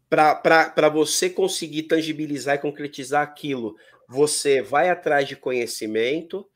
para 0.08 0.88
você 0.88 1.28
conseguir 1.28 1.82
tangibilizar 1.82 2.54
e 2.54 2.60
concretizar 2.60 3.24
aquilo, 3.24 3.74
você 4.08 4.62
vai 4.62 4.90
atrás 4.90 5.26
de 5.26 5.34
conhecimento, 5.34 6.48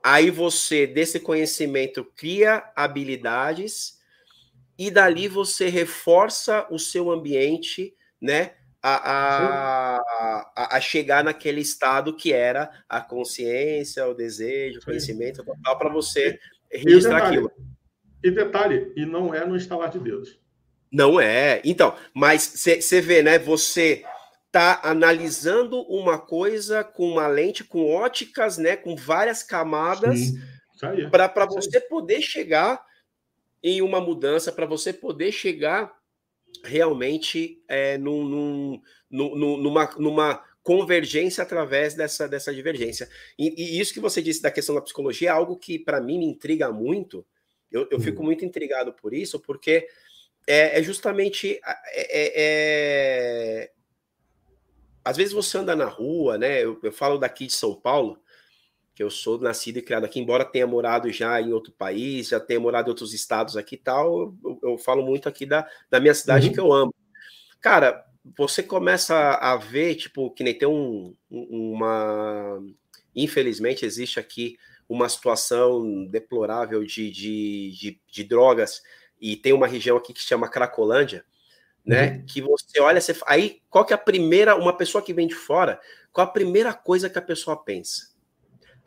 aí 0.00 0.30
você, 0.30 0.86
desse 0.86 1.18
conhecimento, 1.18 2.04
cria 2.04 2.70
habilidades, 2.76 3.97
e 4.78 4.90
dali 4.90 5.26
você 5.26 5.68
reforça 5.68 6.66
o 6.70 6.78
seu 6.78 7.10
ambiente, 7.10 7.94
né? 8.20 8.52
A, 8.80 9.98
a, 10.56 10.76
a, 10.76 10.80
chegar 10.80 11.24
naquele 11.24 11.60
estado 11.60 12.14
que 12.14 12.32
era 12.32 12.70
a 12.88 13.00
consciência, 13.00 14.06
o 14.06 14.14
desejo, 14.14 14.78
o 14.78 14.84
conhecimento 14.84 15.44
para 15.44 15.88
você 15.88 16.38
registrar 16.70 17.16
detalhe, 17.16 17.26
aquilo. 17.26 17.52
E 18.22 18.30
detalhe, 18.30 18.92
e 18.96 19.04
não 19.04 19.34
é 19.34 19.44
no 19.44 19.56
instalar 19.56 19.90
de 19.90 19.98
dedos. 19.98 20.38
Não 20.92 21.20
é. 21.20 21.60
Então, 21.64 21.96
mas 22.14 22.42
você 22.54 23.00
vê, 23.00 23.20
né? 23.20 23.36
Você 23.36 24.04
tá 24.52 24.80
analisando 24.84 25.80
uma 25.82 26.16
coisa 26.16 26.84
com 26.84 27.10
uma 27.10 27.26
lente, 27.26 27.64
com 27.64 27.84
óticas, 27.84 28.58
né? 28.58 28.76
Com 28.76 28.94
várias 28.94 29.42
camadas, 29.42 30.34
para 31.10 31.46
você 31.46 31.80
poder 31.80 32.22
chegar 32.22 32.80
em 33.62 33.82
uma 33.82 34.00
mudança 34.00 34.52
para 34.52 34.66
você 34.66 34.92
poder 34.92 35.32
chegar 35.32 35.96
realmente 36.64 37.62
é, 37.68 37.98
num, 37.98 38.24
num, 38.24 38.82
num, 39.10 39.56
numa, 39.56 39.90
numa 39.98 40.44
convergência 40.62 41.42
através 41.42 41.94
dessa, 41.94 42.28
dessa 42.28 42.54
divergência. 42.54 43.08
E, 43.38 43.54
e, 43.56 43.80
isso 43.80 43.92
que 43.92 44.00
você 44.00 44.20
disse 44.20 44.42
da 44.42 44.50
questão 44.50 44.74
da 44.74 44.82
psicologia 44.82 45.28
é 45.28 45.32
algo 45.32 45.56
que, 45.56 45.78
para 45.78 46.00
mim, 46.00 46.18
me 46.18 46.26
intriga 46.26 46.70
muito. 46.70 47.26
Eu, 47.70 47.88
eu 47.90 48.00
fico 48.00 48.20
uhum. 48.20 48.26
muito 48.26 48.44
intrigado 48.44 48.92
por 48.92 49.12
isso, 49.12 49.40
porque 49.40 49.86
é, 50.46 50.78
é 50.78 50.82
justamente. 50.82 51.60
É, 51.64 52.20
é, 52.20 52.32
é, 52.36 53.72
às 55.04 55.16
vezes 55.16 55.32
você 55.32 55.58
anda 55.58 55.74
na 55.74 55.86
rua, 55.86 56.36
né? 56.36 56.62
Eu, 56.62 56.78
eu 56.82 56.92
falo 56.92 57.18
daqui 57.18 57.46
de 57.46 57.54
São 57.54 57.74
Paulo 57.74 58.20
que 58.98 59.02
eu 59.04 59.10
sou 59.10 59.38
nascido 59.38 59.76
e 59.76 59.82
criado 59.82 60.06
aqui, 60.06 60.18
embora 60.18 60.44
tenha 60.44 60.66
morado 60.66 61.08
já 61.12 61.40
em 61.40 61.52
outro 61.52 61.72
país, 61.72 62.30
já 62.30 62.40
tenha 62.40 62.58
morado 62.58 62.88
em 62.88 62.90
outros 62.90 63.14
estados 63.14 63.56
aqui 63.56 63.76
e 63.76 63.78
tal, 63.78 64.34
eu, 64.44 64.58
eu, 64.60 64.76
falo 64.76 65.06
muito 65.06 65.28
aqui 65.28 65.46
da, 65.46 65.64
da 65.88 66.00
minha 66.00 66.12
cidade 66.12 66.48
uhum. 66.48 66.52
que 66.52 66.58
eu 66.58 66.72
amo. 66.72 66.92
Cara, 67.60 68.04
você 68.36 68.60
começa 68.60 69.34
a 69.34 69.54
ver, 69.54 69.94
tipo, 69.94 70.32
que 70.32 70.42
nem 70.42 70.52
tem 70.52 70.66
um, 70.66 71.14
uma. 71.30 72.60
Infelizmente, 73.14 73.86
existe 73.86 74.18
aqui 74.18 74.58
uma 74.88 75.08
situação 75.08 76.04
deplorável 76.06 76.84
de, 76.84 77.08
de, 77.08 77.70
de, 77.78 78.00
de 78.04 78.24
drogas, 78.24 78.82
e 79.20 79.36
tem 79.36 79.52
uma 79.52 79.68
região 79.68 79.96
aqui 79.96 80.12
que 80.12 80.20
se 80.20 80.26
chama 80.26 80.50
Cracolândia, 80.50 81.24
né? 81.86 82.14
Uhum. 82.14 82.26
Que 82.26 82.42
você 82.42 82.80
olha, 82.80 83.00
você, 83.00 83.16
aí 83.28 83.62
qual 83.70 83.84
que 83.84 83.92
é 83.92 83.94
a 83.94 83.98
primeira, 83.98 84.56
uma 84.56 84.76
pessoa 84.76 85.04
que 85.04 85.14
vem 85.14 85.28
de 85.28 85.36
fora, 85.36 85.80
qual 86.12 86.26
a 86.26 86.32
primeira 86.32 86.74
coisa 86.74 87.08
que 87.08 87.16
a 87.16 87.22
pessoa 87.22 87.56
pensa? 87.62 88.17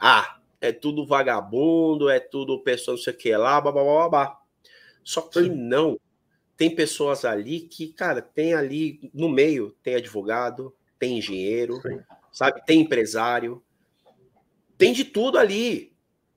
Ah, 0.01 0.39
é 0.59 0.71
tudo 0.71 1.05
vagabundo, 1.05 2.09
é 2.09 2.19
tudo 2.19 2.63
pessoa 2.63 2.95
não 2.95 3.01
sei 3.03 3.13
o 3.13 3.17
que 3.17 3.37
lá, 3.37 3.61
blá, 3.61 3.71
blá. 3.71 4.39
Só 5.03 5.21
que 5.21 5.41
não. 5.47 5.99
Tem 6.57 6.73
pessoas 6.73 7.23
ali 7.23 7.61
que, 7.61 7.87
cara, 7.93 8.21
tem 8.21 8.53
ali 8.53 9.11
no 9.13 9.29
meio, 9.29 9.75
tem 9.83 9.95
advogado, 9.95 10.75
tem 10.97 11.17
engenheiro, 11.17 11.81
Sim. 11.81 11.99
sabe? 12.31 12.63
Tem 12.65 12.81
empresário, 12.81 13.63
tem 14.77 14.93
de 14.93 15.05
tudo 15.05 15.37
ali. 15.37 15.91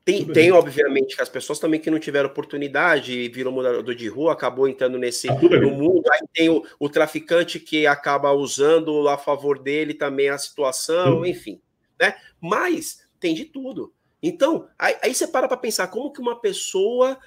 Tem, 0.05 0.23
tem, 0.27 0.53
obviamente, 0.53 1.17
que 1.17 1.23
as 1.23 1.31
pessoas 1.31 1.59
também 1.59 1.81
que 1.81 1.91
não 1.91 1.99
tiveram 1.99 2.29
oportunidade, 2.29 3.27
virou 3.31 3.51
morador 3.51 3.95
de 3.95 4.07
rua, 4.07 4.35
acabou 4.35 4.69
entrando 4.69 4.99
nesse 4.99 5.29
tá 5.29 5.35
no 5.35 5.71
mundo. 5.71 6.03
Aí 6.13 6.21
tem 6.31 6.51
o, 6.51 6.63
o, 6.79 6.91
traficante 6.91 7.59
que 7.59 7.87
acaba 7.87 8.31
usando 8.31 9.09
a 9.09 9.17
favor 9.17 9.59
dele 9.59 9.95
também 9.95 10.29
a 10.29 10.37
situação, 10.37 11.25
Sim. 11.25 11.31
enfim. 11.31 11.61
Né? 11.99 12.15
Mas 12.39 13.04
tem 13.25 13.35
de 13.35 13.47
tudo. 13.47 13.91
Então, 14.23 14.69
aí, 14.79 14.97
aí 15.03 15.15
você 15.15 15.27
para 15.27 15.49
para 15.49 15.57
pensar 15.57 15.89
como 15.89 16.13
que 16.13 16.21
uma 16.21 16.39
pessoa 16.39 17.19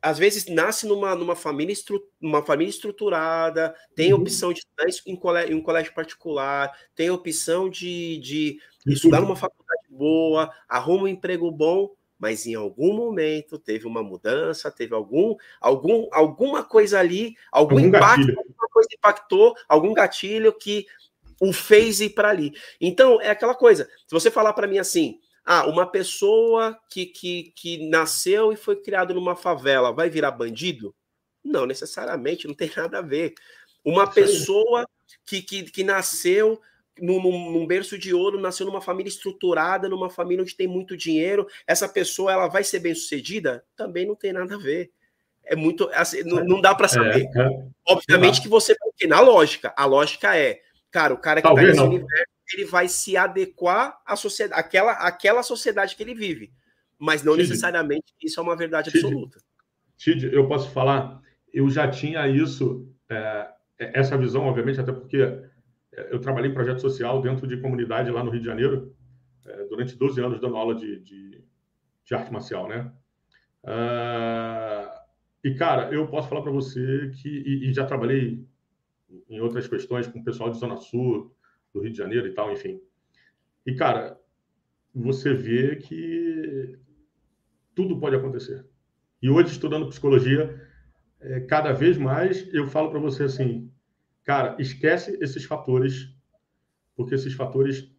às 0.00 0.18
vezes 0.18 0.46
nasce 0.46 0.86
numa, 0.86 1.14
numa 1.14 1.36
família, 1.36 1.72
estru, 1.72 2.02
uma 2.18 2.42
família 2.42 2.70
estruturada, 2.70 3.74
tem 3.94 4.14
uhum. 4.14 4.20
opção 4.20 4.54
de 4.54 4.60
estudar 4.60 4.86
em 5.06 5.16
colégio, 5.16 5.52
em 5.52 5.54
um 5.54 5.62
colégio 5.62 5.92
particular, 5.92 6.72
tem 6.94 7.10
opção 7.10 7.68
de, 7.68 8.18
de 8.20 8.58
estudar 8.86 9.20
numa 9.20 9.36
faculdade 9.36 9.82
boa, 9.90 10.50
arruma 10.66 11.04
um 11.04 11.08
emprego 11.08 11.50
bom, 11.50 11.90
mas 12.18 12.46
em 12.46 12.54
algum 12.54 12.94
momento 12.94 13.58
teve 13.58 13.86
uma 13.86 14.02
mudança, 14.02 14.70
teve 14.70 14.94
algum, 14.94 15.36
algum 15.60 16.08
alguma 16.10 16.62
coisa 16.62 16.98
ali, 16.98 17.36
algum, 17.52 17.76
algum 17.76 17.86
impacto, 17.86 18.30
alguma 18.30 18.68
coisa 18.72 18.88
impactou, 18.94 19.54
algum 19.68 19.92
gatilho 19.92 20.54
que 20.54 20.86
o 21.40 21.52
fez 21.52 22.00
ir 22.00 22.10
para 22.10 22.30
ali. 22.30 22.52
Então, 22.80 23.20
é 23.20 23.30
aquela 23.30 23.54
coisa. 23.54 23.88
Se 24.06 24.12
você 24.12 24.30
falar 24.30 24.52
para 24.52 24.66
mim 24.66 24.78
assim, 24.78 25.20
ah, 25.44 25.66
uma 25.66 25.86
pessoa 25.86 26.78
que, 26.90 27.06
que, 27.06 27.52
que 27.56 27.88
nasceu 27.88 28.52
e 28.52 28.56
foi 28.56 28.76
criado 28.76 29.14
numa 29.14 29.34
favela 29.34 29.92
vai 29.92 30.10
virar 30.10 30.30
bandido? 30.30 30.94
Não 31.44 31.64
necessariamente, 31.64 32.46
não 32.46 32.54
tem 32.54 32.70
nada 32.76 32.98
a 32.98 33.02
ver. 33.02 33.34
Uma 33.84 34.06
pessoa 34.06 34.86
que, 35.24 35.40
que, 35.40 35.62
que 35.62 35.84
nasceu 35.84 36.60
num, 37.00 37.20
num, 37.52 37.66
berço 37.66 37.96
de 37.96 38.12
ouro, 38.12 38.40
nasceu 38.40 38.66
numa 38.66 38.80
família 38.80 39.08
estruturada, 39.08 39.88
numa 39.88 40.10
família 40.10 40.42
onde 40.42 40.56
tem 40.56 40.66
muito 40.66 40.96
dinheiro, 40.96 41.46
essa 41.66 41.88
pessoa 41.88 42.32
ela 42.32 42.48
vai 42.48 42.64
ser 42.64 42.80
bem 42.80 42.94
sucedida? 42.94 43.64
Também 43.76 44.06
não 44.06 44.14
tem 44.14 44.32
nada 44.32 44.56
a 44.56 44.58
ver. 44.58 44.90
É 45.44 45.56
muito. 45.56 45.88
Assim, 45.94 46.22
não, 46.24 46.44
não, 46.44 46.60
dá 46.60 46.74
para 46.74 46.86
é, 46.86 46.88
saber. 46.88 47.26
É, 47.34 47.40
é. 47.40 47.66
Obviamente 47.86 48.42
que 48.42 48.48
você. 48.48 48.74
Porque 48.78 49.06
na 49.06 49.20
lógica, 49.20 49.72
a 49.76 49.86
lógica 49.86 50.36
é, 50.36 50.60
cara, 50.90 51.14
o 51.14 51.18
cara 51.18 51.40
que 51.42 51.48
está 51.48 51.62
nesse 51.62 51.76
não. 51.76 51.86
universo 51.86 52.38
ele 52.52 52.64
vai 52.64 52.88
se 52.88 53.16
adequar 53.16 54.00
à 54.06 54.16
sociedade, 54.16 54.60
àquela, 54.60 54.92
àquela 54.92 55.42
sociedade 55.42 55.94
que 55.94 56.02
ele 56.02 56.14
vive. 56.14 56.52
Mas 56.98 57.22
não 57.22 57.36
necessariamente 57.36 58.12
isso 58.22 58.40
é 58.40 58.42
uma 58.42 58.56
verdade 58.56 58.90
absoluta. 58.90 59.38
Tid, 59.96 60.32
eu 60.32 60.48
posso 60.48 60.70
falar, 60.70 61.20
eu 61.52 61.68
já 61.68 61.88
tinha 61.88 62.26
isso, 62.26 62.88
é, 63.08 63.48
é, 63.78 64.00
essa 64.00 64.16
visão, 64.16 64.44
obviamente, 64.44 64.80
até 64.80 64.92
porque 64.92 65.18
é, 65.18 66.08
eu 66.10 66.20
trabalhei 66.20 66.50
em 66.50 66.54
projeto 66.54 66.80
social 66.80 67.20
dentro 67.20 67.46
de 67.46 67.60
comunidade 67.60 68.10
lá 68.10 68.24
no 68.24 68.30
Rio 68.30 68.40
de 68.40 68.46
Janeiro, 68.46 68.96
é, 69.46 69.64
durante 69.64 69.96
12 69.96 70.20
anos 70.20 70.40
dando 70.40 70.56
aula 70.56 70.74
de, 70.74 71.00
de, 71.00 71.44
de 72.04 72.14
arte 72.14 72.32
marcial, 72.32 72.68
né? 72.68 72.90
Uh, 73.64 74.88
e, 75.44 75.54
cara, 75.54 75.92
eu 75.92 76.06
posso 76.06 76.28
falar 76.28 76.42
para 76.42 76.52
você 76.52 77.10
que, 77.20 77.28
e, 77.28 77.68
e 77.68 77.72
já 77.72 77.84
trabalhei 77.84 78.44
em 79.28 79.40
outras 79.40 79.66
questões 79.66 80.06
com 80.06 80.18
o 80.18 80.24
pessoal 80.24 80.50
de 80.50 80.58
Zona 80.58 80.76
Sul, 80.76 81.34
do 81.72 81.80
Rio 81.80 81.92
de 81.92 81.98
Janeiro 81.98 82.26
e 82.26 82.34
tal, 82.34 82.52
enfim. 82.52 82.80
E, 83.66 83.74
cara, 83.74 84.18
você 84.94 85.32
vê 85.32 85.76
que 85.76 86.78
tudo 87.74 87.98
pode 87.98 88.16
acontecer. 88.16 88.66
E 89.22 89.28
hoje, 89.28 89.52
estudando 89.52 89.88
psicologia, 89.88 90.60
é, 91.20 91.40
cada 91.40 91.72
vez 91.72 91.96
mais 91.98 92.52
eu 92.52 92.66
falo 92.66 92.90
para 92.90 93.00
você 93.00 93.24
assim, 93.24 93.70
cara, 94.24 94.56
esquece 94.58 95.18
esses 95.20 95.44
fatores, 95.44 96.14
porque 96.96 97.14
esses 97.14 97.34
fatores 97.34 97.92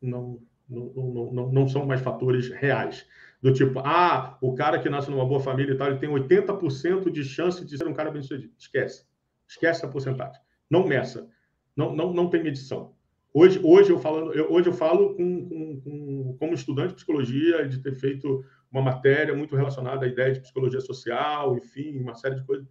não, 0.00 0.40
não, 0.68 0.92
não, 0.94 1.32
não, 1.32 1.52
não 1.52 1.68
são 1.68 1.84
mais 1.84 2.00
fatores 2.00 2.48
reais. 2.48 3.06
Do 3.42 3.52
tipo, 3.52 3.80
ah, 3.80 4.38
o 4.40 4.54
cara 4.54 4.78
que 4.78 4.88
nasce 4.88 5.10
numa 5.10 5.26
boa 5.26 5.40
família 5.40 5.72
e 5.72 5.76
tal, 5.76 5.88
ele 5.88 5.98
tem 5.98 6.10
80% 6.10 7.10
de 7.10 7.24
chance 7.24 7.64
de 7.64 7.76
ser 7.76 7.86
um 7.86 7.94
cara 7.94 8.10
bem-sucedido. 8.10 8.52
Esquece. 8.58 9.09
Esquece 9.50 9.84
a 9.84 9.88
porcentagem. 9.88 10.40
Não 10.70 10.86
meça. 10.86 11.28
Não, 11.76 11.94
não, 11.94 12.12
não 12.12 12.30
tem 12.30 12.40
medição. 12.40 12.94
Hoje, 13.34 13.60
hoje, 13.64 13.90
eu, 13.90 13.98
falando, 13.98 14.32
eu, 14.32 14.50
hoje 14.50 14.68
eu 14.68 14.72
falo 14.72 15.14
com, 15.16 15.48
com, 15.48 15.80
com, 15.80 16.36
como 16.38 16.54
estudante 16.54 16.90
de 16.90 16.94
psicologia, 16.94 17.66
de 17.66 17.78
ter 17.80 17.94
feito 17.96 18.44
uma 18.70 18.80
matéria 18.80 19.34
muito 19.34 19.56
relacionada 19.56 20.06
à 20.06 20.08
ideia 20.08 20.32
de 20.32 20.40
psicologia 20.40 20.80
social, 20.80 21.56
enfim, 21.56 21.98
uma 21.98 22.14
série 22.14 22.36
de 22.36 22.44
coisas. 22.44 22.66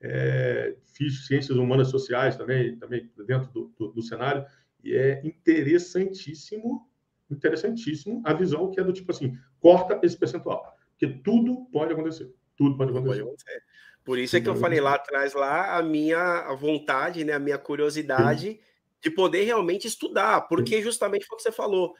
É, 0.00 0.76
fiz 0.94 1.26
ciências 1.26 1.58
humanas 1.58 1.88
sociais 1.88 2.36
também, 2.36 2.76
também 2.76 3.10
dentro 3.26 3.50
do, 3.52 3.72
do, 3.76 3.88
do, 3.92 4.02
cenário, 4.02 4.46
e 4.82 4.94
é 4.94 5.20
interessantíssimo, 5.24 6.88
interessantíssimo 7.30 8.22
a 8.24 8.32
visão 8.32 8.70
que 8.70 8.80
é 8.80 8.84
do 8.84 8.92
tipo 8.92 9.10
assim, 9.10 9.36
corta 9.58 10.00
esse 10.02 10.16
percentual, 10.16 10.74
porque 10.90 11.06
tudo 11.22 11.66
pode 11.70 11.92
acontecer, 11.92 12.32
tudo 12.56 12.76
pode 12.76 12.90
acontecer. 12.90 13.18
Pode 13.18 13.28
acontecer. 13.28 13.62
Por 14.10 14.18
isso 14.18 14.36
é 14.36 14.40
que 14.40 14.48
eu 14.48 14.56
falei 14.56 14.80
lá 14.80 14.94
atrás, 14.94 15.34
lá, 15.34 15.76
a 15.76 15.82
minha 15.84 16.52
vontade, 16.54 17.22
né, 17.22 17.32
a 17.32 17.38
minha 17.38 17.56
curiosidade 17.56 18.58
de 19.00 19.08
poder 19.08 19.44
realmente 19.44 19.86
estudar, 19.86 20.48
porque 20.48 20.82
justamente 20.82 21.24
foi 21.26 21.36
o 21.36 21.36
que 21.36 21.44
você 21.44 21.52
falou. 21.52 21.94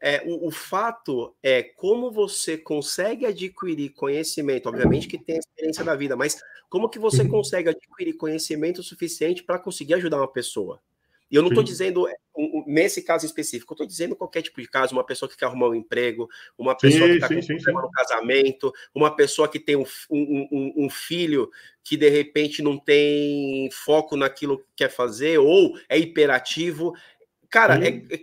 É, 0.00 0.22
o, 0.24 0.46
o, 0.46 0.52
fato 0.52 1.34
é 1.42 1.64
como 1.64 2.12
você 2.12 2.56
consegue 2.56 3.26
adquirir 3.26 3.88
conhecimento, 3.88 4.68
obviamente 4.68 5.08
que 5.08 5.18
tem 5.18 5.34
a 5.34 5.38
experiência 5.40 5.82
da 5.82 5.96
vida, 5.96 6.14
mas 6.14 6.40
como 6.70 6.88
que 6.88 7.00
você 7.00 7.26
consegue 7.26 7.70
adquirir 7.70 8.12
conhecimento 8.12 8.80
suficiente 8.80 9.42
para 9.42 9.58
conseguir 9.58 9.94
ajudar 9.94 10.18
uma 10.18 10.32
pessoa? 10.32 10.80
E 11.30 11.36
eu 11.36 11.42
não 11.42 11.48
estou 11.50 11.62
dizendo, 11.62 12.08
é, 12.08 12.14
nesse 12.66 13.02
caso 13.02 13.26
específico, 13.26 13.72
eu 13.72 13.74
estou 13.74 13.86
dizendo 13.86 14.16
qualquer 14.16 14.42
tipo 14.42 14.60
de 14.60 14.68
caso, 14.68 14.94
uma 14.94 15.04
pessoa 15.04 15.28
que 15.28 15.36
quer 15.36 15.46
arrumar 15.46 15.68
um 15.68 15.74
emprego, 15.74 16.28
uma 16.56 16.76
pessoa 16.76 17.06
sim, 17.06 17.08
que 17.08 17.14
está 17.16 17.28
com 17.28 17.42
sim, 17.42 17.54
problema 17.56 17.80
sim. 17.80 17.86
no 17.86 17.92
casamento, 17.92 18.72
uma 18.94 19.14
pessoa 19.14 19.48
que 19.48 19.60
tem 19.60 19.76
um, 19.76 19.84
um, 20.10 20.72
um, 20.76 20.90
filho 20.90 21.50
que 21.84 21.96
de 21.96 22.08
repente 22.08 22.62
não 22.62 22.78
tem 22.78 23.68
foco 23.70 24.16
naquilo 24.16 24.58
que 24.58 24.64
quer 24.76 24.90
fazer, 24.90 25.38
ou 25.38 25.78
é 25.88 25.98
hiperativo. 25.98 26.94
Cara, 27.50 27.82
é, 27.84 27.88
é, 28.10 28.20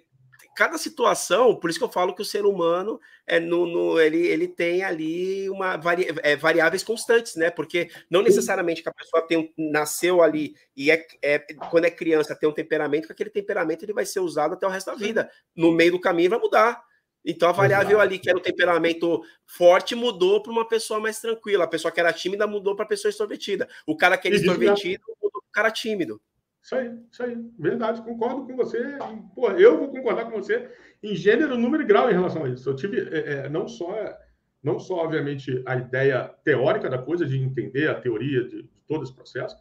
cada 0.56 0.78
situação, 0.78 1.56
por 1.56 1.70
isso 1.70 1.78
que 1.78 1.86
eu 1.86 1.92
falo 1.92 2.16
que 2.16 2.22
o 2.22 2.26
ser 2.26 2.46
humano 2.46 3.00
é 3.28 3.40
no, 3.40 3.66
no 3.66 4.00
ele, 4.00 4.26
ele 4.26 4.48
tem 4.48 4.84
ali 4.84 5.50
uma 5.50 5.76
vari, 5.76 6.08
é, 6.24 6.36
variáveis 6.36 6.84
constantes, 6.84 7.36
né? 7.36 7.52
Porque 7.52 7.90
não 8.10 8.22
necessariamente 8.22 8.82
que 8.82 8.90
a 8.90 8.94
pessoa 8.94 9.22
tem, 9.28 9.54
nasceu 9.58 10.24
ali 10.24 10.56
e 10.76 10.90
é, 10.90 11.06
é, 11.22 11.40
quando 11.70 11.86
é 11.86 11.92
criança 11.92 12.36
tem 12.36 12.48
um 12.48 12.54
temperamento, 12.54 13.08
que 13.08 13.12
aquele 13.12 13.30
temperamento 13.30 13.84
ele 13.84 13.94
vai 13.94 14.06
ser 14.06 14.22
usado 14.22 14.54
até 14.54 14.66
o 14.66 14.70
resto 14.70 14.88
da 14.88 14.96
vida. 14.96 15.30
No 15.56 15.72
meio 15.72 15.92
do 15.92 16.00
caminho 16.00 16.30
vai 16.30 16.40
mudar. 16.40 16.82
Então 17.26 17.50
a 17.50 17.52
variável 17.52 18.00
ali 18.00 18.20
que 18.20 18.30
era 18.30 18.38
o 18.38 18.42
temperamento 18.42 19.22
forte 19.46 19.96
mudou 19.96 20.42
para 20.42 20.52
uma 20.52 20.68
pessoa 20.68 21.00
mais 21.00 21.20
tranquila. 21.20 21.66
A 21.66 21.68
pessoa 21.68 21.92
que 21.92 22.00
era 22.00 22.14
tímida 22.14 22.48
mudou 22.48 22.76
para 22.76 22.86
a 22.86 22.88
pessoa 22.88 23.10
extrovertida. 23.10 23.68
O 23.86 23.98
cara 23.98 24.18
que 24.18 24.28
era 24.28 24.38
extrovertido 24.38 25.04
mudou 25.22 25.42
para 25.42 25.50
o 25.50 25.52
cara 25.52 25.72
tímido. 25.72 26.22
Isso 26.66 26.76
aí, 26.76 27.00
isso 27.12 27.22
aí. 27.22 27.38
Verdade, 27.60 28.02
concordo 28.02 28.48
com 28.48 28.56
você. 28.56 28.98
Pô, 29.36 29.52
eu 29.52 29.78
vou 29.78 29.90
concordar 29.90 30.26
com 30.26 30.32
você 30.32 30.68
em 31.04 31.14
gênero, 31.14 31.56
número 31.56 31.84
e 31.84 31.86
grau 31.86 32.10
em 32.10 32.14
relação 32.14 32.44
a 32.44 32.50
isso. 32.50 32.68
Eu 32.68 32.76
tive 32.76 33.02
é, 33.02 33.46
é, 33.46 33.50
não 33.50 33.68
só, 33.68 33.96
não 34.64 34.80
só, 34.80 34.96
obviamente, 34.96 35.62
a 35.64 35.76
ideia 35.76 36.28
teórica 36.44 36.90
da 36.90 36.98
coisa, 36.98 37.24
de 37.24 37.38
entender 37.38 37.88
a 37.88 38.02
teoria 38.02 38.44
de, 38.46 38.64
de 38.64 38.82
todo 38.88 39.04
esse 39.04 39.14
processo, 39.14 39.56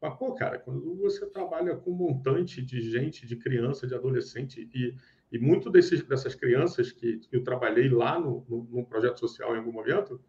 mas, 0.00 0.14
pô, 0.14 0.32
cara, 0.32 0.60
quando 0.60 0.94
você 0.94 1.26
trabalha 1.26 1.74
com 1.74 1.90
um 1.90 1.96
montante 1.96 2.62
de 2.62 2.80
gente, 2.88 3.26
de 3.26 3.34
criança, 3.34 3.84
de 3.84 3.94
adolescente, 3.96 4.70
e, 4.72 4.94
e 5.32 5.38
muito 5.40 5.68
desses, 5.68 6.04
dessas 6.04 6.36
crianças 6.36 6.92
que, 6.92 7.18
que 7.18 7.36
eu 7.36 7.42
trabalhei 7.42 7.88
lá 7.88 8.20
no, 8.20 8.46
no, 8.48 8.62
no 8.70 8.86
projeto 8.86 9.18
social 9.18 9.56
em 9.56 9.58
algum 9.58 9.72
momento, 9.72 10.20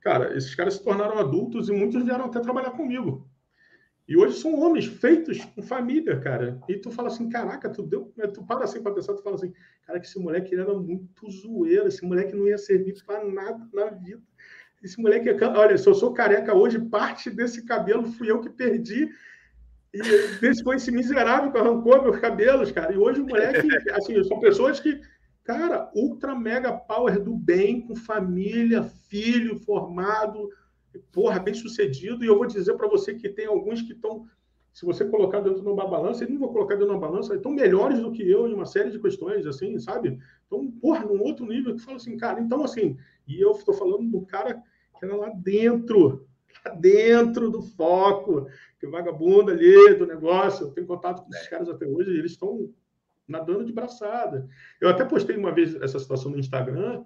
cara, 0.00 0.36
esses 0.36 0.52
caras 0.52 0.74
se 0.74 0.82
tornaram 0.82 1.16
adultos 1.16 1.68
e 1.68 1.72
muitos 1.72 2.02
vieram 2.02 2.24
até 2.24 2.40
trabalhar 2.40 2.72
comigo. 2.72 3.30
E 4.10 4.16
hoje 4.16 4.40
são 4.40 4.58
homens 4.58 4.86
feitos 4.86 5.44
com 5.44 5.62
família, 5.62 6.18
cara. 6.18 6.60
E 6.68 6.76
tu 6.76 6.90
fala 6.90 7.06
assim, 7.06 7.28
caraca, 7.28 7.70
tu 7.70 7.80
deu, 7.80 8.12
né, 8.16 8.26
tu 8.26 8.44
para 8.44 8.64
assim 8.64 8.82
para 8.82 8.92
pensar, 8.92 9.14
tu 9.14 9.22
fala 9.22 9.36
assim, 9.36 9.52
cara, 9.86 10.00
que 10.00 10.06
esse 10.06 10.18
moleque 10.18 10.52
era 10.52 10.74
muito 10.74 11.30
zoeiro, 11.30 11.86
esse 11.86 12.04
moleque 12.04 12.34
não 12.34 12.48
ia 12.48 12.58
servir 12.58 13.00
para 13.06 13.22
nada 13.22 13.68
na 13.72 13.86
vida. 13.86 14.20
Esse 14.82 15.00
moleque, 15.00 15.28
é 15.28 15.46
olha, 15.46 15.78
se 15.78 15.86
eu 15.86 15.94
sou 15.94 16.12
careca 16.12 16.52
hoje, 16.52 16.80
parte 16.80 17.30
desse 17.30 17.64
cabelo 17.64 18.10
fui 18.10 18.28
eu 18.28 18.40
que 18.40 18.50
perdi. 18.50 19.08
E 19.94 20.00
esse 20.44 20.64
foi 20.64 20.74
esse 20.74 20.90
miserável 20.90 21.52
que 21.52 21.58
arrancou 21.58 22.02
meus 22.02 22.18
cabelos, 22.18 22.72
cara. 22.72 22.92
E 22.92 22.96
hoje 22.96 23.20
o 23.20 23.26
moleque, 23.28 23.68
assim, 23.94 24.24
são 24.24 24.40
pessoas 24.40 24.80
que, 24.80 25.00
cara, 25.44 25.88
ultra 25.94 26.34
mega 26.34 26.72
power 26.72 27.22
do 27.22 27.36
bem, 27.36 27.82
com 27.82 27.94
família, 27.94 28.82
filho 28.82 29.56
formado, 29.60 30.48
porra, 31.12 31.38
bem 31.38 31.54
sucedido, 31.54 32.24
e 32.24 32.28
eu 32.28 32.36
vou 32.36 32.46
dizer 32.46 32.74
para 32.74 32.88
você 32.88 33.14
que 33.14 33.28
tem 33.28 33.46
alguns 33.46 33.82
que 33.82 33.92
estão, 33.92 34.26
se 34.72 34.84
você 34.84 35.04
colocar 35.04 35.40
dentro 35.40 35.60
de 35.60 35.68
uma 35.68 35.88
balança, 35.88 36.24
eles 36.24 36.32
não 36.32 36.40
vou 36.40 36.52
colocar 36.52 36.74
dentro 36.74 36.88
de 36.88 36.94
uma 36.94 37.06
balança, 37.08 37.34
estão 37.34 37.52
melhores 37.52 38.00
do 38.00 38.12
que 38.12 38.28
eu 38.28 38.48
em 38.48 38.54
uma 38.54 38.66
série 38.66 38.90
de 38.90 38.98
questões, 38.98 39.46
assim, 39.46 39.78
sabe? 39.78 40.18
Então, 40.46 40.70
porra, 40.80 41.04
num 41.04 41.22
outro 41.22 41.46
nível, 41.46 41.74
que 41.74 41.82
fala 41.82 41.96
assim, 41.96 42.16
cara, 42.16 42.40
então 42.40 42.64
assim, 42.64 42.96
e 43.26 43.40
eu 43.40 43.52
estou 43.52 43.74
falando 43.74 44.10
do 44.10 44.22
cara 44.22 44.54
que 44.98 45.04
era 45.04 45.16
lá 45.16 45.30
dentro, 45.30 46.26
lá 46.64 46.72
dentro 46.74 47.50
do 47.50 47.62
foco, 47.62 48.46
que 48.78 48.86
vagabundo 48.86 49.50
ali 49.50 49.94
do 49.94 50.06
negócio, 50.06 50.66
eu 50.66 50.70
tenho 50.72 50.86
contato 50.86 51.22
com 51.22 51.34
esses 51.34 51.48
caras 51.48 51.68
até 51.68 51.86
hoje, 51.86 52.10
eles 52.10 52.32
estão 52.32 52.70
nadando 53.26 53.64
de 53.64 53.72
braçada. 53.72 54.48
Eu 54.80 54.88
até 54.88 55.04
postei 55.04 55.36
uma 55.36 55.52
vez 55.52 55.74
essa 55.76 55.98
situação 55.98 56.32
no 56.32 56.38
Instagram, 56.38 57.04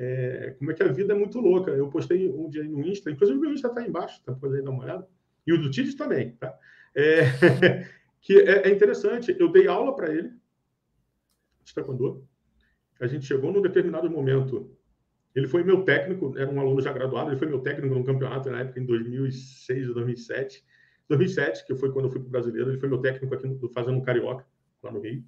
é, 0.00 0.54
como 0.56 0.70
é 0.70 0.74
que 0.74 0.82
a 0.84 0.92
vida 0.92 1.12
é 1.12 1.16
muito 1.16 1.40
louca. 1.40 1.72
Eu 1.72 1.88
postei 1.88 2.28
um 2.28 2.48
dia 2.48 2.62
no 2.62 2.80
Insta, 2.86 3.10
inclusive 3.10 3.36
o 3.36 3.40
meu 3.40 3.52
Insta 3.52 3.66
está 3.66 3.82
embaixo, 3.82 4.22
tá 4.24 4.32
podendo 4.32 4.64
dar 4.64 4.70
uma 4.70 4.84
olhada. 4.84 5.08
E 5.44 5.52
o 5.52 5.60
do 5.60 5.68
Tides 5.68 5.96
também, 5.96 6.36
tá? 6.36 6.56
É, 6.94 7.22
que 8.22 8.38
é, 8.38 8.68
é, 8.68 8.70
interessante. 8.70 9.34
Eu 9.36 9.50
dei 9.50 9.66
aula 9.66 9.96
para 9.96 10.14
ele 10.14 10.32
de 11.64 11.74
taekwondo. 11.74 12.24
A 13.00 13.08
gente 13.08 13.26
chegou 13.26 13.52
num 13.52 13.60
determinado 13.60 14.08
momento. 14.08 14.70
Ele 15.34 15.48
foi 15.48 15.64
meu 15.64 15.82
técnico, 15.82 16.32
era 16.38 16.48
um 16.48 16.60
aluno 16.60 16.80
já 16.80 16.92
graduado, 16.92 17.30
ele 17.30 17.38
foi 17.38 17.48
meu 17.48 17.60
técnico 17.60 17.92
num 17.92 18.04
campeonato 18.04 18.50
na 18.50 18.60
época, 18.60 18.78
em 18.78 18.86
2006 18.86 19.88
ou 19.88 19.94
2007. 19.94 20.64
2007, 21.08 21.66
que 21.66 21.74
foi 21.74 21.92
quando 21.92 22.04
eu 22.04 22.10
fui 22.10 22.20
para 22.20 22.28
o 22.28 22.30
Brasileiro, 22.30 22.70
ele 22.70 22.78
foi 22.78 22.88
meu 22.88 22.98
técnico 22.98 23.34
aqui 23.34 23.48
no, 23.48 23.68
fazendo 23.70 23.98
um 23.98 24.02
Carioca, 24.02 24.46
lá 24.82 24.92
no 24.92 25.00
Rio. 25.00 25.24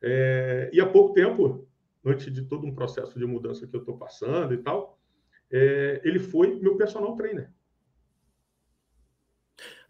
É, 0.00 0.70
e 0.72 0.80
há 0.80 0.86
pouco 0.86 1.12
tempo, 1.12 1.68
antes 2.04 2.32
de 2.32 2.42
todo 2.42 2.66
um 2.66 2.74
processo 2.74 3.18
de 3.18 3.24
mudança 3.24 3.66
que 3.66 3.74
eu 3.74 3.80
estou 3.80 3.96
passando 3.96 4.54
e 4.54 4.58
tal, 4.58 4.98
é, 5.50 6.00
ele 6.04 6.18
foi 6.18 6.58
meu 6.60 6.76
personal 6.76 7.16
trainer. 7.16 7.50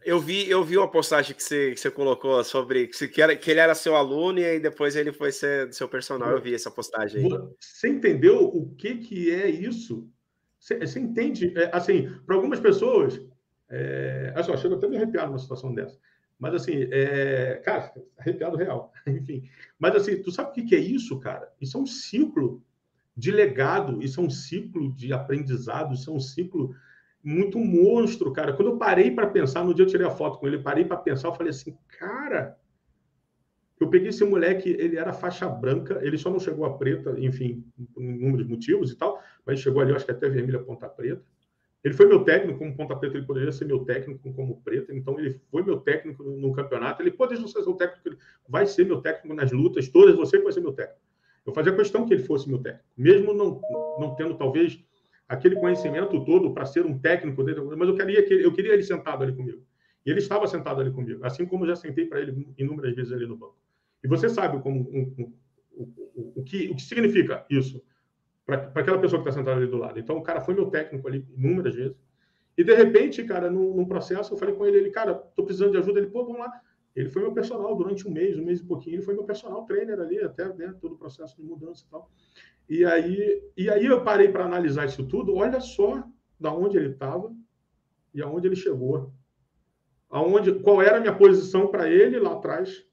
Eu 0.05 0.19
vi, 0.19 0.51
eu 0.51 0.65
vi 0.65 0.77
uma 0.77 0.91
postagem 0.91 1.35
que 1.35 1.43
você, 1.43 1.71
que 1.71 1.81
você 1.81 1.91
colocou 1.91 2.43
sobre 2.43 2.89
que, 2.89 3.09
que, 3.09 3.23
era, 3.23 3.37
que 3.37 3.51
ele 3.51 3.61
era 3.61 3.75
seu 3.75 3.95
aluno 3.95 4.41
e 4.41 4.45
aí 4.45 4.61
depois 4.61 4.97
ele 4.97 5.13
foi 5.13 5.31
ser 5.31 5.73
seu 5.73 5.89
personal. 5.89 6.31
Eu 6.31 6.41
vi 6.41 6.55
essa 6.55 6.71
postagem 6.71 7.25
aí. 7.25 7.31
Você 7.61 7.89
entendeu 7.89 8.45
o 8.45 8.75
que, 8.75 8.97
que 8.97 9.31
é 9.31 9.49
isso? 9.49 10.09
Você, 10.59 10.79
você 10.79 10.99
entende? 10.99 11.53
É, 11.57 11.71
assim, 11.73 12.11
para 12.27 12.35
algumas 12.35 12.59
pessoas, 12.59 13.21
é, 13.71 14.33
assim, 14.37 14.57
chego 14.57 14.75
até 14.75 14.89
me 14.89 14.97
arrepiar 14.97 15.27
numa 15.27 15.39
situação 15.39 15.73
dessa. 15.73 15.97
Mas 16.43 16.55
assim, 16.55 16.89
é, 16.90 17.62
cara, 17.64 17.93
arrepiado 18.19 18.56
real. 18.56 18.93
Enfim. 19.06 19.48
Mas 19.78 19.94
assim, 19.94 20.20
tu 20.20 20.32
sabe 20.32 20.51
o 20.51 20.66
que, 20.66 20.74
é 20.74 20.78
isso, 20.78 21.20
cara? 21.20 21.48
Isso 21.60 21.78
é 21.78 21.81
um 21.81 21.86
ciclo 21.86 22.60
de 23.16 23.31
legado, 23.31 24.02
isso 24.02 24.20
é 24.20 24.24
um 24.24 24.28
ciclo 24.28 24.93
de 24.93 25.12
aprendizado, 25.12 25.94
isso 25.94 26.10
é 26.10 26.12
um 26.12 26.19
ciclo 26.19 26.74
muito 27.23 27.60
monstro, 27.60 28.32
cara. 28.32 28.55
Quando 28.55 28.73
eu 28.73 28.77
parei 28.77 29.12
para 29.12 29.28
pensar, 29.28 29.62
no 29.62 29.73
dia 29.73 29.85
eu 29.85 29.89
tirei 29.89 30.05
a 30.05 30.10
foto 30.10 30.40
com 30.40 30.48
ele, 30.48 30.59
parei 30.59 30.85
para 30.85 30.97
pensar, 30.97 31.28
eu 31.28 31.35
falei 31.35 31.51
assim, 31.51 31.78
cara, 31.97 32.59
eu 33.78 33.89
peguei 33.89 34.09
esse 34.09 34.24
moleque, 34.24 34.69
ele 34.69 34.97
era 34.97 35.12
faixa 35.12 35.48
branca, 35.48 36.01
ele 36.02 36.19
só 36.19 36.28
não 36.28 36.40
chegou 36.40 36.64
a 36.64 36.77
preta, 36.77 37.14
enfim, 37.20 37.64
por 37.94 38.02
inúmeros 38.02 38.48
motivos 38.48 38.90
e 38.90 38.97
tal, 38.97 39.23
mas 39.47 39.60
chegou 39.60 39.81
ali, 39.81 39.94
acho 39.94 40.05
que 40.05 40.10
até 40.10 40.28
vermelha 40.28 40.59
ponta 40.59 40.89
preta. 40.89 41.23
Ele 41.85 41.95
foi 41.95 42.07
meu 42.07 42.23
técnico 42.23 42.59
como 42.59 42.77
ponta 42.77 42.95
preta, 42.95 43.17
ele 43.17 43.27
poderia 43.27 43.51
ser 43.51 43.65
meu 43.65 43.85
técnico 43.85 44.33
como 44.33 44.61
preta, 44.63 44.95
então 44.95 45.19
ele 45.19 45.41
foi 45.51 45.65
meu 45.65 45.79
técnico 45.81 46.23
no 46.23 46.53
campeonato. 46.53 47.03
Ele 47.03 47.11
pode 47.11 47.39
não 47.39 47.49
ser 47.49 47.59
o 47.59 47.75
técnico, 47.75 48.09
ele 48.09 48.19
vai 48.49 48.67
ser 48.67 48.87
meu 48.87 49.01
técnico 49.01 49.35
nas 49.35 49.51
lutas 49.51 49.89
todas, 49.89 50.15
você 50.15 50.39
vai 50.39 50.53
ser 50.53 50.61
meu 50.61 50.73
técnico. 50.73 51.01
Eu 51.45 51.53
fazia 51.53 51.75
questão 51.75 52.07
que 52.07 52.15
ele 52.15 52.23
fosse 52.23 52.49
meu 52.49 52.59
técnico, 52.59 52.85
mesmo 52.97 53.35
não, 53.35 53.61
não 53.99 54.15
tendo 54.15 54.35
talvez 54.35 54.79
aquele 55.29 55.57
conhecimento 55.57 56.25
todo 56.25 56.53
para 56.55 56.67
ser 56.67 56.87
um 56.87 56.97
técnico 56.97 57.43
dele, 57.43 57.61
mas 57.77 57.89
eu 57.89 57.97
queria 57.97 58.23
que 58.23 58.35
eu 58.35 58.53
queria 58.53 58.75
ele 58.75 58.83
sentado 58.85 59.25
ali 59.25 59.35
comigo. 59.35 59.63
E 60.07 60.11
ele 60.11 60.21
estava 60.21 60.47
sentado 60.47 60.81
ali 60.81 60.93
comigo, 60.93 61.25
assim 61.25 61.45
como 61.47 61.65
eu 61.65 61.69
já 61.69 61.77
sentei 61.77 62.07
para 62.07 62.21
ele 62.21 62.55
inúmeras 62.59 62.95
vezes 62.95 63.13
ali 63.13 63.27
no 63.27 63.37
banco. 63.37 63.57
E 64.05 64.09
você 64.09 64.29
sabe 64.29 64.61
como 64.61 64.81
um, 64.81 65.15
um, 65.19 65.33
o, 65.73 66.33
o, 66.41 66.45
que, 66.45 66.69
o 66.69 66.77
que 66.77 66.83
significa 66.83 67.45
isso 67.51 67.83
para 68.44 68.73
aquela 68.74 68.98
pessoa 68.98 69.23
que 69.23 69.28
está 69.28 69.40
sentada 69.40 69.60
ali 69.60 69.70
do 69.70 69.77
lado. 69.77 69.98
Então, 69.98 70.19
o 70.19 70.23
cara 70.23 70.40
foi 70.40 70.55
meu 70.55 70.66
técnico 70.66 71.06
ali 71.06 71.27
inúmeras 71.36 71.74
vezes. 71.74 71.97
E, 72.56 72.64
de 72.64 72.74
repente, 72.74 73.24
cara, 73.24 73.51
num, 73.51 73.74
num 73.74 73.85
processo, 73.85 74.35
eu 74.35 74.39
falei 74.39 74.55
com 74.55 74.66
ele, 74.66 74.78
ele, 74.78 74.90
cara, 74.90 75.12
estou 75.28 75.44
precisando 75.44 75.73
de 75.73 75.78
ajuda. 75.78 76.01
Ele, 76.01 76.10
pô, 76.10 76.24
vamos 76.24 76.40
lá. 76.40 76.51
Ele 76.94 77.09
foi 77.09 77.23
meu 77.23 77.32
personal 77.32 77.74
durante 77.74 78.06
um 78.06 78.12
mês, 78.12 78.39
um 78.39 78.44
mês 78.44 78.60
e 78.60 78.64
pouquinho. 78.64 78.97
Ele 78.97 79.02
foi 79.02 79.14
meu 79.14 79.24
personal 79.24 79.64
trainer 79.64 79.98
ali, 79.98 80.20
até 80.20 80.52
né, 80.55 80.74
todo 80.81 80.94
o 80.94 80.98
processo 80.98 81.36
de 81.36 81.43
mudança 81.43 81.85
e 81.86 81.90
tal. 81.90 82.10
E 82.69 82.85
aí, 82.85 83.43
e 83.56 83.70
aí 83.70 83.86
eu 83.86 84.05
parei 84.05 84.28
para 84.28 84.44
analisar 84.44 84.86
isso 84.86 85.06
tudo. 85.06 85.35
Olha 85.35 85.60
só 85.60 86.05
da 86.39 86.52
onde 86.52 86.77
ele 86.77 86.90
estava 86.90 87.35
e 88.12 88.20
aonde 88.20 88.48
ele 88.48 88.56
chegou. 88.56 89.12
Aonde, 90.10 90.52
qual 90.60 90.82
era 90.82 90.98
a 90.98 91.01
minha 91.01 91.16
posição 91.16 91.69
para 91.69 91.89
ele 91.89 92.19
lá 92.19 92.35
atrás 92.35 92.85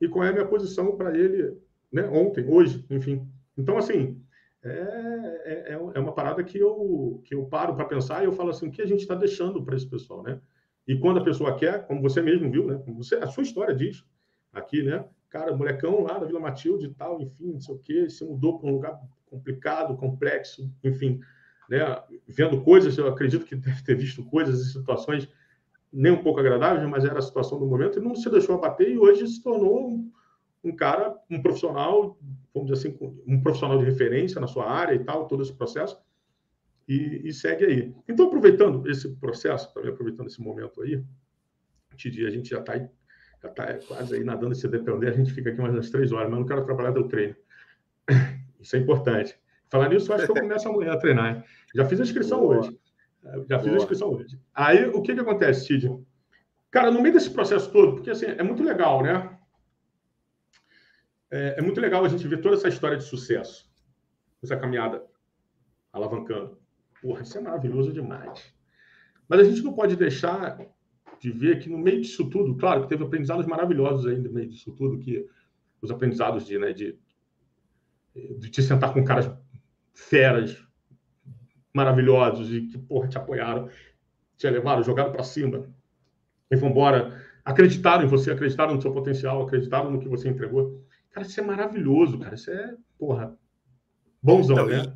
e 0.00 0.08
qual 0.08 0.24
é 0.24 0.28
a 0.28 0.32
minha 0.32 0.46
posição 0.46 0.96
para 0.96 1.16
ele 1.18 1.56
né, 1.90 2.08
ontem, 2.08 2.44
hoje, 2.48 2.84
enfim. 2.88 3.26
Então, 3.56 3.76
assim, 3.76 4.22
é, 4.64 5.72
é, 5.72 5.72
é 5.72 6.00
uma 6.00 6.12
parada 6.12 6.42
que 6.42 6.58
eu, 6.58 7.22
que 7.24 7.34
eu 7.34 7.44
paro 7.46 7.74
para 7.74 7.84
pensar 7.84 8.22
e 8.22 8.26
eu 8.26 8.32
falo 8.32 8.50
assim, 8.50 8.68
o 8.68 8.70
que 8.70 8.82
a 8.82 8.86
gente 8.86 9.00
está 9.00 9.14
deixando 9.14 9.62
para 9.62 9.76
esse 9.76 9.86
pessoal, 9.86 10.22
né? 10.22 10.40
E 10.86 10.98
quando 10.98 11.20
a 11.20 11.24
pessoa 11.24 11.56
quer, 11.56 11.86
como 11.86 12.00
você 12.00 12.20
mesmo 12.20 12.50
viu, 12.50 12.66
né? 12.66 12.82
Você, 12.96 13.16
a 13.16 13.26
sua 13.26 13.42
história 13.42 13.74
diz 13.74 14.04
aqui, 14.52 14.82
né? 14.82 15.04
Cara, 15.28 15.54
molecão 15.54 16.02
lá 16.02 16.18
da 16.18 16.26
Vila 16.26 16.40
Matilde 16.40 16.86
e 16.86 16.94
tal, 16.94 17.20
enfim, 17.20 17.52
não 17.52 17.60
sei 17.60 17.74
o 17.74 17.78
quê, 17.78 18.08
se 18.08 18.24
mudou 18.24 18.58
para 18.58 18.68
um 18.68 18.72
lugar 18.72 18.98
complicado, 19.26 19.96
complexo, 19.96 20.70
enfim, 20.82 21.20
né? 21.68 22.02
Vendo 22.26 22.62
coisas, 22.62 22.96
eu 22.96 23.06
acredito 23.06 23.44
que 23.44 23.54
deve 23.54 23.82
ter 23.84 23.94
visto 23.94 24.24
coisas 24.24 24.60
e 24.60 24.72
situações 24.72 25.28
nem 25.92 26.12
um 26.12 26.22
pouco 26.22 26.40
agradáveis, 26.40 26.88
mas 26.88 27.04
era 27.04 27.18
a 27.18 27.22
situação 27.22 27.58
do 27.58 27.66
momento, 27.66 27.98
e 27.98 28.02
não 28.02 28.14
se 28.14 28.28
deixou 28.30 28.56
abater, 28.56 28.90
e 28.90 28.98
hoje 28.98 29.26
se 29.26 29.42
tornou 29.42 29.88
um, 29.88 30.10
um 30.62 30.74
cara, 30.74 31.16
um 31.30 31.40
profissional, 31.40 32.18
vamos 32.54 32.70
dizer 32.70 32.88
assim, 32.88 32.98
um 33.26 33.40
profissional 33.40 33.78
de 33.78 33.84
referência 33.84 34.40
na 34.40 34.46
sua 34.46 34.68
área 34.70 34.94
e 34.94 34.98
tal, 34.98 35.26
todo 35.26 35.42
esse 35.42 35.52
processo, 35.52 35.98
e, 36.86 37.28
e 37.28 37.32
segue 37.32 37.64
aí. 37.64 37.94
Então, 38.08 38.26
aproveitando 38.26 38.88
esse 38.88 39.14
processo, 39.16 39.72
também 39.72 39.90
aproveitando 39.90 40.26
esse 40.26 40.40
momento 40.40 40.82
aí, 40.82 41.02
Tidi, 41.96 42.26
a 42.26 42.30
gente 42.30 42.48
já 42.48 42.60
está 42.60 42.74
já 43.40 43.48
tá 43.50 43.74
quase 43.86 44.16
aí 44.16 44.24
nadando 44.24 44.52
esse 44.52 44.66
depender, 44.66 45.08
a 45.08 45.12
gente 45.12 45.32
fica 45.32 45.50
aqui 45.50 45.60
mais 45.60 45.72
umas 45.72 45.90
três 45.90 46.10
horas, 46.10 46.28
mas 46.28 46.38
não 46.38 46.46
quero 46.46 46.64
trabalhar 46.64 46.90
do 46.90 47.06
treino. 47.06 47.36
Isso 48.60 48.74
é 48.74 48.80
importante. 48.80 49.38
Falar 49.70 49.88
nisso, 49.88 50.10
eu 50.10 50.16
acho 50.16 50.24
que 50.24 50.30
eu 50.32 50.42
começo 50.42 50.68
amanhã 50.68 50.92
a 50.92 50.96
treinar. 50.96 51.36
Hein? 51.36 51.44
Já 51.74 51.84
fiz 51.84 52.00
a 52.00 52.02
inscrição 52.02 52.40
Boa. 52.40 52.58
hoje. 52.58 52.78
Já 53.48 53.58
fiz 53.58 53.68
Boa. 53.68 53.74
a 53.74 53.76
inscrição 53.76 54.10
hoje. 54.10 54.40
Aí, 54.54 54.86
o 54.86 55.02
que, 55.02 55.14
que 55.14 55.20
acontece, 55.20 55.66
Tid? 55.66 55.94
Cara, 56.70 56.90
no 56.90 57.00
meio 57.00 57.14
desse 57.14 57.30
processo 57.30 57.70
todo, 57.70 57.94
porque 57.94 58.10
assim, 58.10 58.26
é 58.26 58.42
muito 58.42 58.62
legal, 58.62 59.02
né? 59.02 59.37
É, 61.30 61.56
é, 61.58 61.62
muito 61.62 61.80
legal 61.80 62.04
a 62.04 62.08
gente 62.08 62.26
ver 62.26 62.40
toda 62.40 62.56
essa 62.56 62.68
história 62.68 62.96
de 62.96 63.04
sucesso, 63.04 63.70
essa 64.42 64.56
caminhada 64.56 65.04
alavancando. 65.92 66.58
Porra, 67.02 67.22
isso 67.22 67.36
é 67.36 67.40
maravilhoso 67.40 67.92
demais. 67.92 68.52
Mas 69.28 69.40
a 69.40 69.44
gente 69.44 69.62
não 69.62 69.74
pode 69.74 69.94
deixar 69.94 70.58
de 71.20 71.30
ver 71.30 71.58
que 71.58 71.68
no 71.68 71.78
meio 71.78 72.00
disso 72.00 72.28
tudo, 72.30 72.56
claro 72.56 72.82
que 72.82 72.88
teve 72.88 73.04
aprendizados 73.04 73.46
maravilhosos 73.46 74.06
aí 74.06 74.18
no 74.18 74.32
meio 74.32 74.48
disso 74.48 74.72
tudo, 74.72 74.98
que 74.98 75.28
os 75.82 75.90
aprendizados 75.90 76.46
de, 76.46 76.58
né, 76.58 76.72
de, 76.72 76.98
de 78.14 78.50
te 78.50 78.62
sentar 78.62 78.92
com 78.94 79.04
caras 79.04 79.30
feras, 79.92 80.64
maravilhosos 81.72 82.52
e 82.52 82.62
que, 82.66 82.78
porra, 82.78 83.08
te 83.08 83.18
apoiaram, 83.18 83.68
te 84.36 84.48
levaram, 84.48 84.82
jogaram 84.82 85.12
para 85.12 85.22
cima 85.22 85.68
e 86.50 86.56
vão 86.56 86.70
embora. 86.70 87.22
Acreditaram 87.44 88.04
em 88.04 88.08
você, 88.08 88.30
acreditaram 88.30 88.74
no 88.74 88.82
seu 88.82 88.92
potencial, 88.92 89.42
acreditaram 89.42 89.90
no 89.90 90.00
que 90.00 90.08
você 90.08 90.28
entregou. 90.28 90.84
Cara, 91.10 91.26
isso 91.26 91.40
é 91.40 91.42
maravilhoso, 91.42 92.18
cara. 92.18 92.34
Isso 92.34 92.50
é, 92.50 92.76
porra, 92.98 93.36
bonzão, 94.22 94.56
então, 94.56 94.66
né? 94.66 94.94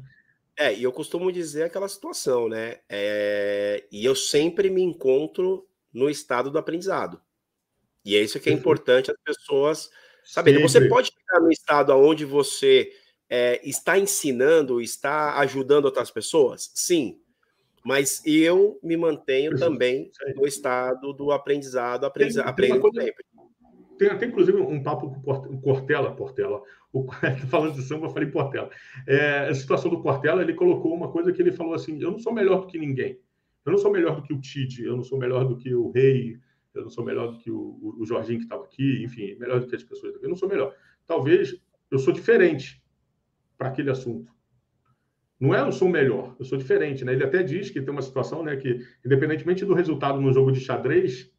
É, 0.57 0.75
e 0.75 0.83
eu 0.83 0.93
costumo 0.93 1.33
dizer 1.33 1.65
aquela 1.65 1.89
situação, 1.89 2.49
né? 2.49 2.79
É, 2.89 3.87
e 3.91 4.05
eu 4.05 4.15
sempre 4.15 4.69
me 4.71 4.83
encontro 4.83 5.67
no 5.93 6.11
estado 6.11 6.51
do 6.51 6.59
aprendizado. 6.59 7.21
E 8.05 8.17
é 8.17 8.23
isso 8.23 8.39
que 8.41 8.51
é 8.51 8.53
importante 8.53 9.11
as 9.11 9.17
pessoas 9.25 9.91
saberem. 10.25 10.63
Você 10.63 10.89
pode 10.89 11.11
ficar 11.11 11.41
no 11.41 11.51
estado 11.51 11.93
onde 11.93 12.25
você 12.25 12.93
é, 13.29 13.61
está 13.67 13.99
ensinando, 13.99 14.81
está 14.81 15.39
ajudando 15.39 15.87
outras 15.87 16.11
pessoas? 16.11 16.71
Sim. 16.75 17.19
Mas 17.85 18.23
eu 18.25 18.79
me 18.83 18.97
mantenho 18.97 19.59
também 19.59 20.11
no 20.37 20.47
estado 20.47 21.13
do 21.13 21.33
aprendizado, 21.33 22.05
aprendizado, 22.05 22.49
aprendendo 22.49 22.93
sempre. 22.95 23.25
Tem 24.03 24.11
até, 24.11 24.27
inclusive, 24.27 24.59
um 24.59 24.83
papo 24.83 25.13
com 25.23 25.55
o 25.55 25.61
Cortella, 25.61 26.11
Portela, 26.11 26.61
o, 26.93 27.07
falando 27.49 27.75
de 27.75 27.83
samba, 27.83 28.07
eu 28.07 28.11
falei 28.11 28.29
Portela. 28.29 28.69
É, 29.07 29.47
a 29.49 29.55
situação 29.55 29.93
do 29.93 30.03
Cortella, 30.03 30.43
ele 30.43 30.55
colocou 30.55 30.93
uma 30.93 31.09
coisa 31.09 31.33
que 31.33 31.41
ele 31.41 31.53
falou 31.53 31.73
assim, 31.73 32.03
eu 32.03 32.11
não 32.11 32.19
sou 32.19 32.33
melhor 32.33 32.63
do 32.63 32.67
que 32.67 32.77
ninguém. 32.77 33.17
Eu 33.65 33.71
não 33.71 33.79
sou 33.79 33.93
melhor 33.93 34.17
do 34.17 34.23
que 34.25 34.33
o 34.33 34.41
Tite, 34.41 34.83
eu 34.83 34.97
não 34.97 35.05
sou 35.05 35.17
melhor 35.17 35.45
do 35.45 35.57
que 35.57 35.73
o 35.73 35.93
Rei, 35.93 36.37
eu 36.75 36.83
não 36.83 36.91
sou 36.91 37.05
melhor 37.05 37.31
do 37.31 37.39
que 37.39 37.49
o, 37.49 37.95
o 37.97 38.05
Jorginho 38.05 38.41
que 38.41 38.45
estava 38.45 38.65
aqui, 38.65 39.05
enfim, 39.05 39.37
melhor 39.39 39.61
do 39.61 39.69
que 39.69 39.77
as 39.77 39.85
pessoas. 39.85 40.21
Eu 40.21 40.29
não 40.29 40.35
sou 40.35 40.49
melhor. 40.49 40.75
Talvez 41.07 41.57
eu 41.89 42.01
sou 42.01 42.13
diferente 42.13 42.83
para 43.57 43.69
aquele 43.69 43.93
assunto. 43.93 44.33
Não 45.39 45.55
é 45.55 45.61
eu 45.61 45.71
sou 45.71 45.89
melhor, 45.89 46.35
eu 46.41 46.45
sou 46.45 46.59
diferente. 46.59 47.05
Né? 47.05 47.13
Ele 47.13 47.23
até 47.23 47.41
diz 47.41 47.71
que 47.71 47.81
tem 47.81 47.93
uma 47.93 48.03
situação 48.03 48.43
né, 48.43 48.57
que, 48.57 48.81
independentemente 49.07 49.65
do 49.65 49.75
resultado 49.75 50.21
no 50.21 50.33
jogo 50.33 50.51
de 50.51 50.59
xadrez, 50.59 51.31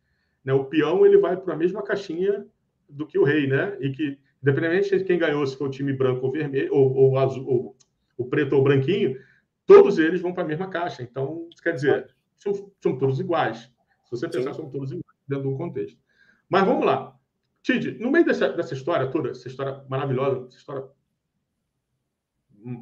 né, 0.45 0.53
o 0.53 0.63
peão 0.63 1.05
ele 1.05 1.17
vai 1.17 1.35
para 1.35 1.55
a 1.55 1.57
mesma 1.57 1.83
caixinha 1.83 2.45
do 2.93 3.05
que 3.07 3.17
o 3.17 3.23
rei, 3.23 3.47
né? 3.47 3.77
E 3.79 3.91
que, 3.91 4.19
independentemente 4.41 4.97
de 4.97 5.03
quem 5.03 5.19
ganhou, 5.19 5.45
se 5.45 5.57
for 5.57 5.67
o 5.67 5.71
time 5.71 5.93
branco 5.93 6.25
ou 6.25 6.31
vermelho, 6.31 6.73
ou, 6.73 6.93
ou 6.93 7.17
azul, 7.17 7.45
ou 7.47 7.77
o 8.17 8.25
preto 8.25 8.55
ou 8.55 8.63
branquinho, 8.63 9.19
todos 9.65 9.97
eles 9.99 10.21
vão 10.21 10.33
para 10.33 10.43
a 10.43 10.47
mesma 10.47 10.69
caixa. 10.69 11.03
Então, 11.03 11.47
isso 11.51 11.61
quer 11.61 11.73
dizer, 11.73 12.13
são, 12.37 12.71
são 12.81 12.97
todos 12.97 13.19
iguais. 13.19 13.71
Se 14.05 14.11
você 14.11 14.27
pensar, 14.27 14.53
Sim. 14.53 14.61
são 14.61 14.69
todos 14.69 14.91
iguais 14.91 15.17
dentro 15.27 15.47
de 15.47 15.53
um 15.53 15.57
contexto. 15.57 15.99
Mas 16.49 16.65
vamos 16.65 16.85
lá. 16.85 17.17
Tid, 17.61 17.97
no 17.99 18.11
meio 18.11 18.25
dessa, 18.25 18.49
dessa 18.49 18.73
história 18.73 19.09
toda, 19.09 19.29
essa 19.29 19.47
história 19.47 19.83
maravilhosa, 19.89 20.47
essa 20.47 20.57
história 20.57 20.83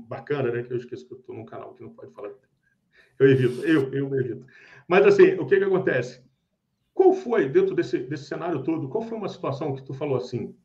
bacana, 0.08 0.52
né? 0.52 0.64
Que 0.64 0.74
eu 0.74 0.78
esqueço 0.78 1.08
que 1.08 1.14
eu 1.14 1.20
estou 1.20 1.36
num 1.36 1.46
canal 1.46 1.74
que 1.74 1.84
não 1.84 1.94
pode 1.94 2.12
falar. 2.14 2.32
Eu 3.20 3.30
evito, 3.30 3.62
eu, 3.64 3.94
eu 3.94 4.16
evito. 4.20 4.46
Mas 4.88 5.06
assim, 5.06 5.34
o 5.34 5.46
que 5.46 5.58
que 5.58 5.64
acontece? 5.64 6.24
Qual 6.93 7.13
foi, 7.13 7.49
dentro 7.49 7.73
desse, 7.73 7.99
desse 7.99 8.26
cenário 8.26 8.63
todo, 8.63 8.89
qual 8.89 9.03
foi 9.03 9.18
uma 9.18 9.30
situação 9.30 9.73
que 9.76 9.84
tu 9.84 9.93
falou 9.93 10.18
assim? 10.18 10.55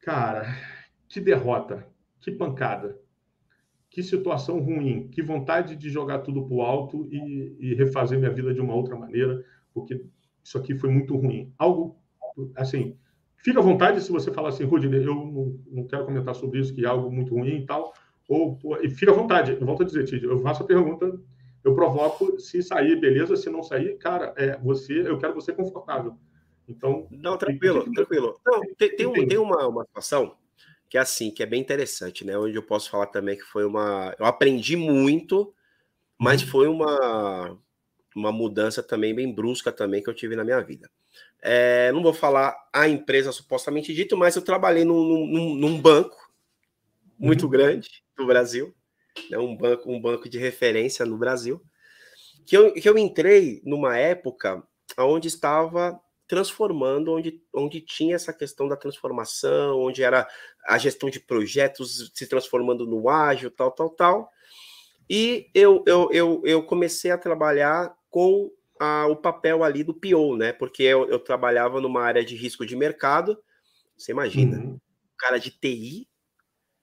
Cara, 0.00 0.46
que 1.08 1.20
derrota, 1.20 1.86
que 2.20 2.30
pancada, 2.30 2.98
que 3.90 4.02
situação 4.02 4.58
ruim, 4.60 5.08
que 5.08 5.22
vontade 5.22 5.76
de 5.76 5.90
jogar 5.90 6.20
tudo 6.20 6.46
para 6.46 6.54
o 6.54 6.62
alto 6.62 7.08
e, 7.10 7.56
e 7.58 7.74
refazer 7.74 8.18
minha 8.18 8.32
vida 8.32 8.54
de 8.54 8.60
uma 8.60 8.74
outra 8.74 8.96
maneira, 8.96 9.44
porque 9.74 10.04
isso 10.42 10.56
aqui 10.56 10.74
foi 10.74 10.90
muito 10.90 11.16
ruim. 11.16 11.52
Algo, 11.58 11.98
assim, 12.56 12.96
Fica 13.42 13.58
à 13.58 13.62
vontade 13.62 14.02
se 14.02 14.12
você 14.12 14.30
falar 14.30 14.50
assim, 14.50 14.64
Rudney, 14.64 15.02
eu 15.02 15.14
não, 15.14 15.58
não, 15.70 15.86
quero 15.86 16.04
comentar 16.04 16.34
sobre 16.34 16.60
isso, 16.60 16.74
que 16.74 16.84
é 16.84 16.88
algo 16.88 17.10
muito 17.10 17.34
ruim 17.34 17.56
e 17.56 17.66
tal. 17.66 17.92
Ou, 18.28 18.58
e 18.82 18.90
fica 18.90 19.12
à 19.12 19.14
vontade, 19.14 19.56
eu 19.58 19.66
volto 19.66 19.82
a 19.82 19.86
dizer, 19.86 20.04
Tid, 20.04 20.24
eu 20.24 20.38
faço 20.38 20.62
a 20.62 20.66
pergunta, 20.66 21.18
eu 21.62 21.74
provoco, 21.74 22.38
se 22.40 22.62
sair, 22.62 22.96
beleza, 22.96 23.36
se 23.36 23.50
não 23.50 23.62
sair, 23.62 23.96
cara, 23.98 24.32
é, 24.36 24.56
você, 24.58 25.08
eu 25.08 25.18
quero 25.18 25.34
você 25.34 25.52
confortável. 25.52 26.16
Então. 26.68 27.06
Não, 27.10 27.36
tranquilo, 27.36 27.84
que... 27.84 27.92
tranquilo. 27.92 28.40
Não, 28.46 28.60
tem, 28.78 28.96
tem, 28.96 29.06
um, 29.06 29.12
tem 29.12 29.38
uma, 29.38 29.66
uma 29.66 29.84
situação 29.84 30.36
que 30.88 30.98
é 30.98 31.00
assim, 31.00 31.30
que 31.30 31.42
é 31.42 31.46
bem 31.46 31.60
interessante, 31.60 32.24
né? 32.24 32.36
Onde 32.36 32.56
eu 32.56 32.62
posso 32.62 32.90
falar 32.90 33.06
também 33.06 33.36
que 33.36 33.44
foi 33.44 33.64
uma. 33.64 34.14
Eu 34.18 34.26
aprendi 34.26 34.76
muito, 34.76 35.54
mas 36.18 36.42
foi 36.42 36.66
uma, 36.66 37.56
uma 38.14 38.32
mudança 38.32 38.82
também 38.82 39.14
bem 39.14 39.32
brusca 39.32 39.70
também 39.70 40.02
que 40.02 40.10
eu 40.10 40.14
tive 40.14 40.34
na 40.34 40.44
minha 40.44 40.60
vida. 40.60 40.90
É, 41.42 41.92
não 41.92 42.02
vou 42.02 42.12
falar 42.12 42.56
a 42.72 42.88
empresa 42.88 43.32
supostamente 43.32 43.94
dito, 43.94 44.16
mas 44.16 44.36
eu 44.36 44.42
trabalhei 44.42 44.84
num, 44.84 45.26
num, 45.26 45.54
num 45.54 45.80
banco 45.80 46.30
muito 47.18 47.44
uhum. 47.44 47.50
grande 47.50 48.02
do 48.16 48.26
Brasil, 48.26 48.74
né? 49.28 49.38
um 49.38 49.56
banco, 49.56 49.90
um 49.90 50.00
banco 50.00 50.28
de 50.28 50.38
referência 50.38 51.04
no 51.04 51.18
Brasil, 51.18 51.62
que 52.46 52.56
eu, 52.56 52.72
que 52.72 52.88
eu 52.88 52.96
entrei 52.96 53.60
numa 53.64 53.96
época 53.96 54.62
onde 54.98 55.28
estava 55.28 56.00
transformando, 56.26 57.12
onde, 57.12 57.42
onde 57.52 57.80
tinha 57.80 58.14
essa 58.14 58.32
questão 58.32 58.68
da 58.68 58.76
transformação, 58.76 59.80
onde 59.80 60.02
era 60.02 60.28
a 60.64 60.78
gestão 60.78 61.10
de 61.10 61.18
projetos 61.18 62.12
se 62.14 62.26
transformando 62.26 62.86
no 62.86 63.08
ágil, 63.08 63.50
tal, 63.50 63.72
tal, 63.72 63.90
tal. 63.90 64.30
E 65.08 65.50
eu, 65.52 65.82
eu, 65.86 66.08
eu, 66.12 66.42
eu 66.44 66.62
comecei 66.62 67.10
a 67.10 67.18
trabalhar 67.18 67.92
com 68.08 68.48
a, 68.78 69.06
o 69.06 69.16
papel 69.16 69.64
ali 69.64 69.82
do 69.82 69.92
PO, 69.92 70.36
né? 70.36 70.52
Porque 70.52 70.84
eu, 70.84 71.08
eu, 71.08 71.18
trabalhava 71.18 71.80
numa 71.80 72.02
área 72.02 72.24
de 72.24 72.36
risco 72.36 72.64
de 72.64 72.76
mercado. 72.76 73.36
Você 73.98 74.12
imagina, 74.12 74.58
uhum. 74.58 74.78
cara 75.18 75.38
de 75.38 75.50
TI 75.50 76.09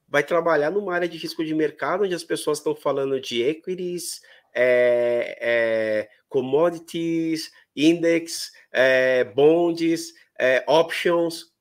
vai 0.08 0.24
trabalhar 0.24 0.72
numa 0.72 0.94
área 0.94 1.08
de 1.08 1.18
risco 1.18 1.44
de 1.44 1.54
mercado 1.54 2.04
onde 2.04 2.16
as 2.16 2.24
pessoas 2.24 2.60
estão 2.60 2.76
falando 2.76 3.20
de 3.20 3.44
equities, 3.44 4.22
é, 4.54 5.38
é, 5.40 6.10
commodities, 6.30 7.52
index, 7.76 8.52
é, 8.72 9.24
bonds, 9.24 10.14
é, 10.40 10.64
options. 10.68 11.54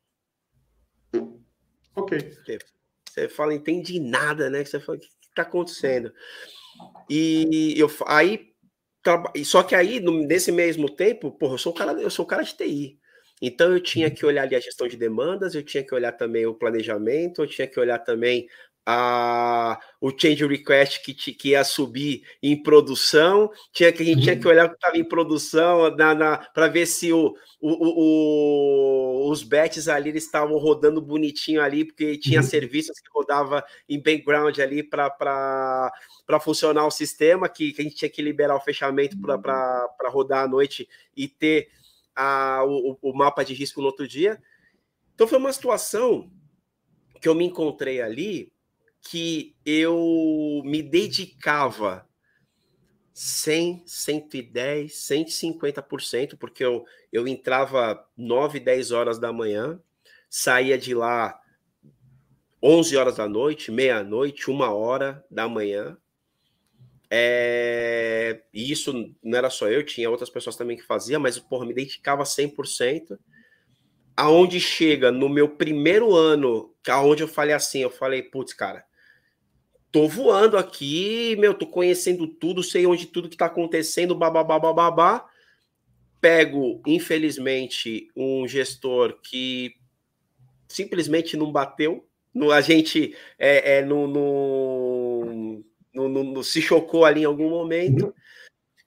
Ok. 1.94 2.18
Você 3.08 3.28
fala, 3.28 3.54
entende 3.54 3.98
nada, 3.98 4.50
né? 4.50 4.64
Você 4.64 4.78
fala, 4.78 4.98
o 4.98 5.00
que 5.00 5.08
está 5.22 5.42
acontecendo? 5.42 6.12
E 7.08 7.74
eu 7.76 7.90
aí 8.06 8.54
só 9.44 9.62
que 9.62 9.74
aí, 9.74 10.00
nesse 10.00 10.50
mesmo 10.50 10.88
tempo, 10.90 11.30
porra, 11.30 11.54
eu 11.54 11.58
sou 11.58 11.72
o 11.72 11.74
cara, 11.74 11.92
eu 11.92 12.10
sou 12.10 12.24
o 12.24 12.28
cara 12.28 12.42
de 12.42 12.56
TI. 12.56 12.98
Então 13.40 13.72
eu 13.72 13.80
tinha 13.80 14.10
que 14.10 14.24
olhar 14.24 14.42
ali 14.42 14.56
a 14.56 14.60
gestão 14.60 14.88
de 14.88 14.96
demandas, 14.96 15.54
eu 15.54 15.62
tinha 15.62 15.82
que 15.82 15.94
olhar 15.94 16.12
também 16.12 16.46
o 16.46 16.54
planejamento, 16.54 17.42
eu 17.42 17.46
tinha 17.46 17.66
que 17.66 17.78
olhar 17.78 17.98
também 17.98 18.46
a, 18.88 19.78
o 20.00 20.12
change 20.16 20.46
request 20.46 21.02
que, 21.02 21.12
que 21.12 21.48
ia 21.48 21.64
subir 21.64 22.22
em 22.40 22.62
produção, 22.62 23.50
tinha 23.72 23.90
que, 23.90 24.04
a 24.04 24.06
gente 24.06 24.18
uhum. 24.18 24.22
tinha 24.22 24.38
que 24.38 24.46
olhar 24.46 24.66
o 24.66 24.68
que 24.68 24.76
estava 24.76 24.96
em 24.96 25.04
produção 25.04 25.90
na, 25.96 26.14
na 26.14 26.38
para 26.38 26.68
ver 26.68 26.86
se 26.86 27.12
o, 27.12 27.34
o, 27.60 29.26
o, 29.26 29.30
os 29.30 29.42
batches 29.42 29.88
ali 29.88 30.16
estavam 30.16 30.56
rodando 30.56 31.02
bonitinho 31.02 31.60
ali, 31.60 31.84
porque 31.84 32.16
tinha 32.16 32.40
uhum. 32.40 32.46
serviços 32.46 33.00
que 33.00 33.10
rodava 33.12 33.64
em 33.88 34.00
background 34.00 34.56
ali 34.60 34.84
para 34.84 35.90
funcionar 36.40 36.86
o 36.86 36.90
sistema, 36.90 37.48
que, 37.48 37.72
que, 37.72 37.80
a 37.80 37.84
gente 37.84 37.96
tinha 37.96 38.10
que 38.10 38.22
liberar 38.22 38.54
o 38.54 38.60
fechamento 38.60 39.20
para 39.20 39.88
uhum. 40.04 40.10
rodar 40.10 40.44
à 40.44 40.48
noite 40.48 40.88
e 41.16 41.26
ter 41.26 41.68
a, 42.16 42.64
o, 42.64 42.98
o 43.00 43.12
mapa 43.12 43.44
de 43.44 43.54
risco 43.54 43.80
no 43.80 43.86
outro 43.86 44.08
dia. 44.08 44.42
Então 45.14 45.28
foi 45.28 45.38
uma 45.38 45.52
situação 45.52 46.30
que 47.20 47.28
eu 47.28 47.34
me 47.34 47.44
encontrei 47.44 48.00
ali 48.00 48.52
que 49.08 49.54
eu 49.64 50.62
me 50.64 50.82
dedicava 50.82 52.08
100, 53.14 53.84
110, 53.86 54.92
150%, 54.92 56.36
porque 56.36 56.64
eu, 56.64 56.84
eu 57.12 57.26
entrava 57.28 58.04
9, 58.16 58.58
10 58.58 58.90
horas 58.90 59.18
da 59.18 59.32
manhã, 59.32 59.80
saía 60.28 60.76
de 60.76 60.92
lá 60.92 61.40
11 62.62 62.96
horas 62.96 63.16
da 63.16 63.28
noite, 63.28 63.70
meia-noite, 63.70 64.50
uma 64.50 64.74
hora 64.74 65.24
da 65.30 65.48
manhã. 65.48 65.96
É, 67.10 68.42
e 68.52 68.70
isso 68.72 69.14
não 69.22 69.38
era 69.38 69.48
só 69.48 69.68
eu, 69.68 69.84
tinha 69.84 70.10
outras 70.10 70.30
pessoas 70.30 70.56
também 70.56 70.76
que 70.76 70.82
faziam, 70.82 71.20
mas 71.20 71.38
porra, 71.38 71.64
me 71.64 71.74
dedicava 71.74 72.24
100% 72.24 73.16
aonde 74.16 74.58
chega 74.58 75.12
no 75.12 75.28
meu 75.28 75.48
primeiro 75.48 76.14
ano, 76.14 76.74
aonde 76.88 77.22
eu 77.22 77.28
falei 77.28 77.54
assim, 77.54 77.80
eu 77.80 77.90
falei, 77.90 78.22
putz, 78.22 78.54
cara, 78.54 78.84
tô 79.92 80.08
voando 80.08 80.56
aqui, 80.56 81.36
meu, 81.36 81.52
tô 81.52 81.66
conhecendo 81.66 82.26
tudo, 82.26 82.62
sei 82.62 82.86
onde 82.86 83.06
tudo 83.06 83.28
que 83.28 83.36
tá 83.36 83.46
acontecendo, 83.46 84.14
babá, 84.14 84.42
babá. 84.42 85.26
Pego, 86.18 86.80
infelizmente, 86.86 88.08
um 88.16 88.48
gestor 88.48 89.20
que 89.22 89.74
simplesmente 90.66 91.36
não 91.36 91.52
bateu. 91.52 92.08
A 92.52 92.60
gente 92.60 93.14
é, 93.38 93.78
é 93.78 93.82
no, 93.82 94.06
no, 94.06 95.05
no, 95.96 96.22
no, 96.22 96.44
se 96.44 96.60
chocou 96.60 97.04
ali 97.04 97.22
em 97.22 97.24
algum 97.24 97.48
momento. 97.48 98.06
Uhum. 98.06 98.12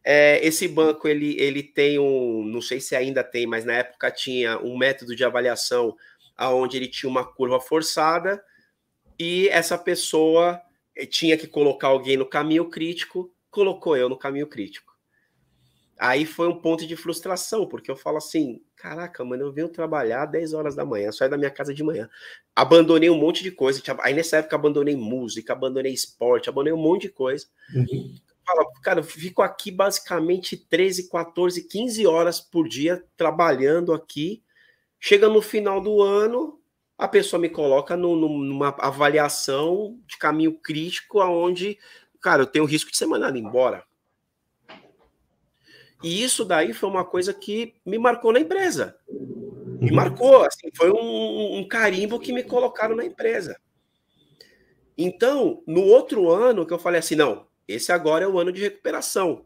É, 0.03 0.39
esse 0.45 0.67
banco 0.67 1.07
ele, 1.07 1.39
ele 1.39 1.61
tem 1.61 1.99
um, 1.99 2.43
não 2.45 2.61
sei 2.61 2.79
se 2.79 2.95
ainda 2.95 3.23
tem, 3.23 3.45
mas 3.45 3.65
na 3.65 3.73
época 3.73 4.09
tinha 4.09 4.57
um 4.59 4.77
método 4.77 5.15
de 5.15 5.23
avaliação 5.25 5.95
aonde 6.37 6.77
ele 6.77 6.87
tinha 6.87 7.09
uma 7.09 7.25
curva 7.25 7.59
forçada 7.59 8.41
e 9.19 9.49
essa 9.49 9.77
pessoa 9.77 10.61
eh, 10.95 11.05
tinha 11.05 11.37
que 11.37 11.45
colocar 11.45 11.89
alguém 11.89 12.15
no 12.15 12.25
caminho 12.25 12.69
crítico, 12.69 13.29
colocou 13.51 13.97
eu 13.97 14.07
no 14.07 14.17
caminho 14.17 14.47
crítico. 14.47 14.88
Aí 15.99 16.25
foi 16.25 16.47
um 16.47 16.61
ponto 16.61 16.87
de 16.87 16.95
frustração, 16.95 17.67
porque 17.67 17.91
eu 17.91 17.95
falo 17.95 18.17
assim: 18.17 18.61
caraca, 18.75 19.23
mano, 19.25 19.43
eu 19.43 19.51
venho 19.51 19.67
trabalhar 19.67 20.25
10 20.25 20.53
horas 20.53 20.75
da 20.75 20.85
manhã, 20.85 21.11
saio 21.11 21.29
da 21.29 21.37
minha 21.37 21.51
casa 21.51 21.73
de 21.73 21.83
manhã. 21.83 22.09
Abandonei 22.55 23.09
um 23.09 23.17
monte 23.17 23.43
de 23.43 23.51
coisa. 23.51 23.81
Aí 24.01 24.13
nessa 24.13 24.37
época 24.37 24.55
abandonei 24.55 24.95
música, 24.95 25.53
abandonei 25.53 25.93
esporte, 25.93 26.49
abandonei 26.49 26.73
um 26.73 26.81
monte 26.81 27.03
de 27.03 27.09
coisa. 27.09 27.45
Uhum 27.75 28.15
fala, 28.49 28.65
cara, 28.81 28.99
eu 28.99 29.03
fico 29.03 29.41
aqui 29.41 29.71
basicamente 29.71 30.57
13, 30.57 31.09
14, 31.09 31.63
15 31.63 32.07
horas 32.07 32.41
por 32.41 32.67
dia 32.67 33.03
trabalhando 33.15 33.93
aqui. 33.93 34.43
Chega 34.99 35.29
no 35.29 35.41
final 35.41 35.79
do 35.79 36.01
ano, 36.01 36.59
a 36.97 37.07
pessoa 37.07 37.39
me 37.39 37.49
coloca 37.49 37.95
no, 37.95 38.15
numa 38.15 38.69
avaliação 38.79 39.97
de 40.07 40.17
caminho 40.17 40.53
crítico, 40.53 41.21
aonde, 41.21 41.77
cara, 42.19 42.41
eu 42.41 42.47
tenho 42.47 42.65
risco 42.65 42.91
de 42.91 42.97
ser 42.97 43.05
mandado 43.05 43.37
embora. 43.37 43.83
E 46.01 46.23
isso 46.23 46.45
daí 46.45 46.73
foi 46.73 46.89
uma 46.89 47.03
coisa 47.03 47.33
que 47.33 47.75
me 47.85 47.97
marcou 47.97 48.31
na 48.31 48.39
empresa. 48.39 48.97
Me 49.79 49.89
uhum. 49.89 49.95
marcou, 49.95 50.43
assim, 50.43 50.69
foi 50.75 50.91
um, 50.91 51.59
um 51.59 51.67
carimbo 51.67 52.19
que 52.19 52.33
me 52.33 52.43
colocaram 52.43 52.95
na 52.95 53.05
empresa. 53.05 53.59
Então, 54.97 55.63
no 55.65 55.83
outro 55.83 56.29
ano 56.29 56.65
que 56.65 56.73
eu 56.73 56.79
falei 56.79 56.99
assim, 56.99 57.15
não, 57.15 57.47
esse 57.67 57.91
agora 57.91 58.25
é 58.25 58.27
o 58.27 58.37
ano 58.39 58.51
de 58.51 58.61
recuperação. 58.61 59.45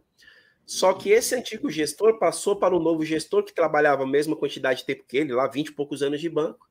Só 0.65 0.93
que 0.93 1.09
esse 1.09 1.35
antigo 1.35 1.69
gestor 1.69 2.17
passou 2.17 2.55
para 2.55 2.75
um 2.75 2.79
novo 2.79 3.03
gestor 3.03 3.43
que 3.43 3.53
trabalhava 3.53 4.03
a 4.03 4.07
mesma 4.07 4.35
quantidade 4.35 4.79
de 4.79 4.85
tempo 4.85 5.03
que 5.07 5.17
ele, 5.17 5.33
lá 5.33 5.47
20 5.47 5.67
e 5.67 5.71
poucos 5.73 6.01
anos 6.01 6.21
de 6.21 6.29
banco. 6.29 6.67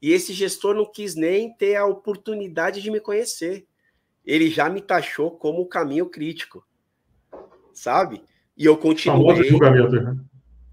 E 0.00 0.12
esse 0.12 0.32
gestor 0.32 0.74
não 0.74 0.84
quis 0.84 1.14
nem 1.14 1.52
ter 1.54 1.76
a 1.76 1.86
oportunidade 1.86 2.80
de 2.80 2.90
me 2.90 3.00
conhecer. 3.00 3.66
Ele 4.24 4.48
já 4.48 4.70
me 4.70 4.80
taxou 4.80 5.30
como 5.30 5.60
o 5.60 5.68
caminho 5.68 6.08
crítico. 6.08 6.64
Sabe? 7.72 8.22
E 8.56 8.64
eu 8.64 8.76
continuei. 8.76 9.50
Né? 9.90 10.16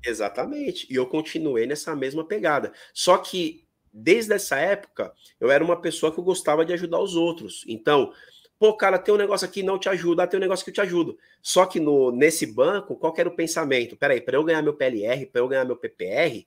Exatamente. 0.05 0.87
E 0.89 0.95
eu 0.95 1.05
continuei 1.05 1.65
nessa 1.65 1.95
mesma 1.95 2.23
pegada. 2.23 2.71
Só 2.93 3.17
que 3.17 3.67
desde 3.91 4.33
essa 4.33 4.57
época, 4.57 5.11
eu 5.39 5.49
era 5.49 5.63
uma 5.63 5.81
pessoa 5.81 6.11
que 6.11 6.19
eu 6.19 6.23
gostava 6.23 6.65
de 6.65 6.73
ajudar 6.73 6.99
os 6.99 7.15
outros. 7.15 7.63
Então, 7.67 8.11
Pô, 8.59 8.73
cara, 8.73 8.99
tem 8.99 9.13
um 9.13 9.17
negócio 9.17 9.47
aqui 9.47 9.63
não 9.63 9.79
te 9.79 9.87
ajuda, 9.87 10.27
tem 10.27 10.37
um 10.37 10.41
negócio 10.41 10.65
que 10.65 10.69
eu 10.69 10.73
te 10.73 10.81
ajudo. 10.81 11.17
Só 11.41 11.65
que 11.65 11.79
no, 11.79 12.11
nesse 12.11 12.45
banco, 12.45 12.97
qual 12.97 13.13
era 13.17 13.29
o 13.29 13.35
pensamento? 13.35 13.95
Peraí, 13.95 14.19
para 14.19 14.35
eu 14.35 14.43
ganhar 14.43 14.61
meu 14.61 14.73
PLR, 14.73 15.25
para 15.27 15.39
eu 15.39 15.47
ganhar 15.47 15.63
meu 15.63 15.77
PPR, 15.77 16.45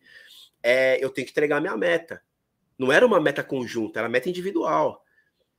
é, 0.62 1.02
eu 1.02 1.08
tenho 1.08 1.26
que 1.26 1.30
entregar 1.30 1.58
minha 1.58 1.74
meta. 1.74 2.22
Não 2.78 2.92
era 2.92 3.06
uma 3.06 3.18
meta 3.18 3.42
conjunta, 3.42 3.98
era 3.98 4.10
meta 4.10 4.28
individual. 4.28 5.02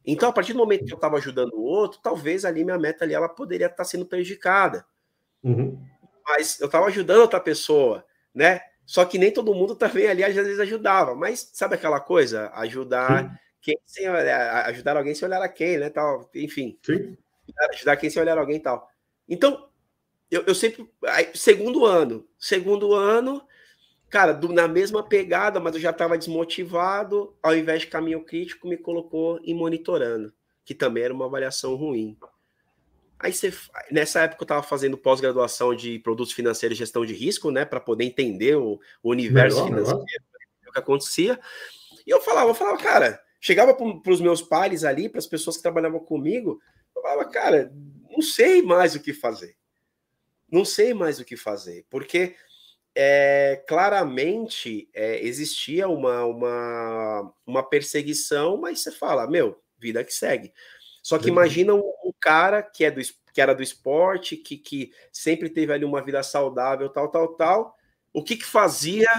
Então, 0.06 0.30
a 0.30 0.32
partir 0.32 0.54
do 0.54 0.60
momento 0.60 0.86
que 0.86 0.94
eu 0.94 0.98
estava 0.98 1.18
ajudando 1.18 1.54
o 1.54 1.64
outro, 1.64 2.00
talvez 2.04 2.46
ali 2.46 2.64
minha 2.64 2.78
meta 2.78 3.04
ali 3.04 3.16
ela 3.16 3.30
poderia 3.30 3.66
estar 3.66 3.78
tá 3.78 3.86
sendo 3.86 4.06
prejudicada. 4.06 4.86
Uhum. 5.44 5.80
Mas 6.26 6.60
eu 6.60 6.68
estava 6.68 6.88
ajudando 6.88 7.22
outra 7.22 7.40
pessoa, 7.40 8.06
né? 8.34 8.62
Só 8.86 9.06
que 9.06 9.18
nem 9.18 9.32
todo 9.32 9.54
mundo 9.54 9.76
também 9.76 10.08
ali 10.08 10.24
às 10.24 10.34
vezes 10.34 10.60
ajudava. 10.60 11.16
Mas 11.16 11.52
sabe 11.54 11.76
aquela 11.76 12.00
coisa? 12.00 12.52
Ajudar. 12.54 13.24
Sim 13.24 13.44
quem 13.64 13.80
sem 13.86 14.10
olhar, 14.10 14.66
ajudar 14.66 14.98
alguém 14.98 15.16
sem 15.16 15.26
olhar 15.26 15.42
a 15.42 15.48
quem, 15.48 15.78
né? 15.78 15.90
Tal, 15.90 16.30
enfim. 16.36 16.78
Sim. 16.84 17.18
Ajudar 17.72 17.96
quem 17.96 18.10
sem 18.10 18.22
olhar 18.22 18.38
alguém 18.38 18.60
tal. 18.60 18.92
Então, 19.28 19.70
eu, 20.30 20.44
eu 20.46 20.54
sempre. 20.54 20.88
Aí, 21.08 21.30
segundo 21.34 21.86
ano. 21.86 22.28
Segundo 22.38 22.94
ano, 22.94 23.42
Cara, 24.10 24.32
do, 24.32 24.54
na 24.54 24.68
mesma 24.68 25.02
pegada, 25.02 25.60
mas 25.60 25.74
eu 25.74 25.82
já 25.82 25.90
estava 25.90 26.18
desmotivado. 26.18 27.36
Ao 27.42 27.56
invés 27.56 27.82
de 27.82 27.88
caminho 27.88 28.24
crítico, 28.24 28.68
me 28.68 28.78
colocou 28.78 29.40
em 29.44 29.56
monitorando, 29.56 30.32
que 30.64 30.76
também 30.76 31.04
era 31.04 31.14
uma 31.14 31.26
avaliação 31.26 31.74
ruim. 31.74 32.16
Aí 33.24 33.32
você, 33.32 33.54
nessa 33.90 34.20
época 34.20 34.42
eu 34.42 34.46
estava 34.46 34.62
fazendo 34.62 34.98
pós-graduação 34.98 35.74
de 35.74 35.98
produtos 36.00 36.34
financeiros 36.34 36.78
e 36.78 36.80
gestão 36.80 37.06
de 37.06 37.14
risco, 37.14 37.52
né, 37.52 37.64
para 37.64 37.80
poder 37.80 38.04
entender 38.04 38.58
o, 38.58 38.82
o 39.02 39.10
universo 39.10 39.64
melhor, 39.64 39.70
financeiro, 39.70 40.04
melhor. 40.04 40.68
o 40.68 40.72
que 40.74 40.80
acontecia. 40.80 41.40
E 42.06 42.10
eu 42.10 42.20
falava, 42.20 42.50
eu 42.50 42.54
falava, 42.54 42.78
cara, 42.78 43.24
chegava 43.40 43.74
para 43.74 44.12
os 44.12 44.20
meus 44.20 44.42
pares 44.42 44.84
ali, 44.84 45.08
para 45.08 45.20
as 45.20 45.26
pessoas 45.26 45.56
que 45.56 45.64
trabalhavam 45.64 46.02
comigo, 46.02 46.60
eu 46.94 47.02
falava, 47.02 47.24
cara, 47.30 47.72
não 48.12 48.22
sei 48.22 48.62
mais 48.62 48.94
o 48.94 49.00
que 49.00 49.14
fazer. 49.14 49.56
Não 50.52 50.66
sei 50.66 50.94
mais 50.94 51.18
o 51.18 51.24
que 51.24 51.38
fazer, 51.38 51.86
porque 51.90 52.36
é, 52.94 53.64
claramente 53.66 54.90
é, 54.94 55.26
existia 55.26 55.88
uma, 55.88 56.26
uma, 56.26 57.34
uma 57.48 57.64
perseguição, 57.64 58.58
mas 58.58 58.82
você 58.82 58.92
fala, 58.92 59.26
meu, 59.30 59.58
vida 59.80 60.04
que 60.04 60.14
segue. 60.14 60.54
Só 61.02 61.18
que 61.18 61.28
imagina 61.28 61.74
um, 61.74 62.03
cara 62.24 62.64
que, 62.64 62.86
é 62.86 62.90
do, 62.90 63.02
que 63.34 63.42
era 63.42 63.54
do 63.54 63.62
esporte, 63.62 64.38
que, 64.38 64.56
que 64.56 64.94
sempre 65.12 65.50
teve 65.50 65.74
ali 65.74 65.84
uma 65.84 66.02
vida 66.02 66.24
saudável, 66.24 66.88
tal, 66.88 67.10
tal, 67.10 67.28
tal. 67.36 67.78
O 68.14 68.24
que, 68.24 68.38
que 68.38 68.46
fazia 68.46 69.10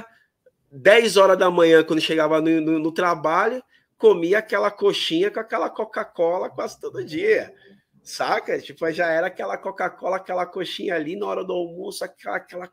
10 0.72 1.18
horas 1.18 1.36
da 1.36 1.50
manhã, 1.50 1.84
quando 1.84 2.00
chegava 2.00 2.40
no, 2.40 2.62
no, 2.62 2.78
no 2.78 2.92
trabalho, 2.92 3.62
comia 3.98 4.38
aquela 4.38 4.70
coxinha 4.70 5.30
com 5.30 5.38
aquela 5.38 5.68
Coca-Cola 5.68 6.48
quase 6.48 6.80
todo 6.80 7.04
dia. 7.04 7.54
Saca? 8.02 8.58
Tipo, 8.58 8.90
já 8.90 9.08
era 9.10 9.26
aquela 9.26 9.58
Coca-Cola, 9.58 10.16
aquela 10.16 10.46
coxinha 10.46 10.94
ali 10.94 11.14
na 11.14 11.26
hora 11.26 11.44
do 11.44 11.52
almoço, 11.52 12.04
aquela, 12.04 12.36
aquela 12.36 12.72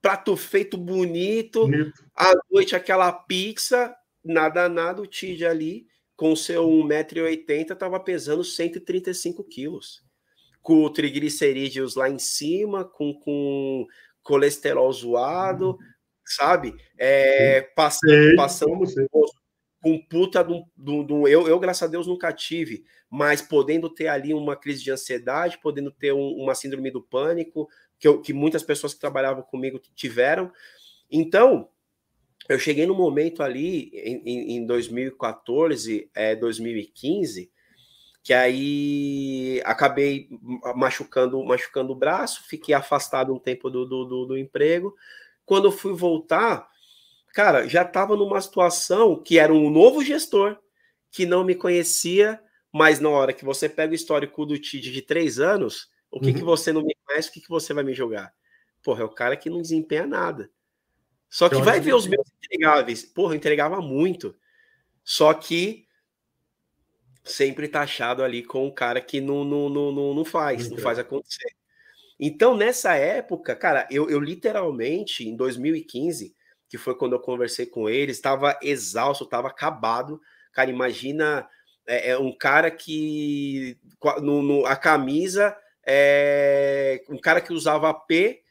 prato 0.00 0.34
feito 0.34 0.78
bonito, 0.78 1.66
bonito. 1.66 2.04
à 2.14 2.32
noite 2.50 2.74
aquela 2.74 3.12
pizza, 3.12 3.94
nada, 4.24 4.66
nada, 4.68 5.02
o 5.02 5.06
Tid 5.06 5.44
ali, 5.44 5.86
com 6.16 6.34
seu 6.34 6.66
1,80m, 6.66 7.72
estava 7.72 8.00
pesando 8.00 8.42
135 8.42 9.44
quilos. 9.44 10.02
Com 10.62 10.88
triglicerídeos 10.90 11.94
lá 11.94 12.08
em 12.08 12.18
cima, 12.18 12.84
com, 12.84 13.14
com 13.14 13.86
colesterol 14.22 14.92
zoado, 14.92 15.70
uhum. 15.70 15.78
sabe? 16.24 16.74
É, 16.98 17.60
passando, 17.76 18.34
passando 18.34 18.84
com 19.80 19.98
puta 19.98 20.42
do, 20.42 20.64
do, 20.76 21.04
do, 21.04 21.28
eu, 21.28 21.46
eu, 21.46 21.60
graças 21.60 21.84
a 21.84 21.86
Deus, 21.86 22.08
nunca 22.08 22.32
tive, 22.32 22.84
mas 23.08 23.40
podendo 23.40 23.88
ter 23.88 24.08
ali 24.08 24.34
uma 24.34 24.56
crise 24.56 24.82
de 24.82 24.90
ansiedade, 24.90 25.60
podendo 25.62 25.92
ter 25.92 26.12
um, 26.12 26.32
uma 26.32 26.56
síndrome 26.56 26.90
do 26.90 27.00
pânico, 27.00 27.68
que, 27.96 28.08
eu, 28.08 28.20
que 28.20 28.32
muitas 28.32 28.64
pessoas 28.64 28.94
que 28.94 29.00
trabalhavam 29.00 29.44
comigo 29.44 29.80
tiveram. 29.94 30.50
Então, 31.08 31.68
eu 32.48 32.58
cheguei 32.58 32.86
no 32.86 32.94
momento 32.94 33.42
ali 33.42 33.90
em, 33.94 34.56
em 34.56 34.66
2014, 34.66 36.10
é, 36.14 36.36
2015, 36.36 37.50
que 38.22 38.32
aí 38.32 39.60
acabei 39.64 40.28
machucando, 40.74 41.42
machucando 41.44 41.92
o 41.92 41.96
braço, 41.96 42.44
fiquei 42.48 42.74
afastado 42.74 43.34
um 43.34 43.38
tempo 43.38 43.70
do, 43.70 43.84
do, 43.84 44.04
do, 44.04 44.26
do 44.26 44.38
emprego. 44.38 44.94
Quando 45.44 45.66
eu 45.66 45.72
fui 45.72 45.92
voltar, 45.92 46.68
cara, 47.32 47.68
já 47.68 47.82
estava 47.82 48.16
numa 48.16 48.40
situação 48.40 49.22
que 49.22 49.38
era 49.38 49.52
um 49.52 49.70
novo 49.70 50.02
gestor 50.04 50.58
que 51.10 51.24
não 51.24 51.44
me 51.44 51.54
conhecia, 51.54 52.40
mas 52.72 53.00
na 53.00 53.08
hora 53.08 53.32
que 53.32 53.44
você 53.44 53.68
pega 53.68 53.92
o 53.92 53.94
histórico 53.94 54.44
do 54.44 54.58
TID 54.58 54.92
de 54.92 55.02
três 55.02 55.38
anos, 55.38 55.88
o 56.10 56.20
que, 56.20 56.28
uhum. 56.28 56.34
que 56.34 56.42
você 56.42 56.72
não 56.72 56.82
me 56.82 56.96
conhece, 57.06 57.28
o 57.28 57.32
que, 57.32 57.40
que 57.40 57.48
você 57.48 57.72
vai 57.72 57.84
me 57.84 57.94
jogar? 57.94 58.32
Porra, 58.82 59.02
é 59.02 59.04
o 59.04 59.08
cara 59.08 59.36
que 59.36 59.50
não 59.50 59.62
desempenha 59.62 60.06
nada. 60.06 60.50
Só 61.28 61.48
que 61.48 61.54
então, 61.54 61.64
vai 61.64 61.80
ver 61.80 61.94
os 61.94 62.06
meus 62.06 62.28
entregáveis. 62.46 63.04
Porra, 63.04 63.34
eu 63.34 63.36
entregava 63.36 63.80
muito. 63.80 64.34
Só 65.04 65.34
que 65.34 65.86
sempre 67.24 67.68
taxado 67.68 68.22
ali 68.22 68.42
com 68.42 68.66
o 68.66 68.72
cara 68.72 69.00
que 69.00 69.20
não, 69.20 69.44
não, 69.44 69.68
não, 69.68 70.14
não, 70.14 70.24
faz, 70.24 70.70
não 70.70 70.78
faz 70.78 70.98
acontecer. 70.98 71.50
Então, 72.18 72.56
nessa 72.56 72.94
época, 72.94 73.54
cara, 73.54 73.86
eu, 73.90 74.08
eu 74.08 74.20
literalmente, 74.20 75.28
em 75.28 75.36
2015, 75.36 76.34
que 76.68 76.78
foi 76.78 76.94
quando 76.96 77.14
eu 77.14 77.20
conversei 77.20 77.66
com 77.66 77.88
ele, 77.88 78.12
estava 78.12 78.58
exausto, 78.62 79.24
estava 79.24 79.48
acabado. 79.48 80.20
Cara, 80.52 80.70
imagina 80.70 81.48
é, 81.86 82.10
é 82.10 82.18
um 82.18 82.32
cara 82.32 82.70
que 82.70 83.78
no, 84.22 84.42
no, 84.42 84.66
a 84.66 84.76
camisa 84.76 85.56
é, 85.86 87.02
um 87.08 87.18
cara 87.18 87.40
que 87.40 87.52
usava 87.52 87.92
P 87.94 88.42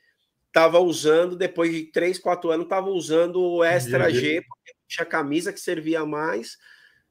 estava 0.56 0.80
usando, 0.80 1.36
depois 1.36 1.70
de 1.70 1.84
3, 1.88 2.18
4 2.18 2.50
anos, 2.50 2.64
estava 2.64 2.90
usando 2.90 3.42
o 3.42 3.62
Extra 3.62 4.10
G, 4.10 4.42
porque 4.48 4.74
tinha 4.88 5.06
camisa 5.06 5.52
que 5.52 5.60
servia 5.60 6.06
mais. 6.06 6.58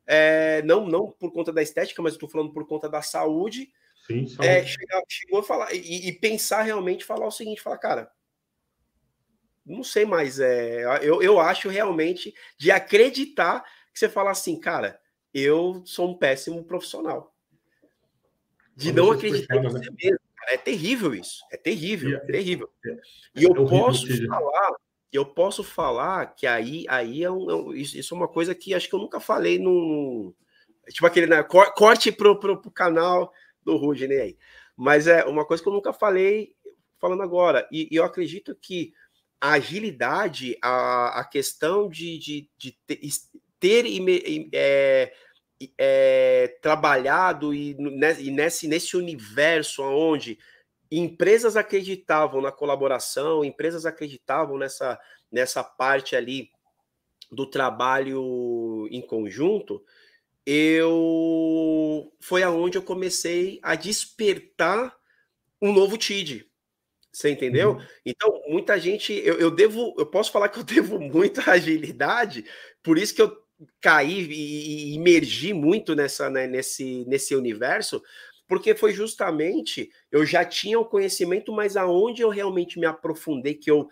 É, 0.07 0.63
não, 0.63 0.87
não 0.87 1.11
por 1.11 1.31
conta 1.31 1.53
da 1.53 1.63
estética, 1.63 2.01
mas 2.01 2.15
estou 2.15 2.29
falando 2.29 2.55
por 2.55 2.67
conta 2.67 2.89
da 2.89 3.03
saúde. 3.03 3.71
Sim, 4.07 4.25
é, 4.41 4.65
chegou, 4.65 5.03
chegou 5.09 5.41
a 5.41 5.43
falar 5.43 5.75
e, 5.75 6.09
e, 6.09 6.13
pensar 6.13 6.63
realmente, 6.63 7.05
falar 7.05 7.27
o 7.27 7.31
seguinte: 7.31 7.61
falar, 7.61 7.79
cara, 7.79 8.11
não 9.65 9.85
sei 9.85 10.07
mais. 10.07 10.41
É, 10.41 10.85
eu, 11.03 11.23
eu 11.23 11.39
acho 11.39 11.69
realmente 11.69 12.35
de 12.59 12.71
acreditar 12.71 13.63
que 13.93 13.99
você 13.99 14.09
fala 14.09 14.31
assim, 14.31 14.59
cara, 14.59 14.99
eu 15.35 15.83
sou 15.85 16.11
um 16.11 16.19
péssimo 16.19 16.65
profissional 16.65 17.35
de 18.77 18.93
não 18.93 19.11
acreditar 19.11 19.57
em 19.57 19.63
você 19.63 19.91
né? 19.91 19.97
mesmo. 20.03 20.24
É 20.49 20.57
terrível 20.57 21.15
isso. 21.15 21.45
É 21.51 21.57
terrível, 21.57 22.17
é 22.17 22.21
terrível. 22.21 22.71
E 23.35 23.45
eu 23.45 23.53
é 23.53 23.69
posso 23.69 24.27
falar, 24.27 24.77
eu 25.13 25.27
posso 25.27 25.65
falar 25.65 26.35
que 26.35 26.47
aí, 26.47 26.85
aí 26.89 27.23
é 27.23 27.31
um, 27.31 27.73
é 27.73 27.77
isso 27.77 28.15
é 28.15 28.17
uma 28.17 28.29
coisa 28.29 28.55
que 28.55 28.75
acho 28.75 28.89
que 28.89 28.95
eu 28.95 29.01
nunca 29.01 29.21
falei 29.21 29.59
no. 29.59 30.35
Tipo 30.89 31.07
aquele 31.07 31.27
né, 31.27 31.43
corte 31.43 32.13
pro, 32.13 32.39
pro, 32.39 32.61
pro 32.61 32.71
canal 32.71 33.33
do 33.63 33.77
Rudney 33.77 34.21
aí. 34.21 34.39
Mas 34.77 35.07
é 35.07 35.25
uma 35.25 35.45
coisa 35.45 35.63
que 35.63 35.69
eu 35.69 35.73
nunca 35.73 35.93
falei 35.93 36.55
falando 36.99 37.23
agora. 37.23 37.69
E, 37.71 37.89
e 37.91 37.97
eu 37.97 38.05
acredito 38.05 38.55
que 38.55 38.93
a 39.41 39.53
agilidade, 39.53 40.57
a, 40.63 41.21
a 41.21 41.25
questão 41.25 41.89
de, 41.89 42.19
de, 42.19 42.51
de 42.57 42.73
ter, 42.87 43.01
ter 43.61 43.85
é, 44.53 45.13
é, 45.79 46.59
trabalhado 46.61 47.55
e, 47.55 47.77
e 48.19 48.31
nesse, 48.31 48.67
nesse 48.67 48.97
universo 48.97 49.83
onde 49.83 50.39
empresas 50.91 51.57
acreditavam 51.57 52.41
na 52.41 52.53
colaboração, 52.53 53.45
empresas 53.45 53.87
acreditavam 53.87 54.59
nessa, 54.59 54.99
nessa 55.31 55.65
parte 55.65 56.15
ali 56.15 56.51
do 57.31 57.47
trabalho 57.47 58.87
em 58.91 59.01
conjunto, 59.01 59.83
eu 60.47 62.13
foi 62.21 62.43
aonde 62.43 62.77
eu 62.77 62.83
comecei 62.83 63.59
a 63.63 63.75
despertar 63.75 64.95
um 65.61 65.73
novo 65.73 65.97
TID. 65.97 66.47
Você 67.11 67.31
entendeu? 67.31 67.75
Uhum. 67.75 67.87
Então, 68.05 68.43
muita 68.49 68.79
gente, 68.79 69.13
eu, 69.13 69.39
eu 69.39 69.51
devo, 69.51 69.95
eu 69.97 70.05
posso 70.05 70.33
falar 70.33 70.49
que 70.49 70.59
eu 70.59 70.65
devo 70.65 70.99
muita 71.01 71.51
agilidade, 71.51 72.45
por 72.83 72.99
isso 72.99 73.15
que 73.15 73.23
eu 73.23 73.44
cair 73.81 74.31
e, 74.31 74.95
emergir 74.95 75.55
muito 75.55 75.95
nessa, 75.95 76.31
né, 76.31 76.47
nesse, 76.47 77.05
nesse 77.07 77.35
universo, 77.35 78.03
porque 78.47 78.75
foi 78.75 78.93
justamente 78.93 79.91
eu 80.11 80.25
já 80.25 80.45
tinha 80.45 80.79
o 80.79 80.85
conhecimento, 80.85 81.53
mas 81.53 81.77
aonde 81.77 82.23
eu 82.23 82.29
realmente 82.29 82.79
me 82.79 82.87
aprofundei, 82.87 83.55
que 83.55 83.71
eu 83.71 83.89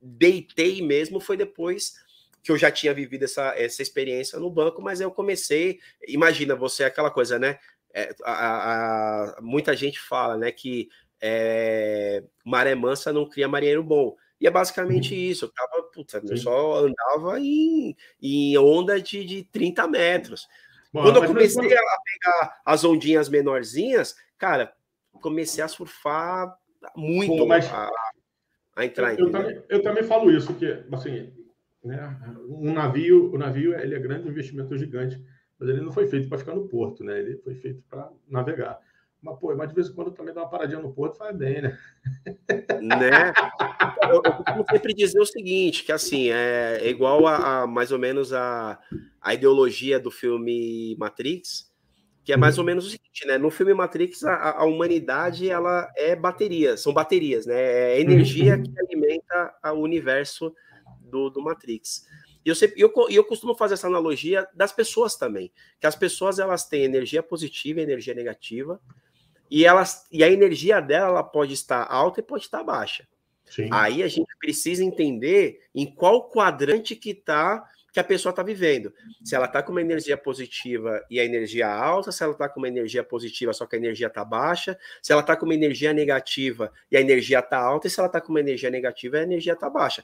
deitei 0.00 0.82
mesmo, 0.82 1.20
foi 1.20 1.36
depois 1.36 1.94
que 2.42 2.52
eu 2.52 2.58
já 2.58 2.70
tinha 2.70 2.92
vivido 2.92 3.24
essa, 3.24 3.54
essa 3.56 3.80
experiência 3.80 4.38
no 4.38 4.50
banco, 4.50 4.82
mas 4.82 5.00
eu 5.00 5.10
comecei. 5.10 5.80
Imagina, 6.06 6.54
você 6.54 6.82
é 6.82 6.86
aquela 6.86 7.10
coisa, 7.10 7.38
né? 7.38 7.58
É, 7.94 8.14
a, 8.22 9.36
a, 9.38 9.40
muita 9.40 9.74
gente 9.74 9.98
fala, 9.98 10.36
né, 10.36 10.52
que 10.52 10.90
é, 11.22 12.22
maré 12.44 12.74
mansa 12.74 13.12
não 13.12 13.26
cria 13.26 13.48
marinheiro 13.48 13.82
bom. 13.82 14.14
E 14.40 14.46
é 14.46 14.50
basicamente 14.50 15.14
uhum. 15.14 15.20
isso. 15.20 15.44
Eu 15.46 15.52
tava, 15.52 15.82
puta, 15.84 16.22
eu 16.28 16.36
só 16.36 16.84
andava 16.84 17.40
em, 17.40 17.96
em 18.20 18.56
onda 18.58 19.00
de, 19.00 19.24
de 19.24 19.44
30 19.44 19.86
metros. 19.88 20.46
Bom, 20.92 21.02
Quando 21.02 21.16
eu 21.16 21.26
comecei 21.26 21.64
a 21.64 21.82
pegar 22.04 22.60
as 22.64 22.84
ondinhas 22.84 23.28
menorzinhas, 23.28 24.14
cara, 24.38 24.72
comecei 25.20 25.62
a 25.62 25.68
surfar 25.68 26.56
muito 26.94 27.36
Pô, 27.36 27.46
mas... 27.46 27.66
a, 27.72 27.90
a, 28.76 28.84
entrar 28.84 29.18
eu, 29.18 29.26
eu, 29.26 29.32
também, 29.32 29.62
eu 29.68 29.82
também 29.82 30.04
falo 30.04 30.30
isso, 30.30 30.54
que 30.54 30.84
assim, 30.92 31.32
né, 31.82 32.16
um 32.48 32.72
navio, 32.72 33.32
o 33.32 33.38
navio 33.38 33.74
ele 33.78 33.94
é 33.94 33.98
grande, 33.98 34.28
um 34.28 34.30
investimento 34.30 34.76
gigante, 34.76 35.20
mas 35.58 35.68
ele 35.68 35.80
não 35.80 35.92
foi 35.92 36.06
feito 36.06 36.28
para 36.28 36.38
ficar 36.38 36.54
no 36.54 36.68
porto, 36.68 37.02
né? 37.04 37.18
Ele 37.18 37.38
foi 37.38 37.54
feito 37.54 37.82
para 37.88 38.10
navegar. 38.28 38.78
Mas, 39.24 39.38
pô, 39.38 39.56
mas 39.56 39.68
de 39.70 39.74
vez 39.74 39.88
em 39.88 39.94
quando 39.94 40.10
também 40.10 40.34
dá 40.34 40.42
uma 40.42 40.50
paradinha 40.50 40.80
no 40.80 40.92
porto 40.92 41.16
faz 41.16 41.34
bem, 41.34 41.62
né? 41.62 41.78
Né? 42.82 43.32
Eu, 44.10 44.22
eu 44.58 44.64
sempre 44.70 44.92
dizer 44.92 45.18
o 45.18 45.24
seguinte, 45.24 45.82
que 45.82 45.90
assim, 45.90 46.28
é, 46.28 46.78
é 46.82 46.88
igual 46.90 47.26
a, 47.26 47.62
a, 47.62 47.66
mais 47.66 47.90
ou 47.90 47.98
menos 47.98 48.34
a, 48.34 48.78
a 49.22 49.32
ideologia 49.32 49.98
do 49.98 50.10
filme 50.10 50.94
Matrix, 50.98 51.72
que 52.22 52.34
é 52.34 52.36
mais 52.36 52.58
ou 52.58 52.62
uhum. 52.62 52.66
menos 52.66 52.86
o 52.86 52.90
seguinte, 52.90 53.26
né? 53.26 53.38
No 53.38 53.50
filme 53.50 53.72
Matrix, 53.72 54.24
a, 54.24 54.58
a 54.58 54.64
humanidade 54.64 55.48
ela 55.48 55.90
é 55.96 56.14
bateria, 56.14 56.76
são 56.76 56.92
baterias, 56.92 57.46
né? 57.46 57.58
É 57.94 58.00
energia 58.00 58.56
uhum. 58.56 58.62
que 58.62 58.78
alimenta 58.78 59.54
o 59.72 59.80
universo 59.80 60.54
do, 61.00 61.30
do 61.30 61.42
Matrix. 61.42 62.06
E 62.44 62.50
eu, 62.50 62.54
sempre, 62.54 62.78
eu, 62.78 62.92
eu 63.08 63.24
costumo 63.24 63.54
fazer 63.54 63.74
essa 63.74 63.86
analogia 63.86 64.46
das 64.54 64.70
pessoas 64.70 65.16
também, 65.16 65.50
que 65.80 65.86
as 65.86 65.96
pessoas 65.96 66.38
elas 66.38 66.68
têm 66.68 66.84
energia 66.84 67.22
positiva 67.22 67.80
e 67.80 67.82
energia 67.82 68.12
negativa, 68.12 68.78
e, 69.50 69.64
elas, 69.64 70.06
e 70.10 70.24
a 70.24 70.30
energia 70.30 70.80
dela 70.80 71.08
ela 71.08 71.22
pode 71.22 71.52
estar 71.52 71.86
alta 71.90 72.20
e 72.20 72.22
pode 72.22 72.44
estar 72.44 72.62
baixa. 72.62 73.06
Sim. 73.48 73.68
Aí 73.70 74.02
a 74.02 74.08
gente 74.08 74.34
precisa 74.38 74.82
entender 74.82 75.60
em 75.74 75.86
qual 75.86 76.28
quadrante 76.28 76.96
que 76.96 77.10
está 77.10 77.68
que 77.94 78.00
a 78.00 78.04
pessoa 78.04 78.30
está 78.30 78.42
vivendo. 78.42 78.92
Se 79.22 79.36
ela 79.36 79.46
está 79.46 79.62
com 79.62 79.70
uma 79.70 79.80
energia 79.80 80.16
positiva 80.16 81.00
e 81.08 81.20
a 81.20 81.24
energia 81.24 81.68
alta, 81.68 82.10
se 82.10 82.24
ela 82.24 82.32
está 82.32 82.48
com 82.48 82.58
uma 82.58 82.66
energia 82.66 83.04
positiva 83.04 83.52
só 83.52 83.66
que 83.66 83.76
a 83.76 83.78
energia 83.78 84.08
está 84.08 84.24
baixa, 84.24 84.76
se 85.00 85.12
ela 85.12 85.20
está 85.20 85.36
com 85.36 85.44
uma 85.44 85.54
energia 85.54 85.92
negativa 85.92 86.72
e 86.90 86.96
a 86.96 87.00
energia 87.00 87.38
está 87.38 87.56
alta, 87.56 87.86
e 87.86 87.90
se 87.90 88.00
ela 88.00 88.08
está 88.08 88.20
com 88.20 88.30
uma 88.30 88.40
energia 88.40 88.68
negativa 88.68 89.18
e 89.18 89.20
a 89.20 89.22
energia 89.22 89.52
está 89.52 89.70
baixa. 89.70 90.02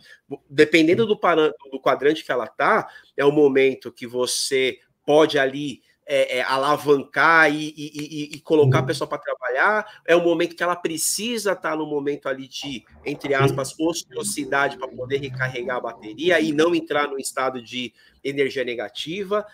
Dependendo 0.49 1.05
do, 1.05 1.17
do 1.17 1.81
quadrante 1.81 2.25
que 2.25 2.31
ela 2.31 2.45
está, 2.45 2.89
é 3.17 3.25
o 3.25 3.33
momento 3.33 3.91
que 3.91 4.07
você 4.07 4.79
pode 5.05 5.37
ali 5.37 5.83
é, 6.13 6.39
é, 6.39 6.43
alavancar 6.43 7.55
e, 7.55 7.73
e, 7.77 8.35
e, 8.35 8.41
colocar 8.41 8.79
a 8.79 8.81
uhum. 8.81 8.87
pessoa 8.89 9.07
para 9.07 9.19
trabalhar, 9.19 10.03
é 10.05 10.17
o 10.17 10.21
momento 10.21 10.57
que 10.57 10.63
ela 10.63 10.75
precisa 10.75 11.53
estar 11.53 11.71
tá 11.71 11.77
no 11.77 11.87
momento 11.87 12.29
ali 12.29 12.49
de, 12.49 12.85
entre 13.07 13.33
aspas, 13.33 13.79
ociosidade 13.79 14.77
para 14.77 14.89
poder 14.89 15.19
recarregar 15.19 15.77
a 15.77 15.81
bateria 15.81 16.41
e 16.41 16.51
não 16.51 16.75
entrar 16.75 17.07
no 17.07 17.17
estado 17.17 17.63
de 17.63 17.95
energia 18.25 18.65
negativa. 18.65 19.47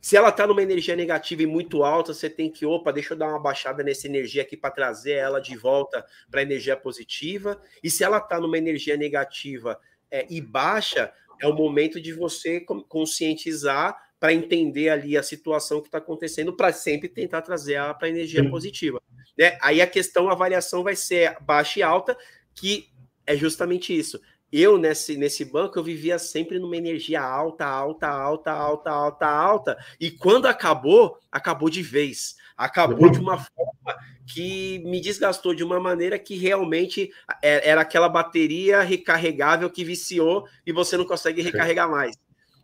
Se 0.00 0.16
ela 0.16 0.28
está 0.28 0.46
numa 0.46 0.62
energia 0.62 0.94
negativa 0.94 1.42
e 1.42 1.46
muito 1.46 1.82
alta, 1.82 2.14
você 2.14 2.30
tem 2.30 2.52
que, 2.52 2.64
opa, 2.64 2.92
deixa 2.92 3.14
eu 3.14 3.18
dar 3.18 3.26
uma 3.26 3.40
baixada 3.40 3.82
nessa 3.82 4.06
energia 4.06 4.42
aqui 4.42 4.56
para 4.56 4.70
trazer 4.70 5.14
ela 5.14 5.40
de 5.40 5.56
volta 5.56 6.06
para 6.30 6.38
a 6.38 6.42
energia 6.44 6.76
positiva. 6.76 7.60
E 7.82 7.90
se 7.90 8.04
ela 8.04 8.18
está 8.18 8.40
numa 8.40 8.56
energia 8.56 8.96
negativa 8.96 9.76
é, 10.08 10.24
e 10.30 10.40
baixa, 10.40 11.12
é 11.40 11.48
o 11.48 11.52
momento 11.52 12.00
de 12.00 12.12
você 12.12 12.60
conscientizar 12.60 14.05
para 14.18 14.32
entender 14.32 14.88
ali 14.88 15.16
a 15.16 15.22
situação 15.22 15.80
que 15.80 15.88
está 15.88 15.98
acontecendo, 15.98 16.52
para 16.52 16.72
sempre 16.72 17.08
tentar 17.08 17.42
trazer 17.42 17.74
ela 17.74 17.94
para 17.94 18.08
a 18.08 18.10
energia 18.10 18.42
Sim. 18.42 18.50
positiva. 18.50 19.00
Né? 19.38 19.58
Aí 19.60 19.80
a 19.80 19.86
questão, 19.86 20.30
a 20.30 20.34
variação 20.34 20.82
vai 20.82 20.96
ser 20.96 21.36
baixa 21.40 21.80
e 21.80 21.82
alta, 21.82 22.16
que 22.54 22.88
é 23.26 23.36
justamente 23.36 23.96
isso. 23.96 24.20
Eu, 24.50 24.78
nesse, 24.78 25.16
nesse 25.16 25.44
banco, 25.44 25.78
eu 25.78 25.82
vivia 25.82 26.18
sempre 26.18 26.58
numa 26.58 26.76
energia 26.76 27.20
alta, 27.20 27.66
alta, 27.66 28.06
alta, 28.06 28.52
alta, 28.52 28.90
alta, 28.90 29.26
alta. 29.26 29.78
E 30.00 30.10
quando 30.10 30.46
acabou, 30.46 31.18
acabou 31.30 31.68
de 31.68 31.82
vez. 31.82 32.36
Acabou 32.56 33.10
de 33.10 33.18
uma 33.18 33.36
forma 33.36 33.96
que 34.26 34.78
me 34.86 35.00
desgastou 35.00 35.54
de 35.54 35.62
uma 35.62 35.78
maneira 35.78 36.18
que 36.18 36.36
realmente 36.36 37.10
é, 37.42 37.68
era 37.68 37.82
aquela 37.82 38.08
bateria 38.08 38.80
recarregável 38.80 39.68
que 39.68 39.84
viciou 39.84 40.48
e 40.64 40.72
você 40.72 40.96
não 40.96 41.04
consegue 41.04 41.42
recarregar 41.42 41.90
mais. 41.90 42.16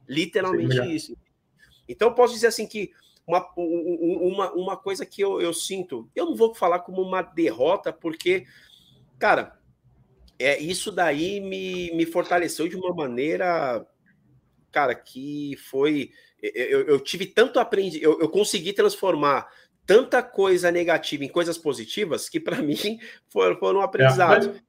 Literalmente 0.09 0.81
isso. 0.95 1.17
Então, 1.93 2.09
eu 2.09 2.15
posso 2.15 2.35
dizer 2.35 2.49
assim 2.49 2.67
que 2.67 2.91
uma, 3.27 3.47
uma, 3.57 4.53
uma 4.53 4.77
coisa 4.77 5.07
que 5.07 5.23
eu, 5.23 5.41
eu 5.41 5.55
sinto, 5.55 6.11
eu 6.15 6.27
não 6.27 6.35
vou 6.35 6.55
falar 6.55 6.81
como 6.81 7.01
uma 7.01 7.23
derrota, 7.23 7.93
porque, 7.93 8.47
cara, 9.19 9.59
é, 10.39 10.61
isso 10.61 10.91
daí 10.91 11.41
me, 11.41 11.93
me 11.93 12.05
fortaleceu 12.05 12.67
de 12.67 12.77
uma 12.77 12.93
maneira, 12.95 13.87
cara, 14.73 14.95
que 14.95 15.57
foi. 15.71 16.11
Eu, 16.43 16.81
eu 16.89 16.99
tive 16.99 17.27
tanto 17.27 17.61
aprendido, 17.61 18.03
eu, 18.03 18.21
eu 18.21 18.29
consegui 18.29 18.73
transformar 18.73 19.49
tanta 19.87 20.23
coisa 20.23 20.73
negativa 20.73 21.25
em 21.25 21.29
coisas 21.29 21.57
positivas 21.57 22.29
que, 22.29 22.41
para 22.41 22.57
mim, 22.63 22.99
foram, 23.29 23.57
foram 23.57 23.81
um 23.81 23.83
aprendizado. 23.83 24.51
É, 24.51 24.63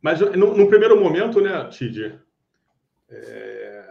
mas, 0.00 0.20
mas 0.20 0.36
no, 0.36 0.56
no, 0.56 0.68
primeiro 0.68 0.98
momento, 0.98 1.40
né, 1.40 1.68
Tid, 1.68 2.18
é, 3.10 3.85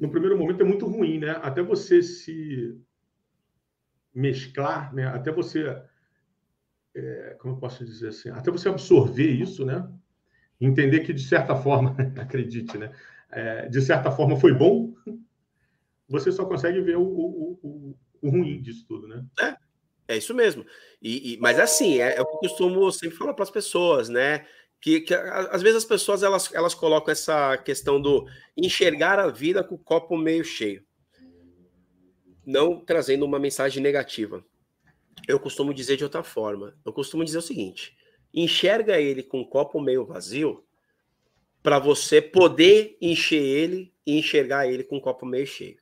no 0.00 0.10
primeiro 0.10 0.38
momento 0.38 0.60
é 0.60 0.64
muito 0.64 0.86
ruim, 0.86 1.18
né? 1.18 1.30
Até 1.42 1.62
você 1.62 2.02
se 2.02 2.78
mesclar, 4.14 4.94
né? 4.94 5.06
Até 5.06 5.30
você, 5.30 5.76
é, 6.94 7.36
como 7.38 7.54
eu 7.54 7.58
posso 7.58 7.84
dizer 7.84 8.08
assim, 8.08 8.30
até 8.30 8.50
você 8.50 8.68
absorver 8.68 9.30
isso, 9.30 9.64
né? 9.64 9.88
Entender 10.60 11.00
que 11.00 11.12
de 11.12 11.22
certa 11.22 11.54
forma, 11.54 11.96
acredite, 12.20 12.76
né? 12.76 12.92
É, 13.30 13.68
de 13.68 13.80
certa 13.80 14.10
forma 14.10 14.36
foi 14.36 14.52
bom. 14.52 14.94
Você 16.08 16.32
só 16.32 16.46
consegue 16.46 16.80
ver 16.80 16.96
o, 16.96 17.02
o, 17.02 17.58
o, 17.62 17.98
o 18.22 18.30
ruim 18.30 18.60
disso 18.62 18.86
tudo, 18.88 19.06
né? 19.06 19.24
É, 19.40 19.56
é 20.14 20.16
isso 20.16 20.34
mesmo. 20.34 20.64
E, 21.00 21.34
e 21.34 21.38
mas 21.38 21.58
assim, 21.58 21.98
é, 21.98 22.16
é 22.16 22.20
o 22.20 22.26
que 22.26 22.34
eu 22.34 22.40
costumo 22.40 22.90
sempre 22.90 23.16
falar 23.16 23.34
para 23.34 23.44
as 23.44 23.50
pessoas, 23.50 24.08
né? 24.08 24.46
Que, 24.80 25.00
que 25.00 25.14
às 25.14 25.62
vezes 25.62 25.78
as 25.78 25.84
pessoas 25.84 26.22
elas, 26.22 26.52
elas 26.54 26.74
colocam 26.74 27.12
essa 27.12 27.56
questão 27.58 28.00
do 28.00 28.26
enxergar 28.56 29.18
a 29.18 29.28
vida 29.28 29.64
com 29.64 29.74
o 29.74 29.78
copo 29.78 30.16
meio 30.16 30.44
cheio, 30.44 30.84
não 32.46 32.84
trazendo 32.84 33.24
uma 33.24 33.38
mensagem 33.38 33.82
negativa. 33.82 34.44
Eu 35.26 35.40
costumo 35.40 35.74
dizer 35.74 35.96
de 35.96 36.04
outra 36.04 36.22
forma. 36.22 36.78
Eu 36.84 36.92
costumo 36.92 37.24
dizer 37.24 37.38
o 37.38 37.42
seguinte: 37.42 37.96
enxerga 38.32 39.00
ele 39.00 39.22
com 39.22 39.40
o 39.40 39.48
copo 39.48 39.80
meio 39.80 40.06
vazio 40.06 40.64
para 41.62 41.78
você 41.78 42.22
poder 42.22 42.96
encher 43.00 43.42
ele 43.42 43.92
e 44.06 44.18
enxergar 44.18 44.68
ele 44.68 44.84
com 44.84 44.96
o 44.96 45.00
copo 45.00 45.26
meio 45.26 45.46
cheio. 45.46 45.76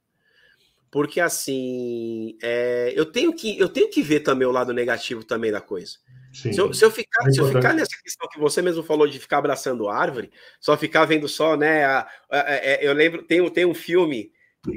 Porque 0.90 1.20
assim, 1.20 2.38
é, 2.42 2.92
eu 2.96 3.04
tenho 3.04 3.34
que 3.34 3.58
eu 3.58 3.68
tenho 3.68 3.90
que 3.90 4.02
ver 4.02 4.20
também 4.20 4.48
o 4.48 4.52
lado 4.52 4.72
negativo 4.72 5.22
também 5.22 5.52
da 5.52 5.60
coisa. 5.60 5.98
Se 6.32 6.56
eu, 6.58 6.72
se 6.72 6.84
eu, 6.84 6.90
ficar, 6.90 7.28
é 7.28 7.30
se 7.30 7.40
eu 7.40 7.48
ficar 7.48 7.72
nessa 7.72 7.96
questão 8.02 8.28
que 8.28 8.38
você 8.38 8.60
mesmo 8.60 8.82
falou 8.82 9.06
de 9.06 9.18
ficar 9.18 9.38
abraçando 9.38 9.88
árvore, 9.88 10.30
só 10.60 10.76
ficar 10.76 11.04
vendo 11.06 11.28
só, 11.28 11.56
né? 11.56 11.84
A, 11.84 11.98
a, 12.30 12.40
a, 12.40 12.54
é, 12.54 12.86
eu 12.86 12.92
lembro, 12.92 13.22
tem, 13.22 13.48
tem 13.50 13.64
um 13.64 13.74
filme 13.74 14.32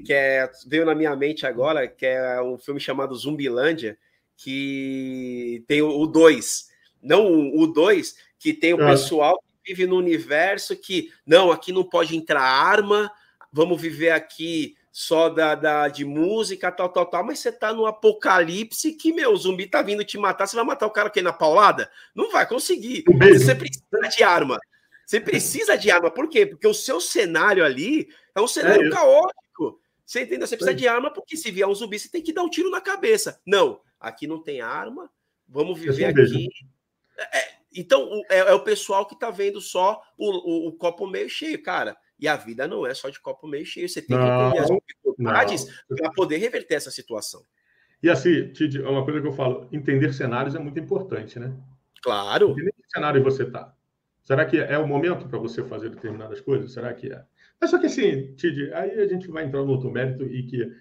que 0.05 0.13
é, 0.13 0.49
veio 0.67 0.85
na 0.85 0.95
minha 0.95 1.15
mente 1.15 1.45
agora, 1.45 1.87
que 1.87 2.05
é 2.05 2.41
um 2.41 2.57
filme 2.57 2.79
chamado 2.79 3.15
Zumbilândia, 3.15 3.97
que 4.37 5.63
tem 5.67 5.81
o 5.81 6.05
2, 6.05 6.69
não 7.01 7.55
o 7.55 7.67
2, 7.67 8.15
que 8.37 8.53
tem 8.53 8.73
o 8.73 8.81
é. 8.81 8.91
pessoal 8.91 9.37
que 9.41 9.73
vive 9.73 9.85
no 9.85 9.97
universo 9.97 10.75
que, 10.75 11.11
não, 11.25 11.51
aqui 11.51 11.71
não 11.71 11.83
pode 11.83 12.15
entrar 12.15 12.41
arma, 12.41 13.11
vamos 13.51 13.81
viver 13.81 14.11
aqui 14.11 14.75
só 14.91 15.29
da, 15.29 15.55
da, 15.55 15.87
de 15.87 16.03
música, 16.03 16.71
tal, 16.71 16.89
tal, 16.89 17.05
tal, 17.05 17.23
mas 17.23 17.39
você 17.39 17.51
tá 17.51 17.73
no 17.73 17.85
apocalipse 17.85 18.93
que, 18.93 19.13
meu, 19.13 19.31
o 19.31 19.37
zumbi 19.37 19.67
tá 19.67 19.81
vindo 19.81 20.03
te 20.03 20.17
matar, 20.17 20.47
você 20.47 20.55
vai 20.55 20.65
matar 20.65 20.87
o 20.87 20.91
cara 20.91 21.07
aqui 21.07 21.21
na 21.21 21.31
paulada? 21.31 21.89
Não 22.15 22.31
vai 22.31 22.47
conseguir. 22.47 23.03
Você 23.05 23.53
precisa 23.55 24.09
de 24.09 24.23
arma. 24.23 24.59
Você 25.05 25.19
precisa 25.19 25.77
de 25.77 25.89
arma. 25.89 26.11
Por 26.11 26.27
quê? 26.29 26.45
Porque 26.45 26.67
o 26.67 26.73
seu 26.73 26.99
cenário 26.99 27.63
ali 27.63 28.07
é 28.35 28.41
um 28.41 28.47
cenário 28.47 28.87
é 28.87 28.89
caótico. 28.91 29.81
Você 30.05 30.21
entendeu? 30.21 30.47
Você 30.47 30.55
precisa 30.55 30.75
é. 30.75 30.79
de 30.79 30.87
arma 30.87 31.11
porque 31.11 31.37
se 31.37 31.51
vier 31.51 31.67
um 31.67 31.73
zumbi, 31.73 31.99
você 31.99 32.09
tem 32.09 32.21
que 32.21 32.33
dar 32.33 32.43
um 32.43 32.49
tiro 32.49 32.69
na 32.69 32.81
cabeça. 32.81 33.39
Não, 33.45 33.81
aqui 33.99 34.25
não 34.25 34.41
tem 34.41 34.61
arma, 34.61 35.09
vamos 35.47 35.79
viver 35.79 36.05
aqui. 36.05 36.47
É, 37.17 37.39
é, 37.39 37.55
então, 37.75 38.21
é, 38.29 38.37
é, 38.39 38.53
o 38.53 38.63
pessoal 38.63 39.05
que 39.05 39.17
tá 39.17 39.29
vendo 39.29 39.61
só 39.61 40.01
o, 40.17 40.29
o, 40.29 40.67
o 40.69 40.73
copo 40.73 41.05
meio 41.05 41.29
cheio, 41.29 41.61
cara. 41.61 41.97
E 42.19 42.27
a 42.27 42.35
vida 42.35 42.67
não 42.67 42.85
é 42.85 42.93
só 42.93 43.09
de 43.09 43.19
copo 43.19 43.47
meio 43.47 43.65
cheio. 43.65 43.87
Você 43.87 44.01
tem 44.01 44.17
não, 44.17 44.25
que 44.25 44.57
entender 44.57 44.59
as 44.59 44.79
dificuldades 44.85 45.83
para 45.87 46.11
poder 46.11 46.37
reverter 46.37 46.75
essa 46.75 46.91
situação. 46.91 47.41
E 48.01 48.09
assim, 48.09 48.51
Tid, 48.53 48.81
é 48.81 48.87
uma 48.87 49.03
coisa 49.03 49.21
que 49.21 49.27
eu 49.27 49.33
falo: 49.33 49.67
entender 49.71 50.13
cenários 50.13 50.55
é 50.55 50.59
muito 50.59 50.79
importante, 50.79 51.39
né? 51.39 51.53
Claro. 52.01 52.51
Entender 52.51 52.71
que 52.71 52.89
cenário 52.91 53.23
você 53.23 53.43
está. 53.43 53.73
Será 54.23 54.45
que 54.45 54.57
é 54.57 54.77
o 54.77 54.87
momento 54.87 55.27
para 55.27 55.39
você 55.39 55.63
fazer 55.63 55.89
determinadas 55.89 56.39
coisas? 56.39 56.71
Será 56.71 56.93
que 56.93 57.11
é? 57.11 57.23
Mas 57.59 57.71
só 57.71 57.79
que 57.79 57.87
assim, 57.87 58.33
Tid, 58.35 58.71
aí 58.73 59.01
a 59.01 59.07
gente 59.07 59.27
vai 59.27 59.43
entrar 59.43 59.63
no 59.63 59.71
outro 59.71 59.91
mérito 59.91 60.23
e 60.23 60.43
que, 60.43 60.71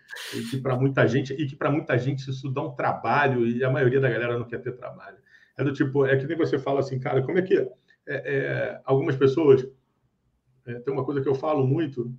que 0.51 0.61
para 0.61 0.77
muita 0.77 1.07
gente, 1.09 1.33
e 1.33 1.47
que 1.47 1.57
para 1.57 1.71
muita 1.71 1.97
gente 1.99 2.31
isso 2.31 2.49
dá 2.51 2.63
um 2.63 2.75
trabalho, 2.75 3.47
e 3.47 3.65
a 3.65 3.71
maioria 3.71 4.01
da 4.01 4.09
galera 4.09 4.39
não 4.39 4.47
quer 4.47 4.61
ter 4.61 4.73
trabalho. 4.73 5.17
É 5.57 5.65
do 5.65 5.73
tipo, 5.73 6.07
é 6.07 6.17
que 6.17 6.27
nem 6.27 6.37
você 6.37 6.59
fala 6.59 6.81
assim, 6.81 7.01
cara, 7.01 7.23
como 7.23 7.39
é 7.39 7.43
que 7.43 7.55
é, 7.57 7.67
é, 8.07 8.81
algumas 8.85 9.17
pessoas 9.17 9.67
é, 10.69 10.79
tem 10.81 10.93
uma 10.93 11.05
coisa 11.05 11.21
que 11.21 11.29
eu 11.29 11.35
falo 11.35 11.67
muito, 11.67 12.13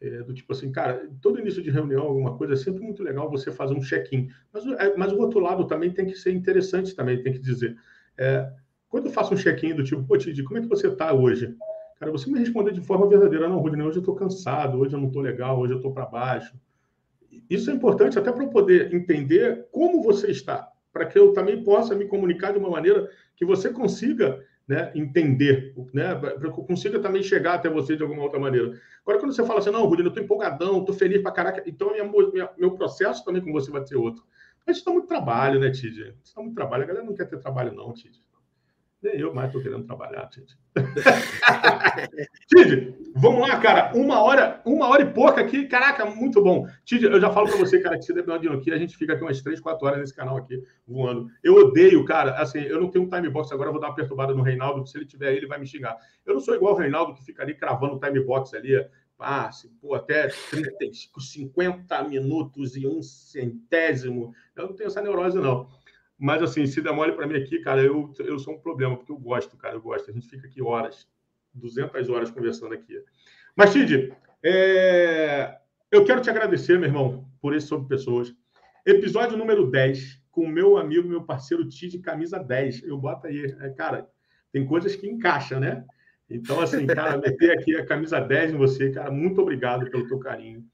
é, 0.00 0.22
do 0.22 0.32
tipo 0.32 0.52
assim, 0.52 0.70
cara, 0.70 1.08
todo 1.20 1.40
início 1.40 1.62
de 1.62 1.70
reunião, 1.70 2.02
alguma 2.02 2.36
coisa, 2.36 2.54
é 2.54 2.56
sempre 2.56 2.82
muito 2.82 3.02
legal 3.02 3.28
você 3.28 3.50
fazer 3.50 3.74
um 3.74 3.80
check-in. 3.80 4.28
Mas, 4.52 4.64
é, 4.66 4.96
mas 4.96 5.12
o 5.12 5.18
outro 5.18 5.40
lado 5.40 5.66
também 5.66 5.90
tem 5.90 6.06
que 6.06 6.14
ser 6.14 6.32
interessante 6.32 6.94
também, 6.94 7.22
tem 7.22 7.32
que 7.32 7.40
dizer. 7.40 7.76
É, 8.16 8.50
quando 8.88 9.06
eu 9.06 9.12
faço 9.12 9.34
um 9.34 9.36
check-in 9.36 9.74
do 9.74 9.84
tipo, 9.84 10.02
pô, 10.04 10.16
Tidi, 10.16 10.42
como 10.42 10.58
é 10.58 10.62
que 10.62 10.68
você 10.68 10.86
está 10.86 11.12
hoje? 11.12 11.54
Cara, 11.98 12.12
você 12.12 12.30
me 12.30 12.38
responder 12.38 12.72
de 12.72 12.80
forma 12.80 13.06
verdadeira. 13.08 13.48
Não, 13.48 13.58
Rudinei, 13.58 13.86
hoje 13.86 13.98
eu 13.98 14.00
estou 14.00 14.14
cansado, 14.14 14.78
hoje 14.78 14.94
eu 14.94 15.00
não 15.00 15.08
estou 15.08 15.20
legal, 15.20 15.58
hoje 15.58 15.74
eu 15.74 15.76
estou 15.76 15.92
para 15.92 16.06
baixo. 16.06 16.56
Isso 17.48 17.70
é 17.70 17.74
importante 17.74 18.18
até 18.18 18.32
para 18.32 18.42
eu 18.42 18.48
poder 18.48 18.94
entender 18.94 19.66
como 19.70 20.02
você 20.02 20.30
está, 20.30 20.72
para 20.92 21.04
que 21.04 21.18
eu 21.18 21.32
também 21.32 21.62
possa 21.62 21.94
me 21.94 22.06
comunicar 22.06 22.52
de 22.52 22.58
uma 22.58 22.70
maneira 22.70 23.10
que 23.36 23.44
você 23.44 23.70
consiga 23.70 24.42
né, 24.70 24.92
entender, 24.94 25.74
né, 25.92 26.14
para 26.14 26.38
que 26.38 26.46
eu 26.46 26.64
consiga 26.64 27.00
também 27.00 27.24
chegar 27.24 27.54
até 27.54 27.68
você 27.68 27.96
de 27.96 28.04
alguma 28.04 28.22
outra 28.22 28.38
maneira. 28.38 28.80
Agora, 29.02 29.18
quando 29.18 29.34
você 29.34 29.44
fala 29.44 29.58
assim, 29.58 29.72
não, 29.72 29.84
Rudinho, 29.84 30.06
eu 30.06 30.10
estou 30.10 30.22
empolgadão, 30.22 30.78
estou 30.78 30.94
feliz 30.94 31.20
para 31.20 31.32
caraca, 31.32 31.62
então 31.66 31.90
minha, 31.90 32.04
minha, 32.04 32.48
meu 32.56 32.70
processo 32.76 33.24
também 33.24 33.42
com 33.42 33.50
você 33.50 33.68
vai 33.68 33.84
ser 33.84 33.96
outro. 33.96 34.22
Mas 34.64 34.76
isso 34.76 34.86
dá 34.86 34.92
muito 34.92 35.08
trabalho, 35.08 35.58
né, 35.58 35.72
Tid? 35.72 36.14
Isso 36.22 36.36
dá 36.36 36.42
muito 36.42 36.54
trabalho. 36.54 36.84
A 36.84 36.86
galera 36.86 37.04
não 37.04 37.16
quer 37.16 37.24
ter 37.24 37.36
trabalho, 37.38 37.72
não, 37.72 37.92
Tid. 37.92 38.16
Nem 39.02 39.18
eu 39.18 39.32
mais 39.34 39.48
estou 39.48 39.62
querendo 39.62 39.86
trabalhar, 39.86 40.28
Tid. 40.28 40.56
Tid, 42.48 42.94
Vamos 43.16 43.48
lá, 43.48 43.58
cara. 43.58 43.92
Uma 43.94 44.22
hora, 44.22 44.60
uma 44.64 44.88
hora 44.88 45.02
e 45.02 45.12
pouca 45.12 45.40
aqui. 45.40 45.66
Caraca, 45.66 46.04
muito 46.06 46.42
bom. 46.42 46.66
Tid, 46.84 47.04
eu 47.04 47.20
já 47.20 47.30
falo 47.30 47.48
para 47.48 47.58
você, 47.58 47.80
cara, 47.80 47.98
que 47.98 48.04
se 48.04 48.12
depender 48.12 48.38
de 48.38 48.48
aqui, 48.48 48.72
a 48.72 48.78
gente 48.78 48.96
fica 48.96 49.14
aqui 49.14 49.22
umas 49.22 49.42
3, 49.42 49.60
4 49.60 49.86
horas 49.86 49.98
nesse 49.98 50.14
canal 50.14 50.36
aqui 50.36 50.62
voando. 50.86 51.28
Eu 51.42 51.54
odeio, 51.54 52.04
cara. 52.04 52.32
Assim, 52.34 52.60
eu 52.60 52.80
não 52.80 52.90
tenho 52.90 53.04
um 53.04 53.08
time 53.08 53.28
box 53.28 53.52
agora, 53.52 53.68
eu 53.68 53.72
vou 53.72 53.80
dar 53.80 53.88
uma 53.88 53.94
perturbada 53.94 54.32
no 54.32 54.42
Reinaldo, 54.42 54.86
se 54.86 54.96
ele 54.96 55.06
tiver 55.06 55.28
aí, 55.28 55.36
ele 55.36 55.46
vai 55.46 55.58
me 55.58 55.66
xingar. 55.66 55.96
Eu 56.24 56.34
não 56.34 56.40
sou 56.40 56.54
igual 56.54 56.74
o 56.74 56.76
Reinaldo 56.76 57.14
que 57.14 57.24
fica 57.24 57.42
ali 57.42 57.54
cravando 57.54 57.96
o 57.96 58.00
time 58.00 58.20
box 58.20 58.54
ali. 58.54 58.74
Ah, 59.18 59.50
pô, 59.82 59.94
até 59.94 60.28
30, 60.28 60.68
50 61.18 62.04
minutos 62.04 62.74
e 62.74 62.86
um 62.86 63.02
centésimo. 63.02 64.32
Eu 64.56 64.68
não 64.68 64.74
tenho 64.74 64.86
essa 64.86 65.02
neurose, 65.02 65.38
não. 65.38 65.68
Mas, 66.20 66.42
assim, 66.42 66.66
se 66.66 66.82
der 66.82 66.92
mole 66.92 67.12
para 67.12 67.26
mim 67.26 67.34
aqui, 67.36 67.60
cara, 67.60 67.82
eu, 67.82 68.12
eu 68.18 68.38
sou 68.38 68.54
um 68.54 68.60
problema, 68.60 68.94
porque 68.94 69.10
eu 69.10 69.16
gosto, 69.16 69.56
cara, 69.56 69.74
eu 69.74 69.80
gosto. 69.80 70.10
A 70.10 70.12
gente 70.12 70.28
fica 70.28 70.46
aqui 70.46 70.60
horas 70.60 71.08
200 71.54 72.10
horas 72.10 72.30
conversando 72.30 72.74
aqui. 72.74 73.02
Mas, 73.56 73.72
Tid, 73.72 74.12
é... 74.42 75.56
eu 75.90 76.04
quero 76.04 76.20
te 76.20 76.28
agradecer, 76.28 76.78
meu 76.78 76.88
irmão, 76.88 77.26
por 77.40 77.54
esse 77.54 77.66
Sobre 77.66 77.88
Pessoas. 77.88 78.34
Episódio 78.84 79.38
número 79.38 79.70
10, 79.70 80.22
com 80.30 80.46
meu 80.46 80.76
amigo, 80.76 81.08
meu 81.08 81.24
parceiro 81.24 81.66
Tid, 81.66 81.98
camisa 82.00 82.38
10. 82.38 82.82
Eu 82.82 82.98
boto 82.98 83.26
aí, 83.26 83.56
é, 83.58 83.70
cara, 83.70 84.06
tem 84.52 84.66
coisas 84.66 84.94
que 84.94 85.08
encaixam, 85.08 85.58
né? 85.58 85.86
Então, 86.28 86.60
assim, 86.60 86.86
cara, 86.86 87.16
meter 87.16 87.58
aqui 87.58 87.74
a 87.76 87.86
camisa 87.86 88.20
10 88.20 88.52
em 88.52 88.56
você, 88.58 88.90
cara, 88.90 89.10
muito 89.10 89.40
obrigado 89.40 89.90
pelo 89.90 90.06
teu 90.06 90.18
carinho. 90.18 90.64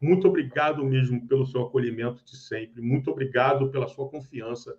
Muito 0.00 0.26
obrigado 0.26 0.84
mesmo 0.84 1.26
pelo 1.28 1.46
seu 1.46 1.62
acolhimento 1.62 2.24
de 2.24 2.36
sempre. 2.36 2.82
Muito 2.82 3.08
obrigado 3.10 3.70
pela 3.70 3.86
sua 3.86 4.08
confiança. 4.08 4.76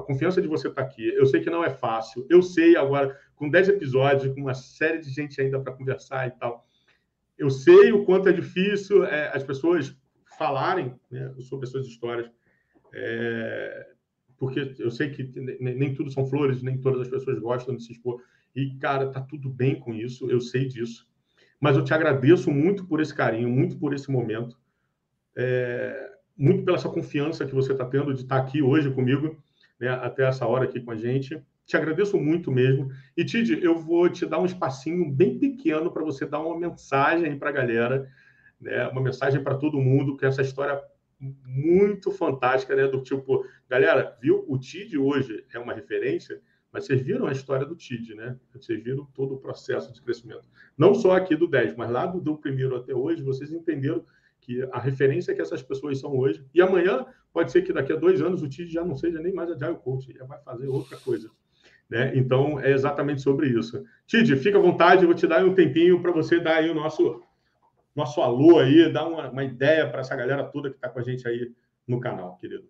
A 0.00 0.02
confiança 0.02 0.42
de 0.42 0.48
você 0.48 0.68
estar 0.68 0.82
aqui. 0.82 1.08
Eu 1.08 1.26
sei 1.26 1.40
que 1.40 1.50
não 1.50 1.64
é 1.64 1.70
fácil. 1.70 2.26
Eu 2.28 2.42
sei 2.42 2.76
agora, 2.76 3.18
com 3.36 3.48
10 3.48 3.68
episódios, 3.68 4.34
com 4.34 4.40
uma 4.40 4.54
série 4.54 4.98
de 4.98 5.10
gente 5.10 5.40
ainda 5.40 5.60
para 5.60 5.72
conversar 5.72 6.26
e 6.26 6.30
tal. 6.32 6.66
Eu 7.38 7.48
sei 7.48 7.92
o 7.92 8.04
quanto 8.04 8.28
é 8.28 8.32
difícil 8.32 9.04
é, 9.04 9.34
as 9.34 9.42
pessoas 9.42 9.96
falarem 10.38 10.94
né, 11.10 11.34
sobre 11.40 11.64
as 11.64 11.70
suas 11.70 11.86
histórias, 11.86 12.30
é, 12.94 13.86
porque 14.38 14.74
eu 14.78 14.90
sei 14.90 15.10
que 15.10 15.22
nem, 15.60 15.94
tudo 15.94 16.10
são 16.10 16.26
flores, 16.26 16.62
nem 16.62 16.78
todas 16.78 17.02
as 17.02 17.08
pessoas 17.08 17.38
gostam 17.38 17.76
de 17.76 17.82
se 17.82 17.92
expor. 17.92 18.22
E, 18.56 18.74
cara, 18.76 19.10
tá 19.10 19.20
tudo 19.20 19.50
bem 19.50 19.78
com 19.78 19.94
isso, 19.94 20.30
eu 20.30 20.40
sei 20.40 20.66
disso. 20.66 21.06
Mas 21.60 21.76
eu 21.76 21.84
te 21.84 21.92
agradeço 21.92 22.50
muito 22.50 22.86
por 22.86 23.00
esse 23.00 23.14
carinho, 23.14 23.50
muito 23.50 23.78
por 23.78 23.92
esse 23.92 24.10
momento, 24.10 24.58
é, 25.36 26.10
muito 26.36 26.64
pela 26.64 26.78
sua 26.78 26.90
confiança 26.90 27.44
que 27.44 27.54
você 27.54 27.72
está 27.72 27.84
tendo 27.84 28.14
de 28.14 28.22
estar 28.22 28.38
aqui 28.38 28.62
hoje 28.62 28.90
comigo, 28.90 29.36
né, 29.80 29.88
até 29.88 30.24
essa 30.24 30.46
hora 30.46 30.64
aqui 30.64 30.80
com 30.80 30.90
a 30.90 30.96
gente. 30.96 31.42
Te 31.64 31.76
agradeço 31.76 32.18
muito 32.18 32.50
mesmo. 32.50 32.90
E, 33.16 33.24
Tid, 33.24 33.62
eu 33.62 33.78
vou 33.78 34.08
te 34.08 34.26
dar 34.26 34.40
um 34.40 34.46
espacinho 34.46 35.10
bem 35.10 35.38
pequeno 35.38 35.90
para 35.90 36.02
você 36.02 36.26
dar 36.26 36.40
uma 36.40 36.58
mensagem 36.58 37.38
para 37.38 37.50
a 37.50 37.52
galera, 37.52 38.08
né? 38.60 38.88
uma 38.88 39.00
mensagem 39.00 39.42
para 39.42 39.56
todo 39.56 39.80
mundo, 39.80 40.16
que 40.16 40.26
essa 40.26 40.42
história 40.42 40.80
muito 41.20 42.10
fantástica, 42.10 42.74
né? 42.74 42.88
Do 42.88 43.02
tipo, 43.02 43.44
galera, 43.68 44.16
viu? 44.20 44.44
O 44.48 44.58
TID 44.58 44.96
hoje 44.96 45.44
é 45.52 45.58
uma 45.58 45.74
referência, 45.74 46.40
mas 46.72 46.86
vocês 46.86 47.00
viram 47.02 47.26
a 47.26 47.32
história 47.32 47.66
do 47.66 47.76
TID, 47.76 48.14
né? 48.14 48.36
Vocês 48.54 48.82
viram 48.82 49.04
todo 49.14 49.34
o 49.34 49.38
processo 49.38 49.92
de 49.92 50.02
crescimento. 50.02 50.44
Não 50.76 50.94
só 50.94 51.12
aqui 51.12 51.36
do 51.36 51.46
10, 51.46 51.76
mas 51.76 51.90
lá 51.90 52.06
do, 52.06 52.20
do 52.20 52.36
primeiro 52.38 52.74
até 52.74 52.94
hoje, 52.94 53.22
vocês 53.22 53.52
entenderam 53.52 54.04
que 54.40 54.62
a 54.72 54.78
referência 54.78 55.34
que 55.34 55.40
essas 55.40 55.62
pessoas 55.62 55.98
são 56.00 56.16
hoje. 56.18 56.44
E 56.54 56.60
amanhã, 56.60 57.06
pode 57.32 57.52
ser 57.52 57.62
que 57.62 57.72
daqui 57.72 57.92
a 57.92 57.96
dois 57.96 58.20
anos 58.20 58.42
o 58.42 58.48
TID 58.48 58.72
já 58.72 58.84
não 58.84 58.96
seja 58.96 59.20
nem 59.20 59.32
mais 59.32 59.50
Agile 59.50 59.76
Coach, 59.76 60.12
já 60.12 60.24
vai 60.24 60.40
fazer 60.42 60.68
outra 60.68 60.96
coisa. 60.96 61.30
Né? 61.88 62.12
Então, 62.14 62.60
é 62.60 62.70
exatamente 62.70 63.20
sobre 63.20 63.48
isso. 63.48 63.84
Tid, 64.06 64.36
fica 64.36 64.58
à 64.58 64.60
vontade, 64.60 65.04
vou 65.04 65.14
te 65.14 65.26
dar 65.26 65.44
um 65.44 65.54
tempinho 65.54 66.00
para 66.00 66.12
você 66.12 66.38
dar 66.38 66.56
aí 66.56 66.70
o 66.70 66.74
nosso, 66.74 67.22
nosso 67.94 68.20
alô 68.20 68.58
aí, 68.58 68.92
dar 68.92 69.06
uma, 69.06 69.28
uma 69.28 69.44
ideia 69.44 69.88
para 69.88 70.00
essa 70.00 70.14
galera 70.14 70.44
toda 70.44 70.70
que 70.70 70.76
está 70.76 70.88
com 70.88 71.00
a 71.00 71.02
gente 71.02 71.26
aí 71.26 71.52
no 71.86 71.98
canal, 71.98 72.36
querido. 72.36 72.68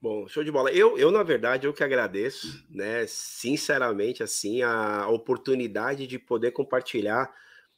Bom, 0.00 0.28
show 0.28 0.44
de 0.44 0.50
bola. 0.50 0.70
Eu, 0.70 0.98
eu, 0.98 1.10
na 1.10 1.22
verdade, 1.22 1.66
eu 1.66 1.72
que 1.72 1.82
agradeço, 1.82 2.62
né? 2.68 3.06
Sinceramente, 3.06 4.22
assim, 4.22 4.60
a 4.60 5.08
oportunidade 5.08 6.06
de 6.06 6.18
poder 6.18 6.50
compartilhar 6.50 7.32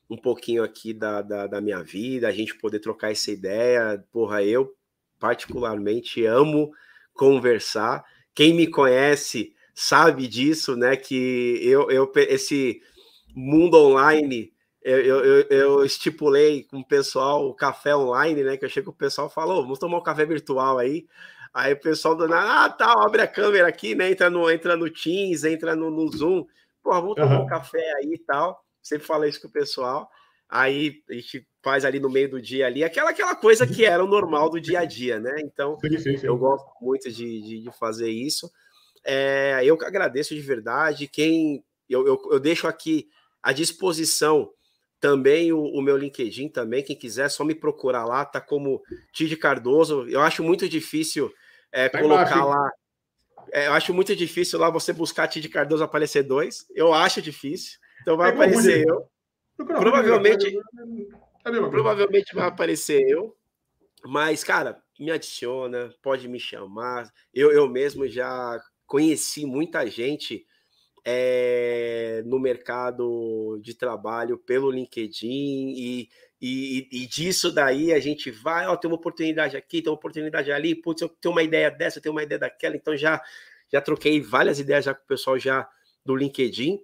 um 0.08 0.16
pouquinho 0.16 0.62
aqui 0.62 0.92
da, 0.92 1.22
da, 1.22 1.46
da 1.46 1.60
minha 1.60 1.82
vida, 1.82 2.28
a 2.28 2.32
gente 2.32 2.56
poder 2.56 2.78
trocar 2.78 3.10
essa 3.10 3.30
ideia. 3.30 4.04
Porra, 4.12 4.42
eu 4.42 4.72
particularmente 5.18 6.24
amo 6.24 6.70
conversar. 7.12 8.04
Quem 8.34 8.54
me 8.54 8.66
conhece 8.66 9.54
sabe 9.74 10.28
disso, 10.28 10.76
né? 10.76 10.96
Que 10.96 11.58
eu, 11.62 11.90
eu 11.90 12.10
esse 12.28 12.80
mundo 13.34 13.76
online 13.76 14.52
eu, 14.86 15.00
eu, 15.00 15.46
eu, 15.50 15.84
estipulei 15.84 16.62
com 16.62 16.78
o 16.78 16.86
pessoal 16.86 17.44
o 17.44 17.52
café 17.52 17.96
online, 17.96 18.44
né? 18.44 18.56
Que 18.56 18.64
eu 18.64 18.68
chego 18.68 18.92
com 18.92 18.92
o 18.92 18.96
pessoal 18.96 19.26
e 19.26 19.32
falo, 19.32 19.60
vamos 19.62 19.80
tomar 19.80 19.98
um 19.98 20.02
café 20.02 20.24
virtual 20.24 20.78
aí. 20.78 21.08
Aí 21.52 21.72
o 21.72 21.80
pessoal 21.80 22.14
do 22.14 22.28
nada, 22.28 22.66
ah, 22.66 22.68
tá, 22.68 22.92
abre 23.04 23.20
a 23.20 23.26
câmera 23.26 23.66
aqui, 23.66 23.96
né? 23.96 24.12
Entra 24.12 24.30
no, 24.30 24.48
entra 24.48 24.76
no 24.76 24.88
Teams, 24.88 25.42
entra 25.42 25.74
no, 25.74 25.90
no 25.90 26.08
Zoom. 26.16 26.46
Pô, 26.84 26.92
vamos 26.92 27.16
tomar 27.16 27.38
uhum. 27.38 27.42
um 27.42 27.46
café 27.46 27.82
aí 27.96 28.12
e 28.12 28.18
tal. 28.18 28.64
Sempre 28.86 29.04
falo 29.04 29.24
isso 29.24 29.40
com 29.40 29.48
o 29.48 29.52
pessoal. 29.52 30.08
Aí 30.48 31.02
a 31.10 31.14
gente 31.14 31.44
faz 31.60 31.84
ali 31.84 31.98
no 31.98 32.08
meio 32.08 32.30
do 32.30 32.40
dia 32.40 32.66
ali, 32.66 32.84
aquela, 32.84 33.10
aquela 33.10 33.34
coisa 33.34 33.66
que 33.66 33.84
era 33.84 34.04
o 34.04 34.06
normal 34.06 34.48
do 34.48 34.60
dia 34.60 34.78
a 34.78 34.84
dia, 34.84 35.18
né? 35.18 35.34
Então, 35.40 35.76
sim, 35.80 35.98
sim, 35.98 36.16
sim. 36.16 36.26
eu 36.26 36.38
gosto 36.38 36.68
muito 36.80 37.10
de, 37.10 37.42
de, 37.42 37.62
de 37.62 37.78
fazer 37.78 38.08
isso. 38.08 38.48
É, 39.04 39.60
eu 39.64 39.76
agradeço 39.82 40.36
de 40.36 40.40
verdade. 40.40 41.08
Quem 41.08 41.64
eu, 41.88 42.06
eu, 42.06 42.20
eu, 42.30 42.38
deixo 42.38 42.68
aqui 42.68 43.08
à 43.42 43.52
disposição 43.52 44.48
também 45.00 45.52
o, 45.52 45.60
o, 45.60 45.82
meu 45.82 45.96
LinkedIn 45.96 46.48
também. 46.48 46.84
Quem 46.84 46.96
quiser, 46.96 47.28
só 47.28 47.44
me 47.44 47.54
procurar 47.54 48.04
lá, 48.04 48.24
tá 48.24 48.40
como 48.40 48.80
Tid 49.12 49.36
Cardoso. 49.36 50.06
Eu 50.08 50.20
acho 50.20 50.44
muito 50.44 50.68
difícil 50.68 51.32
é, 51.72 51.88
tá 51.88 52.00
colocar 52.00 52.36
embaixo, 52.36 52.48
lá. 52.48 52.70
É, 53.52 53.66
eu 53.66 53.72
acho 53.72 53.92
muito 53.92 54.14
difícil 54.14 54.60
lá 54.60 54.70
você 54.70 54.92
buscar 54.92 55.26
Tid 55.26 55.48
Cardoso 55.48 55.82
aparecer 55.82 56.22
dois. 56.22 56.66
Eu 56.72 56.94
acho 56.94 57.20
difícil. 57.20 57.80
Então 58.06 58.16
vai 58.16 58.30
é 58.30 58.34
aparecer 58.34 58.86
eu. 58.86 59.04
Provavelmente, 59.56 60.60
provavelmente 61.42 62.34
vai 62.36 62.46
aparecer 62.46 63.02
eu. 63.08 63.36
Mas, 64.04 64.44
cara, 64.44 64.80
me 64.96 65.10
adiciona, 65.10 65.92
pode 66.00 66.28
me 66.28 66.38
chamar. 66.38 67.12
Eu, 67.34 67.50
eu 67.50 67.68
mesmo 67.68 68.06
já 68.06 68.60
conheci 68.86 69.44
muita 69.44 69.84
gente 69.88 70.46
é, 71.04 72.22
no 72.26 72.38
mercado 72.38 73.58
de 73.60 73.74
trabalho 73.74 74.38
pelo 74.38 74.70
LinkedIn 74.70 75.74
e, 75.76 76.08
e, 76.40 76.88
e, 76.92 77.06
disso 77.08 77.50
daí 77.50 77.92
a 77.92 77.98
gente 77.98 78.30
vai, 78.30 78.68
ó, 78.68 78.76
tem 78.76 78.88
uma 78.88 78.96
oportunidade 78.96 79.56
aqui, 79.56 79.82
tem 79.82 79.90
uma 79.90 79.98
oportunidade 79.98 80.52
ali, 80.52 80.76
putz, 80.76 81.02
eu 81.02 81.08
tenho 81.08 81.34
uma 81.34 81.42
ideia 81.42 81.72
dessa, 81.72 81.98
eu 81.98 82.02
tenho 82.02 82.14
uma 82.14 82.22
ideia 82.22 82.38
daquela, 82.38 82.76
então 82.76 82.96
já 82.96 83.20
já 83.72 83.80
troquei 83.80 84.20
várias 84.20 84.60
ideias 84.60 84.84
já 84.84 84.94
com 84.94 85.02
o 85.02 85.08
pessoal 85.08 85.36
já 85.36 85.68
do 86.04 86.14
LinkedIn 86.14 86.78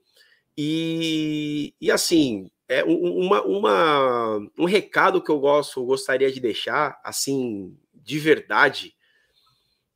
e, 0.57 1.75
e 1.81 1.91
assim 1.91 2.51
é 2.69 2.83
uma, 2.85 3.43
uma, 3.43 4.39
um 4.59 4.65
recado 4.65 5.23
que 5.23 5.31
eu 5.31 5.39
gosto, 5.39 5.85
gostaria 5.85 6.31
de 6.33 6.41
deixar 6.41 6.99
assim 7.05 7.77
de 7.95 8.19
verdade 8.19 8.95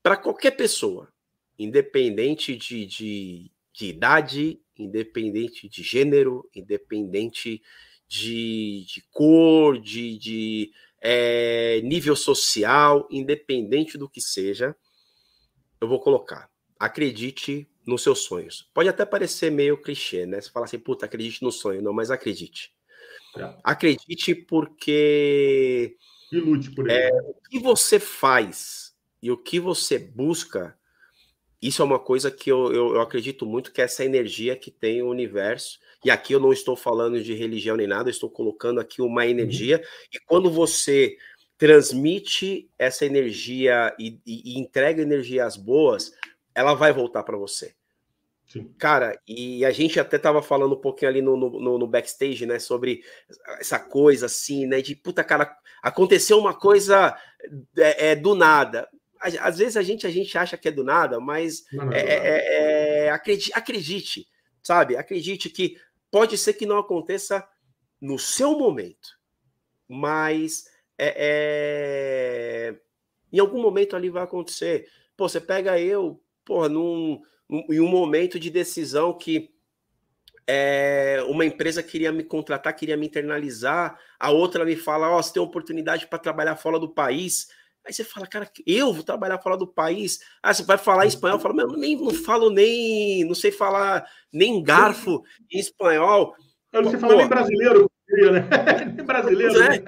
para 0.03 0.17
qualquer 0.17 0.53
pessoa, 0.53 1.13
independente 1.59 2.55
de, 2.55 2.87
de, 2.87 3.51
de 3.73 3.87
idade, 3.87 4.61
independente 4.79 5.69
de 5.69 5.83
gênero, 5.83 6.49
independente 6.55 7.63
de, 8.07 8.85
de 8.87 9.03
cor, 9.11 9.81
de, 9.81 10.19
de 10.19 10.71
é, 11.01 11.81
nível 11.83 12.15
social, 12.15 13.09
independente 13.11 13.97
do 13.97 14.09
que 14.09 14.21
seja, 14.21 14.77
eu 15.81 15.89
vou 15.89 16.01
colocar. 16.01 16.51
Acredite 16.79 17.69
nos 17.87 18.03
seus 18.03 18.21
sonhos. 18.21 18.69
Pode 18.75 18.89
até 18.89 19.05
parecer 19.05 19.51
meio 19.51 19.81
clichê, 19.81 20.27
né? 20.27 20.41
Você 20.41 20.51
fala 20.51 20.67
assim, 20.67 20.79
puta, 20.79 21.07
acredite 21.07 21.43
no 21.43 21.53
sonho. 21.53 21.81
Não, 21.81 21.93
mas 21.93 22.11
acredite. 22.11 22.73
É. 23.37 23.55
Acredite 23.63 24.35
porque. 24.35 25.97
E 26.33 26.37
lute 26.39 26.71
por 26.73 26.91
ele. 26.91 26.99
É, 26.99 27.11
o 27.13 27.35
que 27.49 27.59
você 27.59 28.01
faz 28.01 28.95
e 29.23 29.31
o 29.31 29.37
que 29.37 29.61
você 29.61 29.99
busca 29.99 30.77
isso 31.61 31.81
é 31.81 31.85
uma 31.85 31.99
coisa 31.99 32.31
que 32.31 32.51
eu, 32.51 32.73
eu, 32.73 32.95
eu, 32.95 33.01
acredito 33.01 33.47
muito 33.47 33.73
que 33.73 33.81
é 33.81 33.85
essa 33.85 34.05
energia 34.05 34.57
que 34.57 34.71
tem 34.71 35.03
o 35.03 35.09
universo. 35.09 35.79
E 36.05 36.11
aqui 36.11 36.33
eu 36.33 36.41
não 36.41 36.53
estou 36.53 36.77
falando 36.77 37.23
de 37.23 37.35
religião 37.35 37.77
nem 37.77 37.87
nada, 37.87 38.11
estou 38.11 38.31
colocando 38.31 38.79
aqui 38.79 39.01
uma 39.01 39.23
uhum. 39.23 39.29
energia. 39.29 39.79
Uhum. 39.79 39.85
E 40.13 40.19
quando 40.27 40.51
você 40.51 41.17
transmite 41.57 42.71
essa 42.79 43.07
energia 43.07 43.95
e, 43.99 44.21
e, 44.27 44.55
e 44.55 44.59
entrega 44.59 45.01
energias 45.01 45.57
boas, 45.57 46.13
ela 46.55 46.75
vai 46.75 46.93
voltar 46.93 47.23
para 47.23 47.37
você. 47.37 47.75
Sim. 48.47 48.73
Cara, 48.79 49.21
e 49.27 49.65
a 49.65 49.71
gente 49.71 49.99
até 49.99 50.19
tava 50.19 50.41
falando 50.41 50.75
um 50.75 50.81
pouquinho 50.81 51.11
ali 51.11 51.21
no, 51.21 51.37
no, 51.37 51.79
no, 51.79 51.87
backstage, 51.87 52.47
né, 52.47 52.59
sobre 52.59 53.03
essa 53.59 53.79
coisa 53.79 54.27
assim, 54.27 54.67
né, 54.67 54.81
de 54.81 54.95
puta 54.95 55.25
cara, 55.25 55.57
aconteceu 55.83 56.39
uma 56.39 56.55
coisa 56.55 57.17
é, 57.77 58.11
é 58.11 58.17
do 58.17 58.35
nada 58.35 58.89
às 59.41 59.59
vezes 59.59 59.77
a 59.77 59.83
gente, 59.83 60.07
a 60.07 60.11
gente 60.11 60.37
acha 60.37 60.57
que 60.57 60.69
é 60.69 60.71
do 60.71 60.85
nada, 60.85 61.19
mas 61.19 61.65
não, 61.73 61.87
não 61.87 61.93
é, 61.93 62.01
é, 62.01 63.07
é, 63.07 63.11
acredite, 63.11 63.53
acredite, 63.55 64.29
sabe? 64.63 64.97
Acredite 64.97 65.51
que 65.51 65.77
pode 66.11 66.37
ser 66.39 66.55
que 66.55 66.67
não 66.67 66.79
aconteça 66.79 67.47
no 68.01 68.19
seu 68.19 68.59
momento, 68.59 69.19
mas 69.89 70.67
é, 70.99 71.15
é, 71.19 72.77
em 73.33 73.39
algum 73.39 73.61
momento 73.61 73.97
ali 73.97 74.11
vai 74.11 74.23
acontecer. 74.23 74.89
Pô, 75.17 75.29
você 75.29 75.41
pega 75.41 75.81
eu, 75.81 76.21
porra, 76.47 76.69
num, 76.69 77.21
num, 77.47 77.67
em 77.69 77.81
um 77.81 77.89
momento 77.89 78.41
de 78.41 78.49
decisão 78.49 79.13
que 79.13 79.51
é, 80.47 81.23
uma 81.29 81.45
empresa 81.45 81.83
queria 81.83 82.13
me 82.13 82.23
contratar, 82.23 82.75
queria 82.75 82.97
me 82.97 83.07
internalizar, 83.07 83.99
a 84.19 84.31
outra 84.31 84.65
me 84.65 84.77
fala, 84.77 85.11
ó, 85.11 85.19
oh, 85.19 85.23
você 85.23 85.35
tem 85.35 85.43
oportunidade 85.43 86.07
para 86.07 86.21
trabalhar 86.21 86.55
fora 86.55 86.79
do 86.79 86.89
país. 86.89 87.49
Aí 87.85 87.93
você 87.93 88.05
fala, 88.05 88.27
cara, 88.27 88.49
eu 88.65 88.93
vou 88.93 89.03
trabalhar 89.03 89.39
fora 89.39 89.57
do 89.57 89.67
país. 89.67 90.21
Ah, 90.43 90.55
você 90.55 90.63
vai 90.63 90.79
falar 90.79 91.07
espanhol? 91.07 91.37
Eu 91.37 91.43
falo, 91.43 91.55
meu, 91.55 91.69
nem, 91.69 91.97
não 91.97 92.15
falo 92.15 92.49
nem, 92.49 93.25
não 93.25 93.35
sei 93.35 93.51
falar 93.51 94.09
nem 94.33 94.63
garfo 94.63 95.23
em 95.51 95.59
espanhol. 95.59 96.35
Eu 96.73 96.83
não 96.83 96.91
sei 96.91 97.01
falar 97.01 97.17
nem 97.17 97.29
brasileiro, 97.29 97.91
né? 98.09 98.85
brasileiro. 99.05 99.63
É. 99.63 99.79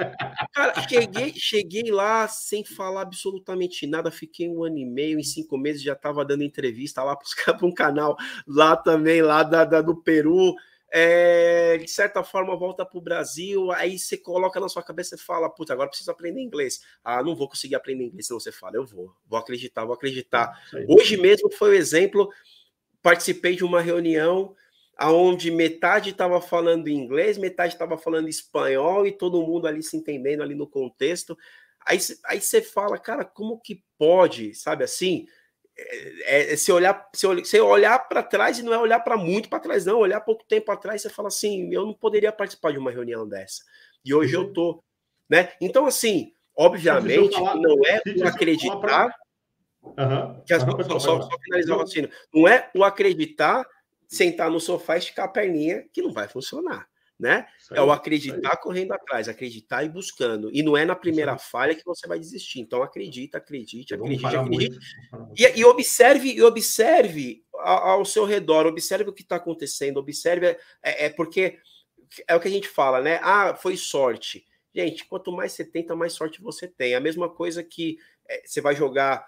Cara, 0.53 0.89
cheguei, 0.89 1.32
cheguei 1.35 1.90
lá 1.90 2.27
sem 2.28 2.65
falar 2.65 3.03
absolutamente 3.03 3.86
nada, 3.86 4.11
fiquei 4.11 4.49
um 4.49 4.65
ano 4.65 4.78
e 4.78 4.85
meio, 4.85 5.19
em 5.19 5.24
cinco 5.24 5.57
meses 5.57 5.82
já 5.82 5.93
estava 5.93 6.24
dando 6.24 6.43
entrevista 6.43 7.03
lá 7.03 7.16
para 7.16 7.27
um 7.66 7.73
canal 7.73 8.16
lá 8.47 8.77
também, 8.77 9.23
lá 9.23 9.43
da, 9.43 9.65
da 9.65 9.81
do 9.81 9.97
Peru 9.97 10.55
é, 10.90 11.78
de 11.78 11.90
certa 11.90 12.23
forma 12.23 12.57
volta 12.57 12.85
para 12.85 12.99
o 12.99 13.03
Brasil, 13.03 13.70
aí 13.73 13.99
você 13.99 14.16
coloca 14.16 14.59
na 14.59 14.69
sua 14.69 14.82
cabeça 14.82 15.15
e 15.15 15.19
fala, 15.19 15.51
puta, 15.51 15.73
agora 15.73 15.89
preciso 15.89 16.11
aprender 16.11 16.40
inglês. 16.40 16.81
Ah, 17.05 17.23
não 17.23 17.36
vou 17.36 17.49
conseguir 17.49 17.74
aprender 17.74 18.05
inglês, 18.05 18.27
senão 18.27 18.40
você 18.40 18.51
fala, 18.51 18.77
eu 18.77 18.86
vou, 18.86 19.15
vou 19.27 19.39
acreditar, 19.39 19.85
vou 19.85 19.95
acreditar. 19.95 20.59
Hoje 20.89 21.16
mesmo 21.16 21.51
foi 21.53 21.70
o 21.70 21.73
um 21.73 21.77
exemplo, 21.77 22.31
participei 23.03 23.55
de 23.55 23.65
uma 23.65 23.81
reunião 23.81 24.55
onde 25.01 25.51
metade 25.51 26.11
estava 26.11 26.41
falando 26.41 26.89
inglês, 26.89 27.39
metade 27.39 27.75
estava 27.75 27.97
falando 27.97 28.29
espanhol 28.29 29.07
e 29.07 29.12
todo 29.12 29.47
mundo 29.47 29.66
ali 29.66 29.83
se 29.83 29.97
entendendo 29.97 30.43
ali 30.43 30.55
no 30.55 30.66
contexto. 30.66 31.39
Aí, 31.87 31.99
aí 32.25 32.41
você 32.41 32.61
fala, 32.61 32.99
cara, 32.99 33.25
como 33.25 33.61
que 33.61 33.83
pode, 33.97 34.55
sabe 34.55 34.85
assim? 34.85 35.27
é, 35.79 36.53
é, 36.53 36.57
se 36.57 36.73
olhar 36.73 37.09
se, 37.15 37.45
se 37.45 37.61
olhar 37.61 37.99
para 38.09 38.23
trás 38.23 38.59
e 38.59 38.62
não 38.62 38.75
é 38.75 38.79
olhar 38.79 39.01
para 39.01 39.16
muito 39.16 39.49
para 39.49 39.61
trás 39.61 39.87
não 39.87 39.99
olhar 39.99 40.20
pouco 40.20 40.45
tempo 40.45 40.70
atrás 40.73 41.01
você 41.01 41.09
fala 41.09 41.29
assim 41.29 41.73
eu 41.73 41.87
não 41.87 41.95
poderia 41.95 42.33
participar 42.33 42.73
de 42.73 42.79
uma 42.79 42.91
reunião 42.91 43.29
dessa 43.29 43.62
e 44.05 44.12
hoje 44.12 44.37
uhum. 44.37 44.43
eu 44.43 44.53
tô 44.53 44.83
né 45.31 45.53
então 45.61 45.87
assim 45.87 46.33
obviamente 46.57 47.33
falar, 47.33 47.55
não 47.55 47.77
é 47.87 48.03
o 48.16 48.27
acreditar 48.27 48.77
pra... 48.77 49.15
uhum. 49.85 50.43
que 50.45 50.53
as 50.53 50.65
uhum. 50.65 50.83
só, 50.83 50.99
só, 50.99 51.23
só 51.23 51.39
finalizar 51.45 51.77
o 51.77 51.81
raciocínio 51.81 52.11
não 52.35 52.49
é 52.49 52.69
o 52.75 52.83
acreditar 52.83 53.65
sentar 54.09 54.51
no 54.51 54.59
sofá 54.59 54.97
e 54.97 54.98
esticar 54.98 55.26
a 55.26 55.28
perninha 55.28 55.86
que 55.93 56.02
não 56.02 56.12
vai 56.12 56.26
funcionar 56.26 56.89
né? 57.18 57.47
Aí, 57.70 57.78
é 57.78 57.82
o 57.82 57.90
acreditar 57.90 58.56
correndo 58.59 58.93
atrás, 58.93 59.28
acreditar 59.28 59.82
e 59.82 59.89
buscando. 59.89 60.51
E 60.52 60.62
não 60.62 60.76
é 60.76 60.85
na 60.85 60.94
primeira 60.94 61.36
falha 61.36 61.74
que 61.74 61.85
você 61.85 62.06
vai 62.06 62.18
desistir. 62.18 62.60
Então 62.60 62.82
acredita, 62.82 63.39
acredite, 63.39 63.94
acredite, 63.94 64.26
acredite. 64.36 64.78
E, 65.36 65.60
e, 65.60 65.64
observe, 65.64 66.32
e 66.32 66.43
observe 66.43 67.43
ao, 67.55 68.05
seu 68.05 68.24
redor, 68.24 68.66
observe 68.66 69.10
o 69.10 69.12
que 69.12 69.22
está 69.22 69.36
acontecendo, 69.36 69.98
observe. 69.98 70.47
É, 70.47 70.59
é, 70.82 71.05
é, 71.06 71.09
porque 71.09 71.59
é 72.26 72.36
o 72.36 72.40
que 72.40 72.48
a 72.48 72.51
gente 72.51 72.68
fala, 72.68 73.01
né? 73.01 73.18
Ah, 73.20 73.56
foi 73.56 73.76
sorte. 73.76 74.47
Gente, 74.72 75.05
quanto 75.05 75.32
mais 75.32 75.52
você 75.52 75.64
tenta, 75.64 75.97
mais 75.97 76.12
sorte 76.12 76.40
você 76.40 76.68
tem. 76.68 76.94
A 76.94 77.01
mesma 77.01 77.28
coisa 77.28 77.64
que 77.64 77.98
é, 78.28 78.43
você 78.47 78.60
vai 78.60 78.76
jogar 78.76 79.26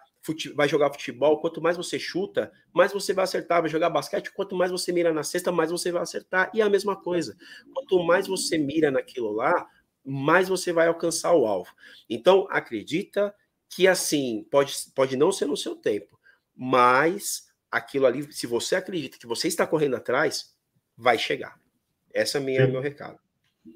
vai 0.55 0.69
jogar 0.69 0.93
futebol, 0.93 1.41
quanto 1.41 1.61
mais 1.63 1.77
você 1.77 1.99
chuta, 1.99 2.53
mais 2.73 2.93
você 2.93 3.13
vai 3.13 3.25
acertar. 3.25 3.61
Vai 3.61 3.71
jogar 3.71 3.91
basquete, 3.91 4.33
quanto 4.33 4.55
mais 4.55 4.71
você 4.71 4.93
mira 4.93 5.13
na 5.13 5.23
cesta, 5.23 5.51
mais 5.51 5.71
você 5.71 5.91
vai 5.91 6.03
acertar. 6.03 6.51
E 6.55 6.61
é 6.61 6.65
a 6.65 6.71
mesma 6.71 6.97
coisa. 6.97 7.37
Quanto 7.75 8.03
mais 8.05 8.27
você 8.27 8.59
mira 8.59 8.91
naquilo 8.91 9.33
lá, 9.33 9.69
mais 10.05 10.49
você 10.49 10.73
vai 10.73 10.89
alcançar 10.89 11.33
o 11.35 11.47
alvo. 11.47 11.73
Então, 12.09 12.47
acredita 12.51 13.35
que 13.69 13.87
assim, 13.87 14.47
pode, 14.51 14.75
pode 14.95 15.17
não 15.17 15.31
ser 15.31 15.47
no 15.47 15.57
seu 15.57 15.77
tempo, 15.77 16.19
mas 16.55 17.49
aquilo 17.71 18.07
ali, 18.07 18.33
se 18.33 18.47
você 18.47 18.75
acredita 18.75 19.17
que 19.17 19.27
você 19.27 19.47
está 19.47 19.67
correndo 19.67 19.97
atrás, 19.97 20.57
vai 20.97 21.17
chegar. 21.17 21.59
Essa 22.13 22.39
é 22.39 22.41
minha, 22.41 22.67
meu 22.67 22.81
recado. 22.81 23.19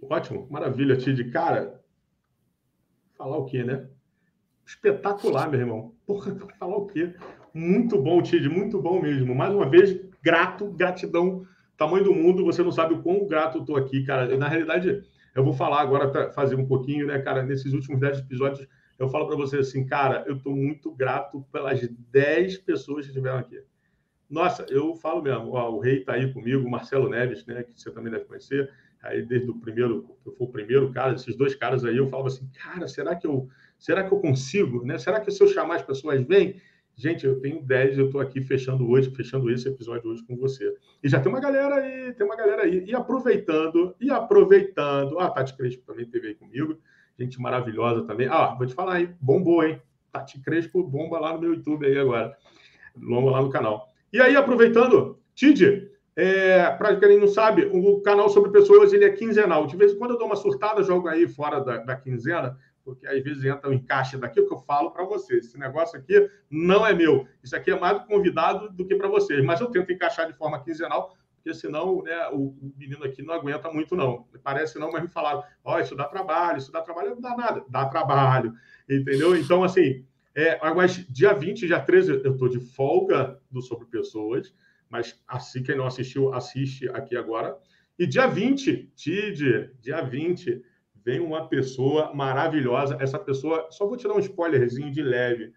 Ótimo, 0.02 0.48
maravilha, 0.50 0.96
Tid. 0.96 1.30
Cara, 1.30 1.80
falar 3.16 3.38
o 3.38 3.46
quê, 3.46 3.62
né? 3.62 3.88
Espetacular, 4.66 5.50
meu 5.50 5.60
irmão. 5.60 5.94
Porra, 6.06 6.34
falar 6.58 6.76
o 6.76 6.86
quê? 6.86 7.14
Muito 7.52 8.00
bom, 8.00 8.20
Tid, 8.22 8.48
muito 8.48 8.80
bom 8.80 9.00
mesmo. 9.00 9.34
Mais 9.34 9.54
uma 9.54 9.68
vez, 9.68 9.98
grato, 10.22 10.66
gratidão, 10.70 11.46
tamanho 11.76 12.04
do 12.04 12.14
mundo. 12.14 12.44
Você 12.44 12.62
não 12.62 12.72
sabe 12.72 12.94
o 12.94 13.02
quão 13.02 13.26
grato 13.26 13.58
eu 13.58 13.64
tô 13.64 13.76
aqui, 13.76 14.04
cara. 14.04 14.36
Na 14.36 14.48
realidade, 14.48 15.02
eu 15.34 15.44
vou 15.44 15.52
falar 15.52 15.80
agora 15.80 16.32
fazer 16.32 16.54
um 16.54 16.66
pouquinho, 16.66 17.06
né, 17.06 17.18
cara? 17.18 17.42
Nesses 17.42 17.72
últimos 17.72 18.00
10 18.00 18.20
episódios, 18.20 18.66
eu 18.98 19.08
falo 19.08 19.26
para 19.26 19.36
você 19.36 19.58
assim, 19.58 19.84
cara, 19.84 20.24
eu 20.26 20.40
tô 20.40 20.50
muito 20.50 20.92
grato 20.92 21.44
pelas 21.52 21.80
10 22.10 22.58
pessoas 22.58 23.04
que 23.04 23.10
estiveram 23.10 23.38
aqui. 23.38 23.60
Nossa, 24.30 24.64
eu 24.68 24.94
falo 24.96 25.22
mesmo, 25.22 25.52
ó, 25.52 25.70
o 25.70 25.80
rei 25.80 26.00
tá 26.00 26.14
aí 26.14 26.32
comigo, 26.32 26.66
o 26.66 26.70
Marcelo 26.70 27.08
Neves, 27.08 27.44
né, 27.46 27.62
que 27.62 27.78
você 27.78 27.90
também 27.90 28.10
deve 28.10 28.24
conhecer. 28.24 28.70
Aí, 29.02 29.22
desde 29.22 29.50
o 29.50 29.58
primeiro, 29.58 30.06
eu 30.24 30.32
fui 30.32 30.46
o 30.46 30.50
primeiro 30.50 30.90
cara, 30.90 31.14
esses 31.14 31.36
dois 31.36 31.54
caras 31.54 31.84
aí, 31.84 31.96
eu 31.96 32.08
falava 32.08 32.28
assim, 32.28 32.48
cara, 32.54 32.88
será 32.88 33.14
que 33.14 33.26
eu 33.26 33.48
Será 33.78 34.04
que 34.04 34.12
eu 34.12 34.18
consigo? 34.18 34.84
Né? 34.84 34.98
Será 34.98 35.20
que 35.20 35.30
se 35.30 35.42
eu 35.42 35.48
chamar 35.48 35.76
as 35.76 35.82
pessoas 35.82 36.22
vêm? 36.26 36.60
Gente, 36.96 37.26
eu 37.26 37.40
tenho 37.40 37.60
10, 37.60 37.98
eu 37.98 38.06
estou 38.06 38.20
aqui 38.20 38.40
fechando 38.40 38.88
hoje, 38.88 39.10
fechando 39.10 39.50
esse 39.50 39.68
episódio 39.68 40.10
hoje 40.10 40.24
com 40.24 40.36
você. 40.36 40.72
E 41.02 41.08
já 41.08 41.20
tem 41.20 41.30
uma 41.30 41.40
galera 41.40 41.76
aí, 41.76 42.12
tem 42.12 42.24
uma 42.24 42.36
galera 42.36 42.62
aí. 42.62 42.84
E 42.86 42.94
aproveitando, 42.94 43.96
e 44.00 44.10
aproveitando. 44.10 45.18
Ah, 45.18 45.28
Tati 45.28 45.56
Crespo 45.56 45.82
também 45.84 46.04
esteve 46.04 46.28
aí 46.28 46.34
comigo. 46.34 46.78
Gente 47.18 47.40
maravilhosa 47.40 48.04
também. 48.04 48.28
Ah, 48.28 48.54
vou 48.54 48.66
te 48.66 48.74
falar 48.74 48.94
aí, 48.94 49.14
bombou, 49.20 49.64
hein? 49.64 49.80
Tati 50.12 50.40
Crespo 50.40 50.84
bomba 50.84 51.18
lá 51.18 51.32
no 51.32 51.40
meu 51.40 51.54
YouTube 51.54 51.84
aí 51.84 51.98
agora. 51.98 52.36
Bomba 52.96 53.32
lá 53.32 53.42
no 53.42 53.50
canal. 53.50 53.88
E 54.12 54.20
aí, 54.20 54.36
aproveitando, 54.36 55.18
Tid, 55.34 55.90
é, 56.14 56.70
para 56.70 56.94
quem 56.96 57.18
não 57.18 57.26
sabe, 57.26 57.68
o 57.72 58.00
canal 58.02 58.28
sobre 58.28 58.52
pessoas 58.52 58.92
ele 58.92 59.04
é 59.04 59.10
quinzenal. 59.10 59.66
De 59.66 59.76
vez 59.76 59.92
em 59.92 59.98
quando 59.98 60.12
eu 60.12 60.18
dou 60.18 60.28
uma 60.28 60.36
surtada, 60.36 60.84
jogo 60.84 61.08
aí 61.08 61.26
fora 61.26 61.58
da, 61.58 61.78
da 61.78 61.96
quinzena, 61.96 62.56
porque 62.84 63.06
às 63.06 63.22
vezes 63.22 63.44
entra 63.44 63.70
um 63.70 63.72
encaixe 63.72 64.16
daqui, 64.18 64.38
o 64.38 64.46
que 64.46 64.52
eu 64.52 64.58
falo 64.58 64.90
para 64.90 65.04
vocês. 65.04 65.46
Esse 65.46 65.58
negócio 65.58 65.98
aqui 65.98 66.28
não 66.50 66.86
é 66.86 66.92
meu. 66.92 67.26
Isso 67.42 67.56
aqui 67.56 67.70
é 67.70 67.80
mais 67.80 67.98
do 67.98 68.06
convidado 68.06 68.70
do 68.70 68.86
que 68.86 68.94
para 68.94 69.08
vocês. 69.08 69.42
Mas 69.42 69.60
eu 69.60 69.68
tento 69.68 69.90
encaixar 69.90 70.26
de 70.26 70.36
forma 70.36 70.62
quinzenal, 70.62 71.16
porque 71.36 71.54
senão 71.54 72.02
né, 72.02 72.28
o, 72.32 72.48
o, 72.48 72.74
menino 72.76 73.02
aqui 73.04 73.22
não 73.22 73.34
aguenta 73.34 73.70
muito, 73.72 73.96
não. 73.96 74.26
Parece 74.42 74.78
não, 74.78 74.92
mas 74.92 75.02
me 75.02 75.08
falaram: 75.08 75.42
ó, 75.64 75.76
oh, 75.76 75.80
isso 75.80 75.96
dá 75.96 76.04
trabalho, 76.04 76.58
isso 76.58 76.70
dá 76.70 76.82
trabalho. 76.82 77.10
Não 77.10 77.20
dá 77.20 77.34
nada, 77.34 77.64
dá 77.68 77.86
trabalho. 77.86 78.52
Entendeu? 78.88 79.34
Então, 79.34 79.64
assim, 79.64 80.04
é, 80.34 80.58
mas 80.74 80.96
dia 81.08 81.32
20, 81.32 81.66
dia 81.66 81.80
13, 81.80 82.22
eu 82.22 82.32
estou 82.32 82.48
de 82.48 82.60
folga 82.60 83.40
do 83.50 83.62
Sobre 83.62 83.86
Pessoas, 83.86 84.54
mas 84.90 85.18
assim, 85.26 85.62
quem 85.62 85.76
não 85.76 85.86
assistiu, 85.86 86.34
assiste 86.34 86.88
aqui 86.90 87.16
agora. 87.16 87.56
E 87.98 88.06
dia 88.06 88.26
20, 88.26 88.92
TID, 88.94 89.70
dia 89.80 90.02
20 90.02 90.62
vem 91.04 91.20
uma 91.20 91.48
pessoa 91.48 92.14
maravilhosa. 92.14 92.96
Essa 92.98 93.18
pessoa, 93.18 93.68
só 93.70 93.86
vou 93.86 93.96
tirar 93.96 94.14
um 94.14 94.20
spoilerzinho 94.20 94.90
de 94.90 95.02
leve. 95.02 95.52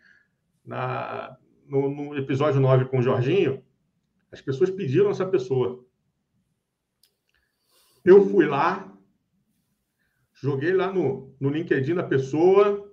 Na, 0.65 1.37
no, 1.65 1.89
no 1.89 2.17
episódio 2.17 2.59
9 2.59 2.85
com 2.85 2.99
o 2.99 3.01
Jorginho, 3.01 3.63
as 4.31 4.41
pessoas 4.41 4.69
pediram 4.69 5.09
essa 5.09 5.25
pessoa. 5.25 5.85
Eu 8.03 8.25
fui 8.29 8.45
lá, 8.45 8.93
joguei 10.33 10.73
lá 10.73 10.91
no, 10.91 11.35
no 11.39 11.49
LinkedIn 11.49 11.95
da 11.95 12.03
pessoa, 12.03 12.89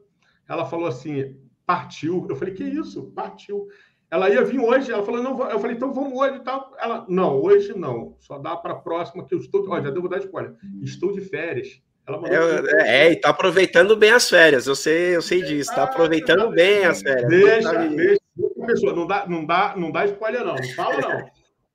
ela 0.48 0.64
falou 0.64 0.86
assim, 0.86 1.40
partiu. 1.66 2.26
Eu 2.28 2.36
falei, 2.36 2.55
que 2.55 2.64
isso? 2.64 3.10
Partiu. 3.12 3.68
Ela 4.10 4.31
ia 4.31 4.44
vir 4.44 4.60
hoje, 4.60 4.93
ela 4.93 5.05
falou, 5.05 5.22
não, 5.22 5.51
eu 5.51 5.59
falei, 5.59 5.76
então 5.76 5.93
vamos 5.93 6.16
hoje 6.16 6.36
e 6.36 6.44
tal. 6.44 6.72
Ela, 6.78 7.05
não, 7.09 7.40
hoje 7.40 7.76
não, 7.76 8.16
só 8.20 8.39
dá 8.39 8.56
para 8.56 8.74
a 8.74 8.78
próxima 8.78 9.24
que 9.24 9.35
eu 9.35 9.39
estou, 9.39 9.68
ó, 9.68 9.81
já 9.81 9.90
devo 9.90 10.09
dar 10.09 10.18
spoiler, 10.18 10.56
estou 10.81 11.12
de 11.12 11.20
férias. 11.20 11.82
É, 12.06 13.06
é, 13.06 13.12
e 13.12 13.16
tá 13.16 13.31
aproveitando 13.31 13.97
bem 13.97 14.10
as 14.10 14.28
férias, 14.28 14.66
eu 14.66 14.74
sei, 14.74 15.16
eu 15.16 15.22
sei 15.22 15.43
disso, 15.43 15.74
tá 15.74 15.85
aproveitando 15.85 16.51
bem 16.51 16.85
as 16.85 17.01
férias. 17.01 17.28
Deixa, 17.28 17.72
tá 17.72 17.86
deixa, 17.86 18.20
pessoa, 18.66 18.94
não 18.94 19.06
dá, 19.06 19.26
não 19.26 19.44
dá, 19.47 19.74
não 19.74 19.90
dá 19.90 20.05
spoiler 20.05 20.44
não, 20.44 20.55
não 20.55 20.72
fala 20.74 21.01
não. 21.01 21.31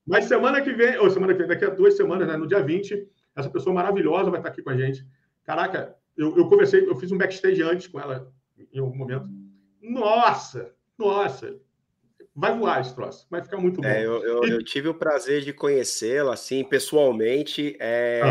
Mas 0.05 0.25
semana 0.25 0.61
que 0.61 0.71
vem, 0.71 0.97
ou 0.97 1.09
semana 1.09 1.33
que 1.33 1.39
vem, 1.39 1.47
daqui 1.47 1.65
a 1.65 1.69
duas 1.69 1.97
semanas, 1.97 2.27
né, 2.27 2.37
no 2.37 2.47
dia 2.47 2.61
20, 2.61 3.07
essa 3.35 3.49
pessoa 3.49 3.73
maravilhosa 3.73 4.29
vai 4.29 4.39
estar 4.39 4.49
aqui 4.49 4.61
com 4.61 4.69
a 4.69 4.77
gente. 4.77 5.03
Caraca, 5.43 5.95
eu, 6.15 6.37
eu 6.37 6.47
conversei, 6.47 6.87
eu 6.87 6.95
fiz 6.95 7.11
um 7.11 7.17
backstage 7.17 7.61
antes 7.63 7.87
com 7.87 7.99
ela 7.99 8.31
em 8.71 8.79
algum 8.79 8.95
momento. 8.95 9.27
Nossa, 9.81 10.71
nossa, 10.97 11.55
vai 12.35 12.55
voar 12.55 12.81
esse 12.81 12.93
troço, 12.93 13.25
vai 13.31 13.41
ficar 13.41 13.57
muito 13.57 13.81
bom. 13.81 13.87
É, 13.87 14.05
eu, 14.05 14.23
eu, 14.23 14.43
e... 14.45 14.51
eu, 14.51 14.63
tive 14.63 14.89
o 14.89 14.93
prazer 14.93 15.41
de 15.41 15.53
conhecê-la, 15.53 16.33
assim, 16.33 16.63
pessoalmente. 16.63 17.75
É, 17.79 18.21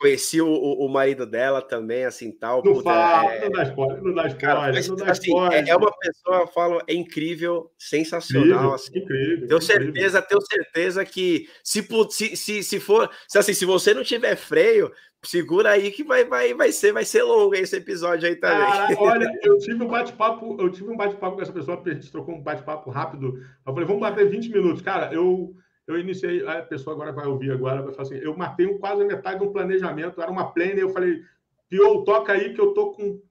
Conheci 0.00 0.40
o, 0.40 0.48
o, 0.48 0.88
marido 0.88 1.26
dela 1.26 1.60
também, 1.60 2.06
assim, 2.06 2.32
tal. 2.32 2.64
Não 2.64 2.72
puta, 2.72 2.84
fala, 2.84 3.34
é... 3.34 3.44
não 3.44 3.50
dá 3.50 3.62
spoiler, 3.64 4.02
não 4.02 4.14
dá 4.14 4.26
spoiler, 4.28 4.38
Cara, 4.38 4.72
mas, 4.72 4.88
não 4.88 4.96
dá 4.96 5.10
assim, 5.10 5.26
spoiler. 5.26 5.68
É, 5.68 5.76
uma 5.76 5.92
pessoa, 5.92 6.36
eu 6.38 6.46
falo, 6.46 6.82
é 6.86 6.94
incrível, 6.94 7.70
sensacional. 7.78 8.46
Incrível, 8.46 8.72
assim. 8.72 8.98
incrível 8.98 9.48
tenho 9.48 9.60
certeza, 9.60 10.18
incrível. 10.18 10.22
tenho 10.22 10.40
certeza 10.40 11.04
que 11.04 11.50
se, 11.62 11.86
se, 12.08 12.34
se, 12.34 12.62
se 12.62 12.80
for, 12.80 13.10
se, 13.28 13.38
assim, 13.38 13.52
se 13.52 13.66
você 13.66 13.92
não 13.92 14.02
tiver 14.02 14.36
freio, 14.36 14.90
segura 15.22 15.70
aí 15.70 15.90
que 15.90 16.02
vai, 16.02 16.24
vai, 16.24 16.54
vai, 16.54 16.72
ser, 16.72 16.92
vai 16.92 17.04
ser 17.04 17.22
longo 17.22 17.54
esse 17.54 17.76
episódio 17.76 18.26
aí 18.26 18.36
também. 18.36 18.58
Cara, 18.58 18.96
olha, 18.98 19.30
eu 19.42 19.58
tive 19.58 19.84
um 19.84 19.88
bate-papo, 19.88 20.56
eu 20.58 20.70
tive 20.70 20.90
um 20.90 20.96
bate-papo 20.96 21.36
com 21.36 21.42
essa 21.42 21.52
pessoa, 21.52 21.80
a 21.84 21.90
gente 21.92 22.10
trocou 22.10 22.34
um 22.34 22.42
bate-papo 22.42 22.90
rápido. 22.90 23.38
Eu 23.66 23.72
falei, 23.74 23.86
vamos 23.86 24.00
bater 24.00 24.28
20 24.28 24.48
minutos. 24.48 24.80
Cara, 24.80 25.12
eu, 25.12 25.54
eu 25.90 26.00
iniciei, 26.00 26.46
a 26.46 26.62
pessoa 26.62 26.94
agora 26.94 27.12
vai 27.12 27.26
ouvir 27.26 27.50
agora, 27.50 27.82
vai 27.82 27.92
falar 27.92 28.08
assim, 28.08 28.18
eu 28.18 28.36
matei 28.36 28.66
quase 28.78 29.02
a 29.02 29.06
metade 29.06 29.40
de 29.40 29.46
um 29.46 29.52
planejamento, 29.52 30.20
era 30.20 30.30
uma 30.30 30.52
planner, 30.52 30.78
eu 30.78 30.90
falei, 30.90 31.22
Pio, 31.70 32.02
toca 32.02 32.32
aí 32.32 32.52
que 32.52 32.60
eu 32.60 32.74
tô 32.74 32.90
com. 32.90 33.22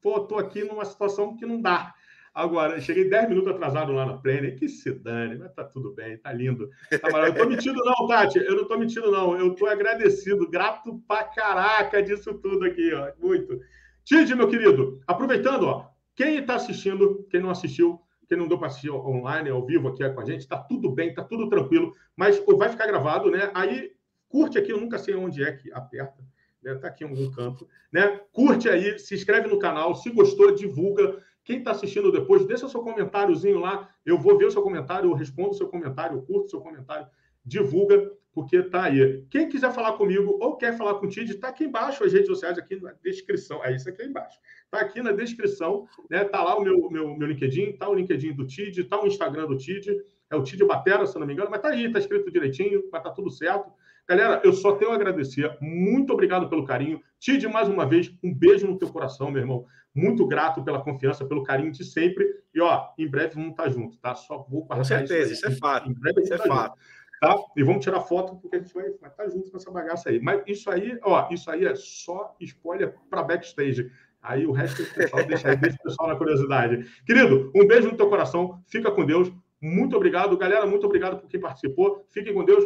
Pô, 0.00 0.20
tô 0.20 0.38
aqui 0.38 0.62
numa 0.62 0.84
situação 0.84 1.36
que 1.36 1.44
não 1.44 1.60
dá. 1.60 1.92
Agora, 2.32 2.80
cheguei 2.80 3.10
10 3.10 3.28
minutos 3.28 3.50
atrasado 3.50 3.92
lá 3.92 4.06
na 4.06 4.16
Planner, 4.16 4.56
que 4.56 4.68
se 4.68 4.92
dane, 4.92 5.36
mas 5.36 5.52
tá 5.52 5.64
tudo 5.64 5.92
bem, 5.92 6.16
tá 6.16 6.32
lindo. 6.32 6.70
Tá 6.88 7.08
eu 7.26 7.34
tô 7.34 7.46
mentindo, 7.46 7.84
não, 7.84 8.06
Tati, 8.06 8.38
eu 8.38 8.56
não 8.56 8.68
tô 8.68 8.78
mentindo, 8.78 9.10
não. 9.10 9.36
Eu 9.36 9.52
tô 9.56 9.66
agradecido, 9.66 10.48
grato 10.48 11.02
pra 11.08 11.24
caraca 11.24 12.00
disso 12.00 12.32
tudo 12.34 12.64
aqui, 12.64 12.94
ó. 12.94 13.10
Muito. 13.18 13.60
Tid, 14.04 14.32
meu 14.36 14.48
querido, 14.48 15.00
aproveitando, 15.06 15.64
ó, 15.64 15.90
quem 16.14 16.38
está 16.38 16.54
assistindo, 16.54 17.26
quem 17.28 17.40
não 17.40 17.50
assistiu, 17.50 18.00
quem 18.30 18.38
não 18.38 18.46
deu 18.46 18.56
para 18.56 18.68
assistir 18.68 18.92
online, 18.92 19.50
ao 19.50 19.66
vivo 19.66 19.88
aqui 19.88 20.08
com 20.08 20.20
a 20.20 20.24
gente, 20.24 20.46
tá 20.46 20.56
tudo 20.56 20.88
bem, 20.88 21.12
tá 21.12 21.24
tudo 21.24 21.48
tranquilo, 21.48 21.92
mas 22.14 22.40
vai 22.56 22.68
ficar 22.68 22.86
gravado, 22.86 23.28
né? 23.28 23.50
Aí 23.52 23.90
curte 24.28 24.56
aqui, 24.56 24.70
eu 24.70 24.80
nunca 24.80 24.98
sei 24.98 25.16
onde 25.16 25.42
é 25.42 25.50
que 25.50 25.72
aperta, 25.72 26.22
né? 26.62 26.76
Tá 26.76 26.86
aqui 26.86 27.02
em 27.02 27.08
algum 27.08 27.28
canto, 27.32 27.66
né? 27.92 28.20
Curte 28.30 28.68
aí, 28.68 28.96
se 29.00 29.16
inscreve 29.16 29.48
no 29.48 29.58
canal, 29.58 29.96
se 29.96 30.08
gostou, 30.10 30.54
divulga. 30.54 31.20
Quem 31.42 31.58
está 31.58 31.72
assistindo 31.72 32.12
depois, 32.12 32.46
deixa 32.46 32.68
seu 32.68 32.82
comentáriozinho 32.82 33.58
lá. 33.58 33.88
Eu 34.06 34.16
vou 34.16 34.38
ver 34.38 34.44
o 34.44 34.50
seu 34.52 34.62
comentário, 34.62 35.10
eu 35.10 35.14
respondo 35.14 35.50
o 35.50 35.54
seu 35.54 35.66
comentário, 35.66 36.18
eu 36.18 36.22
curto 36.22 36.46
o 36.46 36.50
seu 36.50 36.60
comentário, 36.60 37.08
divulga, 37.44 38.12
porque 38.32 38.62
tá 38.62 38.84
aí. 38.84 39.24
Quem 39.30 39.48
quiser 39.48 39.72
falar 39.72 39.94
comigo 39.94 40.38
ou 40.40 40.56
quer 40.56 40.76
falar 40.76 40.94
com 40.94 41.06
o 41.06 41.08
Tid, 41.08 41.30
está 41.30 41.48
aqui 41.48 41.64
embaixo 41.64 42.04
as 42.04 42.12
redes 42.12 42.28
sociais, 42.28 42.58
aqui 42.58 42.80
na 42.80 42.92
descrição. 43.02 43.64
É 43.64 43.74
isso 43.74 43.88
aqui 43.88 44.02
embaixo. 44.02 44.38
Está 44.64 44.80
aqui 44.80 45.02
na 45.02 45.12
descrição, 45.12 45.86
né? 46.08 46.24
Tá 46.24 46.42
lá 46.42 46.56
o 46.56 46.62
meu, 46.62 46.90
meu, 46.90 47.16
meu 47.16 47.28
LinkedIn, 47.28 47.72
tá 47.72 47.88
o 47.88 47.94
LinkedIn 47.94 48.34
do 48.34 48.46
Tid, 48.46 48.84
tá 48.84 49.02
o 49.02 49.06
Instagram 49.06 49.46
do 49.46 49.56
Tid, 49.56 49.90
é 50.30 50.36
o 50.36 50.42
Tid 50.42 50.64
Batera, 50.64 51.06
se 51.06 51.18
não 51.18 51.26
me 51.26 51.32
engano, 51.32 51.50
mas 51.50 51.60
tá 51.60 51.68
aí, 51.68 51.90
tá 51.90 51.98
escrito 51.98 52.30
direitinho, 52.30 52.88
vai 52.90 53.02
tá 53.02 53.10
tudo 53.10 53.30
certo. 53.30 53.70
Galera, 54.08 54.40
eu 54.44 54.52
só 54.52 54.72
tenho 54.72 54.90
a 54.90 54.94
agradecer. 54.94 55.56
Muito 55.60 56.12
obrigado 56.12 56.48
pelo 56.48 56.64
carinho. 56.64 57.00
Tid, 57.18 57.46
mais 57.46 57.68
uma 57.68 57.86
vez, 57.86 58.12
um 58.22 58.34
beijo 58.34 58.66
no 58.66 58.78
teu 58.78 58.88
coração, 58.88 59.30
meu 59.30 59.40
irmão. 59.40 59.66
Muito 59.94 60.26
grato 60.26 60.62
pela 60.64 60.82
confiança, 60.82 61.24
pelo 61.24 61.42
carinho 61.42 61.70
de 61.72 61.84
sempre. 61.84 62.24
E, 62.54 62.60
ó, 62.60 62.88
em 62.98 63.08
breve 63.08 63.34
vamos 63.34 63.50
estar 63.50 63.68
juntos, 63.68 63.98
tá? 63.98 64.14
Só 64.14 64.44
vou 64.48 64.66
Com 64.66 64.84
certeza, 64.84 65.32
isso, 65.32 65.46
isso 65.46 65.46
é 65.46 65.56
fato. 65.56 65.90
Em 65.90 65.94
breve 65.94 66.22
isso 66.22 66.34
é 66.34 66.38
fato. 66.38 66.78
Tá? 67.20 67.36
E 67.56 67.62
vamos 67.62 67.84
tirar 67.84 68.00
foto, 68.00 68.36
porque 68.36 68.56
a 68.56 68.58
gente 68.60 68.72
vai, 68.72 68.86
estar 68.86 69.28
junto 69.28 69.52
nessa 69.52 69.70
bagaça 69.70 70.08
aí. 70.08 70.20
Mas 70.20 70.42
isso 70.46 70.70
aí, 70.70 70.98
ó, 71.02 71.28
isso 71.30 71.50
aí 71.50 71.66
é 71.66 71.74
só 71.74 72.34
spoiler 72.40 72.94
para 73.08 73.22
backstage. 73.22 73.90
Aí 74.22 74.46
o 74.46 74.52
resto 74.52 74.82
do 74.82 74.94
pessoal 74.94 75.24
deixa 75.24 75.48
aí, 75.48 75.56
deixa 75.56 75.76
o 75.78 75.82
pessoal 75.82 76.08
na 76.08 76.16
curiosidade. 76.16 76.84
Querido, 77.06 77.50
um 77.54 77.66
beijo 77.66 77.88
no 77.88 77.96
teu 77.96 78.08
coração. 78.08 78.62
Fica 78.66 78.90
com 78.90 79.04
Deus. 79.04 79.32
Muito 79.60 79.96
obrigado, 79.96 80.36
galera. 80.36 80.66
Muito 80.66 80.86
obrigado 80.86 81.20
por 81.20 81.28
quem 81.28 81.40
participou. 81.40 82.06
Fiquem 82.10 82.34
com 82.34 82.44
Deus. 82.44 82.64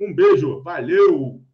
Um 0.00 0.14
beijo. 0.14 0.62
Valeu! 0.62 1.45